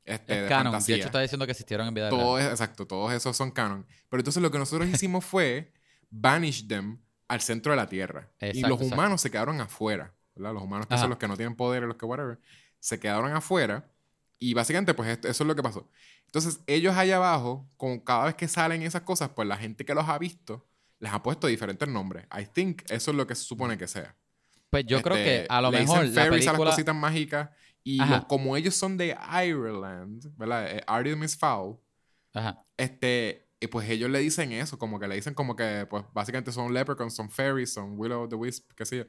Este, 0.05 0.35
Es 0.37 0.43
de 0.43 0.49
canon. 0.49 0.65
De 0.67 0.71
fantasía. 0.73 0.97
hecho, 0.97 1.07
está 1.07 1.21
diciendo 1.21 1.47
que 1.47 1.53
existieron 1.53 1.87
en 1.89 1.95
vida 1.95 2.11
Todo 2.11 2.37
real. 2.37 2.47
es- 2.49 2.53
exacto, 2.53 2.87
todos 2.87 3.13
esos 3.13 3.37
son 3.37 3.51
canon. 3.53 3.87
Pero 4.11 4.21
entonces 4.21 4.43
lo 4.43 4.51
que 4.51 4.59
nosotros 4.59 4.89
hicimos 4.89 5.25
fue 5.25 5.73
banish 6.11 6.67
them 6.69 6.99
al 7.29 7.41
centro 7.41 7.73
de 7.73 7.77
la 7.77 7.89
Tierra. 7.89 8.31
y 8.41 8.47
Exacto, 8.47 8.69
los 8.69 8.79
exacto. 8.81 8.95
humanos 8.95 9.21
se 9.23 9.31
quedaron 9.31 9.61
afuera. 9.61 10.13
¿Verdad? 10.35 10.55
Los 10.55 10.63
humanos 10.63 10.87
que 10.87 10.95
Ajá. 10.95 11.03
son 11.03 11.11
los 11.11 11.19
que 11.19 11.29
no 11.29 11.37
tienen 11.37 11.55
poder, 11.57 11.83
los 11.85 11.97
que 11.97 12.07
whatever, 12.07 12.39
se 12.81 12.99
quedaron 13.01 13.33
afuera. 13.33 13.89
Y 14.39 14.55
básicamente, 14.55 14.95
pues 14.95 15.09
esto- 15.09 15.29
eso 15.29 15.45
es 15.45 15.49
lo 15.49 15.55
que 15.55 15.63
pasó. 15.63 15.89
Entonces, 16.27 16.61
ellos 16.67 16.97
allá 16.97 17.17
abajo, 17.17 17.69
con 17.77 18.01
cada 18.01 18.25
vez 18.25 18.35
que 18.35 18.49
salen 18.49 18.83
esas 18.83 19.03
cosas, 19.03 19.31
pues 19.31 19.47
la 19.47 19.57
gente 19.57 19.85
que 19.85 19.95
los 19.95 20.09
ha 20.09 20.19
visto 20.19 20.67
les 20.99 21.13
han 21.13 21.23
puesto 21.23 21.47
diferentes 21.47 21.89
nombres. 21.89 22.27
I 22.37 22.47
think 22.47 22.83
eso 22.91 23.11
es 23.11 23.17
lo 23.17 23.27
que 23.27 23.35
se 23.35 23.43
supone 23.45 23.77
que 23.79 23.87
sea. 23.89 24.17
Pues 24.71 24.87
yo 24.87 25.03
creo 25.03 25.17
Este, 25.17 25.43
que 25.43 25.47
a 25.49 25.61
lo 25.61 25.71
le 25.71 25.81
mejor 25.81 26.01
dicen 26.01 26.15
la 26.15 26.23
fairies 26.23 26.47
a 26.47 26.53
las 26.53 26.59
película... 26.59 26.71
cositas 26.71 26.95
mágicas 26.95 27.51
y 27.85 27.99
los- 27.99 28.25
como 28.27 28.57
ellos 28.57 28.75
son 28.75 28.97
de 28.97 29.17
Ireland, 29.33 30.37
¿verdad? 30.37 30.71
Eh, 30.77 30.83
Artemis 30.87 31.37
Fowl, 31.37 31.79
Ajá. 32.33 32.65
este, 32.77 33.49
y 33.61 33.67
pues 33.67 33.89
ellos 33.91 34.11
le 34.11 34.19
dicen 34.21 34.53
eso, 34.53 34.79
como 34.79 34.99
que 34.99 35.07
le 35.09 35.15
dicen 35.17 35.35
como 35.35 35.55
que, 35.57 35.87
pues 35.91 36.05
básicamente 36.13 36.53
son 36.53 36.73
leprechauns, 36.73 37.15
son 37.15 37.29
fairies, 37.31 37.73
son 37.73 37.99
Willow 37.99 38.29
the 38.29 38.37
Wisp, 38.37 38.73
qué 38.75 38.85
sé 38.87 38.97
yo. 38.99 39.05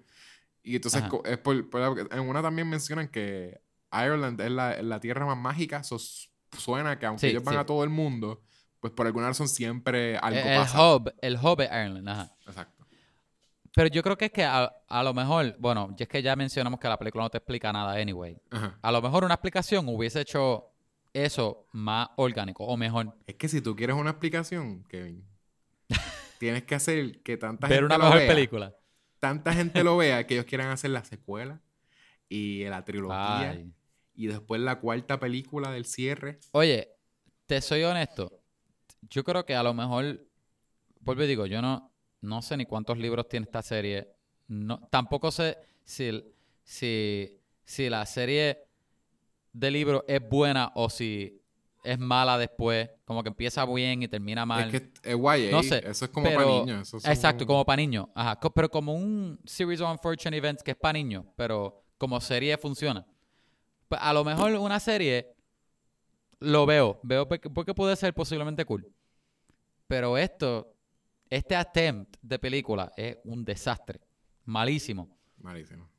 Y 0.64 0.76
entonces 0.76 1.04
es 1.26 1.38
por- 1.40 1.70
por- 1.70 2.08
en 2.12 2.20
una 2.22 2.42
también 2.42 2.70
mencionan 2.70 3.08
que 3.10 3.60
Ireland 3.92 4.40
es 4.42 4.50
la, 4.52 4.82
la 4.82 5.00
tierra 5.00 5.26
más 5.26 5.38
mágica, 5.38 5.78
eso 5.80 5.98
suena 6.58 6.98
que 6.98 7.06
aunque 7.06 7.22
Sí, 7.22 7.28
ellos 7.28 7.44
van 7.44 7.56
sí. 7.56 7.60
a 7.60 7.66
todo 7.66 7.84
el 7.84 7.90
mundo, 7.90 8.42
pues 8.80 8.94
por 8.94 9.06
alguna 9.06 9.28
razón 9.28 9.48
siempre 9.48 10.18
algo 10.18 10.40
El, 10.40 10.48
el 10.48 10.58
pasa. 10.62 10.96
hub, 10.96 11.14
el 11.22 11.36
hub 11.38 11.62
es 11.62 11.68
Ireland, 11.70 12.08
ajá. 12.10 12.36
Exacto. 12.48 12.86
Pero 13.76 13.88
yo 13.90 14.04
creo 14.04 14.18
que 14.18 14.26
es 14.26 14.32
que 14.32 14.44
a, 14.44 14.72
a 14.88 15.04
lo 15.04 15.14
mejor, 15.14 15.56
bueno, 15.60 15.94
ya 15.98 16.04
es 16.04 16.10
que 16.10 16.22
ya 16.22 16.36
mencionamos 16.36 16.80
que 16.80 16.88
la 16.88 16.98
película 16.98 17.24
no 17.24 17.30
te 17.30 17.40
explica 17.40 17.74
nada 17.74 17.94
anyway. 17.94 18.38
Ajá. 18.52 18.78
A 18.82 18.92
lo 18.92 19.02
mejor 19.02 19.24
una 19.26 19.34
explicación 19.34 19.88
hubiese 19.90 20.22
hecho 20.22 20.70
eso 21.12 21.68
más 21.72 22.08
orgánico 22.18 22.64
o 22.66 22.78
mejor. 22.78 23.16
Es 23.26 23.36
que 23.36 23.48
si 23.48 23.62
tú 23.62 23.76
quieres 23.76 23.96
una 23.96 24.12
explicación, 24.12 24.84
Kevin, 24.86 25.26
tienes 26.40 26.64
que 26.64 26.76
hacer 26.76 27.22
que 27.22 27.38
tanta 27.38 27.68
Ver 27.68 27.80
gente 27.80 27.86
una 27.88 27.98
lo 27.98 28.04
mejor 28.06 28.20
vea, 28.20 28.28
película. 28.28 28.76
Tanta 29.24 29.54
gente 29.54 29.86
lo 29.86 29.96
vea 29.96 30.28
que 30.28 30.34
ellos 30.34 30.46
quieran 30.46 30.68
hacer 30.68 30.90
la 30.90 31.06
secuela 31.06 31.62
y 32.28 32.66
la 32.66 32.84
trilogía 32.84 33.52
Ay. 33.52 33.72
y 34.14 34.28
después 34.28 34.60
la 34.60 34.82
cuarta 34.82 35.18
película 35.18 35.72
del 35.72 35.86
cierre. 35.86 36.40
Oye, 36.52 36.90
te 37.46 37.62
soy 37.62 37.84
honesto. 37.84 38.42
Yo 39.10 39.24
creo 39.24 39.46
que 39.46 39.56
a 39.56 39.64
lo 39.64 39.74
mejor, 39.74 40.28
vuelvo 41.00 41.24
y 41.24 41.28
digo, 41.28 41.46
yo 41.46 41.62
no, 41.62 41.90
no 42.20 42.42
sé 42.42 42.58
ni 42.58 42.66
cuántos 42.66 42.98
libros 42.98 43.30
tiene 43.30 43.46
esta 43.46 43.62
serie. 43.62 44.10
No, 44.50 44.90
tampoco 44.92 45.32
sé 45.32 45.58
si, 45.86 46.22
si, 46.66 47.40
si 47.64 47.90
la 47.90 48.06
serie 48.06 48.58
de 49.54 49.72
libros 49.72 50.04
es 50.06 50.20
buena 50.28 50.74
o 50.76 50.90
si 50.90 51.42
es 51.84 52.00
mala 52.00 52.38
después. 52.38 52.90
Como 53.06 53.22
que 53.22 53.30
empieza 53.30 53.66
bien 53.66 54.04
y 54.04 54.08
termina 54.08 54.46
mal. 54.46 54.74
Es 54.74 54.82
que 54.82 54.92
es 55.04 55.16
YA, 55.16 55.52
No 55.52 55.62
sé, 55.62 55.84
eso 55.86 56.06
es 56.06 56.12
como 56.12 56.32
para 56.32 56.46
niños. 56.46 56.94
Exacto, 57.06 57.46
como 57.46 57.66
para 57.66 57.78
niños. 57.78 58.08
Ajá, 58.16 58.40
pero 58.40 58.70
como 58.70 58.94
un 58.94 59.40
series 59.46 59.82
of 59.82 59.92
unfortunate 59.92 60.38
events 60.38 60.64
que 60.64 60.72
es 60.72 60.78
para 60.78 60.94
niños, 60.94 61.26
pero 61.36 61.84
como 61.98 62.20
serie 62.22 62.58
funciona. 62.58 63.06
Pues 63.88 64.02
a 64.02 64.14
lo 64.14 64.24
mejor 64.24 64.54
una 64.56 64.80
serie 64.80 65.36
lo 66.40 66.66
veo, 66.66 67.00
veo 67.04 67.28
porque, 67.28 67.74
puede 67.74 67.96
ser 67.96 68.14
posiblemente 68.14 68.66
cool. 68.66 68.92
Pero 69.88 70.18
esto, 70.18 70.74
este 71.30 71.56
attempt 71.56 72.16
de 72.22 72.40
película 72.40 72.92
es 72.96 73.18
un 73.26 73.46
desastre, 73.46 74.00
malísimo. 74.46 75.18
Malísimo. 75.38 75.90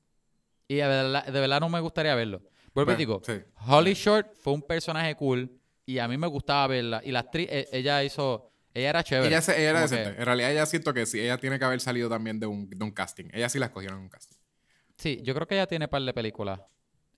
Y 0.66 0.76
de 0.76 0.87
verdad, 0.87 1.26
de 1.26 1.41
verdad 1.41 1.61
no 1.61 1.68
me 1.68 1.80
gustaría 1.80 2.14
verlo. 2.14 2.43
Vuelvo 2.74 2.87
Bueno, 2.87 2.99
digo, 2.99 3.22
sí. 3.24 3.35
Holly 3.66 3.95
Short 3.95 4.35
fue 4.35 4.53
un 4.53 4.62
personaje 4.62 5.14
cool 5.14 5.61
y 5.87 5.99
a 5.99 6.09
mí 6.09 6.16
me 6.18 6.26
gustaba 6.26 6.66
verla. 6.66 7.01
Y 7.05 7.11
la 7.12 7.20
actriz, 7.20 7.49
e- 7.51 7.68
ella 7.72 8.03
hizo, 8.05 8.51
ella 8.72 8.91
era 8.91 9.05
chévere. 9.05 9.28
Ella, 9.28 9.41
se- 9.43 9.53
ella 9.61 9.70
era 9.70 9.80
Como 9.80 9.91
que- 9.91 9.97
decente. 9.97 10.20
En 10.20 10.26
realidad, 10.26 10.51
ella 10.53 10.66
siento 10.66 10.95
que 10.95 11.07
sí, 11.07 11.20
ella 11.20 11.39
tiene 11.39 11.59
que 11.59 11.64
haber 11.64 11.80
salido 11.80 12.09
también 12.09 12.41
de 12.41 12.47
un, 12.47 12.68
de 12.70 12.85
un 12.85 12.91
casting. 12.91 13.26
Ella 13.32 13.49
sí 13.49 13.59
la 13.59 13.66
escogieron 13.66 13.99
en 13.99 14.05
un 14.05 14.09
casting. 14.09 14.37
Sí, 14.97 15.20
yo 15.22 15.35
creo 15.35 15.47
que 15.47 15.55
ella 15.57 15.66
tiene 15.66 15.89
par 15.89 16.03
de 16.03 16.12
películas. 16.14 16.61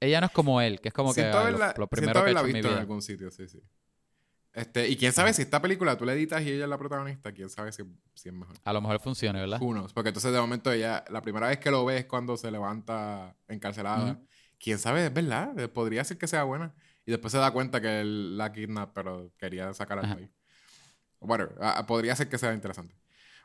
Ella 0.01 0.21
no 0.21 0.27
es 0.27 0.33
como 0.33 0.61
él, 0.61 0.81
que 0.81 0.89
es 0.89 0.95
como 0.95 1.11
que 1.15 1.21
siento 1.23 1.39
ay, 1.39 1.45
lo, 1.45 1.49
haberla, 1.49 1.67
lo 1.69 1.73
siento 1.75 1.89
primero 1.89 2.25
que 2.25 2.29
he 2.29 2.33
hecho 2.33 2.41
en 2.41 2.47
mi 2.47 2.53
visto 2.53 2.69
en 2.69 2.75
vida. 2.75 2.81
algún 2.81 3.03
sitio, 3.03 3.31
sí, 3.31 3.49
sí. 3.49 3.61
Este, 4.53 4.89
y 4.89 4.97
quién 4.97 5.13
sabe 5.13 5.35
si 5.35 5.43
esta 5.43 5.61
película 5.61 5.99
tú 5.99 6.07
la 6.07 6.15
editas 6.15 6.41
y 6.43 6.51
ella 6.51 6.65
es 6.65 6.71
la 6.71 6.79
protagonista, 6.79 7.31
quién 7.33 7.51
sabe 7.51 7.73
si, 7.73 7.83
si 8.15 8.31
es 8.31 8.35
mejor. 8.35 8.57
A 8.65 8.73
lo 8.73 8.81
mejor 8.81 9.01
funcione, 9.01 9.39
¿verdad? 9.41 9.59
Knows? 9.59 9.93
Porque 9.93 10.09
entonces 10.09 10.33
de 10.33 10.41
momento 10.41 10.73
ella, 10.73 11.05
la 11.11 11.21
primera 11.21 11.49
vez 11.49 11.59
que 11.59 11.71
lo 11.71 11.85
ves 11.85 12.07
cuando 12.07 12.39
se 12.39 12.51
levanta 12.51 13.37
encarcelada, 13.49 14.13
Ujú. 14.13 14.27
quién 14.59 14.79
sabe, 14.79 15.05
es 15.07 15.13
verdad, 15.13 15.59
eh, 15.59 15.69
podría 15.69 16.03
ser 16.05 16.17
que 16.17 16.27
sea 16.27 16.45
buena. 16.45 16.75
Y 17.07 17.13
después 17.13 17.31
se 17.33 17.39
da 17.39 17.53
cuenta 17.53 17.81
que 17.81 18.01
él 18.01 18.37
la 18.37 18.53
kidnap, 18.53 18.91
pero 18.93 19.31
quería 19.39 19.73
sacar 19.75 20.01
al 20.01 20.13
país. 20.15 20.29
Whatever, 21.21 21.55
ah, 21.61 21.77
ah, 21.79 21.87
podría 21.87 22.15
ser 22.17 22.29
que 22.29 22.37
sea 22.37 22.53
interesante. 22.53 22.95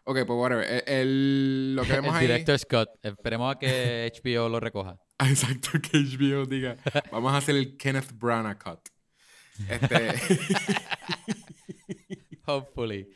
Ok, 0.03 0.17
pues 0.25 0.29
whatever. 0.37 0.65
El, 0.65 0.83
el- 0.87 1.75
lo 1.75 1.83
que 1.83 1.91
vemos 1.93 2.09
el 2.15 2.21
ahí. 2.21 2.27
director 2.27 2.57
Scott. 2.59 2.89
Esperemos 3.03 3.55
a 3.55 3.59
que 3.59 4.11
HBO 4.23 4.49
lo 4.49 4.59
recoja. 4.59 4.97
Ah, 5.21 5.29
Exacto, 5.29 5.69
que 5.79 5.99
HBO 5.99 6.47
diga, 6.47 6.77
vamos 7.11 7.31
a 7.31 7.37
hacer 7.37 7.55
el 7.55 7.77
Kenneth 7.77 8.11
Branagh 8.17 8.57
cut. 8.57 8.79
Este, 9.69 10.15
Hopefully. 12.47 13.07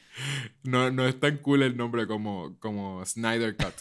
no, 0.63 0.91
no 0.91 1.07
es 1.07 1.19
tan 1.19 1.37
cool 1.37 1.63
el 1.63 1.75
nombre 1.75 2.05
como, 2.05 2.59
como 2.59 3.03
Snyder 3.05 3.55
cut. 3.57 3.73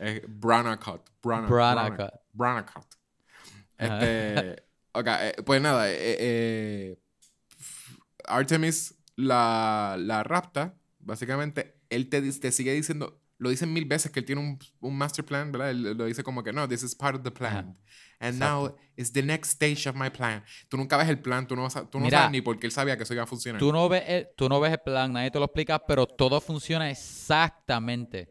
Es 0.00 0.22
Branagh 0.26 0.80
cut. 0.80 1.02
Branagh, 1.22 1.48
Branagh 1.48 1.92
Branagh- 1.92 1.96
cut. 2.10 2.20
Branagh 2.32 2.72
cut. 2.74 2.86
Este, 3.78 4.64
ok, 4.98 5.06
eh, 5.06 5.34
pues 5.44 5.60
nada, 5.62 5.90
eh, 5.90 5.96
eh, 5.98 6.98
Artemis 8.26 8.94
la, 9.16 9.96
la 9.98 10.22
rapta, 10.22 10.74
básicamente, 10.98 11.80
él 11.90 12.08
te, 12.08 12.20
te 12.20 12.52
sigue 12.52 12.72
diciendo, 12.72 13.20
lo 13.38 13.50
dicen 13.50 13.72
mil 13.72 13.84
veces 13.84 14.10
que 14.10 14.20
él 14.20 14.26
tiene 14.26 14.40
un, 14.40 14.58
un 14.80 14.96
master 14.96 15.24
plan, 15.24 15.50
¿verdad? 15.52 15.70
Él 15.70 15.96
lo 15.96 16.04
dice 16.06 16.22
como 16.24 16.42
que 16.42 16.52
no, 16.52 16.68
this 16.68 16.82
is 16.82 16.94
part 16.94 17.16
of 17.16 17.22
the 17.22 17.30
plan. 17.30 17.56
Ajá. 17.68 17.76
And 18.20 18.40
now 18.40 18.76
it's 18.96 19.12
the 19.12 19.22
next 19.22 19.52
stage 19.52 19.88
of 19.88 19.94
my 19.94 20.10
plan. 20.10 20.42
Tú 20.68 20.76
nunca 20.76 20.96
ves 20.96 21.08
el 21.08 21.20
plan, 21.20 21.46
tú 21.46 21.54
no, 21.54 21.68
tú 21.68 21.98
no 22.00 22.06
Mira, 22.06 22.18
sabes 22.18 22.32
ni 22.32 22.40
por 22.40 22.58
qué 22.58 22.66
él 22.66 22.72
sabía 22.72 22.96
que 22.96 23.04
eso 23.04 23.14
iba 23.14 23.22
a 23.22 23.26
funcionar. 23.26 23.60
Tú 23.60 23.70
no, 23.72 23.88
ves 23.88 24.02
el, 24.08 24.28
tú 24.36 24.48
no 24.48 24.58
ves 24.58 24.72
el 24.72 24.80
plan, 24.80 25.12
nadie 25.12 25.30
te 25.30 25.38
lo 25.38 25.44
explica, 25.44 25.78
pero 25.78 26.04
todo 26.04 26.40
funciona 26.40 26.90
exactamente 26.90 28.28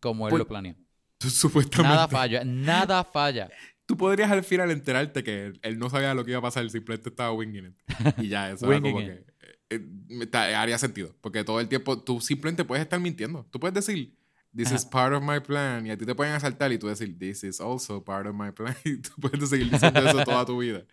como 0.00 0.26
él 0.26 0.30
Pues, 0.30 0.40
lo 0.40 0.48
planeó. 0.48 0.74
Tú, 1.18 1.30
supuestamente. 1.30 1.94
Nada 1.94 2.08
falla, 2.08 2.44
nada 2.44 3.04
falla. 3.04 3.48
Tú 3.90 3.96
podrías 3.96 4.30
al 4.30 4.44
final 4.44 4.70
enterarte 4.70 5.24
que 5.24 5.46
él, 5.46 5.58
él 5.64 5.78
no 5.80 5.90
sabía 5.90 6.14
lo 6.14 6.24
que 6.24 6.30
iba 6.30 6.38
a 6.38 6.42
pasar, 6.42 6.70
simplemente 6.70 7.08
estaba 7.08 7.32
winging 7.32 7.66
it. 7.66 7.74
Y 8.18 8.28
ya, 8.28 8.52
eso 8.52 8.70
era 8.70 8.80
como 8.80 8.98
que. 8.98 9.24
eh, 9.70 9.86
eh, 10.32 10.54
haría 10.54 10.78
sentido. 10.78 11.16
Porque 11.20 11.42
todo 11.42 11.58
el 11.58 11.66
tiempo 11.68 12.00
tú 12.00 12.20
simplemente 12.20 12.64
puedes 12.64 12.82
estar 12.82 13.00
mintiendo. 13.00 13.44
Tú 13.50 13.58
puedes 13.58 13.74
decir, 13.74 14.14
This 14.54 14.68
Ajá. 14.68 14.76
is 14.76 14.84
part 14.84 15.12
of 15.12 15.22
my 15.24 15.40
plan. 15.40 15.86
Y 15.88 15.90
a 15.90 15.96
ti 15.96 16.06
te 16.06 16.14
pueden 16.14 16.34
asaltar 16.34 16.70
y 16.70 16.78
tú 16.78 16.86
decir, 16.86 17.18
This 17.18 17.42
is 17.42 17.60
also 17.60 18.04
part 18.04 18.28
of 18.28 18.34
my 18.36 18.52
plan. 18.52 18.76
Y 18.84 18.98
tú 18.98 19.10
puedes 19.20 19.48
seguir 19.48 19.68
diciendo 19.70 19.98
eso 20.08 20.22
toda 20.24 20.44
tu 20.46 20.56
vida. 20.58 20.84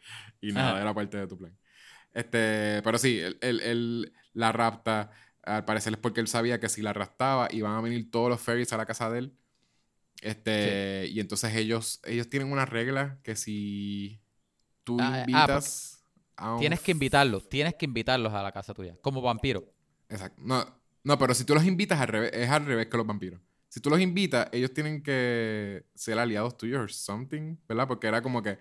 Y 0.42 0.52
nada, 0.52 0.72
Ajá. 0.72 0.82
era 0.82 0.94
parte 0.96 1.18
de 1.18 1.28
tu 1.28 1.38
plan. 1.38 1.56
Este, 2.14 2.82
pero 2.84 2.98
sí, 2.98 3.20
él, 3.20 3.38
él- 3.42 3.60
él 3.62 4.14
la 4.34 4.52
rapta. 4.52 5.12
Al 5.44 5.66
parecer 5.66 5.94
es 5.94 6.00
porque 6.00 6.20
él 6.20 6.28
sabía 6.28 6.60
que 6.60 6.68
si 6.68 6.82
la 6.82 6.94
raptaba 6.94 7.48
iban 7.52 7.74
a 7.76 7.82
venir 7.82 8.10
todos 8.12 8.30
los 8.30 8.42
fairies 8.42 8.74
a 8.74 8.78
la 8.78 8.86
casa 8.88 9.10
de 9.12 9.20
él. 9.20 9.34
Este, 10.22 11.08
y 11.12 11.20
entonces 11.20 11.56
ellos, 11.56 12.00
ellos 12.06 12.30
tienen 12.30 12.52
una 12.52 12.66
regla 12.66 13.20
que 13.24 13.36
si 13.36 14.20
tú 14.84 14.98
Ah, 15.00 15.14
ah, 15.14 15.20
invitas 15.22 16.04
a 16.36 16.54
un 16.54 16.60
Tienes 16.60 16.80
que 16.82 16.92
invitarlos, 16.92 17.48
tienes 17.50 17.76
que 17.76 17.86
invitarlos 17.86 18.34
a 18.34 18.42
la 18.42 18.52
casa 18.52 18.74
tuya, 18.74 18.96
como 19.02 19.22
vampiro. 19.22 19.64
Exacto. 20.10 20.42
No, 20.44 20.66
no, 21.04 21.18
pero 21.18 21.34
si 21.34 21.44
tú 21.44 21.54
los 21.54 21.66
invitas 21.66 22.00
al 22.00 22.08
revés, 22.08 22.32
es 22.34 22.50
al 22.50 22.66
revés 22.66 22.88
que 22.88 22.98
los 22.98 23.06
vampiros. 23.06 23.40
Si 23.70 23.80
tú 23.82 23.90
los 23.90 24.00
invitas, 24.00 24.48
ellos 24.54 24.74
tienen 24.74 25.04
que 25.04 25.86
ser 25.94 26.18
aliados 26.18 26.58
tuyos 26.58 26.80
or 26.82 26.92
something, 26.92 27.58
¿verdad? 27.68 27.88
Porque 27.88 28.08
era 28.08 28.22
como 28.22 28.42
que 28.42 28.60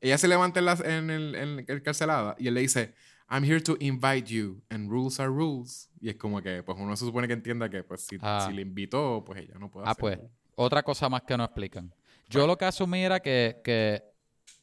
ella 0.00 0.18
se 0.18 0.28
levanta 0.28 0.58
en, 0.60 0.66
la, 0.66 0.72
en, 0.84 1.10
el, 1.10 1.34
en 1.34 1.64
el 1.66 1.82
carcelada 1.82 2.34
y 2.38 2.48
él 2.48 2.54
le 2.54 2.60
dice, 2.60 2.94
I'm 3.30 3.44
here 3.44 3.60
to 3.60 3.76
invite 3.80 4.24
you 4.32 4.62
and 4.68 4.90
rules 4.90 5.20
are 5.20 5.28
rules. 5.28 5.90
Y 6.00 6.08
es 6.10 6.16
como 6.16 6.42
que, 6.42 6.62
pues 6.62 6.76
uno 6.78 6.96
se 6.96 7.04
supone 7.04 7.26
que 7.28 7.34
entienda 7.34 7.68
que, 7.70 7.82
pues 7.84 8.02
si, 8.02 8.16
Ah. 8.20 8.44
si 8.48 8.54
le 8.54 8.62
invitó, 8.62 9.22
pues 9.24 9.40
ella 9.40 9.54
no 9.58 9.70
puede 9.70 9.86
Ah, 9.86 9.92
hacerlo. 9.92 10.16
pues, 10.22 10.30
otra 10.58 10.82
cosa 10.82 11.08
más 11.08 11.22
que 11.22 11.36
no 11.36 11.44
explican. 11.44 11.94
Yo 12.28 12.46
lo 12.46 12.58
que 12.58 12.64
asumí 12.66 13.02
era 13.02 13.20
que, 13.20 13.60
que 13.64 14.02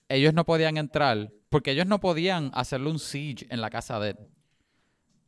ellos 0.09 0.33
no 0.33 0.45
podían 0.45 0.77
entrar, 0.77 1.31
porque 1.49 1.71
ellos 1.71 1.87
no 1.87 1.99
podían 1.99 2.51
hacerle 2.53 2.89
un 2.89 2.99
siege 2.99 3.47
en 3.49 3.61
la 3.61 3.69
casa 3.69 3.99
de 3.99 4.09
él, 4.11 4.17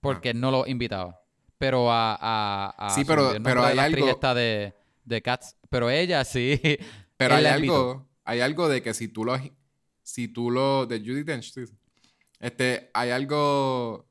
porque 0.02 0.32
él 0.32 0.40
no 0.40 0.52
lo 0.52 0.68
invitaba. 0.68 1.20
Pero 1.58 1.92
a... 1.92 2.16
a, 2.20 2.76
a 2.78 2.90
Sí, 2.92 3.04
pero- 3.06 3.32
el 3.34 3.42
pero 3.42 3.64
hay 3.66 3.76
la 3.76 3.86
algo- 3.86 4.10
esta 4.10 4.34
de, 4.36 4.76
de 5.06 5.22
Cats, 5.22 5.56
pero 5.70 5.90
ella 5.90 6.24
sí. 6.24 6.60
Pero 7.18 7.34
hay 7.36 7.46
algo, 7.46 8.06
hay 8.26 8.42
algo 8.42 8.70
de 8.70 8.84
que 8.84 8.94
si 8.94 9.08
tú 9.08 9.26
lo, 9.26 9.36
si 10.04 10.28
tú 10.28 10.52
lo, 10.52 10.86
de 10.86 11.00
Judy 11.00 11.24
Dench, 11.24 11.52
este, 12.40 12.92
hay 12.94 13.10
algo 13.10 14.07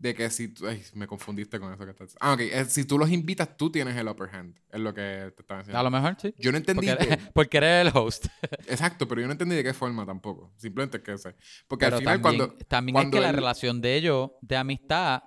de 0.00 0.14
que 0.14 0.30
si 0.30 0.48
tú, 0.48 0.66
ay, 0.66 0.82
me 0.94 1.06
confundiste 1.06 1.60
con 1.60 1.72
eso 1.74 1.84
que 1.84 1.90
estás 1.90 2.16
Ah, 2.20 2.32
ok, 2.32 2.40
eh, 2.40 2.64
si 2.64 2.84
tú 2.86 2.96
los 2.98 3.10
invitas, 3.10 3.54
tú 3.58 3.70
tienes 3.70 3.94
el 3.96 4.08
upper 4.08 4.34
hand, 4.34 4.56
es 4.70 4.80
lo 4.80 4.94
que 4.94 5.30
te 5.36 5.42
estaba 5.42 5.60
A 5.60 5.62
diciendo. 5.62 5.82
lo 5.82 5.90
mejor 5.90 6.16
sí. 6.18 6.34
Yo 6.38 6.50
no 6.52 6.56
entendí, 6.58 6.88
Porque, 7.34 7.56
eres 7.58 7.86
el 7.86 7.92
host. 7.94 8.26
exacto, 8.66 9.06
pero 9.06 9.20
yo 9.20 9.26
no 9.26 9.32
entendí 9.32 9.56
de 9.56 9.62
qué 9.62 9.74
forma 9.74 10.06
tampoco, 10.06 10.52
simplemente 10.56 11.02
que 11.02 11.18
sé. 11.18 11.34
Porque 11.68 11.84
Pero 11.84 11.96
al 11.96 12.00
final 12.02 12.20
también, 12.22 12.38
cuando, 12.48 12.64
también 12.66 12.94
cuando 12.94 13.16
es 13.18 13.20
que 13.20 13.26
la 13.26 13.32
relación 13.32 13.80
de 13.82 13.94
ellos, 13.96 14.30
de 14.40 14.56
amistad, 14.56 15.22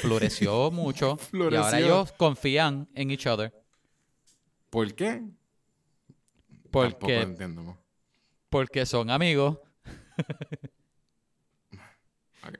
floreció 0.00 0.70
mucho. 0.72 1.18
Y 1.32 1.36
ahora 1.42 1.62
Floreció. 1.64 1.78
ellos 1.78 2.12
confían 2.12 2.88
en 2.94 3.10
each 3.10 3.26
other. 3.26 3.52
¿por 4.70 4.94
qué? 4.94 5.20
Tampoco 6.70 6.98
Porque, 7.00 7.20
entiendo. 7.22 7.62
mo. 7.62 7.78
porque 8.48 8.86
son 8.86 9.10
amigos. 9.10 9.58
Ok. 12.44 12.58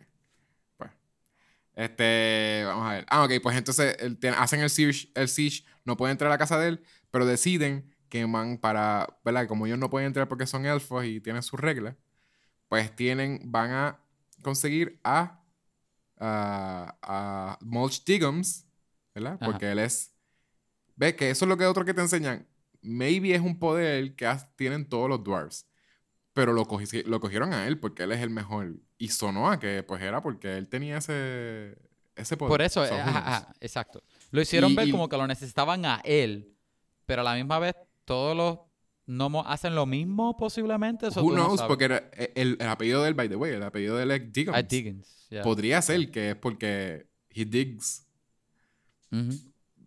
Pues. 0.76 0.90
Este, 1.84 2.62
vamos 2.66 2.86
a 2.88 2.92
ver. 2.94 3.06
Ah, 3.08 3.24
ok, 3.24 3.32
pues 3.42 3.56
entonces 3.56 3.96
el- 4.00 4.18
hacen 4.36 4.60
el 4.60 4.70
siege, 4.70 5.08
el 5.14 5.28
siege, 5.28 5.64
no 5.84 5.96
pueden 5.96 6.12
entrar 6.12 6.28
a 6.30 6.34
la 6.34 6.38
casa 6.38 6.58
de 6.58 6.68
él, 6.68 6.84
pero 7.10 7.26
deciden 7.26 7.94
que 8.08 8.24
van 8.24 8.58
para, 8.58 9.18
¿verdad? 9.24 9.46
Como 9.48 9.66
ellos 9.66 9.78
no 9.78 9.90
pueden 9.90 10.06
entrar 10.06 10.28
porque 10.28 10.46
son 10.46 10.66
elfos 10.66 11.04
y 11.04 11.20
tienen 11.20 11.42
sus 11.42 11.58
reglas, 11.58 11.96
pues 12.68 12.94
tienen, 12.94 13.40
van 13.50 13.70
a 13.72 14.00
conseguir 14.42 15.00
a, 15.02 15.42
a, 16.18 16.96
a 17.02 17.58
Mulch 17.62 18.04
Diggums, 18.04 18.66
¿verdad? 19.14 19.34
Ajá. 19.40 19.46
Porque 19.46 19.70
él 19.72 19.78
es, 19.78 20.14
ves 20.96 21.14
que 21.14 21.30
eso 21.30 21.44
es 21.44 21.48
lo 21.48 21.56
que 21.56 21.66
otro 21.66 21.84
que 21.84 21.94
te 21.94 22.00
enseñan. 22.00 22.46
Maybe 22.82 23.34
es 23.34 23.40
un 23.40 23.58
poder 23.58 24.14
que 24.16 24.26
has- 24.26 24.54
tienen 24.56 24.88
todos 24.88 25.08
los 25.08 25.22
dwarves. 25.24 25.66
Pero 26.34 26.52
lo, 26.54 26.64
cogi- 26.66 27.04
lo 27.04 27.20
cogieron 27.20 27.52
a 27.52 27.66
él 27.66 27.78
porque 27.78 28.04
él 28.04 28.12
es 28.12 28.20
el 28.20 28.30
mejor. 28.30 28.74
Y 28.98 29.08
sonó 29.08 29.50
a 29.50 29.58
que 29.58 29.82
pues 29.82 30.00
era 30.02 30.22
porque 30.22 30.56
él 30.56 30.68
tenía 30.68 30.98
ese, 30.98 31.76
ese 32.16 32.36
poder. 32.36 32.48
Por 32.50 32.62
eso, 32.62 32.86
So, 32.86 32.94
eh, 32.94 33.00
ajá, 33.00 33.18
ajá, 33.18 33.54
exacto. 33.60 34.02
Lo 34.30 34.40
hicieron 34.40 34.72
Y- 34.72 34.76
ver 34.76 34.88
y- 34.88 34.90
como 34.92 35.08
que 35.08 35.16
lo 35.18 35.26
necesitaban 35.26 35.84
a 35.84 36.00
él, 36.04 36.54
pero 37.04 37.20
a 37.20 37.24
la 37.24 37.34
misma 37.34 37.58
vez 37.58 37.74
todos 38.06 38.34
los 38.36 38.58
gnomos 39.06 39.44
hacen 39.48 39.74
lo 39.74 39.84
mismo 39.84 40.36
posiblemente. 40.38 41.08
Eso 41.08 41.22
Who 41.22 41.32
no 41.36 41.54
porque 41.68 41.84
e, 42.12 42.32
el, 42.36 42.56
el 42.60 42.68
apellido 42.68 43.02
de 43.02 43.08
él, 43.08 43.14
by 43.14 43.28
the 43.28 43.36
way, 43.36 43.52
el 43.52 43.62
apellido 43.62 43.96
de 43.96 44.04
él 44.04 44.10
es. 44.12 44.22
Ah, 44.52 44.62
Diggins. 44.62 45.26
yeah. 45.28 45.42
Podría 45.42 45.82
ser 45.82 46.10
que 46.10 46.30
es 46.30 46.36
porque 46.36 47.08
he 47.30 47.44
digs 47.44 48.06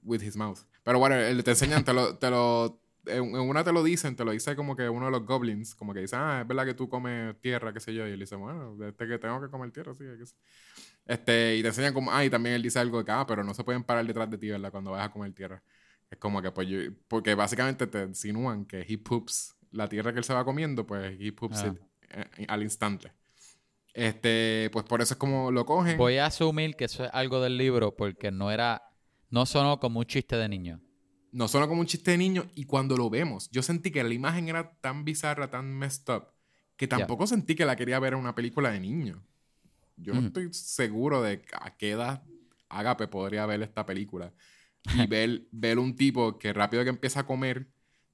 with 0.04 0.22
his 0.22 0.36
mouth. 0.36 0.60
Pero 0.84 1.00
bueno, 1.00 1.16
te 1.44 1.50
enseñan, 1.52 1.84
te 1.84 1.94
lo, 1.94 2.18
te 2.18 2.30
lo, 2.30 2.80
en 3.08 3.34
una 3.36 3.64
te 3.64 3.72
lo 3.72 3.84
dicen, 3.84 4.16
te 4.16 4.24
lo 4.26 4.32
dice 4.32 4.56
como 4.56 4.76
que 4.76 4.88
uno 4.90 5.06
de 5.06 5.12
los 5.12 5.26
goblins, 5.26 5.76
como 5.76 5.94
que 5.94 6.02
dice, 6.02 6.16
ah, 6.16 6.40
es 6.42 6.48
verdad 6.48 6.66
que 6.66 6.74
tú 6.74 6.90
comes 6.90 7.40
tierra, 7.42 7.74
qué 7.74 7.80
sé 7.80 7.94
yo, 7.94 8.08
y 8.08 8.12
él 8.12 8.20
dice, 8.20 8.36
bueno, 8.36 8.76
desde 8.78 8.96
que 9.08 9.18
tengo 9.18 9.42
que 9.42 9.50
comer 9.50 9.72
tierra, 9.72 9.94
sí, 9.94 10.04
que 10.18 10.26
sí. 10.26 10.36
Este, 11.06 11.56
y 11.58 11.62
te 11.62 11.68
enseñan 11.68 11.94
como, 11.94 12.12
ah, 12.12 12.24
y 12.26 12.30
también 12.30 12.56
él 12.56 12.62
dice 12.64 12.80
algo 12.80 13.00
de 13.00 13.06
que, 13.06 13.12
ah, 13.12 13.26
pero 13.28 13.44
no 13.44 13.54
se 13.54 13.64
pueden 13.64 13.84
parar 13.84 14.06
detrás 14.06 14.30
de 14.30 14.38
ti, 14.38 14.50
¿verdad? 14.50 14.72
Cuando 14.72 14.92
vas 14.92 15.06
a 15.06 15.12
comer 15.12 15.34
tierra. 15.34 15.62
Es 16.10 16.18
como 16.18 16.42
que, 16.42 16.52
pues 16.52 16.68
yo, 16.68 16.78
porque 17.08 17.34
básicamente 17.36 17.88
te 17.88 18.04
insinúan 18.04 18.66
que 18.66 18.86
he 18.88 18.98
poops 18.98 19.56
la 19.72 19.88
tierra 19.88 20.12
que 20.14 20.20
él 20.20 20.24
se 20.24 20.34
va 20.34 20.46
comiendo, 20.46 20.86
pues 20.86 21.18
he 21.20 21.32
poops 21.32 21.64
Ah. 21.64 21.68
it 21.68 21.82
eh, 22.38 22.46
al 22.48 22.64
instante. 22.64 23.12
Este, 23.94 24.70
pues 24.74 24.86
por 24.86 25.02
eso 25.02 25.14
es 25.14 25.18
como 25.18 25.52
lo 25.52 25.66
cogen. 25.66 25.98
Voy 25.98 26.18
a 26.18 26.26
asumir 26.26 26.76
que 26.76 26.86
eso 26.86 27.06
es 27.06 27.10
algo 27.14 27.42
del 27.42 27.58
libro 27.58 27.96
porque 27.96 28.30
no 28.30 28.52
era, 28.52 28.82
no 29.30 29.46
sonó 29.46 29.80
como 29.80 30.00
un 30.00 30.06
chiste 30.06 30.36
de 30.36 30.50
niño. 30.50 30.82
No 31.36 31.50
suena 31.50 31.68
como 31.68 31.82
un 31.82 31.86
chiste 31.86 32.12
de 32.12 32.18
niño 32.18 32.46
y 32.56 32.64
cuando 32.64 32.96
lo 32.96 33.10
vemos, 33.10 33.50
yo 33.52 33.62
sentí 33.62 33.92
que 33.92 34.02
la 34.02 34.14
imagen 34.14 34.48
era 34.48 34.72
tan 34.80 35.04
bizarra, 35.04 35.50
tan 35.50 35.78
messed 35.78 36.16
up, 36.16 36.28
que 36.78 36.88
tampoco 36.88 37.28
sentí 37.28 37.56
que 37.56 37.66
la 37.66 37.76
quería 37.76 38.00
ver 38.00 38.14
en 38.14 38.20
una 38.20 38.36
película 38.36 38.72
de 38.72 38.80
niño. 38.80 39.22
Yo 39.98 40.14
no 40.14 40.28
estoy 40.28 40.54
seguro 40.54 41.22
de 41.22 41.44
a 41.60 41.76
qué 41.76 41.92
edad 41.92 42.24
Agape 42.70 43.10
podría 43.10 43.46
ver 43.46 43.62
esta 43.64 43.86
película 43.86 44.32
y 44.94 45.08
ver, 45.08 45.46
ver 45.52 45.78
un 45.78 45.98
tipo 45.98 46.40
que 46.40 46.54
rápido 46.54 46.86
que 46.86 46.90
empieza 46.90 47.20
a 47.22 47.26
comer 47.26 47.68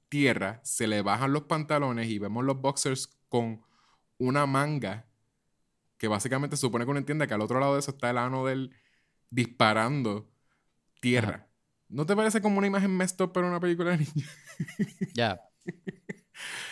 tierra, 0.10 0.60
se 0.64 0.88
le 0.88 1.04
bajan 1.04 1.32
los 1.32 1.44
pantalones 1.44 2.10
y 2.10 2.18
vemos 2.18 2.44
los 2.44 2.60
boxers 2.60 3.08
con 3.30 3.62
una 4.18 4.48
manga 4.48 5.06
que 6.00 6.08
básicamente 6.08 6.58
supone 6.58 6.86
que 6.86 6.92
uno 6.92 7.00
entiende 7.00 7.28
que 7.28 7.36
al 7.36 7.42
otro 7.42 7.60
lado 7.60 7.74
de 7.76 7.82
eso 7.82 7.92
está 7.92 8.10
el 8.10 8.18
ano 8.18 8.48
de 8.48 8.54
él 8.54 8.76
disparando 9.30 10.28
tierra. 11.02 11.36
Ajá. 11.36 11.51
¿No 11.92 12.06
te 12.06 12.16
parece 12.16 12.42
como 12.42 12.58
una 12.58 12.68
imagen 12.68 12.96
messed 12.96 13.20
up 13.24 13.34
para 13.34 13.48
una 13.48 13.60
película 13.60 13.92
de 13.92 13.98
niños? 13.98 14.30
Ya. 15.14 15.40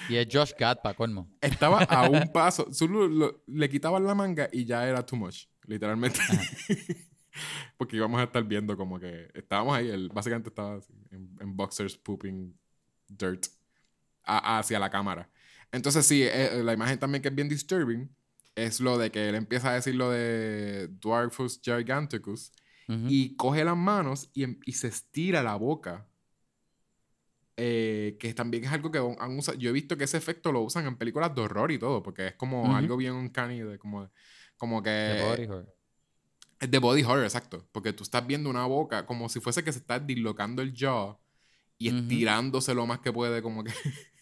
y 0.08 0.16
es 0.16 0.28
Josh 0.32 0.54
Gad 0.58 0.80
para 0.82 0.96
colmo. 0.96 1.30
Estaba 1.42 1.84
a 1.84 2.10
un 2.10 2.28
paso. 2.34 2.72
Solo 2.74 3.08
lo- 3.08 3.44
le 3.48 3.70
quitaban 3.70 4.04
la 4.06 4.16
manga 4.16 4.50
y 4.52 4.66
ya 4.66 4.88
era 4.88 5.06
too 5.06 5.16
much, 5.18 5.46
literalmente. 5.66 6.20
Porque 7.78 7.96
íbamos 7.98 8.20
a 8.20 8.24
estar 8.24 8.44
viendo 8.44 8.76
como 8.76 9.00
que 9.00 9.30
estábamos 9.34 9.76
ahí, 9.78 9.90
él 9.90 10.10
básicamente 10.14 10.50
estaba 10.50 10.76
así, 10.78 10.94
en, 11.12 11.36
en 11.40 11.56
boxers 11.56 11.96
pooping 11.98 12.54
dirt 13.08 13.46
a- 14.24 14.60
hacia 14.60 14.80
la 14.80 14.90
cámara. 14.90 15.30
Entonces 15.72 16.06
sí, 16.06 16.24
eh, 16.24 16.62
la 16.64 16.74
imagen 16.74 16.98
también 16.98 17.22
que 17.22 17.28
es 17.30 17.36
bien 17.36 17.48
disturbing 17.48 18.10
es 18.56 18.80
lo 18.80 18.98
de 18.98 19.12
que 19.12 19.30
él 19.30 19.36
empieza 19.36 19.70
a 19.72 19.76
decir 19.76 19.96
lo 19.96 20.10
de 20.10 20.88
Dwarfus 20.90 21.62
Giganticus 21.64 22.52
Ujú. 22.90 23.06
y 23.08 23.36
coge 23.36 23.64
las 23.64 23.78
manos 23.78 24.30
y, 24.34 24.44
em- 24.44 24.60
y 24.66 24.74
se 24.74 24.88
estira 24.88 25.44
la 25.44 25.56
boca. 25.56 26.08
Eh, 27.62 28.16
que 28.20 28.34
también 28.34 28.64
es 28.64 28.72
algo 28.72 28.90
que 28.90 28.98
han 28.98 29.38
usado. 29.38 29.58
Yo 29.58 29.70
he 29.70 29.74
visto 29.74 29.98
que 29.98 30.06
ese 30.06 30.18
efecto 30.18 30.52
lo 30.52 30.62
usan 30.62 30.86
en 30.88 30.98
películas 30.98 31.36
de 31.36 31.42
horror 31.42 31.72
y 31.72 31.78
todo, 31.78 32.02
porque 32.02 32.28
es 32.28 32.34
como 32.36 32.64
Ujú. 32.64 32.74
algo 32.76 32.98
bien 32.98 33.14
uncanny, 33.14 33.60
de 33.60 33.78
como, 33.78 34.10
como 34.58 34.82
que. 34.82 34.90
The 34.90 35.22
Body 35.22 35.44
Horror. 35.46 35.76
Es 36.60 36.70
de 36.70 36.78
body 36.80 37.04
horror, 37.04 37.24
exacto. 37.24 37.66
Porque 37.72 37.94
tú 37.94 38.04
estás 38.04 38.26
viendo 38.28 38.50
una 38.50 38.66
boca 38.66 39.06
como 39.06 39.30
si 39.30 39.40
fuese 39.40 39.64
que 39.64 39.72
se 39.72 39.80
está 39.80 40.00
dislocando 40.00 40.62
el 40.62 40.74
jaw 40.76 41.18
y 41.78 41.90
Ujú. 41.90 41.98
estirándose 41.98 42.74
lo 42.74 42.86
más 42.86 43.00
que 43.00 43.14
puede, 43.14 43.42
como 43.42 43.64
que. 43.64 43.72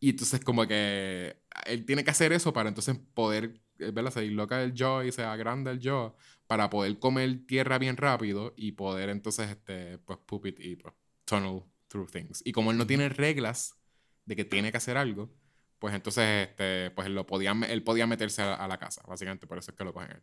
y 0.00 0.10
entonces, 0.10 0.40
como 0.44 0.66
que 0.66 1.36
él 1.66 1.84
tiene 1.86 2.02
que 2.04 2.10
hacer 2.10 2.32
eso 2.32 2.52
para 2.52 2.68
entonces 2.68 2.98
poder, 3.14 3.60
eh, 3.78 3.90
¿verdad? 3.92 4.12
Se 4.12 4.20
disloca 4.20 4.62
el 4.62 4.74
jaw 4.76 5.02
y 5.02 5.12
se 5.12 5.22
agranda 5.22 5.70
el 5.70 5.80
jaw 5.80 6.14
para 6.48 6.70
poder 6.70 6.98
comer 6.98 7.46
tierra 7.46 7.78
bien 7.78 7.96
rápido 7.96 8.54
y 8.56 8.72
poder 8.72 9.10
entonces, 9.10 9.50
este, 9.50 9.98
pues, 9.98 10.18
y 10.58 10.76
pues, 10.76 10.94
tunnel 11.24 11.62
through 11.88 12.10
things. 12.10 12.42
Y 12.44 12.52
como 12.52 12.72
él 12.72 12.78
no 12.78 12.86
tiene 12.86 13.08
reglas 13.08 13.76
de 14.24 14.34
que 14.34 14.44
tiene 14.44 14.72
que 14.72 14.78
hacer 14.78 14.96
algo, 14.96 15.30
pues 15.78 15.94
entonces, 15.94 16.48
este, 16.48 16.90
pues 16.90 17.06
él, 17.06 17.14
lo 17.14 17.26
podía, 17.26 17.52
él 17.68 17.84
podía 17.84 18.06
meterse 18.06 18.42
a, 18.42 18.54
a 18.54 18.66
la 18.66 18.78
casa, 18.78 19.02
básicamente, 19.06 19.46
por 19.46 19.58
eso 19.58 19.70
es 19.70 19.76
que 19.76 19.84
lo 19.84 19.92
cogen 19.92 20.10
él. 20.10 20.22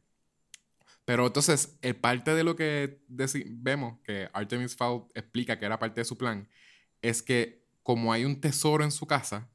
Pero 1.05 1.27
entonces, 1.27 1.77
el 1.83 1.95
parte 1.95 2.33
de 2.33 2.43
lo 2.43 2.55
que 2.55 2.99
vemos 3.07 3.99
que 4.03 4.27
Artemis 4.33 4.75
Fowl 4.75 5.05
explica 5.13 5.59
que 5.59 5.65
era 5.65 5.77
parte 5.77 6.01
de 6.01 6.05
su 6.05 6.17
plan, 6.17 6.49
es 7.03 7.21
que 7.21 7.63
como 7.83 8.11
hay 8.11 8.25
un 8.25 8.41
tesoro 8.41 8.83
en 8.83 8.91
su 8.91 9.05
casa, 9.05 9.47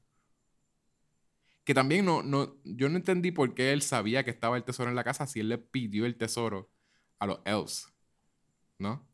que 1.70 1.74
también 1.74 2.04
no, 2.04 2.20
no, 2.24 2.56
yo 2.64 2.88
no 2.88 2.96
entendí 2.96 3.30
por 3.30 3.54
qué 3.54 3.72
él 3.72 3.80
sabía 3.80 4.24
que 4.24 4.32
estaba 4.32 4.56
el 4.56 4.64
tesoro 4.64 4.90
en 4.90 4.96
la 4.96 5.04
casa 5.04 5.28
si 5.28 5.38
él 5.38 5.50
le 5.50 5.56
pidió 5.56 6.04
el 6.04 6.16
tesoro 6.16 6.68
a 7.20 7.26
los 7.26 7.38
elves, 7.44 7.86
¿no? 8.80 9.06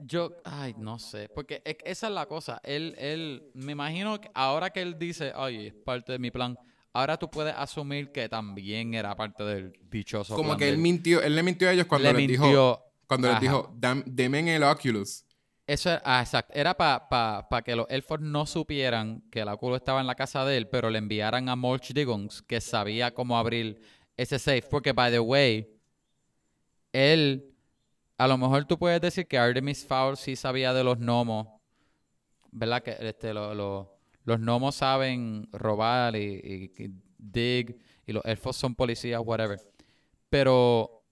Yo, 0.00 0.30
ay, 0.42 0.74
no 0.78 0.98
sé, 0.98 1.28
porque 1.34 1.60
es 1.66 1.76
que 1.76 1.90
esa 1.90 2.06
es 2.06 2.14
la 2.14 2.24
cosa. 2.24 2.62
Él, 2.64 2.94
él, 2.96 3.50
me 3.52 3.72
imagino 3.72 4.18
que 4.22 4.30
ahora 4.32 4.70
que 4.70 4.80
él 4.80 4.98
dice, 4.98 5.34
ay, 5.34 5.66
es 5.66 5.74
parte 5.74 6.12
de 6.12 6.18
mi 6.18 6.30
plan, 6.30 6.56
ahora 6.94 7.18
tú 7.18 7.28
puedes 7.28 7.54
asumir 7.58 8.10
que 8.10 8.30
también 8.30 8.94
era 8.94 9.14
parte 9.14 9.44
del 9.44 9.78
dichoso 9.90 10.34
Como 10.34 10.48
plan 10.48 10.58
que 10.60 10.68
él 10.70 10.78
mintió, 10.78 11.20
él 11.20 11.36
le 11.36 11.42
mintió 11.42 11.68
a 11.68 11.72
ellos 11.74 11.84
cuando 11.84 12.10
Le 12.10 12.20
les 12.20 12.26
dijo, 12.26 12.82
cuando 13.06 13.28
les 13.28 13.36
Ajá. 13.36 13.40
dijo, 13.44 13.76
"Dam- 13.78 14.04
deme 14.06 14.38
en 14.38 14.48
el 14.48 14.62
Oculus. 14.62 15.26
Eso 15.72 15.88
era, 15.90 16.02
ah, 16.04 16.20
exacto. 16.20 16.52
Era 16.54 16.74
para 16.76 17.62
que 17.64 17.74
los 17.74 17.86
elfos 17.88 18.20
no 18.20 18.44
supieran 18.46 19.22
que 19.30 19.40
el 19.40 19.48
óculo 19.48 19.76
estaba 19.76 20.00
en 20.02 20.06
la 20.06 20.14
casa 20.14 20.44
de 20.44 20.56
él, 20.58 20.68
pero 20.68 20.90
le 20.90 20.98
enviaran 20.98 21.48
a 21.48 21.56
Mulch 21.56 21.92
Diggons, 21.94 22.42
que 22.42 22.60
sabía 22.60 23.14
cómo 23.14 23.38
abrir 23.38 23.80
ese 24.16 24.38
safe. 24.38 24.64
Porque, 24.70 24.92
by 24.92 25.10
the 25.10 25.20
way, 25.20 25.66
él, 26.92 27.54
a 28.18 28.26
lo 28.28 28.36
mejor 28.36 28.66
tú 28.66 28.78
puedes 28.78 29.00
decir 29.00 29.26
que 29.26 29.38
Artemis 29.38 29.86
Fowl 29.86 30.16
sí 30.16 30.36
sabía 30.36 30.74
de 30.74 30.84
los 30.84 30.98
gnomos, 30.98 31.48
¿verdad? 32.50 32.82
Que 32.82 32.96
este, 33.00 33.32
lo- 33.32 33.54
lo- 33.54 33.96
los 34.24 34.38
gnomos 34.38 34.74
saben 34.74 35.48
robar 35.52 36.14
y, 36.16 36.70
y- 36.76 36.82
y 36.84 36.90
dig, 37.18 37.76
y 38.06 38.12
los 38.12 38.24
elfos 38.26 38.56
son 38.56 38.74
policías, 38.74 39.22
whatever. 39.24 39.58
Pero 40.28 41.02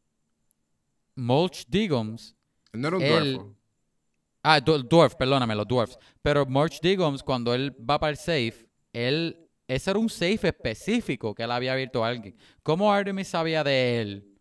Mulch 1.15 1.65
Diggons 1.67 2.37
Él 2.73 2.81
no 2.83 2.89
era 2.89 2.97
un 2.99 3.03
Él-. 3.03 3.41
Ah, 4.43 4.61
Dwarf, 4.61 5.15
perdóname, 5.17 5.55
los 5.55 5.67
Dwarfs. 5.69 5.99
Pero 6.23 6.47
March 6.47 6.81
Diggums, 6.81 7.23
cuando 7.23 7.53
él 7.55 7.75
va 7.89 7.99
para 7.99 8.11
el 8.11 8.17
safe, 8.17 8.67
él. 8.93 9.37
Ese 9.69 9.91
era 9.91 10.01
un 10.01 10.09
safe 10.11 10.49
específico 10.49 11.33
que 11.33 11.45
él 11.45 11.51
había 11.53 11.73
abierto 11.75 12.05
a 12.05 12.09
alguien. 12.09 12.37
¿Cómo 12.63 12.93
Artemis 12.93 13.29
sabía 13.29 13.63
de 13.63 14.01
él? 14.01 14.35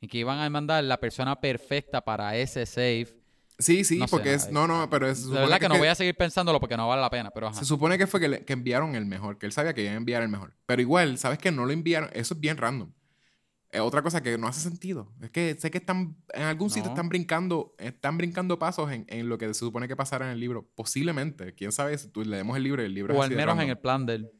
Y 0.00 0.08
que 0.08 0.18
iban 0.18 0.40
a 0.40 0.50
mandar 0.50 0.82
la 0.82 0.98
persona 0.98 1.40
perfecta 1.40 2.00
para 2.00 2.36
ese 2.36 2.66
safe. 2.66 3.14
Sí, 3.60 3.84
sí, 3.84 3.98
no 3.98 4.08
sé, 4.08 4.10
porque 4.10 4.34
es, 4.34 4.50
no, 4.50 4.66
no, 4.66 4.90
pero 4.90 5.08
es, 5.08 5.18
supone 5.20 5.40
verdad 5.42 5.60
que 5.60 5.68
no 5.68 5.78
voy 5.78 5.86
a 5.86 5.94
seguir 5.94 6.16
pensándolo 6.16 6.58
porque 6.58 6.76
no 6.76 6.88
vale 6.88 7.00
la 7.00 7.10
pena, 7.10 7.30
pero 7.30 7.46
ajá. 7.46 7.60
Se 7.60 7.64
supone 7.64 7.96
que 7.96 8.08
fue 8.08 8.18
que, 8.18 8.28
le- 8.28 8.44
que 8.44 8.54
enviaron 8.54 8.96
el 8.96 9.06
mejor, 9.06 9.38
que 9.38 9.46
él 9.46 9.52
sabía 9.52 9.72
que 9.72 9.82
iban 9.82 9.94
a 9.94 9.98
enviar 9.98 10.22
el 10.22 10.28
mejor. 10.28 10.52
Pero 10.66 10.82
igual, 10.82 11.16
¿sabes 11.18 11.38
que 11.38 11.52
No 11.52 11.64
lo 11.64 11.72
enviaron. 11.72 12.10
Eso 12.12 12.34
es 12.34 12.40
bien 12.40 12.56
random. 12.56 12.90
Es 13.72 13.80
otra 13.80 14.02
cosa 14.02 14.22
que 14.22 14.36
no 14.36 14.46
hace 14.46 14.60
sentido. 14.60 15.10
Es 15.22 15.30
que 15.30 15.56
sé 15.58 15.70
que 15.70 15.78
están, 15.78 16.14
en 16.34 16.42
algún 16.42 16.68
sitio 16.68 16.84
No. 16.84 16.90
están 16.90 17.08
brincando, 17.08 17.74
están 17.78 18.18
brincando 18.18 18.58
pasos 18.58 18.92
en, 18.92 19.06
en 19.08 19.28
lo 19.30 19.38
que 19.38 19.46
se 19.48 19.54
supone 19.54 19.88
que 19.88 19.96
pasará 19.96 20.26
en 20.26 20.32
el 20.32 20.40
libro. 20.40 20.68
Posiblemente. 20.74 21.54
Quién 21.54 21.72
sabe 21.72 21.96
si 21.96 22.08
tú 22.08 22.22
leemos 22.22 22.54
el 22.56 22.64
libro 22.64 22.82
y 22.82 22.84
el 22.86 22.94
libro 22.94 23.14
es 23.14 23.18
O 23.18 23.22
al 23.22 23.30
menos 23.34 23.58
en 23.58 23.70
el 23.70 23.78
plan 23.78 24.04
de 24.04 24.16
él. 24.16 24.30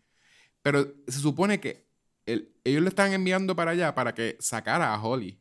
Pero 0.60 0.94
se 1.08 1.18
supone 1.18 1.60
que 1.60 1.88
el- 2.26 2.52
ellos 2.62 2.82
lo 2.82 2.88
estaban 2.88 3.14
enviando 3.14 3.56
para 3.56 3.70
allá 3.70 3.94
para 3.94 4.14
que 4.14 4.36
sacara 4.38 4.92
a 4.94 5.02
Holly. 5.02 5.40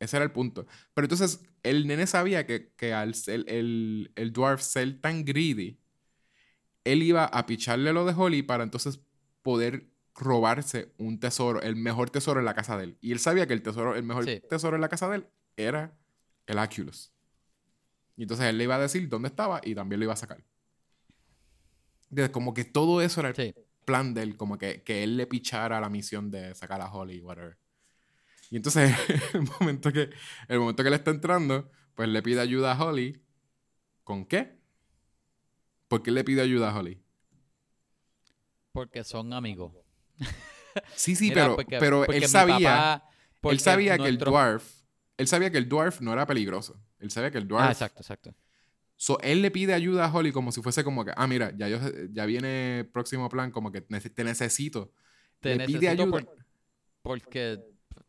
Ese 0.00 0.16
era 0.16 0.24
el 0.24 0.32
punto. 0.32 0.66
Pero 0.92 1.04
entonces 1.04 1.40
el 1.62 1.86
nene 1.86 2.08
sabía 2.08 2.46
que, 2.46 2.72
que 2.76 2.92
al 2.92 3.14
el, 3.28 4.10
el 4.16 4.32
dwarf 4.32 4.60
ser 4.60 5.00
tan 5.00 5.24
greedy, 5.24 5.78
él 6.84 7.02
iba 7.02 7.26
a 7.26 7.46
picharle 7.46 7.92
lo 7.92 8.04
de 8.06 8.14
Holly 8.16 8.42
para 8.42 8.64
entonces 8.64 8.98
poder 9.42 9.89
robarse 10.20 10.92
un 10.98 11.18
tesoro, 11.18 11.60
el 11.62 11.74
mejor 11.76 12.10
tesoro 12.10 12.38
en 12.40 12.46
la 12.46 12.54
casa 12.54 12.76
de 12.76 12.84
él. 12.84 12.98
Y 13.00 13.12
él 13.12 13.18
sabía 13.18 13.46
que 13.46 13.54
el 13.54 13.62
tesoro, 13.62 13.96
el 13.96 14.02
mejor 14.04 14.24
Sí. 14.26 14.40
tesoro 14.48 14.76
en 14.76 14.82
la 14.82 14.88
casa 14.88 15.08
de 15.08 15.16
él 15.16 15.26
era 15.56 15.96
el 16.46 16.58
Aculus. 16.58 17.12
Y 18.16 18.22
entonces 18.22 18.46
él 18.46 18.58
le 18.58 18.64
iba 18.64 18.76
a 18.76 18.78
decir 18.78 19.08
dónde 19.08 19.28
estaba 19.28 19.60
y 19.64 19.74
también 19.74 19.98
lo 19.98 20.04
iba 20.04 20.12
a 20.12 20.16
sacar. 20.16 20.44
Entonces, 22.10 22.30
como 22.30 22.52
que 22.54 22.64
todo 22.64 23.00
eso 23.02 23.20
era 23.20 23.30
el 23.30 23.34
Sí. 23.36 23.54
plan 23.84 24.12
de 24.14 24.22
él, 24.22 24.36
como 24.36 24.58
que, 24.58 24.82
que 24.82 25.02
él 25.02 25.16
le 25.16 25.26
pichara 25.26 25.80
la 25.80 25.88
misión 25.88 26.30
de 26.30 26.54
sacar 26.54 26.80
a 26.80 26.92
Holly, 26.92 27.20
whatever. 27.22 27.56
Y 28.50 28.56
entonces, 28.56 28.92
el 29.34 29.42
momento 29.60 29.92
que, 29.92 30.10
el 30.48 30.58
momento 30.58 30.82
que 30.82 30.88
él 30.88 30.94
está 30.94 31.10
entrando, 31.12 31.70
pues 31.94 32.08
le 32.08 32.22
pide 32.22 32.40
ayuda 32.40 32.72
a 32.72 32.84
Holly. 32.84 33.22
¿Con 34.04 34.26
qué? 34.26 34.58
¿Por 35.88 36.02
qué 36.02 36.10
le 36.10 36.24
pide 36.24 36.42
ayuda 36.42 36.70
a 36.70 36.78
Holly? 36.78 37.02
Porque 38.72 39.02
son 39.04 39.32
amigos. 39.32 39.72
Sí, 40.94 41.16
sí, 41.16 41.30
Mira, 41.30 41.34
pero, 41.42 41.56
porque- 41.56 41.78
pero 41.80 42.04
porque 42.04 42.16
él 42.18 42.28
sabía, 42.28 43.00
papá- 43.40 43.50
él 43.50 43.58
sabía 43.60 43.98
que 43.98 44.06
el 44.08 44.18
dwarf, 44.18 44.82
él 45.16 45.26
sabía 45.26 45.50
que 45.50 45.58
el 45.58 45.68
dwarf 45.68 46.00
no 46.00 46.12
era 46.12 46.26
peligroso. 46.26 46.80
Él 46.98 47.10
sabía 47.10 47.30
que 47.30 47.38
el 47.38 47.48
dwarf 47.48 47.66
Ah, 47.68 47.72
exacto, 47.72 48.00
exacto. 48.02 48.34
So, 48.96 49.18
él 49.20 49.40
le 49.42 49.50
pide 49.50 49.72
ayuda 49.72 50.04
a 50.04 50.12
Holly 50.14 50.30
como 50.30 50.52
si 50.52 50.60
fuese 50.62 50.84
como 50.84 51.04
que, 51.04 51.12
ah, 51.16 51.26
mira, 51.26 51.52
ya, 51.56 51.68
yo, 51.68 51.78
ya 52.12 52.26
viene 52.26 52.88
próximo 52.92 53.28
plan, 53.30 53.50
como 53.50 53.72
que 53.72 53.80
te 53.80 54.24
necesito. 54.24 54.92
Te 55.40 55.56
le 55.56 55.64
pide 55.64 55.78
necesito 55.88 56.02
ayuda. 56.02 56.10
por- 56.20 56.36
porque, 57.02 57.58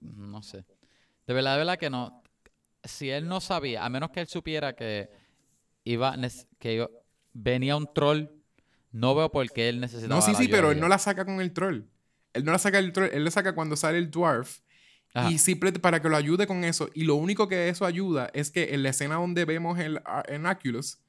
no 0.01 0.43
sé. 0.43 0.65
De 1.25 1.33
verdad, 1.33 1.53
de 1.53 1.57
verdad 1.59 1.77
que 1.79 1.89
no. 1.89 2.21
Si 2.83 3.09
él 3.09 3.27
no 3.27 3.39
sabía, 3.39 3.85
a 3.85 3.89
menos 3.89 4.09
que 4.11 4.19
él 4.19 4.27
supiera 4.27 4.75
que 4.75 5.09
iba, 5.85 6.15
que 6.59 6.73
iba- 6.73 6.89
venía 7.31 7.77
un 7.77 7.88
troll, 7.93 8.25
no 8.91 9.15
veo 9.15 9.31
por 9.31 9.49
qué 9.49 9.69
él 9.69 9.79
necesitaba 9.79 10.15
No, 10.15 10.21
sí, 10.21 10.31
la 10.33 10.38
sí, 10.39 10.43
ayuda 10.43 10.57
pero 10.57 10.71
él 10.71 10.79
no 10.79 10.88
la 10.89 10.97
saca 10.97 11.23
con 11.23 11.39
el 11.39 11.53
troll. 11.53 11.83
Él 12.33 12.45
no 12.45 12.51
la 12.51 12.57
saca 12.57 12.79
el 12.79 12.91
troll, 12.93 13.09
él 13.11 13.23
le 13.23 13.31
saca 13.31 13.53
cuando 13.53 13.75
sale 13.75 13.97
el 13.97 14.09
dwarf. 14.11 14.59
Ajá. 15.13 15.29
Y 15.29 15.37
simplemente 15.39 15.79
para 15.79 16.01
que 16.01 16.07
lo 16.07 16.15
ayude 16.15 16.47
con 16.47 16.63
eso. 16.63 16.89
Y 16.93 17.03
lo 17.03 17.15
único 17.15 17.47
que 17.47 17.67
eso 17.69 17.85
ayuda 17.85 18.29
es 18.33 18.49
que 18.49 18.73
en 18.73 18.83
la 18.83 18.89
escena 18.89 19.15
donde 19.15 19.43
vemos 19.45 19.77
el 19.79 20.01
en 20.27 20.45
Oculus, 20.45 20.99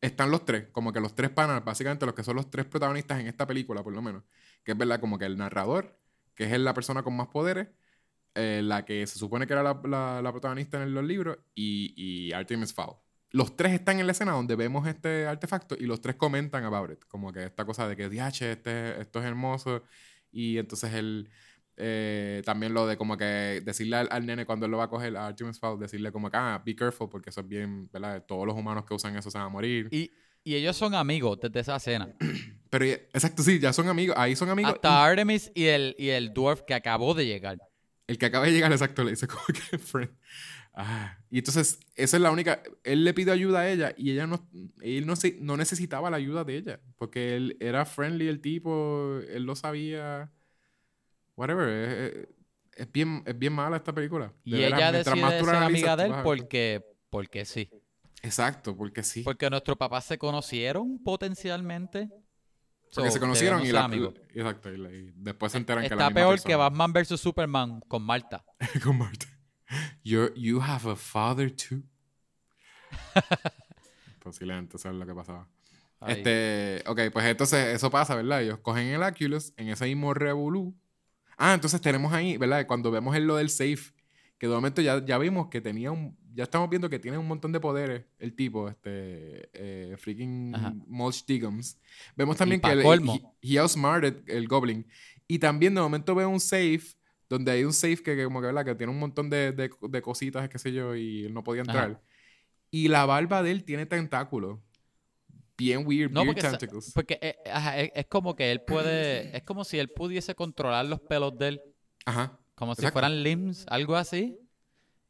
están 0.00 0.30
los 0.30 0.44
tres, 0.44 0.66
como 0.72 0.92
que 0.92 1.00
los 1.00 1.14
tres 1.14 1.30
panas, 1.30 1.64
básicamente 1.64 2.04
los 2.04 2.14
que 2.14 2.24
son 2.24 2.36
los 2.36 2.50
tres 2.50 2.66
protagonistas 2.66 3.20
en 3.20 3.26
esta 3.26 3.46
película, 3.46 3.82
por 3.82 3.92
lo 3.94 4.02
menos. 4.02 4.24
Que 4.64 4.72
es 4.72 4.78
verdad, 4.78 5.00
como 5.00 5.18
que 5.18 5.24
el 5.24 5.38
narrador, 5.38 5.98
que 6.34 6.44
es 6.44 6.58
la 6.58 6.74
persona 6.74 7.02
con 7.02 7.16
más 7.16 7.28
poderes, 7.28 7.68
eh, 8.34 8.60
la 8.62 8.84
que 8.84 9.06
se 9.06 9.18
supone 9.18 9.46
que 9.46 9.52
era 9.52 9.62
la, 9.62 9.80
la- 9.84 10.20
la 10.20 10.32
protagonista 10.32 10.82
en 10.82 10.92
los 10.92 11.04
libros, 11.04 11.38
y, 11.54 11.94
y 11.96 12.32
Artemis 12.32 12.74
Fowl. 12.74 12.96
Los 13.30 13.56
tres 13.56 13.72
están 13.72 13.98
en 13.98 14.06
la 14.06 14.12
escena 14.12 14.32
donde 14.32 14.56
vemos 14.56 14.86
este 14.86 15.26
artefacto 15.26 15.76
y 15.78 15.86
los 15.86 16.00
tres 16.00 16.16
comentan 16.16 16.64
about 16.64 16.90
it. 16.90 17.04
Como 17.08 17.32
que 17.32 17.44
esta 17.44 17.64
cosa 17.64 17.88
de 17.88 17.96
que, 17.96 18.08
diache, 18.08 18.52
este, 18.52 19.00
esto 19.00 19.20
es 19.20 19.24
hermoso. 19.24 19.84
Y 20.34 20.58
entonces 20.58 20.92
él, 20.92 21.30
eh, 21.76 22.42
también 22.44 22.74
lo 22.74 22.86
de 22.86 22.96
como 22.96 23.16
que 23.16 23.62
decirle 23.64 23.96
al, 23.96 24.08
al 24.10 24.26
nene 24.26 24.44
cuando 24.44 24.66
él 24.66 24.72
lo 24.72 24.78
va 24.78 24.84
a 24.84 24.88
coger 24.88 25.16
a 25.16 25.28
Artemis 25.28 25.58
Fowl, 25.58 25.78
decirle 25.78 26.12
como 26.12 26.30
que, 26.30 26.36
ah, 26.36 26.62
be 26.64 26.74
careful, 26.74 27.08
porque 27.08 27.30
eso 27.30 27.40
es 27.40 27.48
bien, 27.48 27.88
¿verdad? 27.92 28.24
Todos 28.26 28.46
los 28.46 28.56
humanos 28.56 28.84
que 28.84 28.94
usan 28.94 29.16
eso 29.16 29.30
se 29.30 29.38
van 29.38 29.46
a 29.46 29.50
morir. 29.50 29.88
Y, 29.90 30.10
y 30.42 30.54
ellos 30.56 30.76
son 30.76 30.94
amigos 30.94 31.38
desde 31.40 31.60
esa 31.60 31.76
escena. 31.76 32.14
Pero, 32.70 32.84
exacto, 32.84 33.42
sí, 33.42 33.58
ya 33.58 33.72
son 33.72 33.88
amigos, 33.88 34.16
ahí 34.18 34.34
son 34.36 34.50
amigos. 34.50 34.72
Hasta 34.74 35.04
Artemis 35.04 35.50
y 35.54 35.66
el, 35.66 35.94
y 35.98 36.08
el 36.08 36.34
dwarf 36.34 36.62
que 36.62 36.74
acabó 36.74 37.14
de 37.14 37.24
llegar. 37.24 37.58
y 38.08 38.12
el 38.12 38.18
que 38.18 38.26
acaba 38.26 38.46
de 38.46 38.52
llegar, 38.52 38.72
exacto, 38.72 39.04
le 39.04 39.12
dice 39.12 39.26
como 39.26 39.44
que, 39.46 39.78
friend. 39.78 40.10
Ah, 40.74 41.16
y 41.34 41.38
entonces, 41.38 41.80
esa 41.96 42.16
es 42.16 42.22
la 42.22 42.30
única, 42.30 42.62
él 42.84 43.02
le 43.02 43.12
pide 43.12 43.32
ayuda 43.32 43.58
a 43.58 43.68
ella 43.68 43.92
y 43.98 44.12
ella 44.12 44.24
no, 44.28 44.48
él 44.80 45.04
no, 45.04 45.16
se, 45.16 45.36
no 45.40 45.56
necesitaba 45.56 46.08
la 46.08 46.16
ayuda 46.16 46.44
de 46.44 46.56
ella, 46.56 46.80
porque 46.94 47.34
él 47.34 47.56
era 47.58 47.84
friendly 47.84 48.28
el 48.28 48.40
tipo, 48.40 49.18
él 49.28 49.42
lo 49.42 49.56
sabía, 49.56 50.30
whatever, 51.34 52.28
es, 52.76 52.92
bien, 52.92 53.24
es 53.26 53.36
bien 53.36 53.52
mala 53.52 53.78
esta 53.78 53.92
película. 53.92 54.26
De 54.44 54.58
Y 54.58 54.60
veras, 54.60 54.78
ella 54.78 54.92
decide 54.92 55.16
más 55.16 55.32
ser 55.32 55.48
analizas, 55.48 55.88
amiga 55.88 55.96
de 55.96 56.04
él 56.04 56.22
porque, 56.22 56.84
porque 57.10 57.44
sí. 57.44 57.68
Exacto, 58.22 58.76
porque 58.76 59.02
sí. 59.02 59.24
Porque 59.24 59.50
nuestros 59.50 59.76
papás 59.76 60.04
se 60.04 60.18
conocieron 60.18 61.02
potencialmente. 61.02 62.10
Porque 62.94 63.08
So, 63.08 63.10
se 63.10 63.18
conocieron 63.18 63.60
y, 63.66 63.72
la. 63.72 63.90
Exacto, 64.34 64.72
y, 64.72 64.76
la- 64.76 64.92
y 64.92 65.10
después 65.16 65.50
se 65.50 65.58
enteran 65.58 65.82
que 65.82 65.96
la 65.96 66.06
Está 66.06 66.14
peor 66.14 66.40
que. 66.40 66.54
Batman 66.54 66.92
vs 66.92 67.20
Superman 67.20 67.80
con 67.88 68.04
Marta. 68.04 68.44
con 68.84 68.98
Marta. 68.98 69.26
You're- 70.04 70.32
you 70.36 70.60
have 70.60 70.88
a 70.90 70.96
father 70.96 71.50
too. 71.50 71.82
Posiblemente 74.22 74.76
eso 74.76 74.88
es 74.90 74.94
lo 74.96 75.06
que 75.06 75.14
pasaba. 75.14 75.48
Ahí. 76.00 76.14
Este, 76.18 76.82
ok, 76.86 77.00
pues 77.12 77.24
entonces 77.26 77.74
eso 77.74 77.90
pasa, 77.90 78.14
¿verdad? 78.14 78.42
Ellos 78.42 78.58
cogen 78.60 78.86
el 78.88 79.02
Oculus 79.02 79.52
en 79.56 79.68
ese 79.68 79.86
mismo 79.86 80.12
revolú. 80.14 80.74
Ah, 81.36 81.54
entonces 81.54 81.80
tenemos 81.80 82.12
ahí, 82.12 82.36
¿verdad? 82.36 82.66
Cuando 82.66 82.90
vemos 82.90 83.16
en 83.16 83.26
lo 83.26 83.36
del 83.36 83.50
safe, 83.50 83.92
que 84.38 84.46
de 84.48 84.54
momento 84.54 84.82
ya, 84.82 85.04
ya 85.04 85.18
vimos 85.18 85.48
que 85.48 85.60
tenía 85.60 85.90
un, 85.90 86.16
ya 86.34 86.44
estamos 86.44 86.68
viendo 86.68 86.88
que 86.90 86.98
tiene 86.98 87.18
un 87.18 87.26
montón 87.26 87.52
de 87.52 87.60
poderes 87.60 88.04
el 88.18 88.34
tipo, 88.34 88.68
este, 88.68 89.48
eh, 89.52 89.96
freaking 89.98 90.54
Ajá. 90.54 90.74
Mulch 90.86 91.24
Diggums. 91.26 91.78
Vemos 92.16 92.36
también 92.36 92.60
que 92.60 92.70
el- 92.70 92.80
he, 92.80 93.22
he 93.54 93.58
outsmarted 93.58 94.28
el 94.28 94.46
Goblin. 94.48 94.86
Y 95.26 95.38
también 95.38 95.74
de 95.74 95.80
momento 95.80 96.14
veo 96.14 96.28
un 96.28 96.40
safe, 96.40 96.82
donde 97.28 97.52
hay 97.52 97.64
un 97.64 97.72
safe 97.72 98.02
que, 98.02 98.16
que 98.16 98.24
como 98.24 98.40
que, 98.40 98.46
¿verdad? 98.46 98.64
Que 98.64 98.74
tiene 98.74 98.92
un 98.92 98.98
montón 98.98 99.30
de, 99.30 99.52
de, 99.52 99.70
de 99.88 100.02
cositas, 100.02 100.48
qué 100.48 100.58
sé 100.58 100.72
yo, 100.72 100.94
y 100.94 101.24
él 101.24 101.34
no 101.34 101.42
podía 101.44 101.62
entrar. 101.62 101.90
Ajá. 101.92 102.00
Y 102.70 102.88
la 102.88 103.06
barba 103.06 103.42
de 103.42 103.50
él 103.52 103.64
tiene 103.64 103.86
tentáculos. 103.86 104.58
Bien 105.56 105.86
weird, 105.86 106.10
No, 106.10 106.22
weird 106.22 106.34
porque, 106.34 106.48
tentacles. 106.48 106.90
porque 106.92 107.18
eh, 107.22 107.36
ajá, 107.52 107.78
es, 107.80 107.92
es 107.94 108.06
como 108.06 108.34
que 108.34 108.50
él 108.50 108.62
puede. 108.62 109.36
Es 109.36 109.44
como 109.44 109.62
si 109.64 109.78
él 109.78 109.88
pudiese 109.88 110.34
controlar 110.34 110.84
los 110.86 111.00
pelos 111.00 111.38
de 111.38 111.48
él. 111.48 111.62
Ajá. 112.04 112.38
Como 112.56 112.74
si 112.74 112.84
fueran 112.88 113.22
limbs, 113.22 113.64
algo 113.68 113.94
así. 113.94 114.36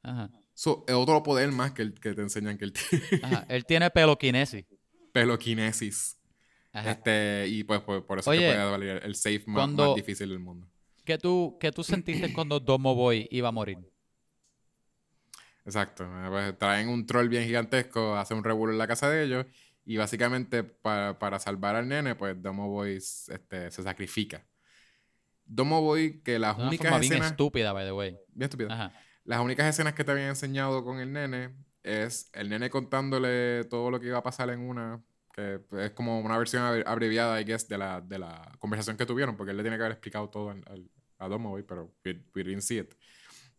Ajá. 0.03 0.31
So, 0.53 0.85
es 0.87 0.95
otro 0.95 1.23
poder 1.23 1.51
más 1.51 1.73
que, 1.73 1.83
el, 1.83 1.95
que 1.95 2.13
te 2.15 2.21
enseñan 2.21 2.59
que 2.59 2.67
él 2.67 2.73
tiene. 2.75 3.05
Ajá. 3.23 3.47
Él 3.49 3.65
tiene 3.65 3.91
peloquinesis. 3.91 4.67
Peloquinesis. 5.13 6.19
Ajá. 6.73 6.91
Este, 6.91 7.47
y 7.49 7.65
pues, 7.65 7.81
pues, 7.81 8.03
por 8.03 8.19
eso 8.19 8.31
Oye, 8.31 8.41
te 8.41 8.53
puede 8.55 8.71
valer 8.71 9.03
el 9.05 9.15
safe 9.15 9.45
más, 9.47 9.57
cuando- 9.57 9.87
más 9.89 9.97
difícil 9.97 10.29
del 10.29 10.41
mundo. 10.41 10.69
¿Qué 11.05 11.19
tú, 11.19 11.57
qué 11.61 11.71
tú 11.73 11.85
sentiste 11.85 12.33
cuando 12.33 12.61
Domo 12.61 12.95
Boy 12.95 13.29
iba 13.31 13.49
a 13.49 13.53
morir? 13.53 13.79
Exacto. 15.65 16.05
Eh, 16.05 16.29
pues, 16.29 16.59
traen 16.59 16.89
un 16.89 17.07
troll 17.07 17.29
bien 17.29 17.45
gigantesco, 17.45 18.17
hace 18.17 18.35
un 18.35 18.45
revuelo 18.45 18.73
en 18.73 18.79
la 18.79 18.87
casa 18.87 19.09
de 19.11 19.25
ellos. 19.25 19.47
Y 19.85 19.97
básicamente, 19.97 20.65
para, 20.65 21.19
para 21.19 21.39
salvar 21.39 21.77
al 21.77 21.89
nene, 21.89 22.15
pues 22.15 22.41
Domo 22.41 22.69
Boy 22.69 22.97
este, 22.97 23.71
se 23.71 23.83
sacrifica. 23.83 24.47
Domo 25.45 25.83
Boy, 25.83 26.23
que 26.23 26.39
las 26.39 26.57
De 26.57 26.65
únicas 26.65 26.91
forma 26.91 26.99
bien 26.99 27.13
escenas. 27.13 27.31
estúpida, 27.33 27.73
by 27.73 27.85
the 27.87 27.93
way. 27.93 28.19
bien 28.29 28.45
estúpida. 28.49 28.73
Ajá. 28.73 28.93
Las 29.25 29.41
únicas 29.41 29.67
escenas 29.67 29.95
que 29.95 30.05
te 30.05 30.13
habían 30.13 30.29
enseñado 30.29 30.85
con 30.85 31.01
el 31.01 31.13
nene 31.13 31.55
es 31.83 32.31
el 32.33 32.49
nene 32.49 32.71
contándole 32.71 33.65
todo 33.65 33.91
lo 33.91 34.01
que 34.01 34.07
iba 34.09 34.19
a 34.19 34.23
pasar 34.23 34.51
en 34.51 34.61
una, 34.61 35.03
que 35.35 35.61
es 35.81 35.91
como 35.93 36.21
una 36.21 36.39
versión 36.39 36.63
abre- 36.63 36.85
abreviada, 36.87 37.41
I 37.41 37.45
guess, 37.45 37.69
de 37.69 37.79
la, 37.79 38.01
de 38.01 38.19
la 38.21 38.53
conversación 38.61 38.97
que 38.97 39.07
tuvieron, 39.07 39.37
porque 39.37 39.51
él 39.53 39.57
le 39.59 39.65
tiene 39.65 39.77
que 39.77 39.83
haber 39.83 39.93
explicado 39.93 40.31
todo 40.31 40.51
al, 40.51 40.63
al- 40.69 40.91
a 41.19 41.29
Domovoy, 41.29 41.65
pero 41.65 41.93
we, 42.05 42.23
we 42.35 42.45
didn't 42.45 42.63
see 42.63 42.79
it. 42.79 42.95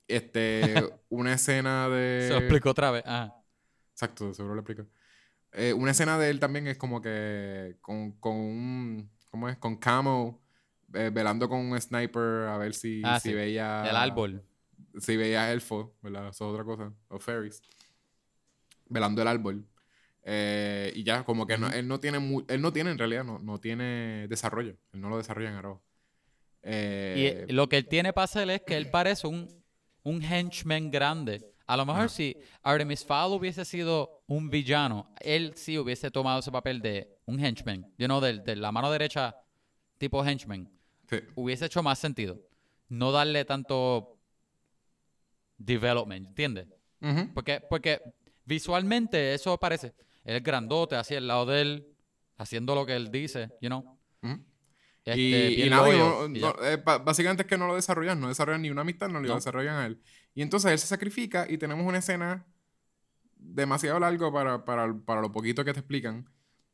Este, 0.08 0.76
una 1.10 1.34
escena 1.34 1.90
de... 1.90 2.28
Se 2.28 2.34
lo 2.34 2.40
explico 2.40 2.70
otra 2.72 2.92
vez. 2.92 3.04
Ajá. 3.06 3.34
Exacto, 3.94 4.34
seguro 4.34 4.56
lo 4.56 4.62
explico. 4.62 4.86
Eh, 5.54 5.74
una 5.74 5.92
escena 5.92 6.18
de 6.20 6.30
él 6.30 6.40
también 6.40 6.68
es 6.68 6.78
como 6.78 7.02
que 7.02 7.78
con, 7.82 8.14
con 8.14 8.36
un... 8.36 9.12
¿Cómo 9.32 9.50
es? 9.50 9.58
Con 9.58 9.78
Camo 9.78 10.42
eh, 10.94 11.12
velando 11.14 11.50
con 11.50 11.60
un 11.60 11.80
sniper 11.82 12.48
a 12.48 12.58
ver 12.58 12.74
si, 12.74 13.02
Ah, 13.04 13.20
si 13.20 13.30
sí. 13.30 13.36
veía... 13.36 13.90
El 13.90 13.96
árbol. 13.96 14.44
Si 15.00 15.18
veía 15.18 15.52
elfo, 15.52 15.96
¿verdad? 16.02 16.30
Eso 16.30 16.46
es 16.48 16.52
otra 16.54 16.64
cosa. 16.64 16.94
O 17.10 17.20
fairies. 17.20 17.62
Velando 18.90 19.22
el 19.22 19.28
árbol. 19.28 19.66
Eh, 20.28 20.92
y 20.96 21.04
ya, 21.04 21.24
como 21.24 21.46
que 21.46 21.58
no- 21.58 21.72
él 21.72 21.88
no 21.88 22.00
tiene... 22.00 22.18
mu- 22.20 22.44
él 22.48 22.60
no 22.62 22.74
tiene, 22.74 22.90
en 22.92 22.98
realidad, 22.98 23.24
no, 23.24 23.38
no 23.40 23.60
tiene 23.60 24.28
desarrollo. 24.28 24.76
Él 24.92 25.00
no 25.02 25.10
lo 25.10 25.18
desarrolla 25.18 25.50
en 25.50 25.56
Arrow. 25.56 25.82
Y 26.64 26.68
Eh, 26.68 27.46
eh, 27.48 27.54
lo 27.54 27.70
que 27.70 27.78
él 27.78 27.88
tiene 27.88 28.12
para 28.12 28.26
hacer 28.26 28.50
es 28.50 28.62
que 28.64 28.76
él 28.76 28.90
parece 28.90 29.28
un, 29.28 29.48
un 30.04 30.24
henchman 30.24 30.90
grande. 30.90 31.46
A 31.68 31.78
lo 31.78 31.86
mejor 31.86 32.10
si 32.10 32.36
Artemis 32.64 33.06
Fowl 33.06 33.40
hubiese 33.40 33.66
sido 33.66 34.24
un 34.28 34.50
villano, 34.50 35.14
él 35.20 35.54
sí 35.56 35.78
hubiese 35.78 36.10
tomado 36.10 36.40
ese 36.40 36.52
papel 36.52 36.82
de 36.82 37.20
un 37.26 37.40
henchman. 37.44 37.92
You 37.98 38.08
know, 38.08 38.20
de, 38.20 38.40
de 38.40 38.56
la 38.56 38.72
mano 38.72 38.92
derecha 38.92 39.36
tipo 40.00 40.24
henchman. 40.26 40.68
sí. 41.10 41.18
Hubiese 41.36 41.66
hecho 41.66 41.84
más 41.84 42.00
sentido. 42.00 42.40
No 42.90 43.12
darle 43.12 43.46
tanto 43.46 44.18
development, 45.58 46.28
¿entiendes? 46.28 46.68
Porque, 47.34 47.62
porque 47.70 48.02
visualmente 48.46 49.34
eso 49.34 49.58
parece. 49.60 49.94
Él 50.26 50.36
es 50.36 50.44
grandote, 50.44 50.96
así 50.96 51.16
al 51.16 51.28
lado 51.28 51.46
de 51.46 51.62
él, 51.62 51.88
haciendo 52.38 52.76
lo 52.76 52.86
que 52.86 52.96
él 52.96 53.12
dice, 53.12 53.52
you 53.62 53.70
know. 53.70 53.98
Este, 55.06 55.52
y, 55.52 55.70
nada, 55.70 55.88
no- 55.96 56.28
y 56.28 56.40
ya. 56.40 56.48
no, 56.48 56.66
eh, 56.66 56.78
básicamente 56.84 57.44
es 57.44 57.48
que 57.48 57.60
no 57.60 57.68
lo 57.68 57.76
desarrollan, 57.76 58.20
no 58.20 58.28
desarrollan 58.28 58.64
ni 58.64 58.72
una 58.72 58.82
amistad, 58.82 59.08
no 59.08 59.20
lo 59.20 59.36
desarrollan 59.36 59.76
a 59.76 59.86
él. 59.86 60.02
Y 60.34 60.42
entonces 60.42 60.72
él 60.72 60.80
se 60.80 60.88
sacrifica 60.88 61.46
y 61.48 61.60
tenemos 61.60 61.86
una 61.86 62.00
escena 62.00 62.44
demasiado 63.38 64.00
largo 64.00 64.34
para, 64.34 64.66
para, 64.66 64.92
para 65.06 65.22
lo 65.22 65.32
poquito 65.32 65.64
que 65.64 65.74
te 65.74 65.80
explican 65.80 66.28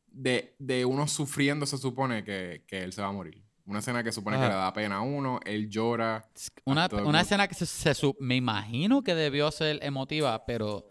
de, 0.07 0.55
de 0.59 0.85
uno 0.85 1.07
sufriendo, 1.07 1.65
se 1.65 1.77
supone 1.77 2.23
que, 2.23 2.63
que 2.67 2.83
él 2.83 2.93
se 2.93 3.01
va 3.01 3.09
a 3.09 3.11
morir. 3.11 3.43
Una 3.65 3.79
escena 3.79 4.03
que 4.03 4.11
supone 4.11 4.37
que 4.37 4.43
le 4.43 4.49
da 4.49 4.73
pena 4.73 4.97
a 4.97 5.01
uno, 5.01 5.39
él 5.45 5.69
llora. 5.69 6.25
Una, 6.65 6.87
una 7.05 7.21
escena 7.21 7.47
que 7.47 7.53
se, 7.53 8.13
me 8.19 8.35
imagino 8.35 9.03
que 9.03 9.13
debió 9.13 9.51
ser 9.51 9.79
emotiva, 9.83 10.45
pero 10.45 10.90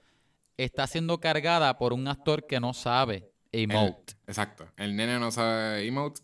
está 0.64 0.86
siendo 0.86 1.18
cargada 1.20 1.76
por 1.78 1.92
un 1.92 2.06
actor 2.08 2.46
que 2.46 2.60
no 2.60 2.72
sabe 2.74 3.30
emote. 3.52 4.14
Exacto. 4.26 4.68
El 4.76 4.94
nene 4.96 5.18
no 5.18 5.30
sabe 5.30 5.86
emote 5.86 6.22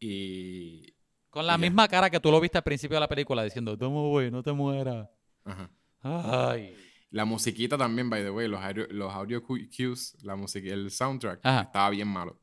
y... 0.00 0.92
Con 1.30 1.46
la 1.46 1.52
y 1.52 1.56
ya. 1.56 1.58
misma 1.58 1.88
cara 1.88 2.10
que 2.10 2.18
tú 2.20 2.30
lo 2.30 2.40
viste 2.40 2.58
al 2.58 2.64
principio 2.64 2.96
de 2.96 3.00
la 3.00 3.08
película 3.08 3.44
diciendo, 3.44 3.76
toma 3.76 4.00
güey, 4.08 4.30
no 4.30 4.42
te 4.42 4.52
mueras. 4.52 5.08
Ajá. 5.44 5.70
Ay. 6.02 6.74
La 7.10 7.24
musiquita 7.24 7.76
también, 7.78 8.08
by 8.10 8.22
the 8.22 8.30
way, 8.30 8.48
los 8.48 8.60
audio, 8.60 8.86
los 8.90 9.12
audio 9.12 9.42
cu- 9.42 9.58
cues, 9.74 10.16
la 10.22 10.36
música, 10.36 10.68
el 10.72 10.90
soundtrack, 10.90 11.40
Ajá. 11.42 11.62
estaba 11.62 11.90
bien 11.90 12.08
malo. 12.08 12.38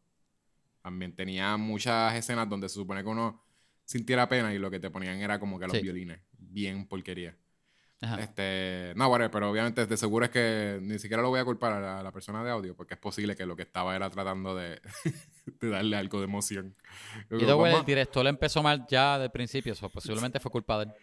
También 0.81 1.15
tenía 1.15 1.57
muchas 1.57 2.13
escenas 2.15 2.47
donde 2.47 2.69
se 2.69 2.75
supone 2.75 3.01
que 3.03 3.09
uno 3.09 3.43
sintiera 3.83 4.29
pena 4.29 4.53
y 4.53 4.59
lo 4.59 4.69
que 4.71 4.79
te 4.79 4.89
ponían 4.89 5.19
era 5.19 5.39
como 5.39 5.59
que 5.59 5.65
los 5.67 5.75
Sí. 5.77 5.81
violines. 5.83 6.19
Bien 6.37 6.87
porquería. 6.87 7.35
Ajá. 8.01 8.21
Este, 8.21 8.93
no, 8.95 9.07
whatever, 9.07 9.31
pero 9.31 9.49
obviamente 9.49 9.85
de 9.85 9.97
seguro 9.97 10.25
es 10.25 10.31
que 10.31 10.79
ni 10.81 10.99
siquiera 10.99 11.23
lo 11.23 11.29
voy 11.29 11.39
a 11.39 11.45
culpar 11.45 11.73
a 11.73 11.79
la, 11.79 11.99
a 11.99 12.03
la 12.03 12.11
persona 12.11 12.43
de 12.43 12.51
audio, 12.51 12.75
porque 12.75 12.93
es 12.95 12.99
posible 12.99 13.35
que 13.35 13.45
lo 13.45 13.55
que 13.55 13.63
estaba 13.63 13.95
era 13.95 14.09
tratando 14.09 14.55
de, 14.55 14.81
de 15.61 15.69
darle 15.69 15.97
algo 15.97 16.19
de 16.19 16.25
emoción. 16.25 16.75
Y 17.31 17.43
luego 17.45 17.65
el 17.67 17.85
director 17.85 18.27
empezó 18.27 18.61
mal 18.61 18.85
ya 18.87 19.17
del 19.17 19.31
principio, 19.31 19.73
eso 19.73 19.89
posiblemente 19.89 20.39
fue 20.39 20.51
culpa 20.51 20.79
de 20.79 20.83
él. 20.85 20.91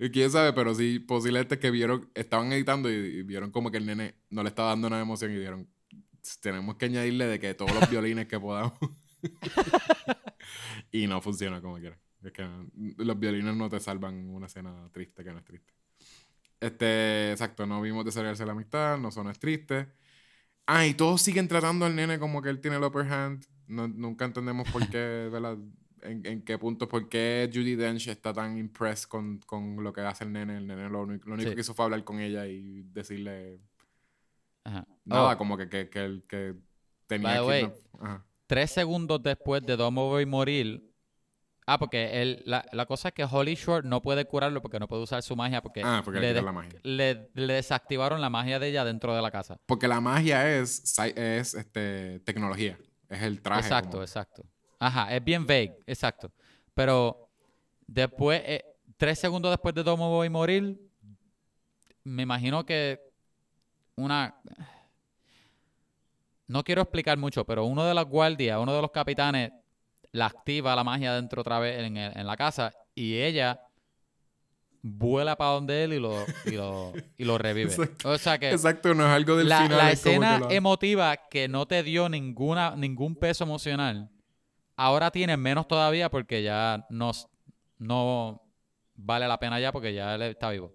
Y 0.00 0.10
quién 0.10 0.30
sabe, 0.30 0.52
pero 0.52 0.76
sí, 0.76 1.00
posiblemente 1.00 1.58
que 1.58 1.72
vieron, 1.72 2.08
estaban 2.14 2.52
editando 2.52 2.88
y, 2.88 2.94
y 2.94 3.22
vieron 3.24 3.50
como 3.50 3.72
que 3.72 3.78
el 3.78 3.86
nene 3.86 4.14
no 4.30 4.44
le 4.44 4.48
estaba 4.50 4.68
dando 4.68 4.88
nada 4.88 5.00
de 5.00 5.06
emoción 5.06 5.32
y 5.32 5.38
dijeron, 5.38 5.68
tenemos 6.40 6.76
que 6.76 6.86
añadirle 6.86 7.26
de 7.26 7.40
que 7.40 7.54
todos 7.54 7.74
los 7.74 7.90
violines 7.90 8.26
que 8.26 8.38
podamos. 8.38 8.78
y 10.92 11.06
no 11.06 11.20
funciona 11.20 11.60
como 11.60 11.78
quiera. 11.78 11.98
Es 12.22 12.32
que 12.32 12.46
los 12.96 13.18
violines 13.18 13.54
no 13.54 13.68
te 13.68 13.80
salvan 13.80 14.28
una 14.30 14.46
escena 14.46 14.88
triste 14.92 15.22
que 15.24 15.32
no 15.32 15.38
es 15.38 15.44
triste. 15.44 15.72
Este, 16.60 17.30
exacto, 17.32 17.66
no 17.66 17.80
vimos 17.80 18.04
desarrollarse 18.04 18.44
la 18.44 18.52
amistad, 18.52 18.98
no 18.98 19.10
son 19.10 19.32
triste. 19.34 19.88
Ah, 20.66 20.86
y 20.86 20.94
todos 20.94 21.22
siguen 21.22 21.48
tratando 21.48 21.86
al 21.86 21.94
nene 21.94 22.18
como 22.18 22.42
que 22.42 22.50
él 22.50 22.60
tiene 22.60 22.76
el 22.76 22.84
upper 22.84 23.06
hand. 23.10 23.44
No- 23.68 23.88
nunca 23.88 24.24
entendemos 24.24 24.68
por 24.70 24.88
qué, 24.88 25.28
¿verdad? 25.32 25.56
En, 26.02 26.24
en 26.26 26.42
qué 26.42 26.58
punto, 26.58 26.88
por 26.88 27.08
qué 27.08 27.50
Judy 27.52 27.74
Dench 27.74 28.08
está 28.08 28.32
tan 28.32 28.56
impressed 28.58 29.08
con, 29.08 29.38
con 29.40 29.82
lo 29.82 29.92
que 29.92 30.00
hace 30.02 30.24
el 30.24 30.32
nene. 30.32 30.56
El 30.58 30.66
nene 30.66 30.88
lo 30.88 31.02
único, 31.02 31.28
lo 31.28 31.34
único 31.34 31.50
Sí. 31.50 31.54
que 31.54 31.60
hizo 31.62 31.74
fue 31.74 31.84
hablar 31.86 32.04
con 32.04 32.20
ella 32.20 32.46
y 32.46 32.82
decirle 32.92 33.60
Ajá. 34.64 34.86
nada, 35.04 35.34
Oh, 35.34 35.38
como 35.38 35.56
que, 35.56 35.68
que, 35.68 35.88
que, 35.88 36.22
que 36.28 36.54
tenía 37.06 37.28
By 37.28 37.36
the 37.40 37.46
way, 37.46 37.62
kidnap- 37.64 38.00
Ajá. 38.04 38.26
tres 38.46 38.70
segundos 38.70 39.22
después 39.22 39.62
de 39.64 39.76
Domovoy 39.76 40.26
morir. 40.26 40.87
Ah, 41.70 41.78
porque 41.78 42.22
él, 42.22 42.42
la, 42.46 42.64
la 42.72 42.86
cosa 42.86 43.08
es 43.08 43.14
que 43.14 43.24
Holly 43.24 43.54
Short 43.54 43.84
no 43.84 44.00
puede 44.00 44.24
curarlo 44.24 44.62
porque 44.62 44.78
no 44.80 44.88
puede 44.88 45.02
usar 45.02 45.22
su 45.22 45.36
magia 45.36 45.60
porque, 45.60 45.82
Ah, 45.84 46.00
porque 46.02 46.18
le 46.18 46.32
des- 46.32 46.42
la 46.42 46.50
magia. 46.50 46.80
le- 46.82 47.28
le 47.34 47.52
desactivaron 47.52 48.22
la 48.22 48.30
magia 48.30 48.58
de 48.58 48.68
ella 48.68 48.84
dentro 48.86 49.14
de 49.14 49.20
la 49.20 49.30
casa. 49.30 49.60
Porque 49.66 49.86
la 49.86 50.00
magia 50.00 50.48
es, 50.58 50.82
es 51.14 51.54
este, 51.54 52.20
tecnología. 52.20 52.78
Es 53.10 53.20
el 53.22 53.42
traje. 53.42 53.60
exacto, 53.60 53.90
como- 53.90 54.02
exacto. 54.02 54.46
Ajá, 54.78 55.14
es 55.14 55.22
bien 55.22 55.46
vague, 55.46 55.78
exacto. 55.86 56.32
Pero 56.72 57.28
después, 57.86 58.40
eh, 58.46 58.64
tres 58.96 59.18
segundos 59.18 59.50
después 59.50 59.74
de 59.74 59.82
Domovoy 59.82 60.30
morir, 60.30 60.80
me 62.04 62.22
imagino 62.22 62.64
que 62.64 62.98
una... 63.96 64.34
No 66.46 66.64
quiero 66.64 66.80
explicar 66.80 67.18
mucho, 67.18 67.44
pero 67.44 67.66
uno 67.66 67.84
de 67.84 67.92
los 67.94 68.06
guardias, 68.06 68.58
uno 68.58 68.72
de 68.74 68.80
los 68.80 68.90
capitanes, 68.90 69.52
la 70.12 70.26
activa 70.26 70.74
la 70.76 70.84
magia 70.84 71.14
dentro 71.14 71.40
otra 71.42 71.58
vez 71.58 71.80
en, 71.80 71.96
el- 71.96 72.16
en 72.16 72.26
la 72.26 72.36
casa 72.36 72.72
y 72.94 73.16
ella 73.16 73.60
vuela 74.82 75.36
para 75.36 75.50
donde 75.52 75.84
él 75.84 75.92
y 75.94 75.98
lo, 75.98 76.24
y 76.46 76.52
lo, 76.52 76.92
y 77.16 77.24
lo 77.24 77.36
revive. 77.38 77.70
Exacto. 77.72 78.10
O 78.10 78.18
sea 78.18 78.38
que 78.38 78.50
Exacto, 78.50 78.94
no 78.94 79.04
es 79.06 79.10
algo 79.10 79.36
del 79.36 79.48
la, 79.48 79.62
final. 79.62 79.78
la 79.78 79.86
que 79.88 79.92
escena 79.92 80.38
lo- 80.38 80.50
emotiva 80.50 81.16
que 81.30 81.48
no 81.48 81.66
te 81.66 81.82
dio 81.82 82.08
ninguna, 82.08 82.74
ningún 82.76 83.16
peso 83.16 83.44
emocional, 83.44 84.08
ahora 84.76 85.10
tiene 85.10 85.36
menos 85.36 85.66
todavía 85.68 86.10
porque 86.10 86.42
ya 86.42 86.86
no, 86.90 87.10
no 87.78 88.42
vale 88.94 89.26
la 89.28 89.38
pena 89.38 89.60
ya 89.60 89.72
porque 89.72 89.92
ya 89.92 90.14
él 90.14 90.22
está 90.22 90.50
vivo. 90.50 90.72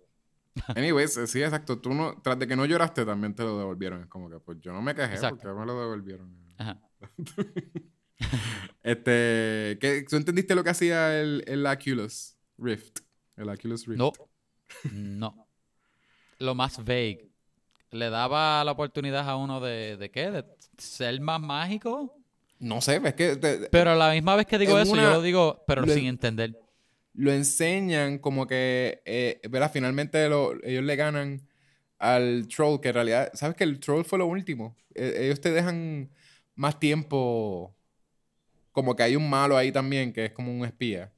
Anyways, 0.76 1.18
eh, 1.18 1.26
sí, 1.28 1.42
exacto. 1.42 1.80
Tú 1.80 1.94
no, 1.94 2.22
tras 2.22 2.38
de 2.38 2.46
que 2.48 2.56
no 2.56 2.66
lloraste, 2.66 3.06
también 3.06 3.34
te 3.34 3.42
lo 3.44 3.58
devolvieron. 3.58 4.02
Es 4.02 4.08
como 4.08 4.30
que, 4.30 4.40
pues 4.40 4.60
yo 4.62 4.72
no 4.72 4.82
me 4.84 4.94
quejé 4.94 5.16
Exacto. 5.16 5.38
porque 5.42 5.60
me 5.60 5.66
lo 5.66 5.80
devolvieron. 5.80 6.32
Ajá. 6.58 6.78
Este, 8.84 9.78
¿qué- 9.80 10.06
¿tú 10.10 10.18
entendiste 10.18 10.56
lo 10.56 10.64
que 10.64 10.70
hacía 10.72 11.20
el, 11.20 11.44
el 11.48 11.66
Oculus 11.66 12.36
Rift? 12.58 13.00
El 13.38 13.50
Oculus 13.50 13.86
Rift. 13.88 13.98
No, 13.98 14.12
no. 14.92 15.48
Lo 16.40 16.54
más 16.56 16.78
vague. 16.80 17.30
¿Le 17.92 18.10
daba 18.10 18.64
la 18.64 18.72
oportunidad 18.72 19.30
a 19.30 19.36
uno 19.38 19.62
de, 19.62 19.96
de 19.98 20.12
qué? 20.12 20.32
¿De 20.32 20.44
ser 20.78 21.20
más 21.22 21.40
mágico? 21.40 22.18
No 22.60 22.82
sé, 22.82 23.00
es 23.04 23.14
que 23.14 23.36
te- 23.36 23.70
Pero 23.70 23.92
a 23.92 23.96
la 23.96 24.12
misma 24.12 24.36
vez 24.36 24.48
que 24.48 24.58
digo 24.58 24.78
Es 24.78 24.84
eso, 24.88 24.94
una- 24.94 25.04
yo 25.04 25.12
lo 25.12 25.22
digo, 25.22 25.64
pero 25.68 25.86
lo- 25.86 25.94
sin 25.94 26.06
entender. 26.08 26.58
lo 27.14 27.32
enseñan 27.32 28.18
como 28.18 28.48
que, 28.48 29.02
eh, 29.06 29.40
¿verdad? 29.50 29.72
Finalmente 29.72 30.28
lo- 30.28 30.62
ellos 30.64 30.84
le 30.84 30.96
ganan 30.96 31.48
al 32.00 32.48
troll, 32.48 32.80
que 32.82 32.90
en 32.90 32.96
realidad, 32.96 33.32
¿sabes 33.34 33.56
que 33.56 33.64
el 33.64 33.80
troll 33.80 34.04
fue 34.04 34.18
lo 34.20 34.26
último? 34.26 34.76
Eh, 34.96 35.20
ellos 35.26 35.40
te 35.40 35.52
dejan 35.52 36.10
más 36.56 36.80
tiempo, 36.80 37.76
como 38.74 38.96
que 38.98 39.04
hay 39.04 39.16
un 39.16 39.30
malo 39.30 39.56
ahí 39.56 39.72
también, 39.72 40.12
que 40.12 40.26
es 40.26 40.32
como 40.34 40.52
un 40.54 40.66
espía. 40.66 41.14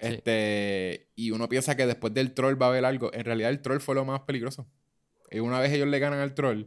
Sí. 0.00 0.06
Este, 0.08 1.08
y 1.14 1.30
uno 1.30 1.48
piensa 1.48 1.76
que 1.76 1.86
después 1.86 2.12
del 2.12 2.34
troll 2.34 2.60
va 2.60 2.66
a 2.66 2.68
haber 2.70 2.84
algo. 2.84 3.12
En 3.14 3.24
realidad 3.24 3.50
el 3.50 3.62
troll 3.62 3.78
fue 3.78 3.94
lo 3.94 4.04
más 4.04 4.22
peligroso. 4.22 4.66
Y 5.30 5.38
una 5.38 5.60
vez 5.60 5.72
ellos 5.72 5.86
le 5.86 5.98
ganan 6.00 6.18
al 6.18 6.34
troll, 6.34 6.64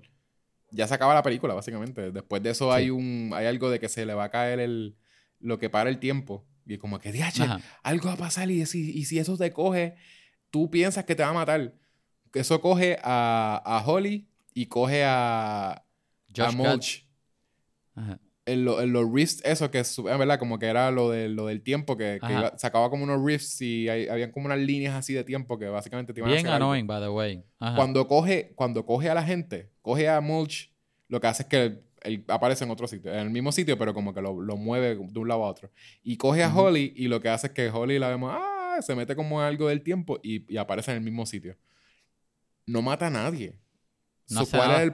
ya 0.72 0.88
se 0.88 0.94
acaba 0.94 1.14
la 1.14 1.22
película, 1.22 1.54
básicamente. 1.54 2.12
Después 2.12 2.42
de 2.42 2.52
eso 2.52 2.70
Sí. 2.72 2.78
hay 2.78 2.90
un, 2.92 3.32
hay 3.34 3.46
algo 3.46 3.70
de 3.70 3.80
que 3.80 3.90
se 3.90 4.06
le 4.06 4.14
va 4.14 4.24
a 4.26 4.30
caer 4.30 4.60
el, 4.60 4.96
lo 5.40 5.60
que 5.60 5.70
para 5.70 5.90
el 5.90 6.00
tiempo. 6.00 6.46
Y 6.66 6.78
como 6.78 7.00
que, 7.00 7.12
diache, 7.12 7.44
algo 7.84 8.08
va 8.08 8.14
a 8.14 8.18
pasar 8.18 8.50
y 8.50 8.66
si, 8.66 8.90
y 8.98 9.06
si 9.06 9.20
eso 9.20 9.38
te 9.38 9.52
coge, 9.52 9.96
tú 10.50 10.72
piensas 10.72 11.04
que 11.04 11.14
te 11.16 11.22
va 11.24 11.30
a 11.30 11.34
matar. 11.34 11.76
Eso 12.34 12.60
coge 12.62 12.98
a, 13.04 13.62
a 13.64 13.86
Holly 13.86 14.28
y 14.54 14.66
coge 14.66 15.04
a, 15.04 15.72
a 15.74 15.84
Josh. 16.36 16.56
Mulch. 16.56 17.08
Ajá. 17.96 18.20
En, 18.48 18.64
lo- 18.64 18.80
en 18.80 18.94
los 18.94 19.12
rifts, 19.12 19.42
eso 19.44 19.72
que 19.72 19.80
es 19.80 20.00
verdad, 20.04 20.38
como 20.38 20.60
que 20.60 20.68
era 20.68 20.92
lo, 20.92 21.10
de, 21.10 21.30
lo 21.30 21.48
del 21.48 21.62
tiempo, 21.64 21.98
que, 21.98 22.20
que 22.26 22.32
iba- 22.32 22.56
sacaba 22.60 22.92
como 22.92 23.04
unos 23.04 23.24
rifts 23.26 23.60
y 23.62 23.90
hay- 23.90 24.08
habían 24.08 24.32
como 24.32 24.46
unas 24.46 24.60
líneas 24.60 24.94
así 24.94 25.14
de 25.14 25.24
tiempo 25.24 25.58
que 25.58 25.66
básicamente 25.68 26.14
te 26.14 26.20
iban 26.20 26.30
a 26.30 26.34
Bien 26.34 26.46
hacer 26.46 26.54
algo. 26.54 26.66
annoying, 26.68 26.86
by 26.86 27.02
the 27.02 27.10
way. 27.10 27.44
Ajá. 27.60 27.76
Cuando 27.76 28.08
coge, 28.08 28.52
cuando 28.56 28.86
coge 28.86 29.10
a 29.10 29.16
la 29.16 29.24
gente, 29.24 29.72
coge 29.82 30.08
a 30.08 30.22
Mulch, 30.22 30.72
lo 31.08 31.20
que 31.20 31.26
hace 31.28 31.42
es 31.44 31.50
que 31.50 31.64
él, 31.64 31.82
él 32.04 32.24
aparece 32.28 32.66
en 32.66 32.70
otro 32.70 32.88
sitio, 32.88 33.12
en 33.12 33.18
el 33.20 33.30
mismo 33.32 33.52
sitio, 33.52 33.80
pero 33.80 33.96
como 33.96 34.14
que 34.14 34.22
lo, 34.22 34.40
lo 34.40 34.56
mueve 34.58 34.96
de 34.96 35.20
un 35.20 35.28
lado 35.28 35.44
a 35.44 35.48
otro. 35.50 35.72
Y 36.04 36.18
coge 36.18 36.44
a. 36.44 36.56
Holly 36.56 36.94
y 36.96 37.08
lo 37.08 37.20
que 37.22 37.30
hace 37.30 37.48
es 37.48 37.54
que 37.54 37.70
Holly 37.72 37.98
la 37.98 38.10
vemos, 38.10 38.32
ah, 38.32 38.78
se 38.82 38.94
mete 38.94 39.16
como 39.16 39.42
algo 39.42 39.70
del 39.70 39.82
tiempo 39.82 40.20
y, 40.22 40.46
y 40.54 40.58
aparece 40.58 40.92
en 40.92 40.98
el 40.98 41.04
mismo 41.04 41.26
sitio. 41.26 41.58
No 42.68 42.84
mata 42.84 43.08
a 43.08 43.10
nadie. 43.10 43.56
No 44.30 44.38
So, 44.38 44.42
hace 44.44 44.58
¿cuál 44.58 44.72
es 44.72 44.80
el- 44.82 44.94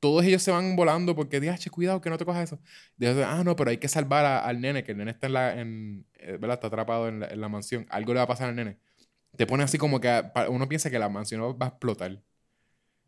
todos 0.00 0.24
ellos 0.24 0.42
se 0.42 0.50
van 0.50 0.76
volando 0.76 1.14
porque, 1.16 1.40
DH, 1.40 1.70
cuidado 1.70 2.00
que 2.00 2.10
no 2.10 2.18
te 2.18 2.24
cojas 2.24 2.44
eso. 2.44 2.60
Dice, 2.96 3.24
ah, 3.24 3.42
no, 3.44 3.56
pero 3.56 3.70
hay 3.70 3.78
que 3.78 3.88
salvar 3.88 4.24
a- 4.24 4.40
al 4.44 4.60
nene, 4.60 4.84
que 4.84 4.92
el 4.92 4.98
nene 4.98 5.10
está 5.10 5.26
en 5.26 5.32
la, 5.32 5.60
en, 5.60 6.06
eh, 6.14 6.32
¿verdad? 6.40 6.54
Está 6.54 6.66
atrapado 6.68 7.08
en 7.08 7.20
la, 7.20 7.26
en 7.28 7.40
la 7.40 7.48
mansión. 7.48 7.86
Algo 7.90 8.12
le 8.14 8.18
va 8.18 8.24
a 8.24 8.28
pasar 8.28 8.48
al 8.48 8.56
nene. 8.56 8.78
Te 9.36 9.46
pone 9.46 9.62
así 9.64 9.78
como 9.78 10.00
que 10.00 10.24
uno 10.48 10.68
piensa 10.68 10.90
que 10.90 10.98
la 10.98 11.08
mansión 11.08 11.40
va 11.60 11.66
a 11.66 11.68
explotar. 11.70 12.20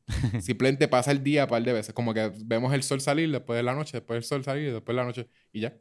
Simplemente 0.41 0.89
pasa 0.89 1.13
el 1.13 1.23
día 1.23 1.45
un 1.45 1.51
par 1.51 1.63
de 1.63 1.73
veces. 1.73 1.95
Como 1.95 2.13
que 2.15 2.33
vemos 2.45 2.73
el 2.75 2.83
sol 2.83 3.01
salir 3.01 3.31
después 3.31 3.57
de 3.57 3.63
la 3.63 3.75
noche, 3.75 3.99
después 3.99 4.17
el 4.19 4.25
sol 4.25 4.45
salir, 4.45 4.73
después 4.73 4.95
de 4.95 5.01
la 5.03 5.05
noche 5.07 5.29
y 5.53 5.61
ya. 5.61 5.75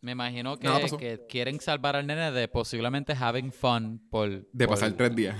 Me 0.00 0.12
imagino 0.12 0.58
que, 0.58 0.68
que 0.98 1.26
quieren 1.28 1.60
salvar 1.60 1.94
al 1.94 2.06
nene 2.08 2.32
de 2.32 2.48
posiblemente 2.48 3.12
having 3.18 3.52
fun 3.52 4.00
por... 4.10 4.28
De 4.52 4.66
por- 4.66 4.74
pasar 4.74 4.92
tres 4.92 5.14
días. 5.14 5.36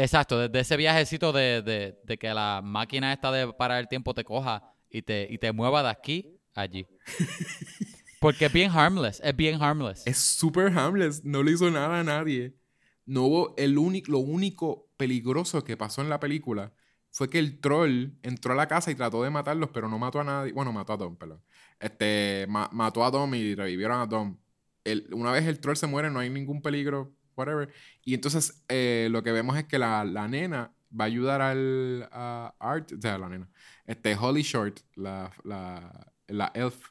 Exacto, 0.00 0.38
desde 0.38 0.60
ese 0.60 0.76
viajecito 0.76 1.32
de, 1.32 1.60
de- 1.62 1.98
de 2.04 2.18
que 2.18 2.32
la 2.32 2.60
máquina 2.62 3.12
esta 3.12 3.32
de 3.32 3.52
parar 3.52 3.80
el 3.80 3.88
tiempo 3.88 4.14
te 4.14 4.22
coja 4.24 4.62
y 4.88 5.02
te, 5.02 5.26
y 5.28 5.38
te 5.38 5.50
mueva 5.52 5.82
de 5.82 5.88
aquí 5.90 6.38
a 6.54 6.60
allí. 6.62 6.86
Porque 8.20 8.46
es 8.46 8.52
bien 8.52 8.70
harmless, 8.70 9.20
es 9.24 9.34
bien 9.36 9.60
harmless. 9.60 10.06
Es 10.06 10.18
súper 10.18 10.72
harmless. 10.76 11.24
No 11.24 11.42
le 11.42 11.52
hizo 11.52 11.70
nada 11.70 12.00
a 12.00 12.04
nadie. 12.04 12.54
No 13.06 13.22
hubo 13.24 13.54
el 13.56 13.76
único, 13.78 14.12
lo 14.12 14.18
único 14.18 14.88
peligroso 14.96 15.64
que 15.64 15.76
pasó 15.76 16.00
en 16.02 16.08
la 16.08 16.20
película 16.20 16.72
fue 17.10 17.28
que 17.30 17.38
el 17.40 17.60
troll 17.60 18.10
entró 18.22 18.52
a 18.52 18.56
la 18.56 18.68
casa 18.68 18.90
y 18.90 18.94
trató 18.94 19.22
de 19.22 19.30
matarlos, 19.30 19.70
pero 19.72 19.88
no 19.88 19.98
mató 19.98 20.20
a 20.20 20.24
nadie. 20.24 20.52
Bueno, 20.52 20.72
mató 20.72 20.92
a 20.92 20.96
Dom, 20.96 21.16
perdón. 21.16 21.42
Este, 21.80 22.46
ma- 22.48 22.68
mató 22.72 23.04
a 23.04 23.10
Dom 23.10 23.34
y 23.34 23.54
revivieron 23.54 24.00
a 24.00 24.06
Dom. 24.06 24.36
El- 24.84 25.08
una 25.12 25.32
vez 25.32 25.46
el 25.46 25.58
troll 25.60 25.76
se 25.76 25.86
muere, 25.86 26.10
no 26.10 26.20
hay 26.20 26.30
ningún 26.30 26.60
peligro, 26.62 27.14
whatever. 27.38 27.72
Y 28.04 28.14
entonces 28.14 28.64
eh, 28.68 29.08
lo 29.10 29.22
que 29.22 29.32
vemos 29.32 29.56
es 29.56 29.64
que 29.64 29.78
la, 29.78 30.04
la 30.04 30.28
nena 30.28 30.72
va 30.98 31.04
a 31.04 31.06
ayudar 31.06 31.40
al 31.42 32.08
a 32.12 32.54
Art, 32.58 32.92
o 32.92 33.00
sea, 33.00 33.18
la 33.18 33.28
nena. 33.28 33.48
Este, 33.86 34.14
Holly 34.14 34.42
Short, 34.42 34.80
la, 34.96 35.30
la, 35.44 36.12
la 36.26 36.50
elf, 36.54 36.90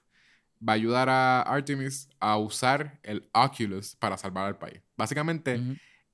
va 0.68 0.74
a 0.74 0.76
ayudar 0.76 1.10
a 1.10 1.42
Artemis 1.42 2.10
a 2.20 2.38
usar 2.38 3.00
el 3.04 3.30
Oculus 3.34 3.96
para 3.96 4.18
salvar 4.18 4.46
al 4.46 4.58
país. 4.58 4.82
Básicamente, 4.96 5.62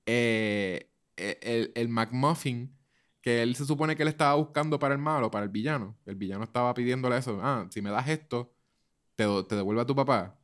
eh, 0.05 0.89
el, 1.15 1.71
el 1.75 1.89
McMuffin 1.89 2.75
que 3.23 3.41
él 3.41 3.55
se 3.55 3.65
supone 3.65 3.95
que 3.95 4.03
él 4.03 4.09
estaba 4.09 4.35
buscando 4.35 4.77
para 4.77 4.93
el 4.93 4.99
malo, 4.99 5.31
para 5.31 5.45
el 5.45 5.49
villano. 5.49 5.97
El 6.05 6.15
villano 6.15 6.43
estaba 6.43 6.73
pidiéndole 6.73 7.17
eso. 7.17 7.39
Ah, 7.41 7.65
si 7.71 7.81
me 7.81 7.89
das 7.89 8.09
esto, 8.09 8.53
te, 9.15 9.25
te 9.47 9.55
devuelve 9.55 9.81
a 9.81 9.85
tu 9.85 9.95
papá. 9.95 10.37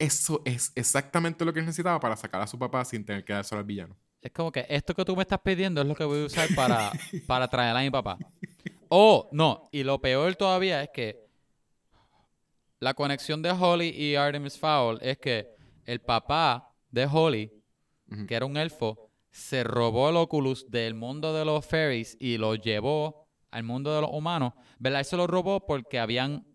Eso 0.00 0.40
es 0.46 0.72
exactamente 0.74 1.44
lo 1.44 1.52
que 1.52 1.60
necesitaba 1.60 2.00
para 2.00 2.16
sacar 2.16 2.40
a 2.40 2.46
su 2.46 2.58
papá 2.58 2.86
sin 2.86 3.04
tener 3.04 3.22
que 3.22 3.34
dárselo 3.34 3.58
al 3.58 3.66
villano. 3.66 3.94
Es 4.22 4.32
como 4.32 4.50
que 4.50 4.64
esto 4.66 4.94
que 4.94 5.04
tú 5.04 5.14
me 5.14 5.22
estás 5.22 5.40
pidiendo 5.40 5.82
es 5.82 5.86
lo 5.86 5.94
que 5.94 6.04
voy 6.04 6.22
a 6.22 6.24
usar 6.24 6.48
para, 6.56 6.90
para 7.26 7.46
traer 7.48 7.76
a 7.76 7.80
mi 7.80 7.90
papá. 7.90 8.16
O, 8.88 9.28
no, 9.30 9.68
y 9.70 9.82
lo 9.82 10.00
peor 10.00 10.34
todavía 10.36 10.82
es 10.82 10.88
que 10.88 11.28
la 12.78 12.94
conexión 12.94 13.42
de 13.42 13.50
Holly 13.50 13.90
y 13.90 14.14
Artemis 14.14 14.58
Fowl 14.58 14.98
es 15.02 15.18
que 15.18 15.54
el 15.84 16.00
papá 16.00 16.74
de 16.90 17.04
Holly, 17.04 17.52
que 18.26 18.34
era 18.34 18.46
un 18.46 18.56
elfo, 18.56 19.10
se 19.30 19.64
robó 19.64 20.08
el 20.08 20.16
Oculus 20.16 20.70
del 20.70 20.94
mundo 20.94 21.34
de 21.34 21.44
los 21.44 21.66
fairies 21.66 22.16
y 22.18 22.38
lo 22.38 22.54
llevó 22.54 23.28
al 23.50 23.64
mundo 23.64 23.94
de 23.94 24.00
los 24.00 24.10
humanos. 24.10 24.54
¿Verdad? 24.78 25.00
Él 25.00 25.04
se 25.04 25.18
lo 25.18 25.26
robó 25.26 25.66
porque 25.66 25.98
habían 25.98 26.46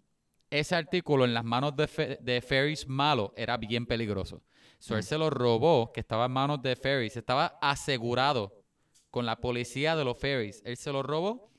ese 0.49 0.75
artículo 0.75 1.25
en 1.25 1.33
las 1.33 1.43
manos 1.43 1.75
de, 1.75 1.87
fe- 1.87 2.17
de 2.21 2.41
fairies 2.41 2.87
malos 2.87 3.31
era 3.35 3.57
bien 3.57 3.85
peligroso. 3.85 4.41
So, 4.79 4.95
él 4.97 5.03
se 5.03 5.17
lo 5.17 5.29
robó, 5.29 5.91
que 5.91 5.99
estaba 6.01 6.25
en 6.25 6.31
manos 6.31 6.61
de 6.61 6.75
fairies, 6.75 7.17
estaba 7.17 7.57
asegurado 7.61 8.53
con 9.09 9.25
la 9.25 9.37
policía 9.37 9.95
de 9.95 10.03
los 10.05 10.17
fairies. 10.17 10.61
Él 10.65 10.77
se 10.77 10.91
lo 10.91 11.01
robó, 11.01 11.51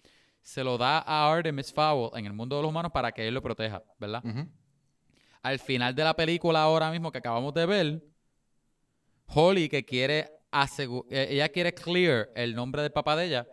se 0.43 0.63
lo 0.63 0.79
da 0.79 0.99
a 0.99 1.33
Artemis 1.33 1.73
Fowl 1.73 2.11
en 2.17 2.27
el 2.27 2.33
mundo 2.33 2.57
de 2.57 2.63
los 2.63 2.69
humanos 2.71 2.93
para 2.93 3.11
que 3.13 3.27
él 3.27 3.35
lo 3.35 3.43
proteja, 3.43 3.83
¿verdad? 3.99 4.23
Al 5.43 5.59
final 5.59 5.95
de 5.95 6.05
la 6.05 6.15
película 6.15 6.63
ahora 6.63 6.91
mismo 6.91 7.11
que 7.11 7.19
acabamos 7.19 7.53
de 7.55 7.67
ver, 7.67 8.03
Holly 9.29 9.69
que 9.69 9.85
quiere 9.85 10.31
asegu- 10.53 11.05
eh, 11.11 11.29
ella 11.31 11.49
quiere 11.49 11.73
clear 11.75 12.29
el 12.35 12.55
nombre 12.55 12.83
del 12.83 12.93
papá 12.93 13.17
de 13.17 13.27
ella, 13.27 13.47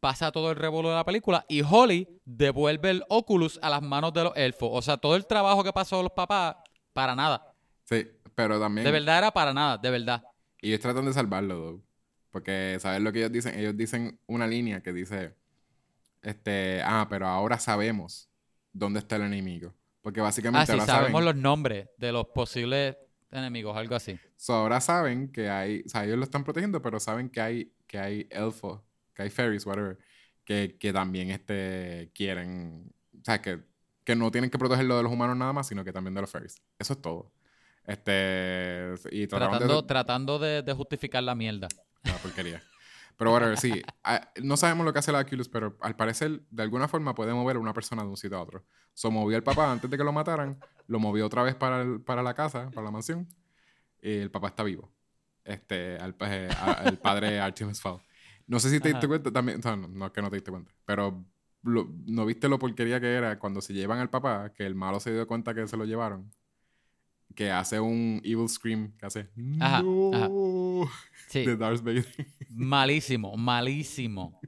pasa 0.00 0.30
todo 0.32 0.50
el 0.50 0.56
revuelo 0.56 0.90
de 0.90 0.96
la 0.96 1.04
película 1.04 1.44
y 1.48 1.62
Holly 1.62 2.08
devuelve 2.24 2.90
el 2.90 3.04
Oculus 3.08 3.58
a 3.62 3.70
las 3.70 3.82
manos 3.82 4.12
de 4.12 4.24
los 4.24 4.36
elfos. 4.36 4.70
O 4.72 4.82
sea, 4.82 4.96
todo 4.96 5.16
el 5.16 5.26
trabajo 5.26 5.64
que 5.64 5.72
pasó 5.72 6.02
los 6.02 6.12
papás, 6.12 6.56
para 6.92 7.14
nada. 7.14 7.52
Sí, 7.84 8.06
pero 8.34 8.60
también... 8.60 8.84
De 8.84 8.90
verdad 8.92 9.18
era 9.18 9.30
para 9.30 9.52
nada, 9.52 9.78
de 9.78 9.90
verdad. 9.90 10.22
Y 10.60 10.68
ellos 10.68 10.80
tratan 10.80 11.04
de 11.04 11.12
salvarlo, 11.12 11.54
though. 11.56 11.82
Porque, 12.30 12.78
¿sabes 12.80 13.00
lo 13.00 13.12
que 13.12 13.20
ellos 13.20 13.32
dicen? 13.32 13.58
Ellos 13.58 13.76
dicen 13.76 14.20
una 14.26 14.46
línea 14.46 14.82
que 14.82 14.92
dice, 14.92 15.34
este, 16.22 16.82
ah, 16.84 17.06
pero 17.08 17.26
ahora 17.26 17.58
sabemos 17.58 18.28
dónde 18.72 18.98
está 19.00 19.16
el 19.16 19.22
enemigo. 19.22 19.74
Porque 20.02 20.20
Ah, 20.20 20.24
básicamente 20.24 20.66
sí, 20.66 20.72
ahora 20.72 20.86
sabemos 20.86 21.10
saben, 21.20 21.24
los 21.24 21.36
nombres 21.36 21.88
de 21.96 22.12
los 22.12 22.26
posibles 22.28 22.96
enemigos, 23.30 23.76
algo 23.76 23.94
así. 23.94 24.18
so, 24.36 24.54
ahora 24.54 24.80
saben 24.80 25.30
que 25.32 25.50
hay, 25.50 25.82
o 25.84 25.88
sea, 25.88 26.04
ellos 26.04 26.16
lo 26.18 26.24
están 26.24 26.44
protegiendo, 26.44 26.80
pero 26.80 26.98
saben 27.00 27.28
que 27.28 27.40
hay, 27.40 27.72
que 27.86 27.98
hay 27.98 28.26
elfos, 28.30 28.80
hay 29.22 29.30
fairies, 29.30 29.66
whatever, 29.66 29.98
que, 30.44 30.76
que 30.78 30.92
también 30.92 31.30
este, 31.30 32.10
quieren, 32.14 32.92
o 33.20 33.24
sea, 33.24 33.40
que, 33.42 33.60
que 34.04 34.14
no 34.16 34.30
tienen 34.30 34.50
que 34.50 34.58
protegerlo 34.58 34.96
de 34.96 35.02
los 35.02 35.12
humanos 35.12 35.36
nada 35.36 35.52
más, 35.52 35.66
sino 35.68 35.84
que 35.84 35.92
también 35.92 36.14
de 36.14 36.20
los 36.22 36.30
fairies. 36.30 36.62
Eso 36.78 36.92
es 36.94 37.02
todo. 37.02 37.32
Este, 37.86 38.94
y 39.10 39.26
trataron 39.26 39.54
de- 39.54 39.58
Tratando, 39.66 39.86
tratando 39.86 40.38
de, 40.38 40.62
de 40.62 40.72
justificar 40.72 41.22
la 41.22 41.34
mierda. 41.34 41.68
Una 42.04 42.14
porquería. 42.18 42.62
Pero 43.16 43.32
whatever, 43.32 43.58
sí. 43.58 43.82
Ah, 44.04 44.30
no 44.42 44.56
sabemos 44.56 44.84
lo 44.86 44.92
que 44.92 45.00
hace 45.00 45.10
la 45.10 45.20
Oculus, 45.20 45.48
pero 45.48 45.76
al 45.80 45.96
parecer, 45.96 46.42
de 46.50 46.62
alguna 46.62 46.86
forma, 46.86 47.14
puede 47.14 47.32
mover 47.34 47.56
a 47.56 47.58
una 47.58 47.74
persona 47.74 48.02
de 48.02 48.08
un 48.08 48.16
sitio 48.16 48.38
a 48.38 48.42
otro. 48.42 48.64
So, 48.94 49.10
movió 49.10 49.36
al 49.36 49.42
papá 49.42 49.72
antes 49.72 49.90
de 49.90 49.96
que 49.98 50.04
lo 50.04 50.12
mataran, 50.12 50.60
lo 50.86 51.00
movió 51.00 51.26
otra 51.26 51.42
vez 51.42 51.54
para, 51.56 51.82
el- 51.82 52.00
para 52.00 52.22
la 52.22 52.34
casa, 52.34 52.70
para 52.70 52.84
la 52.84 52.90
mansión, 52.92 53.26
y 54.00 54.18
el 54.18 54.30
papá 54.30 54.48
está 54.48 54.62
vivo. 54.62 54.92
Este, 55.44 55.96
al, 55.96 56.14
eh, 56.20 56.48
a- 56.60 56.82
el 56.84 56.98
padre 56.98 57.40
Artemis 57.40 57.80
Fowl. 57.80 58.00
No 58.48 58.58
sé 58.58 58.70
si 58.70 58.80
te 58.80 58.88
diste 58.88 59.06
cuenta 59.06 59.30
también, 59.30 59.60
o 59.60 59.62
sea, 59.62 59.76
no, 59.76 59.86
no 59.88 60.06
es 60.06 60.12
que 60.12 60.20
no 60.22 60.30
te 60.30 60.36
diste 60.36 60.50
cuenta, 60.50 60.72
pero 60.84 61.24
lo- 61.62 61.88
no 62.06 62.26
viste 62.26 62.48
lo 62.48 62.58
porquería 62.58 62.98
que 63.00 63.12
era 63.14 63.38
cuando 63.38 63.60
se 63.60 63.72
llevan 63.74 63.98
al 64.00 64.10
papá, 64.10 64.52
que 64.52 64.66
el 64.66 64.74
malo 64.74 64.98
se 65.00 65.12
dio 65.12 65.26
cuenta 65.26 65.54
que 65.54 65.68
se 65.68 65.76
lo 65.76 65.84
llevaron, 65.84 66.30
que 67.34 67.50
hace 67.50 67.78
un 67.78 68.20
evil 68.24 68.48
scream, 68.48 68.96
que 68.98 69.06
hace 69.06 69.28
Ajá, 69.60 69.82
no 69.82 70.10
ajá. 70.12 70.30
Sí. 71.28 71.44
de 71.44 71.56
Darth 71.56 71.82
Vader. 71.82 72.06
Malísimo, 72.48 73.36
malísimo. 73.36 74.40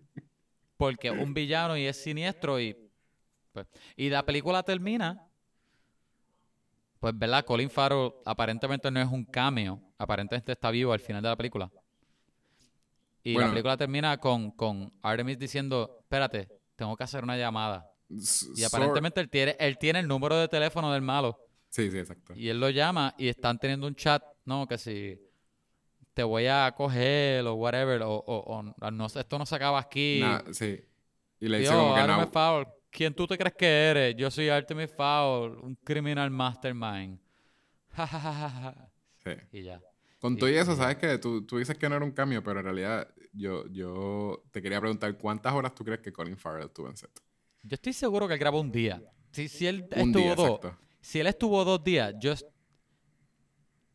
Porque 0.78 1.10
un 1.10 1.35
villano 1.35 1.77
y 1.77 1.85
es 1.85 2.02
siniestro 2.02 2.59
y. 2.59 2.74
Pues, 3.52 3.66
y 3.97 4.09
la 4.09 4.24
película 4.24 4.62
termina. 4.62 5.22
Pues, 7.01 7.18
¿verdad? 7.18 7.44
Colin 7.44 7.68
Farrell 7.70 8.12
aparentemente 8.24 8.90
no 8.90 9.01
es 9.01 9.09
un 9.09 9.24
cameo. 9.24 9.81
Aparentemente 9.98 10.52
está 10.52 10.70
vivo 10.70 10.93
al 10.93 11.01
final 11.01 11.22
de 11.22 11.28
la 11.28 11.36
película. 11.36 11.70
Y 13.23 13.35
Bueno. 13.35 13.49
la 13.49 13.53
película 13.55 13.77
termina 13.77 14.17
con, 14.19 14.51
con 14.53 14.93
Artemis 15.03 15.39
diciendo: 15.39 15.99
Espérate, 16.01 16.49
tengo 16.77 16.97
que 16.97 17.05
hacer 17.05 17.23
una 17.25 17.37
llamada. 17.37 17.87
Y 18.57 18.65
aparentemente 18.65 19.21
él 19.21 19.29
tiene, 19.29 19.57
él 19.61 19.79
tiene 19.79 20.01
el 20.01 20.09
número 20.09 20.37
de 20.37 20.49
teléfono 20.49 20.93
del 20.93 21.03
malo. 21.03 21.39
Sí, 21.69 21.91
sí, 21.91 21.99
exacto. 21.99 22.33
Y 22.35 22.49
él 22.49 22.59
lo 22.59 22.69
llama 22.71 23.15
y 23.19 23.29
están 23.29 23.59
teniendo 23.59 23.87
un 23.87 23.95
chat, 23.95 24.23
no, 24.45 24.67
que 24.67 24.77
si 24.79 25.21
te 26.15 26.23
voy 26.25 26.47
a 26.49 26.73
coger 26.77 27.47
o 27.47 27.55
whatever, 27.55 28.03
o, 28.03 28.11
o- 28.15 28.63
o 28.77 28.91
no, 28.91 29.07
esto 29.07 29.39
no 29.39 29.47
se 29.47 29.55
acaba 29.55 29.79
aquí. 29.79 30.21
Sí. 30.53 30.81
Y 31.39 31.49
le 31.49 31.61
dice 31.61 31.71
Yo, 31.73 31.79
como 31.79 31.95
que 31.95 32.03
no. 32.07 32.65
¿quién 32.91 33.15
tú 33.15 33.27
te 33.29 33.39
crees 33.39 33.55
que 33.55 33.67
eres? 33.91 34.17
Yo 34.17 34.29
soy 34.31 34.49
Artemis 34.49 34.91
Fowl, 34.93 35.59
un 35.63 35.77
criminal 35.77 36.31
mastermind. 36.31 37.21
Sí. 39.23 39.31
y 39.53 39.63
ya. 39.65 39.81
Con 40.21 40.37
todo 40.37 40.51
y 40.51 40.55
eso, 40.55 40.77
¿sabes 40.77 40.97
qué? 40.97 41.19
Tú, 41.19 41.47
tú 41.47 41.59
dices 41.59 41.77
que 41.79 41.89
no 41.89 41.97
era 41.97 42.05
un 42.05 42.11
cambio, 42.13 42.43
pero 42.43 42.61
en 42.61 42.65
realidad 42.67 43.09
yo, 43.33 43.67
yo 43.69 44.45
te 44.51 44.61
quería 44.61 44.79
preguntar 44.81 45.17
cuántas 45.17 45.53
horas 45.55 45.75
tú 45.75 45.85
crees 45.85 46.01
que 46.01 46.13
Colin 46.13 46.37
Farrell 46.37 46.71
tuvo 46.71 46.89
en 46.89 46.97
set. 46.97 47.11
Yo 47.63 47.75
estoy 47.75 47.93
seguro 47.93 48.29
que 48.29 48.35
él 48.35 48.41
grabó 48.41 48.61
un 48.61 48.71
día. 48.71 49.03
Si, 49.33 49.49
si 49.49 49.67
él 49.67 49.89
Un 49.97 50.09
estuvo 50.09 50.23
día, 50.23 50.35
dos, 50.35 50.47
exacto. 50.57 50.79
si 51.01 51.21
él 51.21 51.27
estuvo 51.27 51.65
dos 51.65 51.83
días, 51.83 52.15
yo 52.21 52.35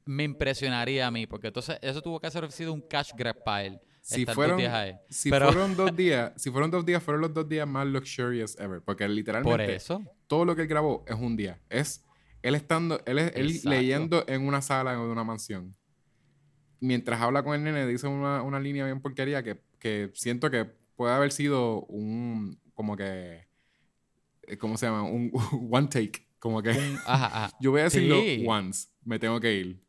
me 0.06 0.24
impresionaría 0.24 1.08
a 1.08 1.12
mí, 1.12 1.26
porque 1.28 1.48
entonces 1.48 1.78
eso 1.82 2.02
tuvo 2.02 2.20
que 2.20 2.28
haber 2.28 2.52
sido 2.52 2.74
un 2.74 2.82
cash 2.82 3.12
grab 3.16 3.44
para 3.44 3.64
él. 3.66 3.80
Si 4.02 4.24
fueron, 4.26 4.58
días 4.58 4.72
ahí. 4.74 4.96
si 5.10 5.32
Pero- 5.32 5.48
fueron 5.52 5.76
dos 5.76 5.96
días, 5.96 6.32
si 6.38 6.52
fueron 6.52 6.70
dos 6.70 6.86
días, 6.86 7.02
fueron 7.02 7.22
los 7.22 7.34
dos 7.34 7.50
días 7.50 7.68
más 7.68 7.88
luxurious 7.88 8.56
ever. 8.60 8.82
Porque 8.82 9.06
Por 9.06 9.14
literalmente 9.16 9.76
eso. 9.76 10.04
todo 10.28 10.46
lo 10.46 10.56
que 10.56 10.62
él 10.64 10.68
grabó 10.68 11.04
es 11.08 11.16
un 11.16 11.36
día. 11.36 11.60
Es 11.70 12.04
él 12.44 12.54
estando, 12.54 13.02
él, 13.08 13.18
él 13.18 13.60
leyendo 13.64 14.24
en 14.28 14.46
una 14.48 14.62
sala 14.62 14.94
en 14.94 15.00
una 15.00 15.24
mansión. 15.24 15.76
Mientras 16.86 17.20
habla 17.22 17.44
con 17.44 17.56
el 17.56 17.64
nene, 17.64 17.88
dice 17.88 18.08
una, 18.08 18.42
una 18.44 18.60
línea 18.60 18.86
bien 18.86 19.02
porquería 19.02 19.42
que, 19.44 19.60
que 19.80 20.12
siento 20.14 20.50
que 20.52 20.66
puede 20.96 21.14
haber 21.14 21.32
sido 21.32 21.82
un, 21.86 22.60
como 22.74 22.96
que, 22.96 23.48
eh, 24.44 24.58
¿cómo 24.58 24.78
se 24.78 24.86
llama? 24.86 25.04
Un 25.04 25.32
one 25.72 25.88
take. 25.88 26.28
Como 26.40 26.62
que 26.62 26.70
ajá, 26.70 26.96
ajá. 27.06 27.52
yo 27.60 27.72
voy 27.72 27.82
a 27.82 27.86
decirlo 27.86 28.22
Sí. 28.22 28.46
once, 28.48 28.90
me 29.04 29.18
tengo 29.18 29.40
que 29.40 29.54
ir. 29.54 29.82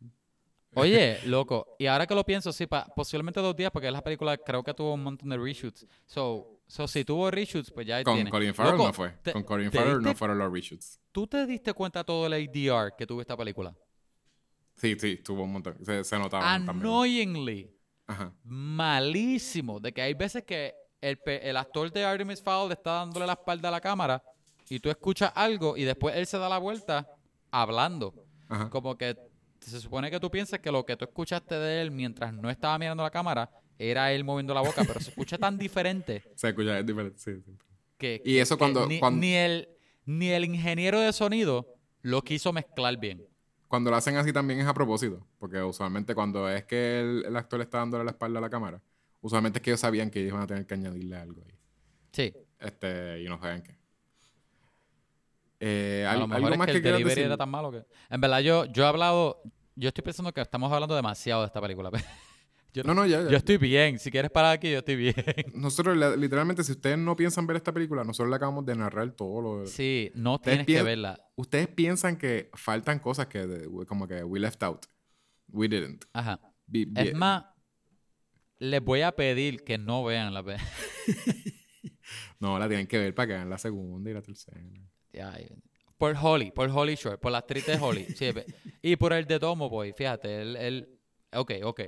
Oye, 0.74 1.18
loco, 1.26 1.66
y 1.78 1.86
ahora 1.86 2.06
que 2.06 2.14
lo 2.14 2.24
pienso, 2.24 2.52
sí, 2.52 2.66
pa- 2.66 2.86
posiblemente 2.94 3.40
dos 3.40 3.54
días, 3.56 3.70
porque 3.70 3.90
la 3.90 4.02
película 4.02 4.36
creo 4.38 4.62
que 4.62 4.72
tuvo 4.74 4.94
un 4.94 5.02
montón 5.02 5.28
de 5.28 5.36
reshoots. 5.38 5.86
So, 6.06 6.60
so 6.66 6.86
si 6.88 7.04
tuvo 7.04 7.30
reshoots, 7.30 7.70
pues 7.70 7.86
ya 7.86 8.02
Con 8.04 8.14
tiene. 8.14 8.30
Colin 8.30 8.54
Farrell 8.54 8.72
Loco, 8.76 8.86
no 8.86 8.92
fue. 8.92 9.10
te- 9.22 9.32
con 9.32 9.42
Colin 9.42 9.70
Farrell 9.70 10.00
no 10.00 10.14
fueron 10.14 10.38
los 10.38 10.52
reshoots. 10.52 10.98
¿Tú 11.12 11.26
te 11.26 11.44
diste 11.46 11.72
cuenta 11.74 12.04
todo 12.04 12.26
el 12.26 12.32
ADR 12.34 12.94
que 12.96 13.06
tuvo 13.06 13.20
esta 13.20 13.36
película? 13.36 13.74
Sí, 14.76 14.96
sí, 14.98 15.16
tuvo 15.16 15.44
un 15.44 15.52
montón. 15.52 15.76
Se, 15.84 16.04
se 16.04 16.18
notaba. 16.18 16.52
Annoyingly, 16.54 17.70
Ajá. 18.06 18.32
malísimo, 18.44 19.80
de 19.80 19.92
que 19.92 20.02
hay 20.02 20.14
veces 20.14 20.44
que 20.44 20.74
el, 21.00 21.18
el 21.26 21.56
actor 21.56 21.90
de 21.92 22.04
Artemis 22.04 22.42
Fowl 22.42 22.70
está 22.72 22.92
dándole 22.92 23.26
la 23.26 23.32
espalda 23.34 23.68
a 23.68 23.72
la 23.72 23.80
cámara 23.80 24.22
y 24.68 24.78
tú 24.80 24.90
escuchas 24.90 25.32
algo 25.34 25.76
y 25.76 25.84
después 25.84 26.14
él 26.16 26.26
se 26.26 26.38
da 26.38 26.48
la 26.48 26.58
vuelta 26.58 27.08
hablando. 27.50 28.14
Ajá. 28.48 28.70
Como 28.70 28.96
que 28.96 29.16
se 29.60 29.80
supone 29.80 30.10
que 30.10 30.20
tú 30.20 30.30
piensas 30.30 30.60
que 30.60 30.70
lo 30.70 30.84
que 30.84 30.96
tú 30.96 31.04
escuchaste 31.04 31.54
de 31.56 31.82
él 31.82 31.90
mientras 31.90 32.32
no 32.32 32.48
estaba 32.50 32.78
mirando 32.78 33.02
la 33.02 33.10
cámara 33.10 33.50
era 33.78 34.12
él 34.12 34.24
moviendo 34.24 34.54
la 34.54 34.60
boca, 34.60 34.82
pero 34.86 35.00
se 35.00 35.10
escucha 35.10 35.36
tan 35.38 35.58
diferente 35.58 36.22
Se 36.36 36.48
escucha, 36.48 36.78
es 36.78 36.86
diferente. 36.86 37.18
Sí, 37.18 37.32
sí. 37.44 37.52
que, 37.98 38.22
Y 38.24 38.38
eso 38.38 38.56
que 38.56 38.58
cuando- 38.58 38.86
ni, 38.86 39.00
cuando- 39.00 39.20
ni 39.20 39.34
el 39.34 39.68
ni 40.04 40.28
el 40.28 40.44
ingeniero 40.44 41.00
de 41.00 41.12
sonido 41.12 41.66
lo 42.02 42.22
quiso 42.22 42.52
mezclar 42.52 42.96
bien. 42.96 43.26
Cuando 43.68 43.90
lo 43.90 43.96
hacen 43.96 44.16
así 44.16 44.32
también 44.32 44.60
es 44.60 44.66
a 44.66 44.74
propósito. 44.74 45.26
Porque 45.38 45.60
usualmente 45.62 46.14
cuando 46.14 46.48
es 46.48 46.64
que 46.64 47.00
el, 47.00 47.24
el 47.26 47.36
actor 47.36 47.60
está 47.60 47.78
dándole 47.78 48.04
la 48.04 48.10
espalda 48.12 48.38
a 48.38 48.42
la 48.42 48.50
cámara, 48.50 48.80
usualmente 49.20 49.58
es 49.58 49.62
que 49.62 49.70
ellos 49.70 49.80
sabían 49.80 50.10
que 50.10 50.20
ellos 50.20 50.30
iban 50.32 50.42
a 50.42 50.46
tener 50.46 50.66
que 50.66 50.74
añadirle 50.74 51.16
algo 51.16 51.42
ahí. 51.46 51.54
Sí. 52.12 52.34
Este, 52.58 53.22
y 53.22 53.28
no 53.28 53.38
saben 53.40 53.62
qué. 53.62 53.76
Eh, 55.58 56.06
A 56.08 56.16
lo 56.16 56.26
mejor 56.28 56.44
algo 56.44 56.52
es 56.54 56.58
más 56.58 56.66
que 56.66 56.72
que 56.72 56.76
el 56.78 56.82
quieras 56.82 56.98
delivery 56.98 57.14
decir. 57.14 57.26
era 57.26 57.36
tan 57.36 57.48
malo 57.50 57.70
que... 57.70 57.84
En 58.10 58.20
verdad, 58.20 58.40
yo, 58.40 58.64
yo 58.66 58.84
he 58.84 58.86
hablado... 58.86 59.42
Yo 59.74 59.88
estoy 59.88 60.02
pensando 60.04 60.32
que 60.32 60.40
estamos 60.40 60.72
hablando 60.72 60.94
demasiado 60.94 61.42
de 61.42 61.46
esta 61.48 61.60
película. 61.60 61.90
Yo, 62.76 62.82
No, 62.84 62.92
no, 62.92 63.06
ya, 63.06 63.22
ya. 63.22 63.30
yo 63.30 63.36
estoy 63.38 63.56
bien. 63.56 63.98
Si 63.98 64.10
quieres 64.10 64.30
parar 64.30 64.52
aquí, 64.52 64.70
yo 64.70 64.78
estoy 64.80 64.96
bien. 64.96 65.14
Nosotros, 65.54 65.96
la- 65.96 66.14
literalmente, 66.14 66.62
si 66.62 66.72
ustedes 66.72 66.98
no 66.98 67.16
piensan 67.16 67.46
ver 67.46 67.56
esta 67.56 67.72
película, 67.72 68.04
nosotros 68.04 68.28
le 68.28 68.36
acabamos 68.36 68.66
de 68.66 68.74
narrar 68.76 69.10
todo 69.12 69.40
lo... 69.40 69.66
Sí, 69.66 70.10
no 70.14 70.38
tienes 70.38 70.66
que 70.66 70.82
verla. 70.82 71.18
Ustedes 71.36 71.68
piensan 71.68 72.18
que 72.18 72.50
faltan 72.52 72.98
cosas 72.98 73.28
que, 73.28 73.46
de- 73.46 73.86
como 73.86 74.06
que 74.06 74.22
we 74.24 74.38
left 74.38 74.62
out. 74.62 74.84
We 75.48 75.68
didn't. 75.68 76.04
Ajá. 76.12 76.38
Es 76.96 77.14
más, 77.14 77.46
les 78.58 78.82
voy 78.84 79.00
a 79.00 79.12
pedir 79.12 79.64
que 79.64 79.78
no 79.78 80.04
vean 80.04 80.34
la 80.34 80.42
pe- 80.42 80.56
No, 82.40 82.58
la 82.58 82.68
tienen 82.68 82.86
que 82.86 82.98
ver 82.98 83.14
para 83.14 83.26
que 83.26 83.32
vean 83.34 83.48
la 83.48 83.56
segunda 83.58 84.10
y 84.10 84.12
la 84.14 84.20
tercera. 84.20 84.60
Ay, 85.24 85.48
Por 85.96 86.14
Holly, 86.20 86.50
por 86.50 86.68
Holly 86.68 86.94
Short, 86.94 87.20
por 87.20 87.32
la 87.32 87.38
actriz 87.38 87.64
de 87.66 87.76
Holly. 87.78 88.04
sí, 88.14 88.30
y 88.82 88.96
por 88.96 89.14
el 89.14 89.24
de 89.26 89.38
Tomo 89.40 89.70
Boy, 89.70 89.92
fíjate, 89.92 90.42
él, 90.42 90.56
él, 90.56 90.98
ok, 91.32 91.52
ok. 91.62 91.80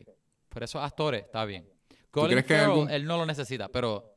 Por 0.59 0.65
esos 0.65 0.83
actores, 0.83 1.23
está 1.25 1.45
bien. 1.45 1.69
Colin 2.11 2.31
crees 2.33 2.47
que 2.47 2.55
en 2.55 2.61
Farrell, 2.63 2.73
algún- 2.81 2.91
él 2.91 3.05
no 3.05 3.17
lo 3.17 3.25
necesita, 3.27 3.69
pero, 3.69 4.17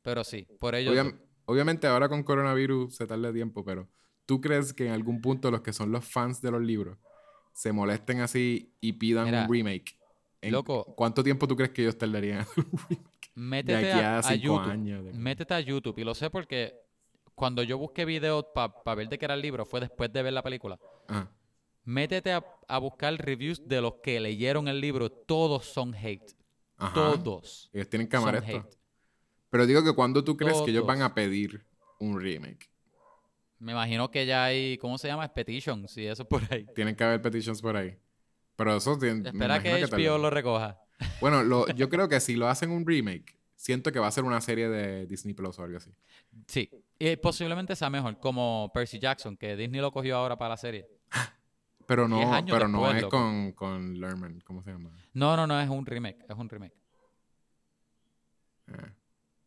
pero 0.00 0.22
sí, 0.22 0.46
por. 0.60 0.74
Obviam- 0.74 1.18
obviamente 1.46 1.88
ahora 1.88 2.08
con 2.08 2.22
coronavirus 2.22 2.94
se 2.94 3.04
tarda 3.04 3.32
tiempo, 3.32 3.64
pero 3.64 3.88
¿tú 4.24 4.40
crees 4.40 4.72
que 4.72 4.86
en 4.86 4.92
algún 4.92 5.20
punto 5.20 5.50
los 5.50 5.60
que 5.62 5.72
son 5.72 5.90
los 5.90 6.04
fans 6.04 6.40
de 6.40 6.52
los 6.52 6.62
libros 6.62 6.98
se 7.52 7.72
molesten 7.72 8.20
así 8.20 8.72
y 8.80 8.92
pidan 8.92 9.24
Mira, 9.24 9.42
un 9.42 9.52
remake? 9.52 9.98
¿En 10.40 10.52
loco. 10.52 10.84
¿Cuánto 10.96 11.24
tiempo 11.24 11.48
tú 11.48 11.56
crees 11.56 11.72
que 11.72 11.82
ellos 11.82 11.98
tardarían 11.98 12.36
en 12.36 12.40
hacer 12.42 12.64
un 12.64 12.78
remake? 12.88 13.30
métete 13.34 13.72
de 13.72 13.90
aquí 13.92 14.00
a, 14.00 14.18
a 14.18 14.22
cinco 14.22 14.36
YouTube. 14.54 14.70
años, 14.70 15.04
de- 15.04 15.12
Métete 15.14 15.54
a 15.54 15.60
YouTube. 15.60 15.98
Y 15.98 16.04
lo 16.04 16.14
sé 16.14 16.30
porque 16.30 16.74
cuando 17.34 17.64
yo 17.64 17.76
busqué 17.76 18.04
videos 18.04 18.46
para 18.54 18.94
ver 18.94 19.08
de 19.08 19.18
qué 19.18 19.24
era 19.24 19.34
el 19.34 19.40
libro, 19.42 19.66
fue 19.66 19.80
después 19.80 20.12
de 20.12 20.22
ver 20.22 20.32
la 20.32 20.42
película. 20.44 20.78
Ajá. 21.08 21.28
Métete 21.84 22.32
a, 22.32 22.44
a 22.68 22.78
buscar 22.78 23.14
reviews 23.14 23.66
de 23.66 23.80
los 23.80 23.94
que 24.02 24.20
leyeron 24.20 24.68
el 24.68 24.80
libro. 24.80 25.10
Todos 25.10 25.64
son 25.66 25.94
hate. 25.94 26.32
Ajá. 26.76 26.94
Todos 26.94 27.70
Ellos 27.72 27.88
tienen 27.88 28.08
que 28.08 28.16
amar 28.16 28.36
esto. 28.36 28.56
hate. 28.58 28.76
Pero 29.50 29.66
digo 29.66 29.84
que 29.84 29.92
cuando 29.92 30.24
tú 30.24 30.36
crees 30.36 30.60
que 30.62 30.70
ellos 30.70 30.86
van 30.86 31.02
a 31.02 31.14
pedir 31.14 31.64
un 32.00 32.20
remake, 32.20 32.70
Me 33.58 33.72
imagino 33.72 34.10
que 34.10 34.26
ya 34.26 34.44
hay, 34.44 34.76
¿cómo 34.78 34.98
se 34.98 35.06
llama? 35.08 35.32
Petitions 35.32 35.96
y 35.96 36.06
eso 36.06 36.26
por 36.26 36.42
ahí. 36.52 36.66
tienen 36.74 36.96
que 36.96 37.04
haber 37.04 37.20
petitions 37.22 37.60
por 37.62 37.76
ahí. 37.76 37.96
Pero 38.56 38.76
eso 38.76 38.98
tiene, 38.98 39.28
Espera 39.28 39.62
que 39.62 39.68
imagino 39.68 39.96
HBO 39.96 40.18
lo 40.18 40.30
recoja. 40.30 40.80
Bueno, 41.20 41.42
lo- 41.44 41.66
yo 41.74 41.88
creo 41.88 42.08
que 42.08 42.18
si 42.20 42.34
lo 42.34 42.48
hacen 42.48 42.70
un 42.70 42.86
remake, 42.86 43.36
siento 43.54 43.92
que 43.92 43.98
va 44.00 44.06
a 44.08 44.10
ser 44.10 44.24
una 44.24 44.40
serie 44.40 44.68
de 44.68 45.06
Disney 45.06 45.34
Plus 45.34 45.58
o 45.58 45.62
algo 45.62 45.76
así. 45.76 45.90
Sí. 46.46 46.68
Y 46.98 47.16
posiblemente 47.16 47.76
sea 47.76 47.90
mejor, 47.90 48.18
como 48.18 48.70
Percy 48.74 48.98
Jackson, 48.98 49.36
que 49.36 49.56
Disney 49.56 49.80
lo 49.80 49.92
cogió 49.92 50.16
ahora 50.16 50.36
para 50.36 50.50
la 50.50 50.56
serie. 50.56 50.86
Pero 51.94 52.08
no, 52.08 52.44
pero 52.46 52.68
no 52.68 52.90
es 52.90 53.02
loco. 53.02 53.16
con, 53.18 53.52
con 53.52 54.00
Lerman, 54.00 54.40
¿cómo 54.46 54.62
se 54.62 54.70
llama? 54.70 54.90
No, 55.12 55.36
no, 55.36 55.46
no, 55.46 55.60
es 55.60 55.68
un 55.68 55.84
remake. 55.84 56.24
Es 56.26 56.36
un 56.36 56.48
remake. 56.48 56.72
Eh. 58.68 58.92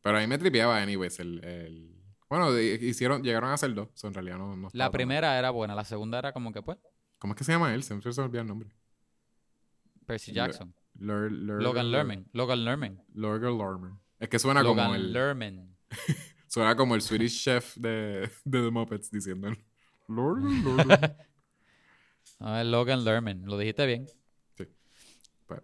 Pero 0.01 0.17
a 0.17 0.21
mí 0.21 0.27
me 0.27 0.37
tripeaba, 0.37 0.79
anyways, 0.81 1.19
el... 1.19 1.43
el- 1.43 1.95
Bueno, 2.29 2.57
hicieron, 2.59 3.23
llegaron 3.23 3.49
a 3.49 3.53
hacer 3.53 3.73
dos, 3.73 3.89
so, 3.95 4.07
en 4.07 4.13
realidad 4.13 4.37
no, 4.37 4.55
no 4.55 4.69
La 4.73 4.91
primera 4.91 5.39
era 5.39 5.49
buena, 5.49 5.73
la 5.73 5.83
segunda 5.85 6.19
era 6.19 6.31
como 6.33 6.51
que, 6.51 6.61
pues, 6.61 6.77
¿Cómo 7.17 7.33
es 7.33 7.37
que 7.37 7.43
se 7.43 7.53
llama 7.53 7.73
él? 7.73 7.81
Siempre 7.81 8.11
se 8.13 8.21
me 8.21 8.25
olvida 8.25 8.41
el 8.41 8.47
nombre. 8.47 8.69
Percy 10.05 10.31
Jackson. 10.33 10.75
Logan 10.93 11.91
Lerman. 11.91 12.27
Logan 12.33 12.63
Lerman. 12.65 13.03
Logan 13.13 13.57
Lerman. 13.57 13.99
Es 14.19 14.29
que 14.29 14.37
suena 14.37 14.61
Logan 14.61 14.85
como 14.85 14.95
el... 14.95 15.11
Lerman. 15.13 15.75
Suena 16.47 16.75
como 16.75 16.93
el 16.95 17.01
Swedish 17.01 17.43
Chef 17.43 17.75
de, 17.77 18.29
de 18.45 18.61
The 18.61 18.69
Muppets 18.71 19.09
diciendo... 19.09 19.49
Logan 20.07 20.63
Lerman. 20.77 21.17
No, 22.39 22.59
es 22.59 22.65
Logan 22.65 23.03
Lerman. 23.03 23.45
Lo 23.45 23.57
dijiste 23.57 23.85
bien. 23.85 24.07
Sí. 24.57 24.65
Pues, 25.45 25.61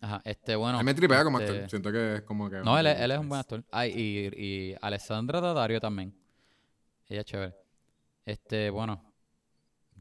Ajá, 0.00 0.20
este, 0.24 0.56
bueno. 0.56 0.78
a 0.78 0.82
mí 0.82 0.86
me 0.86 0.94
tripea 0.94 1.24
como 1.24 1.40
este, 1.40 1.52
actor. 1.52 1.70
Siento 1.70 1.92
que 1.92 2.14
es 2.16 2.22
como 2.22 2.50
que... 2.50 2.58
No, 2.60 2.78
él, 2.78 2.86
es- 2.86 3.00
él 3.00 3.10
es 3.10 3.18
un 3.18 3.28
buen 3.28 3.40
actor. 3.40 3.64
Ay, 3.70 3.92
y, 3.94 4.44
y 4.44 4.76
Alessandra 4.80 5.40
Daddario 5.40 5.80
también. 5.80 6.14
Ella 7.08 7.20
es 7.20 7.26
chévere. 7.26 7.54
Este, 8.24 8.70
bueno. 8.70 9.02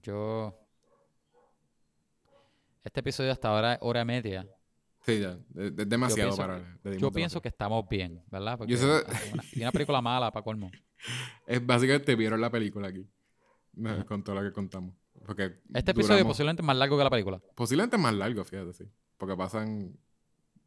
Yo. 0.01 0.57
Este 2.83 2.99
episodio 2.99 3.31
hasta 3.31 3.49
ahora 3.49 3.73
es 3.73 3.79
hora 3.81 4.03
media. 4.05 4.47
Sí, 5.05 5.19
ya. 5.19 5.37
Es, 5.55 5.75
demasiado 5.75 6.35
para... 6.35 6.59
Yo 6.59 6.65
demasiado. 6.83 7.11
pienso 7.11 7.41
que 7.41 7.49
estamos 7.49 7.87
bien, 7.89 8.23
¿verdad? 8.29 8.57
Porque 8.57 8.75
Yo 8.75 8.79
ah, 8.81 9.03
una, 9.33 9.43
y 9.53 9.61
una 9.61 9.71
película 9.71 10.01
mala 10.01 10.31
para 10.31 10.43
colmo. 10.43 10.71
Es 11.47 11.65
básicamente 11.65 12.15
vieron 12.15 12.39
la 12.39 12.51
película 12.51 12.89
aquí. 12.89 13.07
Con 14.07 14.23
todo 14.23 14.35
lo 14.35 14.43
que 14.43 14.53
contamos. 14.53 14.93
Porque 15.31 15.61
Este 15.73 15.91
episodio 15.91 16.17
duramos- 16.25 16.31
posiblemente 16.33 16.61
es 16.61 16.65
más 16.65 16.75
largo 16.75 16.97
que 16.97 17.03
la 17.05 17.09
película. 17.09 17.41
Posiblemente 17.55 17.97
más 17.97 18.13
largo, 18.13 18.43
fíjate, 18.43 18.73
sí. 18.73 18.83
Porque 19.17 19.37
pasan... 19.37 19.97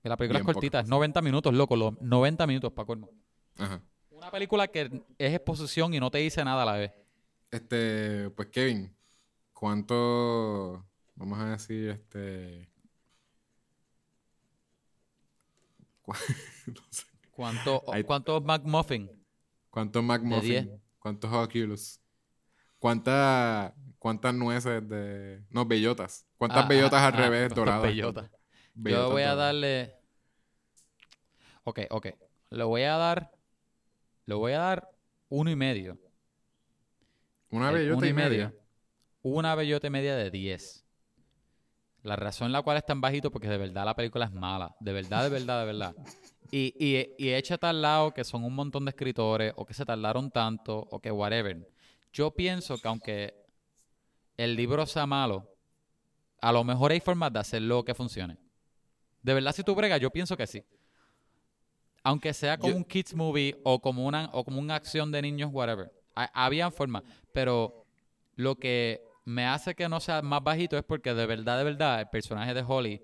Que 0.03 0.09
la 0.09 0.17
película 0.17 0.39
es 0.39 0.45
cortita, 0.47 0.81
es 0.81 0.89
90 0.89 1.21
minutos, 1.21 1.53
loco. 1.53 1.77
Los 1.77 2.01
90 2.01 2.47
minutos 2.47 2.73
para 2.73 2.87
colmo. 2.87 3.11
Ajá. 3.59 3.83
Una 4.09 4.31
película 4.31 4.67
que 4.69 5.03
es 5.19 5.35
exposición 5.35 5.93
y 5.93 6.01
no 6.01 6.11
te 6.11 6.17
dice 6.17 6.43
nada 6.47 6.63
a 6.63 6.65
la 6.65 6.73
vez. 6.79 6.93
Este, 7.51 8.31
pues 8.31 8.49
Kevin, 8.49 8.91
¿cuánto, 9.53 10.83
vamos 11.15 11.39
a 11.41 11.51
decir, 11.51 11.91
este... 11.91 12.67
no 16.07 16.15
sé. 16.89 17.05
¿Cuánto, 17.33 17.83
Hay- 17.93 18.05
¿Cuántos 18.05 18.43
McMuffin? 18.43 19.11
¿Cuántos. 19.69 20.03
McMuffin? 20.03 20.81
¿Cuántos 20.99 21.31
Oculus? 21.31 22.01
¿Cuántas, 22.79 23.75
¿Cuántas 24.05 24.35
nueces 24.35 24.87
de... 24.87 25.43
No, 25.49 25.65
bellotas. 25.65 26.27
¿Cuántas 26.37 26.67
Ah, 26.67 26.69
bellotas 26.69 27.01
ah, 27.01 27.07
al 27.07 27.15
ah, 27.15 27.17
revés, 27.17 27.41
¿cuántas 27.41 27.57
doradas? 27.57 27.83
bellotas? 27.85 28.31
Bellotas 28.75 29.07
Yo 29.07 29.11
voy 29.13 29.23
a 29.23 29.35
darle. 29.35 29.95
Ok, 31.63 31.81
ok. 31.89 32.07
Le 32.51 32.65
voy 32.65 32.83
a 32.83 32.99
dar. 32.99 33.33
Le 34.27 34.35
voy 34.35 34.53
a 34.53 34.59
dar 34.59 34.91
uno 35.31 35.51
y 35.51 35.57
medio. 35.57 35.97
Una 37.49 37.71
El 37.71 37.77
bellota 37.77 37.97
uno 37.97 38.07
y 38.07 38.13
media. 38.13 38.55
Una 39.23 39.55
bellota 39.55 39.87
y 39.87 39.91
media 39.91 40.17
de 40.17 40.31
10. 40.31 40.85
La 42.03 42.17
razón 42.17 42.53
la 42.53 42.61
cual 42.61 42.77
es 42.77 42.85
tan 42.85 43.01
bajito 43.01 43.31
porque 43.31 43.49
de 43.49 43.57
verdad 43.57 43.87
la 43.87 43.97
película 43.97 44.27
es 44.27 44.33
mala. 44.33 44.77
De 44.81 44.93
verdad, 44.93 45.23
de 45.23 45.31
verdad, 45.31 45.61
de 45.61 45.65
verdad. 45.65 45.97
Y, 46.51 46.75
y, 46.79 47.15
y 47.17 47.31
échate 47.33 47.67
al 47.69 47.81
lado 47.81 48.13
que 48.13 48.23
son 48.23 48.45
un 48.45 48.55
montón 48.55 48.85
de 48.85 48.91
escritores 48.91 49.55
o 49.57 49.65
que 49.65 49.73
se 49.73 49.87
tardaron 49.87 50.31
tanto 50.31 50.77
o 50.91 51.01
que 51.01 51.11
whatever. 51.11 51.67
Yo 52.13 52.33
pienso 52.33 52.77
que 52.77 52.87
aunque 52.87 53.44
el 54.37 54.57
libro 54.57 54.87
sea 54.87 55.07
malo, 55.07 55.49
a 56.41 56.53
lo 56.53 56.65
mejor 56.65 56.93
hay 56.93 57.01
formas 57.01 57.33
de 57.33 57.39
hacerlo 57.41 57.85
que 57.85 57.95
funcione. 57.95 58.37
De 59.23 59.33
verdad, 59.35 59.53
si 59.53 59.63
tú 59.65 59.75
bregas, 59.75 60.01
yo 60.01 60.11
pienso 60.11 60.37
que 60.37 60.47
sí. 60.47 60.63
Aunque 62.03 62.35
sea 62.35 62.59
como 62.59 62.73
Yo- 62.73 62.77
un 62.77 62.85
kids 62.85 63.15
movie 63.15 63.59
o 63.65 63.81
como 63.81 64.05
una 64.07 64.29
o 64.33 64.45
como 64.45 64.61
una 64.61 64.75
acción 64.75 65.11
de 65.11 65.23
niños, 65.23 65.51
whatever. 65.53 65.91
Ha- 66.15 66.31
Habían 66.45 66.71
formas, 66.73 67.03
pero 67.33 67.87
lo 68.37 68.57
que 68.57 69.03
me 69.25 69.47
hace 69.47 69.75
que 69.75 69.89
no 69.89 70.01
sea 70.01 70.21
más 70.21 70.43
bajito 70.43 70.77
es 70.77 70.85
porque 70.85 71.15
de 71.15 71.25
verdad, 71.27 71.57
de 71.59 71.65
verdad, 71.65 72.01
el 72.01 72.09
personaje 72.11 72.53
de 72.53 72.63
Holly 72.67 73.03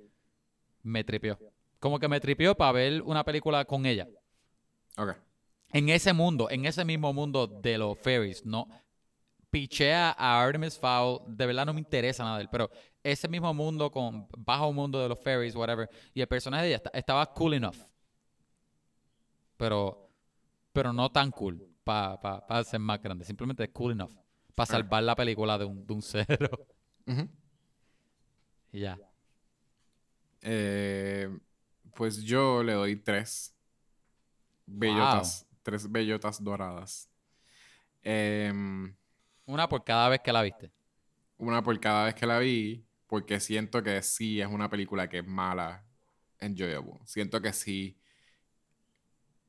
me 0.83 1.03
tripió. 1.03 1.39
Como 1.79 1.99
que 1.99 2.09
me 2.09 2.21
tripió 2.21 2.55
para 2.55 2.73
ver 2.73 3.01
una 3.03 3.25
película 3.25 3.65
con 3.65 3.87
ella. 3.87 4.07
Ok. 4.99 5.17
En 5.73 5.89
ese 5.89 6.13
mundo, 6.13 6.51
en 6.51 6.67
ese 6.67 6.85
mismo 6.85 7.13
mundo 7.15 7.47
de 7.47 7.79
los 7.79 7.99
fairies, 7.99 8.45
no. 8.45 8.69
Pichea 9.51 10.15
a 10.17 10.43
Artemis 10.43 10.79
Fowl, 10.79 11.23
de 11.27 11.47
verdad 11.47 11.67
no 11.67 11.73
me 11.75 11.81
interesa 11.81 12.23
nada 12.23 12.37
de 12.37 12.43
él, 12.43 12.49
pero 12.51 12.71
ese 13.03 13.27
mismo 13.29 13.53
mundo 13.53 13.91
con 13.91 14.29
bajo 14.37 14.73
mundo 14.73 15.01
de 15.01 15.09
los 15.09 15.19
fairies, 15.19 15.57
whatever, 15.57 15.89
y 16.15 16.21
el 16.21 16.29
personaje 16.29 16.63
de 16.65 16.69
ella 16.69 16.77
esta- 16.77 16.91
estaba 16.95 17.33
cool 17.35 17.55
enough. 17.55 17.77
Pero, 19.57 20.09
pero 20.73 20.93
no 20.93 21.11
tan 21.11 21.31
cool 21.31 21.67
para 21.85 22.65
ser 22.65 22.81
más 22.81 23.03
grande, 23.03 23.25
simplemente 23.25 23.69
cool 23.73 23.93
enough. 23.93 24.13
Para 24.55 24.67
salvar 24.67 25.03
la 25.03 25.17
película 25.17 25.59
de 25.59 25.65
un, 25.65 25.87
de 25.87 25.93
un 25.95 26.03
cero. 26.03 26.67
Y 28.73 28.81
ya. 28.81 28.99
Eh, 30.43 31.29
pues 31.95 32.23
yo 32.23 32.63
le 32.63 32.73
doy 32.75 32.97
tres 32.97 33.55
bellotas. 34.67 35.47
Tres 35.63 35.91
bellotas 35.91 36.43
doradas. 36.43 37.11
Em, 38.03 38.95
Una 39.51 39.69
por 39.69 39.83
cada 39.85 40.09
vez 40.09 40.21
que 40.21 40.33
la 40.33 40.43
viste. 40.43 40.71
una 41.39 41.63
por 41.63 41.79
cada 41.81 42.05
vez 42.05 42.15
que 42.15 42.27
la 42.27 42.39
vi, 42.39 42.85
porque 43.07 43.41
siento 43.41 43.83
que 43.83 44.03
sí 44.03 44.41
es 44.41 44.47
una 44.49 44.71
película 44.71 45.09
que 45.09 45.19
es 45.19 45.27
mala, 45.27 45.85
enjoyable. 46.39 46.95
Siento 47.07 47.41
que 47.43 47.53
sí, 47.53 47.99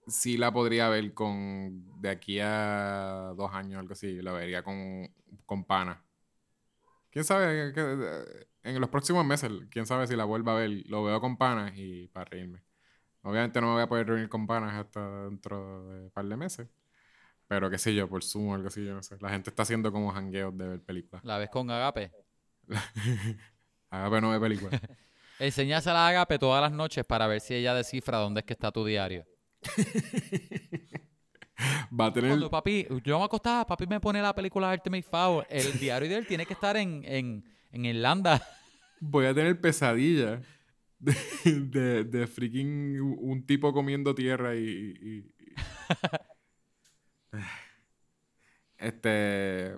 sí 0.07 0.37
la 0.37 0.51
podría 0.51 0.89
ver 0.89 1.13
con, 1.13 2.01
de 2.01 2.09
aquí 2.09 2.39
a 2.39 3.33
dos 3.37 3.51
años, 3.53 3.79
algo 3.79 3.93
así, 3.93 4.21
la 4.21 4.33
vería 4.33 4.63
con, 4.63 5.09
con 5.45 5.63
pana. 5.65 6.03
¿Quién 7.11 7.25
sabe? 7.25 7.73
En 8.63 8.79
los 8.79 8.89
próximos 8.89 9.25
meses, 9.25 9.51
quién 9.69 9.85
sabe 9.85 10.07
si 10.07 10.15
la 10.15 10.25
vuelvo 10.25 10.51
a 10.51 10.55
ver, 10.55 10.83
lo 10.87 11.03
veo 11.03 11.19
con 11.19 11.37
panas 11.37 11.73
y 11.75 12.07
para 12.07 12.25
reírme. 12.25 12.63
Obviamente 13.23 13.61
no 13.61 13.67
me 13.67 13.73
voy 13.73 13.83
a 13.83 13.87
poder 13.89 14.07
reunir 14.07 14.29
con 14.29 14.47
panas 14.47 14.73
hasta 14.75 15.25
dentro 15.25 15.85
de 15.89 16.03
un 16.05 16.11
par 16.11 16.25
de 16.25 16.37
meses. 16.37 16.69
Pero 17.51 17.69
qué 17.69 17.77
sé 17.77 17.93
yo, 17.93 18.07
por 18.07 18.23
Zoom 18.23 18.47
o 18.47 18.55
algo 18.55 18.69
así, 18.69 18.85
yo 18.85 18.93
no 18.93 19.03
sé. 19.03 19.17
La 19.19 19.29
gente 19.29 19.49
está 19.49 19.63
haciendo 19.63 19.91
como 19.91 20.09
hangueos 20.13 20.57
de 20.57 20.69
ver 20.69 20.79
películas. 20.81 21.21
La 21.25 21.37
ves 21.37 21.49
con 21.49 21.69
Agape. 21.69 22.09
Agape 23.89 24.21
no 24.21 24.29
ve 24.31 24.39
películas. 24.39 24.79
Enseñásela 25.39 26.05
a 26.05 26.07
Agape 26.07 26.39
todas 26.39 26.61
las 26.61 26.71
noches 26.71 27.03
para 27.03 27.27
ver 27.27 27.41
si 27.41 27.53
ella 27.53 27.73
descifra 27.73 28.19
dónde 28.19 28.39
es 28.39 28.45
que 28.45 28.53
está 28.53 28.71
tu 28.71 28.85
diario. 28.85 29.25
Va 31.99 32.05
a 32.05 32.13
tener. 32.13 32.29
Cuando 32.29 32.49
papi, 32.49 32.87
yo 33.03 33.19
me 33.19 33.25
acostaba, 33.25 33.67
papi 33.67 33.85
me 33.85 33.99
pone 33.99 34.21
la 34.21 34.33
película 34.33 34.71
Ultimate 34.71 35.03
Foul. 35.03 35.43
El 35.49 35.77
diario 35.77 36.07
de 36.07 36.15
él 36.15 36.27
tiene 36.27 36.45
que 36.45 36.53
estar 36.53 36.77
en, 36.77 37.03
en, 37.03 37.43
en 37.69 37.85
Irlanda. 37.85 38.41
Voy 39.01 39.25
a 39.25 39.33
tener 39.33 39.59
pesadilla 39.59 40.41
de, 40.99 41.13
de, 41.43 42.03
de 42.05 42.27
freaking 42.27 42.97
un 43.01 43.45
tipo 43.45 43.73
comiendo 43.73 44.15
tierra 44.15 44.55
y. 44.55 44.59
y- 44.61 45.17
y- 45.17 45.33
este. 48.77 49.77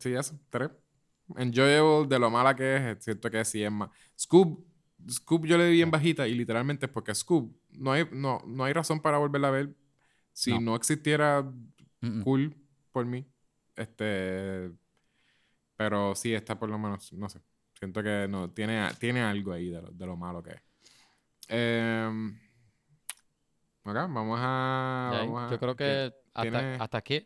Sí, 0.00 0.12
eso, 0.12 0.38
tres. 0.50 0.70
Enjoyable 1.36 2.06
de 2.08 2.18
lo 2.18 2.30
mala 2.30 2.54
que 2.54 2.76
es, 2.92 3.04
siento 3.04 3.30
que 3.30 3.44
sí 3.44 3.62
es 3.62 3.72
más. 3.72 3.90
Scoop, 4.18 4.66
Scoop 5.10 5.46
yo 5.46 5.56
le 5.56 5.66
di 5.66 5.72
bien 5.74 5.90
bajita 5.90 6.26
y 6.28 6.34
literalmente 6.34 6.86
es 6.86 6.92
porque 6.92 7.14
Scoop 7.14 7.56
no 7.70 7.92
hay, 7.92 8.06
no, 8.12 8.42
no 8.46 8.64
hay 8.64 8.72
razón 8.72 9.00
para 9.00 9.18
volverla 9.18 9.48
a 9.48 9.52
ver. 9.52 9.74
Si 10.32 10.50
No. 10.52 10.60
no, 10.60 10.76
existiera, 10.76 11.42
Mm, 12.00 12.18
mm. 12.18 12.22
cool 12.22 12.56
por 12.92 13.06
mí. 13.06 13.26
Este. 13.76 14.70
Pero 15.76 16.14
sí, 16.14 16.34
está 16.34 16.58
por 16.58 16.68
lo 16.68 16.78
menos, 16.78 17.12
no 17.14 17.28
sé. 17.28 17.40
Siento 17.78 18.02
que 18.02 18.26
no, 18.28 18.50
tiene, 18.50 18.88
tiene 19.00 19.22
algo 19.22 19.52
ahí 19.52 19.70
de 19.70 19.80
lo, 19.82 19.90
de 19.90 20.06
lo 20.06 20.16
malo 20.16 20.42
que 20.42 20.50
es. 20.50 20.62
Em, 21.48 22.38
ok, 23.84 23.94
vamos 23.94 24.38
a. 24.42 25.10
Ya 25.12 25.20
ahí, 25.20 25.26
vamos 25.26 25.42
a- 25.42 25.50
Yo 25.50 25.58
creo 25.58 25.76
que 25.76 26.12
hasta, 26.32 26.96
aquí, 26.98 27.24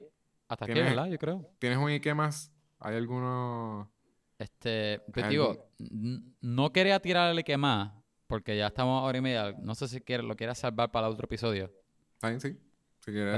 hasta 0.49 0.65
aquí, 0.65 0.75
¿verdad? 0.75 1.07
Yo 1.07 1.19
creo. 1.19 1.51
¿Tienes 1.59 1.79
un 1.79 1.99
qué 2.01 2.15
más? 2.15 2.53
¿Hay 2.81 2.97
alguno? 2.97 3.91
Este, 4.39 5.01
pues 5.13 5.27
¿Algo? 5.27 5.71
digo, 5.79 6.33
no 6.41 6.73
quería 6.73 7.01
tirarle 7.01 7.43
que 7.43 7.57
más, 7.57 7.93
porque 8.27 8.57
ya 8.57 8.69
estamos 8.69 9.03
a 9.03 9.05
hora 9.05 9.19
y 9.19 9.21
media. 9.21 9.55
No 9.61 9.75
sé 9.75 9.89
si 9.89 10.01
quiere, 10.01 10.23
lo 10.23 10.37
quieras 10.37 10.59
salvar 10.59 10.91
para 10.93 11.09
el 11.09 11.15
otro 11.15 11.25
episodio. 11.25 11.73
¿Está 12.15 12.29
bien? 12.29 12.41
Sí. 12.41 12.57
Si 13.01 13.13
quieres, 13.13 13.35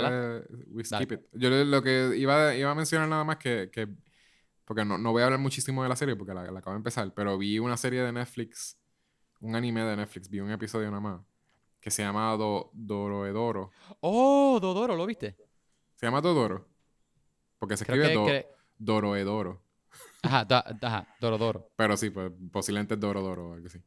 we 0.69 0.83
Dale. 0.83 1.05
skip 1.05 1.13
it. 1.13 1.21
Yo 1.33 1.49
lo 1.51 1.83
que 1.83 2.13
iba, 2.17 2.55
iba 2.55 2.71
a 2.71 2.75
mencionar 2.75 3.09
nada 3.09 3.25
más 3.25 3.37
que. 3.37 3.71
que- 3.71 3.89
porque 4.65 4.85
no, 4.85 4.99
no 4.99 5.11
voy 5.11 5.23
a 5.23 5.25
hablar 5.25 5.41
muchísimo 5.41 5.83
de 5.83 5.89
la 5.89 5.97
serie 5.97 6.15
porque 6.15 6.33
la, 6.33 6.45
la 6.49 6.61
acabo 6.61 6.75
de 6.75 6.79
empezar, 6.79 7.13
pero 7.13 7.37
vi 7.37 7.59
una 7.59 7.77
serie 7.77 8.03
de 8.03 8.13
Netflix, 8.13 8.79
un 9.41 9.57
anime 9.57 9.83
de 9.83 9.97
Netflix, 9.97 10.29
vi 10.29 10.39
un 10.39 10.51
episodio 10.53 10.87
nada 10.91 11.01
más, 11.01 11.21
que 11.81 11.91
se 11.91 12.03
llama 12.03 12.37
Do, 12.37 12.71
Doroedoro. 12.75 13.71
¡Oh, 14.01 14.59
Dodoro! 14.61 14.97
¿Lo 14.97 15.07
viste? 15.07 15.37
¿Se 15.97 16.07
llama 16.07 16.21
Dodoro? 16.21 16.69
Porque 17.59 17.77
se 17.77 17.85
Creo 17.85 18.03
escribe 18.03 18.25
que... 18.27 18.43
Do- 18.43 18.57
Doroedoro. 18.79 19.63
Ajá, 20.23 20.45
da- 20.45 20.65
ajá, 20.83 21.09
Dorodoro. 21.21 21.71
Pero 21.77 21.97
sí, 21.97 22.11
pues 22.11 22.31
posiblemente 22.53 22.95
es 22.95 23.01
Dorodoro 23.01 23.51
o 23.51 23.55
algo 23.55 23.67
así. 23.67 23.79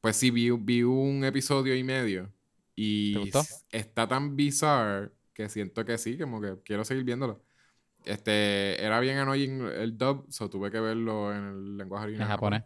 Pues 0.00 0.16
sí, 0.16 0.30
vi, 0.30 0.50
vi 0.50 0.82
un 0.82 1.24
episodio 1.24 1.74
y 1.74 1.82
medio. 1.82 2.32
Y 2.74 3.14
¿Te 3.14 3.18
gustó? 3.20 3.42
está 3.70 4.06
tan 4.06 4.36
bizarre 4.36 5.10
que 5.34 5.48
siento 5.48 5.84
que 5.84 5.98
sí, 5.98 6.16
como 6.18 6.40
que 6.40 6.56
quiero 6.64 6.84
seguir 6.84 7.04
viéndolo. 7.04 7.42
Este, 8.04 8.82
era 8.82 9.00
bien 9.00 9.18
annoying 9.18 9.62
el 9.66 9.98
dub, 9.98 10.26
so 10.30 10.48
tuve 10.48 10.70
que 10.70 10.78
verlo 10.80 11.32
en 11.34 11.44
el 11.44 11.76
lenguaje 11.76 12.04
En 12.04 12.08
original. 12.10 12.28
japonés. 12.28 12.62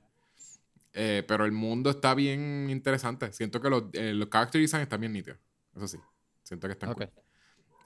Eh, 0.94 1.24
pero 1.27 1.44
el 1.44 1.52
mundo 1.52 1.90
está 1.90 2.14
bien 2.14 2.69
interesante. 2.70 3.32
Siento 3.32 3.60
que 3.60 3.70
los, 3.70 3.85
eh, 3.94 4.12
los 4.12 4.28
character 4.28 4.60
design 4.60 4.82
están 4.82 5.01
bien 5.01 5.12
nítidos. 5.12 5.39
Eso 5.74 5.89
sí. 5.89 5.98
Siento 6.43 6.66
que 6.69 6.73
están 6.73 6.90
Ok. 6.90 6.97
cool. 6.98 7.10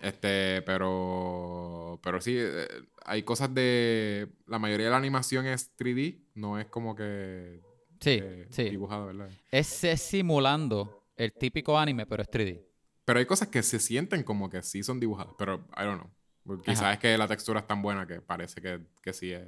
Este, 0.01 0.62
pero. 0.62 1.99
Pero 2.03 2.20
sí, 2.20 2.35
eh, 2.39 2.66
hay 3.05 3.23
cosas 3.23 3.53
de. 3.55 4.28
La 4.47 4.59
mayoría 4.59 4.87
de 4.87 4.91
la 4.91 4.99
animación 4.99 5.47
es 5.47 5.74
3D, 5.77 6.19
no 6.35 6.59
es 6.59 6.66
como 6.66 6.95
que. 6.95 7.61
Sí, 8.01 8.19
eh, 8.23 8.47
sí. 8.51 8.65
dibujado, 8.65 9.07
¿verdad? 9.07 9.31
Es, 9.51 9.85
es 9.85 10.03
simulando 10.03 11.05
el 11.16 11.33
típico 11.33 11.78
anime, 11.78 12.05
pero 12.07 12.23
es 12.23 12.31
3D. 12.31 12.62
Pero 13.05 13.19
hay 13.20 13.24
cosas 13.27 13.49
que 13.49 13.62
se 13.62 13.78
sienten 13.78 14.23
como 14.23 14.51
que 14.51 14.62
sí 14.62 14.83
son 14.83 15.01
dibujadas, 15.01 15.35
pero 15.39 15.66
I 15.77 15.85
don't 15.85 16.03
know. 16.03 16.59
Quizás 16.62 16.83
Ajá. 16.83 16.93
es 16.95 16.99
que 16.99 17.16
la 17.16 17.27
textura 17.27 17.61
es 17.61 17.66
tan 17.66 17.81
buena 17.83 18.07
que 18.07 18.20
parece 18.20 18.61
que, 18.61 18.81
que 19.03 19.12
sí 19.12 19.33
es, 19.33 19.43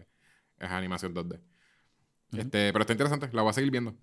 es 0.59 0.71
animación 0.71 1.15
2D. 1.15 1.41
Este, 2.33 2.73
pero 2.73 2.81
está 2.83 2.93
interesante, 2.93 3.29
la 3.33 3.43
voy 3.43 3.51
a 3.51 3.53
seguir 3.55 3.71
viendo. 3.71 3.95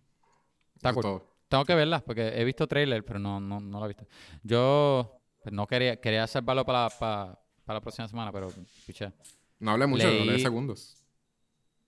Está 0.75 0.93
cool. 0.93 1.03
todo. 1.03 1.35
Tengo 1.47 1.63
que 1.65 1.75
verla 1.75 1.99
porque 2.03 2.27
he 2.39 2.43
visto 2.43 2.67
trailer, 2.67 3.05
pero 3.05 3.19
no, 3.19 3.39
no, 3.39 3.59
no 3.59 3.79
la 3.79 3.85
he 3.85 3.89
visto. 3.89 4.07
Yo 4.43 5.21
pues, 5.43 5.53
no 5.53 5.67
quería, 5.67 5.99
quería 6.01 6.25
salvarlo 6.27 6.65
para, 6.65 6.89
para, 6.89 7.39
para 7.63 7.77
la 7.77 7.81
próxima 7.81 8.07
semana, 8.07 8.31
pero 8.31 8.51
piché. 8.87 9.11
No 9.59 9.71
hablé 9.71 9.85
mucho, 9.87 10.07
Leí- 10.07 10.21
hablé 10.21 10.39
segundos. 10.39 10.97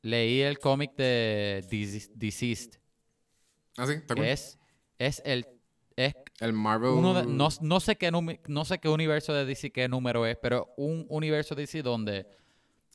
Leí 0.03 0.41
el 0.41 0.59
cómic 0.59 0.95
de 0.95 1.65
Deceased, 2.15 2.80
Ah, 3.77 3.85
sí, 3.88 3.93
está 3.93 4.15
cool. 4.15 4.26
es, 4.26 4.57
es 4.99 5.22
el 5.26 5.45
es 5.95 6.14
El 6.39 6.53
Marvel. 6.53 6.91
uno 6.91 7.14
de- 7.15 7.26
no, 7.26 7.49
no 7.61 7.80
sé 7.80 7.95
qué 7.97 8.11
no 8.11 8.65
sé 8.65 8.77
qué 8.80 8.88
universo 8.89 9.34
de 9.34 9.45
DC 9.45 9.72
qué 9.72 9.88
número 9.89 10.26
es, 10.27 10.38
pero 10.41 10.72
un 10.77 11.05
universo 11.09 11.55
de 11.55 11.64
DC 11.64 11.81
donde 11.81 12.27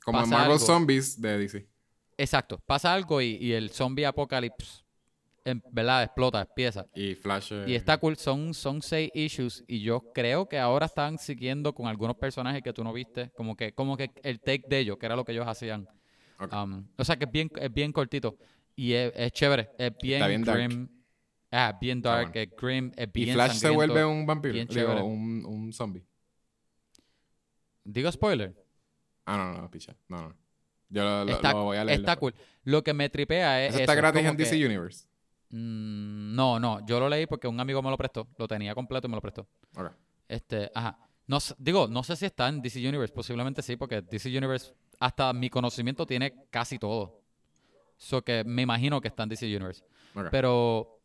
como 0.05 0.25
Marvel 0.27 0.53
algo. 0.53 0.59
Zombies 0.61 1.21
de 1.21 1.39
DC. 1.39 1.69
Exacto, 2.23 2.59
pasa 2.67 2.93
algo 2.95 3.21
y, 3.21 3.37
y 3.41 3.53
el 3.53 3.71
zombie 3.71 4.07
apocalypse 4.07 4.83
en 5.45 5.61
verdad 5.73 6.05
explota, 6.05 6.41
empieza. 6.43 6.87
Y 6.95 7.17
Flash. 7.17 7.53
eh, 7.53 7.65
Y 7.67 7.75
está 7.75 7.99
cool, 7.99 8.17
son, 8.17 8.55
son 8.55 8.81
seis 8.81 9.11
issues 9.13 9.65
y 9.67 9.81
yo 9.81 10.13
creo 10.15 10.49
que 10.49 10.57
ahora 10.59 10.87
están 10.87 11.19
siguiendo 11.19 11.75
con 11.75 11.89
algunos 11.89 12.17
personajes 12.17 12.63
que 12.63 12.73
tú 12.73 12.85
no 12.85 12.93
viste, 12.93 13.31
como 13.37 13.57
que, 13.57 13.73
como 13.73 13.97
que 13.97 14.11
el 14.23 14.39
take 14.41 14.63
de 14.69 14.79
ellos, 14.79 14.99
que 14.99 15.07
era 15.07 15.17
lo 15.17 15.25
que 15.25 15.33
ellos 15.33 15.47
hacían. 15.49 15.89
ok. 16.39 16.53
Um, 16.53 16.87
o 16.97 17.05
sea 17.05 17.17
que 17.17 17.25
es 17.25 17.31
bien, 17.33 17.51
es 17.61 17.73
bien 17.75 17.93
cortito 17.93 18.37
y 18.77 18.93
es, 18.93 19.13
es 19.17 19.33
chévere, 19.33 19.71
es 19.79 19.91
bien, 20.01 20.25
bien 20.29 20.45
dark. 20.45 20.59
grim. 20.59 20.89
Ah, 21.51 21.77
bien 21.81 22.01
dark, 22.01 22.31
bueno. 22.33 22.41
es 22.41 22.57
grim, 22.57 22.93
es 22.97 23.09
y 23.13 23.25
bien 23.25 23.35
Flash 23.35 23.53
se 23.55 23.59
sangriento. 23.59 23.95
vuelve 23.95 24.05
un 24.05 24.25
vampiro. 24.25 24.55
bien 24.55 24.69
Digo, 24.69 24.81
chévere. 24.81 25.03
un, 25.03 25.45
un 25.45 25.73
zombie. 25.73 26.05
Digo 27.85 28.11
spoiler. 28.13 28.55
Ah, 29.27 29.37
no, 29.37 29.53
no, 29.55 29.63
no, 29.63 29.71
picha. 29.71 29.97
No, 30.09 30.29
no. 30.29 30.37
Yo 30.93 31.03
lo, 31.03 31.25
lo- 31.25 31.33
Está, 31.33 31.53
lo 31.53 31.65
voy 31.65 31.77
a 31.79 31.85
leer. 31.85 31.99
está 32.01 32.17
cool. 32.17 32.35
Lo 32.65 32.85
que 32.85 32.93
me 32.95 33.09
tripea 33.09 33.65
es. 33.65 33.71
Eso 33.75 33.81
está 33.81 33.93
eso, 33.95 34.01
gratis 34.03 34.25
en 34.25 34.37
DC 34.37 34.59
que- 34.59 34.67
Universe. 34.67 35.07
Mm, 35.51 36.35
no, 36.35 36.59
no, 36.61 36.85
yo 36.87 36.99
lo 37.01 37.09
leí 37.09 37.27
porque 37.27 37.47
un 37.49 37.59
amigo 37.61 37.83
me 37.83 37.91
lo 37.91 37.97
prestó, 37.99 38.27
lo 38.39 38.47
tenía 38.49 38.75
completo 38.75 39.07
y 39.07 39.11
me 39.11 39.17
lo 39.17 39.21
prestó. 39.23 39.47
Este, 40.29 40.71
ajá. 40.75 40.99
No, 41.27 41.39
digo, 41.59 41.89
no 41.89 42.03
sé 42.03 42.17
si 42.17 42.25
está 42.27 42.49
en 42.49 42.61
DC 42.63 42.79
Universe, 42.87 43.13
posiblemente 43.15 43.63
sí, 43.63 43.77
porque 43.77 44.03
DC 44.03 44.29
Universe, 44.37 44.73
hasta 44.99 45.33
mi 45.33 45.51
conocimiento, 45.51 46.07
tiene 46.07 46.47
casi 46.51 46.79
todo. 46.79 47.21
So 47.97 48.23
que 48.23 48.45
me 48.45 48.63
imagino 48.63 49.01
que 49.01 49.09
está 49.09 49.23
en 49.25 49.29
DC 49.31 49.47
Universe. 49.47 49.85
Pero 50.31 51.01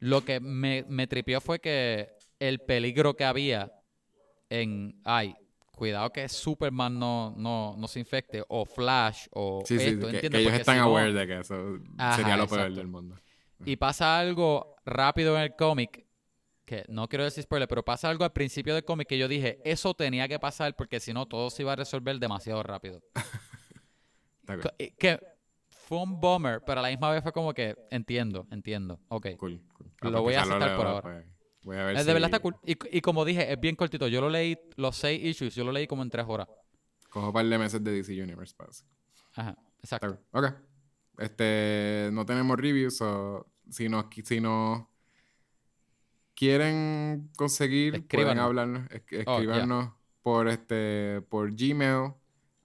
lo 0.00 0.24
que 0.24 0.38
me, 0.40 0.84
me 0.88 1.06
tripió 1.06 1.40
fue 1.40 1.58
que 1.60 2.10
el 2.38 2.60
peligro 2.60 3.14
que 3.16 3.24
había 3.24 3.72
en. 4.48 5.00
Ay, 5.04 5.34
cuidado 5.78 6.10
que 6.10 6.28
Superman 6.28 6.98
no, 6.98 7.32
no, 7.36 7.74
no 7.78 7.88
se 7.88 8.00
infecte, 8.00 8.42
o 8.48 8.64
Flash, 8.66 9.26
o 9.32 9.62
Sí, 9.64 9.78
sí, 9.78 9.84
esto, 9.86 10.00
que, 10.08 10.16
¿entiendes? 10.16 10.30
que 10.30 10.38
ellos 10.40 10.52
están 10.54 10.74
si 10.76 10.80
no- 10.80 10.86
aware 10.88 11.12
de 11.12 11.26
que 11.26 11.38
eso 11.38 11.78
Ajá, 11.96 12.16
sería 12.16 12.36
lo 12.36 12.46
peor 12.48 12.72
del 12.74 12.88
mundo. 12.88 13.16
y 13.64 13.76
pasa 13.76 14.18
algo 14.18 14.76
rápido 14.84 15.36
en 15.36 15.42
el 15.42 15.56
cómic, 15.56 16.04
que 16.64 16.84
no 16.88 17.08
quiero 17.08 17.24
decir 17.24 17.44
spoiler, 17.44 17.66
pero 17.68 17.82
pasa 17.84 18.10
algo 18.10 18.24
al 18.24 18.32
principio 18.32 18.74
del 18.74 18.84
cómic 18.84 19.08
que 19.08 19.16
yo 19.16 19.26
dije, 19.28 19.58
eso 19.64 19.94
tenía 19.94 20.28
que 20.28 20.38
pasar 20.38 20.76
porque 20.76 21.00
si 21.00 21.12
no 21.14 21.24
todo 21.26 21.48
se 21.48 21.62
iba 21.62 21.72
a 21.72 21.76
resolver 21.76 22.18
demasiado 22.18 22.62
rápido. 22.62 23.00
Eh, 24.78 24.94
que 24.98 25.20
fue 25.68 25.98
un 25.98 26.18
bummer, 26.20 26.62
pero 26.64 26.80
a 26.80 26.82
la 26.82 26.88
misma 26.88 27.10
vez 27.10 27.22
fue 27.22 27.32
como 27.32 27.52
que 27.52 27.76
entiendo, 27.90 28.46
entiendo. 28.50 28.98
Ok. 29.08 29.28
Cool, 29.36 29.60
cool. 29.74 30.10
Lo 30.12 30.22
voy 30.22 30.34
a 30.34 30.42
aceptar 30.42 30.74
por 30.76 30.86
ahora. 30.86 31.02
pues, 31.02 31.26
Voy 31.62 31.76
a 31.76 31.84
ver 31.84 31.96
Eh, 31.96 32.00
si 32.00 32.06
de 32.06 32.12
verdad 32.12 32.28
está 32.28 32.38
cool. 32.40 32.56
Y, 32.64 32.76
y 32.96 33.00
como 33.00 33.24
dije, 33.24 33.52
es 33.52 33.60
bien 33.60 33.76
cortito. 33.76 34.08
Yo 34.08 34.20
lo 34.20 34.28
leí, 34.30 34.58
los 34.76 34.96
seis 34.96 35.22
issues, 35.24 35.54
yo 35.54 35.64
lo 35.64 35.72
leí 35.72 35.86
como 35.86 36.02
en 36.02 36.10
tres 36.10 36.24
horas. 36.28 36.48
cojo 37.10 37.26
un 37.28 37.32
par 37.32 37.44
de 37.46 37.58
meses 37.58 37.82
de 37.82 37.90
DC 37.92 38.22
Universe 38.22 38.54
eso. 38.70 38.84
Ajá, 39.34 39.56
exacto. 39.82 40.18
Ok. 40.32 40.46
Este, 41.18 42.10
no 42.12 42.24
tenemos 42.24 42.56
reviews, 42.58 43.00
o 43.00 43.46
si 43.70 43.88
nos, 43.88 44.06
si 44.24 44.40
nos 44.40 44.84
quieren 46.34 47.30
conseguir, 47.36 48.06
pueden 48.08 48.38
hablarnos, 48.38 48.88
es- 48.90 49.02
Oh, 49.26 49.32
escribirnos 49.40 49.90
por 50.22 50.48
este, 50.48 51.22
por 51.28 51.50
Gmail, 51.54 52.12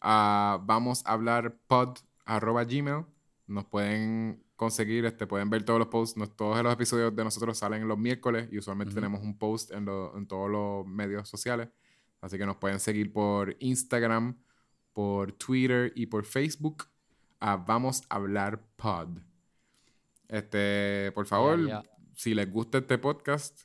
a 0.01 0.59
vamos 0.63 1.03
a 1.05 1.13
hablar 1.13 1.55
pod 1.67 1.97
arroba 2.25 2.63
gmail. 2.65 3.05
Nos 3.47 3.65
pueden 3.65 4.42
conseguir, 4.55 5.05
este, 5.05 5.25
pueden 5.27 5.49
ver 5.49 5.63
todos 5.63 5.79
los 5.79 5.87
posts, 5.89 6.17
nos- 6.17 6.35
todos 6.35 6.61
los 6.63 6.73
episodios 6.73 7.15
de 7.15 7.23
nosotros 7.23 7.57
salen 7.57 7.87
los 7.87 7.97
miércoles 7.97 8.47
y 8.51 8.57
usualmente 8.59 8.93
tenemos 8.93 9.21
un 9.21 9.37
post 9.37 9.71
en, 9.71 9.85
lo- 9.85 10.15
en 10.17 10.27
todos 10.27 10.49
los 10.49 10.85
medios 10.85 11.27
sociales. 11.27 11.69
Así 12.21 12.37
que 12.37 12.45
nos 12.45 12.57
pueden 12.57 12.79
seguir 12.79 13.11
por 13.11 13.55
Instagram, 13.59 14.37
por 14.93 15.31
Twitter 15.33 15.91
y 15.95 16.05
por 16.05 16.23
Facebook 16.25 16.85
a 17.39 17.57
Vamos 17.57 18.03
a 18.09 18.15
Hablar 18.15 18.61
Pod. 18.77 19.17
Este, 20.27 21.11
por 21.13 21.25
favor, 21.25 21.59
si 22.15 22.33
les 22.33 22.49
gusta 22.49 22.77
este 22.79 22.97
podcast, 22.97 23.61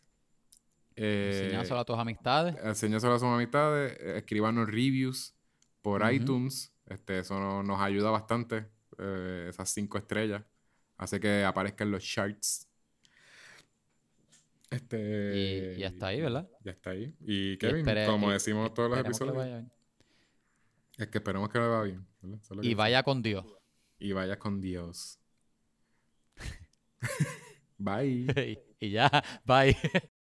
eh, 0.96 1.42
Enseñáselo 1.44 1.78
a 1.80 1.84
tus 1.84 1.96
amistades. 1.98 2.56
enséñaselo 2.62 3.14
a 3.14 3.18
sus 3.18 3.28
amistades, 3.28 3.96
eh, 4.00 4.18
escríbanos 4.18 4.66
reviews 4.66 5.34
por 5.82 6.02
iTunes. 6.12 6.72
Este, 6.86 7.20
eso 7.20 7.38
no- 7.38 7.62
nos 7.62 7.80
ayuda 7.80 8.10
bastante, 8.10 8.66
eh, 8.98 9.46
esas 9.50 9.70
cinco 9.70 9.98
estrellas. 9.98 10.42
Hace 10.98 11.18
que 11.18 11.44
aparezcan 11.44 11.90
los 11.90 12.04
charts. 12.04 12.66
Este. 14.70 15.74
Y, 15.76 15.80
y 15.80 15.84
hasta 15.84 16.08
ahí, 16.08 16.20
¿verdad? 16.20 16.46
Ya 16.62 16.72
está 16.72 16.90
ahí. 16.90 17.14
Y 17.20 17.56
Kevin, 17.56 17.86
espere- 17.86 18.06
como 18.06 18.28
y- 18.28 18.34
decimos 18.34 18.74
todos 18.74 18.90
los 18.90 18.98
que 19.00 19.06
episodios, 19.06 19.36
vaya 19.36 19.56
bien. 19.58 19.72
es 20.98 21.08
que 21.08 21.18
esperemos 21.18 21.48
que 21.48 21.58
le 21.58 21.66
vaya 21.66 21.82
bien. 21.84 22.06
que 22.60 22.66
Y 22.66 22.74
vaya 22.74 23.02
con 23.02 23.22
Dios. 23.22 23.46
Y 23.98 24.12
vaya 24.12 24.38
con 24.38 24.60
Dios. 24.60 25.18
Bye. 27.78 28.26
y 28.80 28.90
ya, 28.90 29.10
bye. 29.46 29.74